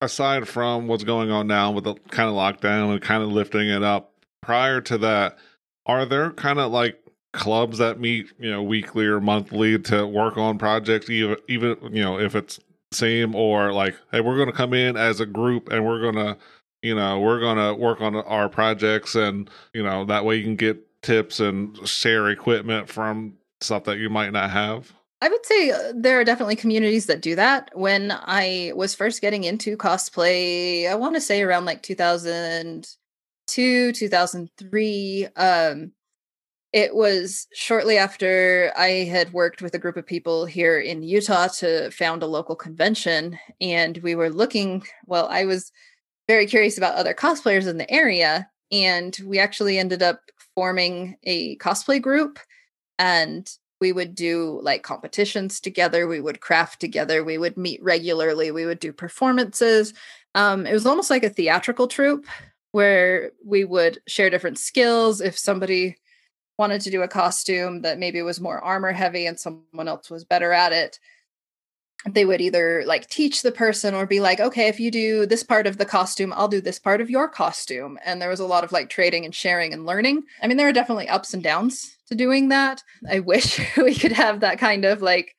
Aside 0.03 0.47
from 0.47 0.87
what's 0.87 1.05
going 1.05 1.31
on 1.31 1.47
now 1.47 1.71
with 1.71 1.85
the 1.85 1.95
kind 2.11 2.29
of 2.29 2.35
lockdown 2.35 2.93
and 2.93 3.01
kind 3.01 3.23
of 3.23 3.31
lifting 3.31 3.71
it 3.71 3.83
up 3.83 4.13
prior 4.43 4.83
to 4.83 4.99
that 4.99 5.39
are 5.87 6.05
there 6.05 6.31
kind 6.33 6.59
of 6.59 6.71
like 6.71 7.01
clubs 7.33 7.79
that 7.79 8.01
meet 8.01 8.33
you 8.39 8.51
know 8.51 8.63
weekly 8.63 9.07
or 9.07 9.21
monthly 9.21 9.79
to 9.79 10.07
work 10.07 10.37
on 10.37 10.59
projects 10.59 11.11
even 11.11 11.37
even 11.49 11.77
you 11.91 12.03
know 12.03 12.19
if 12.19 12.35
it's 12.35 12.59
same 12.97 13.35
or 13.35 13.73
like 13.73 13.95
hey 14.11 14.21
we're 14.21 14.37
going 14.37 14.51
to 14.51 14.53
come 14.53 14.73
in 14.73 14.97
as 14.97 15.21
a 15.21 15.27
group 15.27 15.69
and 15.71 15.85
we're 15.85 16.01
going 16.01 16.15
to 16.15 16.37
you 16.83 16.95
know 16.95 17.21
we're 17.21 17.41
going 17.41 17.59
to 17.59 17.75
work 17.75 18.01
on 18.01 18.17
our 18.17 18.49
projects 18.49 19.15
and 19.15 19.51
you 19.73 19.83
know 19.83 20.05
that 20.05 20.25
way 20.25 20.37
you 20.37 20.45
can 20.45 20.57
get 20.57 20.83
tips 21.03 21.41
and 21.41 21.77
share 21.87 22.31
equipment 22.31 22.89
from 22.89 23.35
stuff 23.61 23.85
that 23.85 23.99
you 23.99 24.09
might 24.11 24.33
not 24.33 24.51
have 24.51 24.93
I 25.23 25.29
would 25.29 25.47
say 25.47 25.71
uh, 25.71 25.93
there 25.95 26.21
are 26.21 26.25
definitely 26.25 26.57
communities 26.57 27.07
that 27.07 27.23
do 27.23 27.37
that. 27.37 27.71
When 27.73 28.13
I 28.13 28.73
was 28.77 28.95
first 28.95 29.23
getting 29.23 29.45
into 29.45 29.75
cosplay, 29.75 30.91
I 30.91 30.95
want 30.95 31.15
to 31.15 31.23
say 31.23 31.41
around 31.41 31.65
like 31.65 31.83
2002, 31.83 33.93
2003, 33.93 35.27
um 35.37 35.93
it 36.73 36.95
was 36.95 37.47
shortly 37.55 37.97
after 37.97 38.73
I 38.77 39.05
had 39.05 39.33
worked 39.33 39.63
with 39.63 39.75
a 39.75 39.79
group 39.79 39.97
of 39.97 40.07
people 40.07 40.47
here 40.47 40.79
in 40.79 41.03
Utah 41.03 41.49
to 41.59 41.91
found 41.91 42.23
a 42.23 42.27
local 42.27 42.57
convention 42.57 43.39
and 43.61 43.99
we 43.99 44.15
were 44.15 44.31
looking, 44.31 44.85
well, 45.07 45.29
I 45.31 45.45
was 45.45 45.73
very 46.29 46.47
curious 46.47 46.77
about 46.77 46.97
other 46.97 47.15
cosplayers 47.15 47.67
in 47.67 47.79
the 47.79 47.91
area 47.91 48.49
and 48.73 49.17
we 49.25 49.39
actually 49.39 49.79
ended 49.79 50.03
up 50.03 50.21
forming 50.55 51.17
a 51.23 51.57
cosplay 51.59 52.03
group 52.03 52.39
and 52.99 53.49
we 53.81 53.93
would 53.93 54.15
do 54.15 54.59
like 54.63 54.83
competitions 54.83 55.61
together 55.61 56.09
we 56.09 56.21
would 56.21 56.41
craft 56.41 56.81
together 56.81 57.23
we 57.23 57.37
would 57.37 57.59
meet 57.59 57.83
regularly 57.83 58.51
we 58.51 58.67
would 58.67 58.81
do 58.81 58.93
performances. 58.93 59.95
Um, 60.35 60.67
it 60.67 60.73
was 60.73 60.87
almost 60.87 61.11
like 61.11 61.23
a 61.23 61.31
theatrical 61.31 61.89
troupe 61.89 62.27
where 62.73 63.33
we 63.45 63.65
would 63.65 64.01
share 64.07 64.29
different 64.29 64.59
skills. 64.59 65.23
If 65.23 65.39
somebody 65.39 65.97
wanted 66.59 66.81
to 66.83 66.91
do 66.91 67.03
a 67.03 67.09
costume 67.09 67.83
that 67.83 67.99
maybe 67.99 68.23
was 68.23 68.41
more 68.41 68.63
armor 68.63 68.93
heavy 68.93 69.27
and 69.27 69.39
someone 69.39 69.89
else 69.89 70.11
was 70.11 70.25
better 70.25 70.53
at 70.53 70.73
it, 70.73 70.99
they 72.09 72.25
would 72.25 72.41
either 72.41 72.85
like 72.87 73.09
teach 73.09 73.43
the 73.43 73.53
person 73.53 73.95
or 73.95 74.07
be 74.07 74.21
like, 74.21 74.39
okay, 74.39 74.69
if 74.69 74.79
you 74.79 74.91
do 74.91 75.27
this 75.27 75.43
part 75.43 75.67
of 75.67 75.79
the 75.79 75.85
costume, 75.85 76.33
I'll 76.35 76.49
do 76.49 76.61
this 76.61 76.79
part 76.79 77.01
of 77.01 77.11
your 77.11 77.29
costume. 77.29 77.99
And 78.05 78.21
there 78.21 78.29
was 78.29 78.41
a 78.41 78.47
lot 78.47 78.65
of 78.65 78.73
like 78.73 78.89
trading 78.89 79.25
and 79.25 79.35
sharing 79.35 79.73
and 79.73 79.87
learning. 79.87 80.23
I 80.43 80.47
mean, 80.47 80.57
there 80.57 80.69
are 80.69 80.73
definitely 80.73 81.09
ups 81.09 81.35
and 81.35 81.43
downs 81.43 81.97
to 82.09 82.15
doing 82.15 82.49
that. 82.51 82.83
I 83.09 83.21
wish 83.21 83.61
we 83.77 83.95
could 83.95 84.13
have 84.13 84.41
that 84.41 84.59
kind 84.59 84.85
of 84.85 85.03
like, 85.03 85.35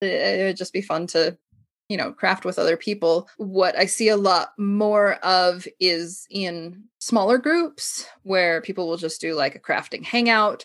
it 0.00 0.46
would 0.46 0.56
just 0.56 0.72
be 0.72 0.82
fun 0.82 1.06
to, 1.08 1.38
you 1.88 1.96
know, 1.96 2.12
craft 2.12 2.44
with 2.44 2.58
other 2.58 2.76
people. 2.76 3.28
What 3.36 3.76
I 3.76 3.86
see 3.86 4.08
a 4.08 4.16
lot 4.16 4.50
more 4.58 5.14
of 5.24 5.66
is 5.80 6.26
in 6.30 6.84
smaller 7.00 7.38
groups 7.38 8.06
where 8.22 8.60
people 8.62 8.88
will 8.88 8.96
just 8.96 9.20
do 9.20 9.34
like 9.34 9.54
a 9.54 9.60
crafting 9.60 10.04
hangout 10.04 10.64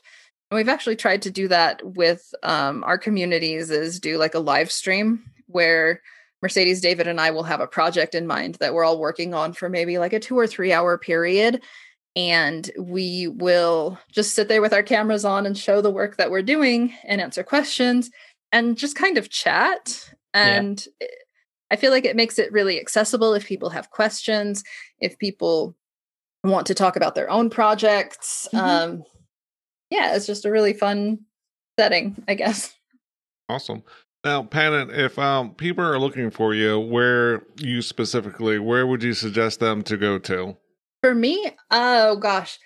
and 0.49 0.57
we've 0.57 0.69
actually 0.69 0.95
tried 0.95 1.23
to 1.23 1.31
do 1.31 1.47
that 1.49 1.81
with 1.83 2.33
um, 2.43 2.83
our 2.85 2.97
communities 2.97 3.69
is 3.69 3.99
do 3.99 4.17
like 4.17 4.33
a 4.33 4.39
live 4.39 4.71
stream 4.71 5.23
where 5.47 6.01
Mercedes, 6.41 6.81
David, 6.81 7.07
and 7.07 7.19
I 7.19 7.31
will 7.31 7.43
have 7.43 7.59
a 7.59 7.67
project 7.67 8.15
in 8.15 8.27
mind 8.27 8.55
that 8.55 8.73
we're 8.73 8.85
all 8.85 8.99
working 8.99 9.33
on 9.33 9.53
for 9.53 9.69
maybe 9.69 9.97
like 9.97 10.13
a 10.13 10.19
two 10.19 10.37
or 10.37 10.47
three 10.47 10.71
hour 10.71 10.97
period. 10.97 11.63
And 12.15 12.69
we 12.79 13.27
will 13.27 13.99
just 14.11 14.35
sit 14.35 14.47
there 14.47 14.61
with 14.61 14.73
our 14.73 14.83
cameras 14.83 15.25
on 15.25 15.45
and 15.45 15.57
show 15.57 15.81
the 15.81 15.91
work 15.91 16.17
that 16.17 16.31
we're 16.31 16.41
doing 16.41 16.93
and 17.03 17.19
answer 17.19 17.43
questions 17.43 18.09
and 18.51 18.77
just 18.77 18.95
kind 18.95 19.17
of 19.17 19.29
chat. 19.29 20.13
And 20.37 20.87
yeah. 21.01 21.07
I 21.71 21.75
feel 21.75 21.91
like 21.91 22.05
it 22.05 22.15
makes 22.15 22.39
it 22.39 22.51
really 22.51 22.79
accessible 22.79 23.33
if 23.33 23.45
people 23.45 23.69
have 23.71 23.91
questions, 23.91 24.63
if 24.99 25.17
people 25.17 25.75
want 26.43 26.67
to 26.67 26.73
talk 26.73 26.95
about 26.95 27.15
their 27.15 27.29
own 27.29 27.49
projects. 27.49 28.47
Mm-hmm. 28.53 28.65
Um, 28.65 29.03
yeah, 29.89 30.15
it's 30.15 30.25
just 30.25 30.45
a 30.45 30.51
really 30.51 30.73
fun 30.73 31.19
setting, 31.79 32.23
I 32.27 32.35
guess. 32.35 32.73
Awesome. 33.49 33.83
Now, 34.23 34.43
Pannon, 34.43 34.89
if 34.89 35.17
um, 35.17 35.53
people 35.55 35.85
are 35.85 35.99
looking 35.99 36.31
for 36.31 36.53
you, 36.53 36.79
where 36.79 37.43
you 37.57 37.81
specifically, 37.81 38.59
where 38.59 38.85
would 38.85 39.03
you 39.03 39.13
suggest 39.13 39.59
them 39.59 39.83
to 39.83 39.95
go 39.95 40.19
to? 40.19 40.57
For 41.01 41.13
me, 41.15 41.51
oh 41.71 42.17
gosh, 42.17 42.59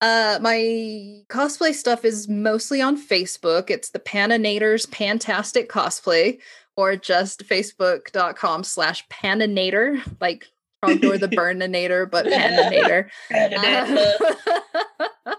uh, 0.00 0.38
my 0.40 1.22
cosplay 1.28 1.74
stuff 1.74 2.04
is 2.04 2.28
mostly 2.28 2.80
on 2.80 2.96
Facebook. 2.96 3.70
It's 3.70 3.90
the 3.90 3.98
Panonators 3.98 4.86
Pantastic 4.86 5.66
Cosplay, 5.66 6.38
or 6.78 6.94
just 6.94 7.44
facebook.com 7.44 8.62
slash 8.62 9.04
Paninator, 9.08 10.00
like 10.20 10.46
Trogdor 10.84 11.18
the 11.18 11.26
Burninator, 11.36 12.08
but 12.08 12.24
Paninator. 12.26 13.10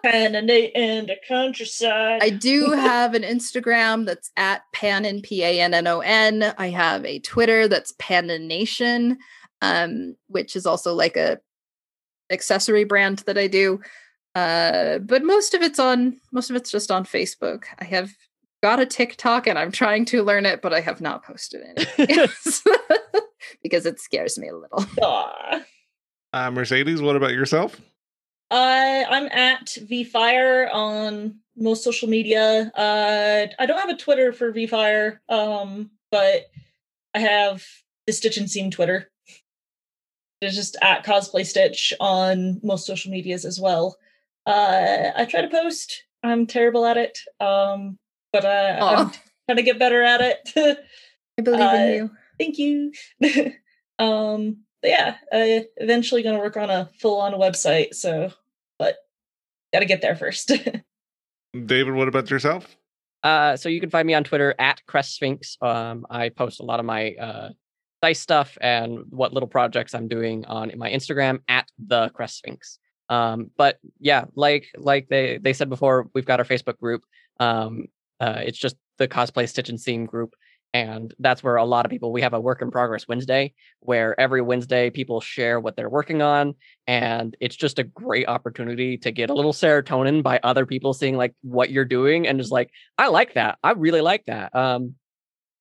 Panninate 0.04 0.72
in 0.76 1.06
the 1.06 1.16
countryside. 1.26 2.22
I 2.22 2.30
do 2.30 2.72
have 2.72 3.14
an 3.14 3.24
Instagram 3.24 4.06
that's 4.06 4.32
at 4.36 4.64
Pannon, 4.74 5.22
P 5.22 5.42
A 5.42 5.62
N 5.62 5.74
N 5.74 5.88
O 5.88 6.02
N. 6.02 6.54
I 6.58 6.72
have 6.72 7.06
a 7.06 7.20
Twitter 7.20 7.70
that's 7.70 7.94
Pannonation, 7.94 9.18
um, 9.62 10.18
which 10.28 10.58
is 10.58 10.66
also 10.66 10.94
like 10.94 11.16
a 11.16 11.40
accessory 12.30 12.84
brand 12.84 13.20
that 13.20 13.38
I 13.38 13.48
do. 13.48 13.80
Uh, 14.36 14.98
but 15.00 15.24
most 15.24 15.54
of 15.54 15.62
it's 15.62 15.80
on 15.80 16.18
most 16.34 16.50
of 16.50 16.58
it's 16.58 16.70
just 16.70 16.92
on 16.92 17.06
Facebook. 17.06 17.64
I 17.80 17.86
have 17.86 18.12
got 18.62 18.80
a 18.80 18.86
TikTok 18.86 19.48
and 19.48 19.58
I'm 19.58 19.72
trying 19.72 20.06
to 20.06 20.24
learn 20.24 20.46
it, 20.46 20.62
but 20.62 20.74
I 20.74 20.82
have 20.82 21.02
not 21.02 21.24
posted 21.24 21.62
it 21.64 22.32
because 23.64 23.86
it 23.86 24.00
scares 24.00 24.38
me 24.38 24.50
a 24.50 24.56
little. 24.56 24.86
Uh, 26.32 26.52
Mercedes, 26.52 27.02
what 27.02 27.16
about 27.16 27.32
yourself? 27.32 27.82
Uh, 28.52 29.04
I'm 29.10 29.26
at 29.32 29.66
VFire 29.66 30.72
on 30.72 31.40
most 31.58 31.84
social 31.84 32.08
media. 32.08 32.72
Uh, 32.76 33.48
I 33.58 33.66
don't 33.66 33.80
have 33.80 33.90
a 33.90 33.98
Twitter 33.98 34.32
for 34.32 34.54
VFire, 34.54 35.18
um, 35.28 35.90
but 36.12 36.46
I 37.16 37.20
have 37.20 37.66
the 38.06 38.14
Stitch 38.14 38.38
and 38.38 38.48
Seam 38.48 38.70
Twitter. 38.70 39.10
It's 40.42 40.56
just 40.56 40.78
at 40.84 41.04
Cosplay 41.04 41.46
Stitch 41.46 41.94
on 42.00 42.60
most 42.64 42.86
social 42.86 43.12
medias 43.12 43.44
as 43.44 43.60
well. 43.60 43.98
Uh, 44.46 45.12
I 45.16 45.26
try 45.26 45.42
to 45.42 45.50
post. 45.50 46.04
I'm 46.24 46.46
terrible 46.48 46.86
at 46.86 46.98
it, 46.98 47.20
um, 47.40 47.98
but 48.32 48.46
uh, 48.46 48.78
I'm 48.82 49.12
trying 49.48 49.58
to 49.58 49.64
get 49.64 49.80
better 49.80 50.02
at 50.04 50.22
it. 50.22 50.50
I 51.38 51.42
believe 51.42 51.62
uh, 51.62 51.76
in 51.76 51.94
you. 51.94 52.12
Thank 52.40 52.58
you. 52.58 52.92
um, 54.00 54.58
yeah, 54.84 55.16
uh, 55.32 55.66
eventually 55.78 56.24
going 56.24 56.36
to 56.36 56.42
work 56.42 56.58
on 56.58 56.70
a 56.70 56.90
full 57.00 57.20
on 57.20 57.34
website. 57.34 57.94
So, 57.94 58.32
but 58.78 58.98
got 59.74 59.80
to 59.80 59.86
get 59.86 60.02
there 60.02 60.16
first. 60.16 60.52
David, 61.66 61.94
what 61.94 62.08
about 62.08 62.30
yourself? 62.30 62.78
Uh, 63.24 63.58
so 63.58 63.68
you 63.68 63.82
can 63.82 63.90
find 63.90 64.08
me 64.08 64.14
on 64.14 64.24
Twitter 64.24 64.56
at 64.60 64.86
Crest 64.86 65.16
Sphinx. 65.16 65.58
Um, 65.62 66.06
I 66.10 66.30
post 66.30 66.62
a 66.62 66.64
lot 66.64 66.80
of 66.80 66.86
my 66.86 67.14
uh, 67.14 67.50
dice 68.02 68.20
stuff 68.20 68.58
and 68.62 69.00
what 69.10 69.34
little 69.34 69.50
projects 69.50 69.94
I'm 69.94 70.08
doing 70.08 70.46
on 70.46 70.72
my 70.78 70.90
Instagram 70.90 71.40
at 71.48 71.70
the 71.78 72.10
Crest 72.10 72.38
Sphinx. 72.38 72.80
Um, 73.10 73.50
but 73.58 73.80
yeah, 74.00 74.26
like 74.36 74.68
like 74.78 75.10
they 75.10 75.40
they 75.40 75.54
said 75.54 75.70
before, 75.70 76.08
we've 76.14 76.26
got 76.26 76.40
our 76.40 76.46
Facebook 76.46 76.78
group. 76.78 77.04
Um, 77.40 77.88
uh, 78.20 78.42
it's 78.46 78.58
just 78.58 78.76
the 78.98 79.08
cosplay 79.08 79.48
stitch 79.48 79.70
and 79.70 79.80
seam 79.80 80.06
group 80.06 80.34
and 80.74 81.16
that's 81.20 81.42
where 81.42 81.56
a 81.56 81.66
lot 81.66 81.86
of 81.86 81.90
people 81.90 82.12
we 82.12 82.22
have 82.22 82.34
a 82.34 82.40
work 82.40 82.62
in 82.62 82.70
progress 82.70 83.08
wednesday 83.08 83.54
where 83.80 84.20
every 84.20 84.42
wednesday 84.42 84.90
people 84.90 85.20
share 85.20 85.60
what 85.60 85.76
they're 85.76 85.90
working 85.90 86.22
on 86.22 86.54
and 86.86 87.36
it's 87.40 87.56
just 87.56 87.80
a 87.80 87.84
great 87.84 88.28
opportunity 88.28 88.98
to 88.98 89.12
get 89.12 89.30
a 89.30 89.34
little 89.34 89.54
serotonin 89.54 90.22
by 90.22 90.40
other 90.44 90.66
people 90.66 90.94
seeing 90.94 91.18
like 91.18 91.34
what 91.42 91.72
you're 91.72 91.86
doing 91.86 92.28
and 92.28 92.40
just 92.40 92.52
like 92.52 92.70
i 92.98 93.08
like 93.08 93.34
that. 93.34 93.58
I 93.64 93.72
really 93.72 94.02
like 94.02 94.26
that. 94.26 94.56
Um 94.56 94.96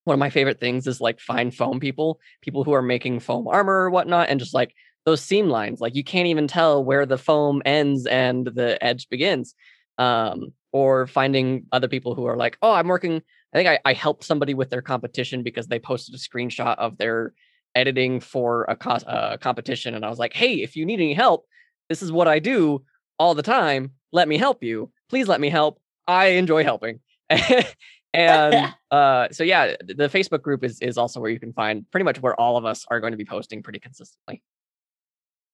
one 0.04 0.14
of 0.14 0.20
my 0.20 0.30
favorite 0.30 0.58
things 0.58 0.86
is 0.86 1.00
like 1.00 1.20
find 1.20 1.54
foam 1.54 1.80
people 1.80 2.18
people 2.42 2.64
who 2.64 2.72
are 2.72 2.82
making 2.82 3.20
foam 3.20 3.46
armor 3.46 3.84
or 3.84 3.90
whatnot 3.90 4.28
and 4.30 4.40
just 4.40 4.54
like 4.54 4.74
those 5.04 5.22
seam 5.22 5.48
lines 5.48 5.80
like 5.80 5.94
you 5.94 6.04
can't 6.04 6.28
even 6.28 6.48
tell 6.48 6.82
where 6.82 7.06
the 7.06 7.18
foam 7.18 7.62
ends 7.64 8.06
and 8.06 8.46
the 8.46 8.82
edge 8.82 9.08
begins. 9.08 9.54
Um 9.96 10.52
or 10.72 11.06
finding 11.06 11.66
other 11.72 11.88
people 11.88 12.14
who 12.14 12.26
are 12.26 12.36
like 12.36 12.58
oh 12.62 12.72
i'm 12.72 12.88
working 12.88 13.22
I 13.52 13.56
think 13.56 13.68
I, 13.68 13.78
I 13.84 13.92
helped 13.94 14.24
somebody 14.24 14.54
with 14.54 14.70
their 14.70 14.82
competition 14.82 15.42
because 15.42 15.68
they 15.68 15.78
posted 15.78 16.14
a 16.14 16.18
screenshot 16.18 16.76
of 16.78 16.98
their 16.98 17.32
editing 17.74 18.20
for 18.20 18.64
a, 18.68 18.76
co- 18.76 19.36
competition. 19.40 19.94
And 19.94 20.04
I 20.04 20.10
was 20.10 20.18
like, 20.18 20.34
hey, 20.34 20.62
if 20.62 20.76
you 20.76 20.84
need 20.84 21.00
any 21.00 21.14
help, 21.14 21.46
this 21.88 22.02
is 22.02 22.12
what 22.12 22.28
I 22.28 22.38
do 22.40 22.84
all 23.18 23.34
the 23.34 23.42
time. 23.42 23.92
Let 24.12 24.28
me 24.28 24.36
help 24.36 24.62
you. 24.62 24.90
Please 25.08 25.28
let 25.28 25.40
me 25.40 25.48
help. 25.48 25.80
I 26.06 26.26
enjoy 26.28 26.64
helping. 26.64 27.00
and 28.14 28.74
uh, 28.90 29.28
so 29.30 29.44
yeah, 29.44 29.76
the 29.80 30.08
Facebook 30.08 30.42
group 30.42 30.64
is 30.64 30.80
is 30.80 30.98
also 30.98 31.20
where 31.20 31.30
you 31.30 31.40
can 31.40 31.52
find 31.52 31.90
pretty 31.90 32.04
much 32.04 32.20
where 32.20 32.38
all 32.38 32.56
of 32.56 32.64
us 32.64 32.84
are 32.90 33.00
going 33.00 33.12
to 33.12 33.18
be 33.18 33.24
posting 33.24 33.62
pretty 33.62 33.78
consistently. 33.78 34.42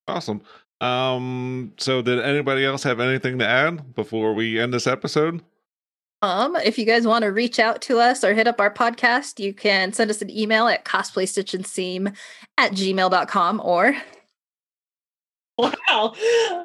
Awesome. 0.06 0.42
Um, 0.80 1.72
so 1.78 2.02
did 2.02 2.20
anybody 2.20 2.64
else 2.64 2.82
have 2.82 3.00
anything 3.00 3.38
to 3.38 3.46
add 3.46 3.94
before 3.94 4.34
we 4.34 4.58
end 4.60 4.74
this 4.74 4.86
episode? 4.86 5.42
Um, 6.22 6.56
if 6.56 6.78
you 6.78 6.86
guys 6.86 7.06
want 7.06 7.22
to 7.24 7.32
reach 7.32 7.58
out 7.58 7.82
to 7.82 7.98
us 7.98 8.24
or 8.24 8.32
hit 8.32 8.46
up 8.46 8.60
our 8.60 8.72
podcast, 8.72 9.38
you 9.38 9.52
can 9.52 9.92
send 9.92 10.10
us 10.10 10.22
an 10.22 10.30
email 10.30 10.66
at 10.68 10.84
cosplaystitchandseam 10.84 12.14
at 12.56 12.72
gmail.com 12.72 13.60
or 13.62 13.96
Wow. 15.58 16.14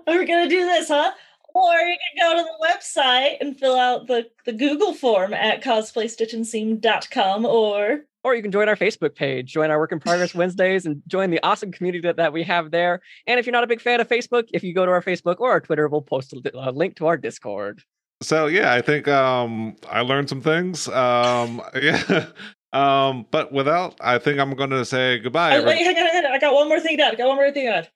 We're 0.07 0.25
gonna 0.25 0.49
do 0.49 0.65
this, 0.65 0.87
huh? 0.87 1.11
Or 1.53 1.73
you 1.73 1.97
can 2.15 2.29
go 2.29 2.37
to 2.37 2.43
the 2.43 2.67
website 2.67 3.37
and 3.41 3.59
fill 3.59 3.75
out 3.75 4.07
the, 4.07 4.27
the 4.45 4.53
Google 4.53 4.93
form 4.93 5.33
at 5.33 5.63
cosplaystitchandseam.com 5.63 7.45
or 7.45 8.05
or 8.23 8.35
you 8.35 8.41
can 8.41 8.51
join 8.51 8.67
our 8.69 8.75
Facebook 8.75 9.15
page, 9.15 9.51
join 9.51 9.71
our 9.71 9.79
Work 9.79 9.91
in 9.91 9.99
Progress 9.99 10.33
Wednesdays, 10.35 10.85
and 10.85 11.01
join 11.07 11.29
the 11.29 11.39
awesome 11.43 11.71
community 11.71 12.01
that, 12.07 12.17
that 12.17 12.33
we 12.33 12.43
have 12.43 12.71
there. 12.71 13.01
And 13.27 13.39
if 13.39 13.45
you're 13.45 13.53
not 13.53 13.63
a 13.63 13.67
big 13.67 13.81
fan 13.81 14.01
of 14.01 14.07
Facebook, 14.07 14.49
if 14.53 14.63
you 14.63 14.73
go 14.73 14.85
to 14.85 14.91
our 14.91 15.03
Facebook 15.03 15.39
or 15.39 15.51
our 15.51 15.59
Twitter, 15.59 15.87
we'll 15.87 16.01
post 16.01 16.33
a, 16.33 16.51
a 16.53 16.71
link 16.71 16.95
to 16.97 17.07
our 17.07 17.17
Discord 17.17 17.83
so 18.21 18.47
yeah, 18.47 18.73
I 18.73 18.81
think 18.81 19.07
um 19.07 19.75
I 19.87 20.01
learned 20.01 20.29
some 20.29 20.41
things. 20.41 20.87
Um 20.89 21.61
yeah. 21.81 22.27
Um, 22.71 23.25
but 23.31 23.51
without, 23.51 23.95
I 23.99 24.19
think 24.19 24.39
I'm 24.39 24.53
going 24.53 24.69
to 24.69 24.85
say 24.85 25.17
goodbye. 25.17 25.57
Oh, 25.57 25.63
wait, 25.63 25.79
hang 25.79 25.97
on, 25.97 26.05
hang 26.05 26.25
on. 26.25 26.31
I 26.31 26.37
got 26.37 26.53
one 26.53 26.67
more 26.67 26.79
thing 26.79 26.97
to 26.97 27.03
add. 27.03 27.13
I 27.13 27.17
got 27.17 27.27
one 27.27 27.37
more 27.37 27.51
thing 27.51 27.65
to 27.65 27.73
add. 27.73 27.89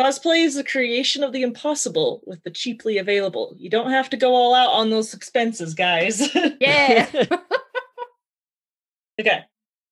Cosplay 0.00 0.44
is 0.44 0.56
the 0.56 0.64
creation 0.64 1.22
of 1.22 1.32
the 1.32 1.42
impossible 1.42 2.22
with 2.26 2.42
the 2.42 2.50
cheaply 2.50 2.98
available. 2.98 3.54
You 3.56 3.70
don't 3.70 3.90
have 3.90 4.10
to 4.10 4.16
go 4.16 4.34
all 4.34 4.52
out 4.52 4.72
on 4.72 4.90
those 4.90 5.14
expenses, 5.14 5.74
guys. 5.74 6.34
yeah. 6.60 7.08
okay. 9.20 9.44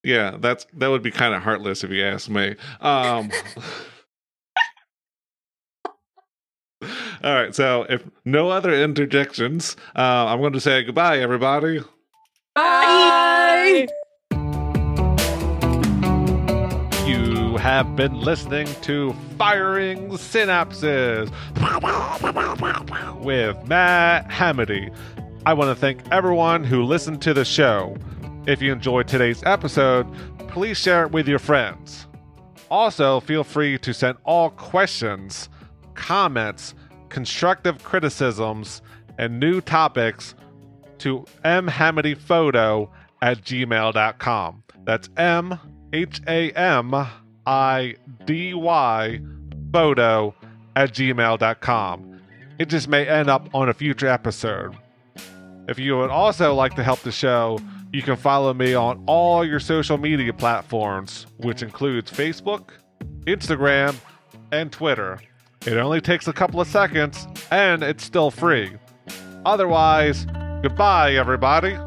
Yeah, 0.05 0.37
that's 0.39 0.65
that 0.73 0.87
would 0.87 1.01
be 1.01 1.11
kind 1.11 1.33
of 1.33 1.41
heartless 1.41 1.83
if 1.83 1.89
you 1.89 2.03
ask 2.03 2.29
me. 2.29 2.55
Um 2.79 3.31
All 7.23 7.33
right. 7.33 7.55
So, 7.55 7.87
if 7.89 8.03
no 8.25 8.49
other 8.49 8.71
interjections, 8.71 9.75
uh, 9.95 10.27
I'm 10.27 10.39
going 10.41 10.53
to 10.53 10.59
say 10.59 10.83
goodbye, 10.83 11.19
everybody. 11.19 11.79
Bye. 12.53 13.87
You 17.07 17.57
have 17.57 17.95
been 17.95 18.13
listening 18.19 18.67
to 18.81 19.15
Firing 19.37 20.09
Synapses 20.11 21.31
with 23.23 23.67
Matt 23.67 24.31
Hamidy. 24.31 24.91
I 25.45 25.53
want 25.53 25.69
to 25.69 25.75
thank 25.75 26.01
everyone 26.11 26.63
who 26.63 26.83
listened 26.83 27.21
to 27.23 27.33
the 27.33 27.45
show. 27.45 27.97
If 28.47 28.61
you 28.61 28.71
enjoyed 28.71 29.07
today's 29.07 29.41
episode, 29.43 30.07
please 30.49 30.77
share 30.77 31.03
it 31.05 31.11
with 31.11 31.27
your 31.27 31.39
friends. 31.39 32.07
Also, 32.69 33.19
feel 33.19 33.43
free 33.43 33.77
to 33.79 33.93
send 33.93 34.17
all 34.23 34.51
questions, 34.51 35.49
comments, 35.95 36.75
constructive 37.09 37.83
criticisms, 37.83 38.81
and 39.17 39.39
new 39.39 39.61
topics 39.61 40.35
to 40.99 41.25
mhamidyphoto 41.43 42.89
at 43.21 43.41
gmail.com. 43.41 44.63
That's 44.83 45.09
M 45.17 45.59
H 45.91 46.21
A 46.27 46.51
M 46.51 46.93
I 47.47 47.95
D 48.25 48.53
Y 48.53 49.19
photo 49.71 50.35
at 50.75 50.91
gmail.com. 50.91 52.21
It 52.59 52.69
just 52.69 52.87
may 52.87 53.07
end 53.07 53.29
up 53.29 53.49
on 53.53 53.69
a 53.69 53.73
future 53.73 54.07
episode. 54.07 54.77
If 55.67 55.79
you 55.79 55.97
would 55.97 56.11
also 56.11 56.53
like 56.53 56.75
to 56.75 56.83
help 56.83 56.99
the 56.99 57.11
show, 57.11 57.59
you 57.95 58.01
can 58.01 58.17
follow 58.17 58.53
me 58.53 58.73
on 58.73 59.01
all 59.07 59.45
your 59.45 59.61
social 59.61 59.97
media 59.97 60.33
platforms, 60.33 61.27
which 61.37 61.63
includes 61.63 62.11
Facebook, 62.11 62.71
Instagram, 63.21 63.95
and 64.51 64.69
Twitter. 64.69 65.21
It 65.65 65.77
only 65.77 66.01
takes 66.01 66.27
a 66.27 66.33
couple 66.33 66.59
of 66.59 66.67
seconds, 66.67 67.25
and 67.51 67.83
it's 67.83 68.03
still 68.03 68.31
free. 68.31 68.73
Otherwise, 69.45 70.25
goodbye, 70.61 71.13
everybody. 71.13 71.77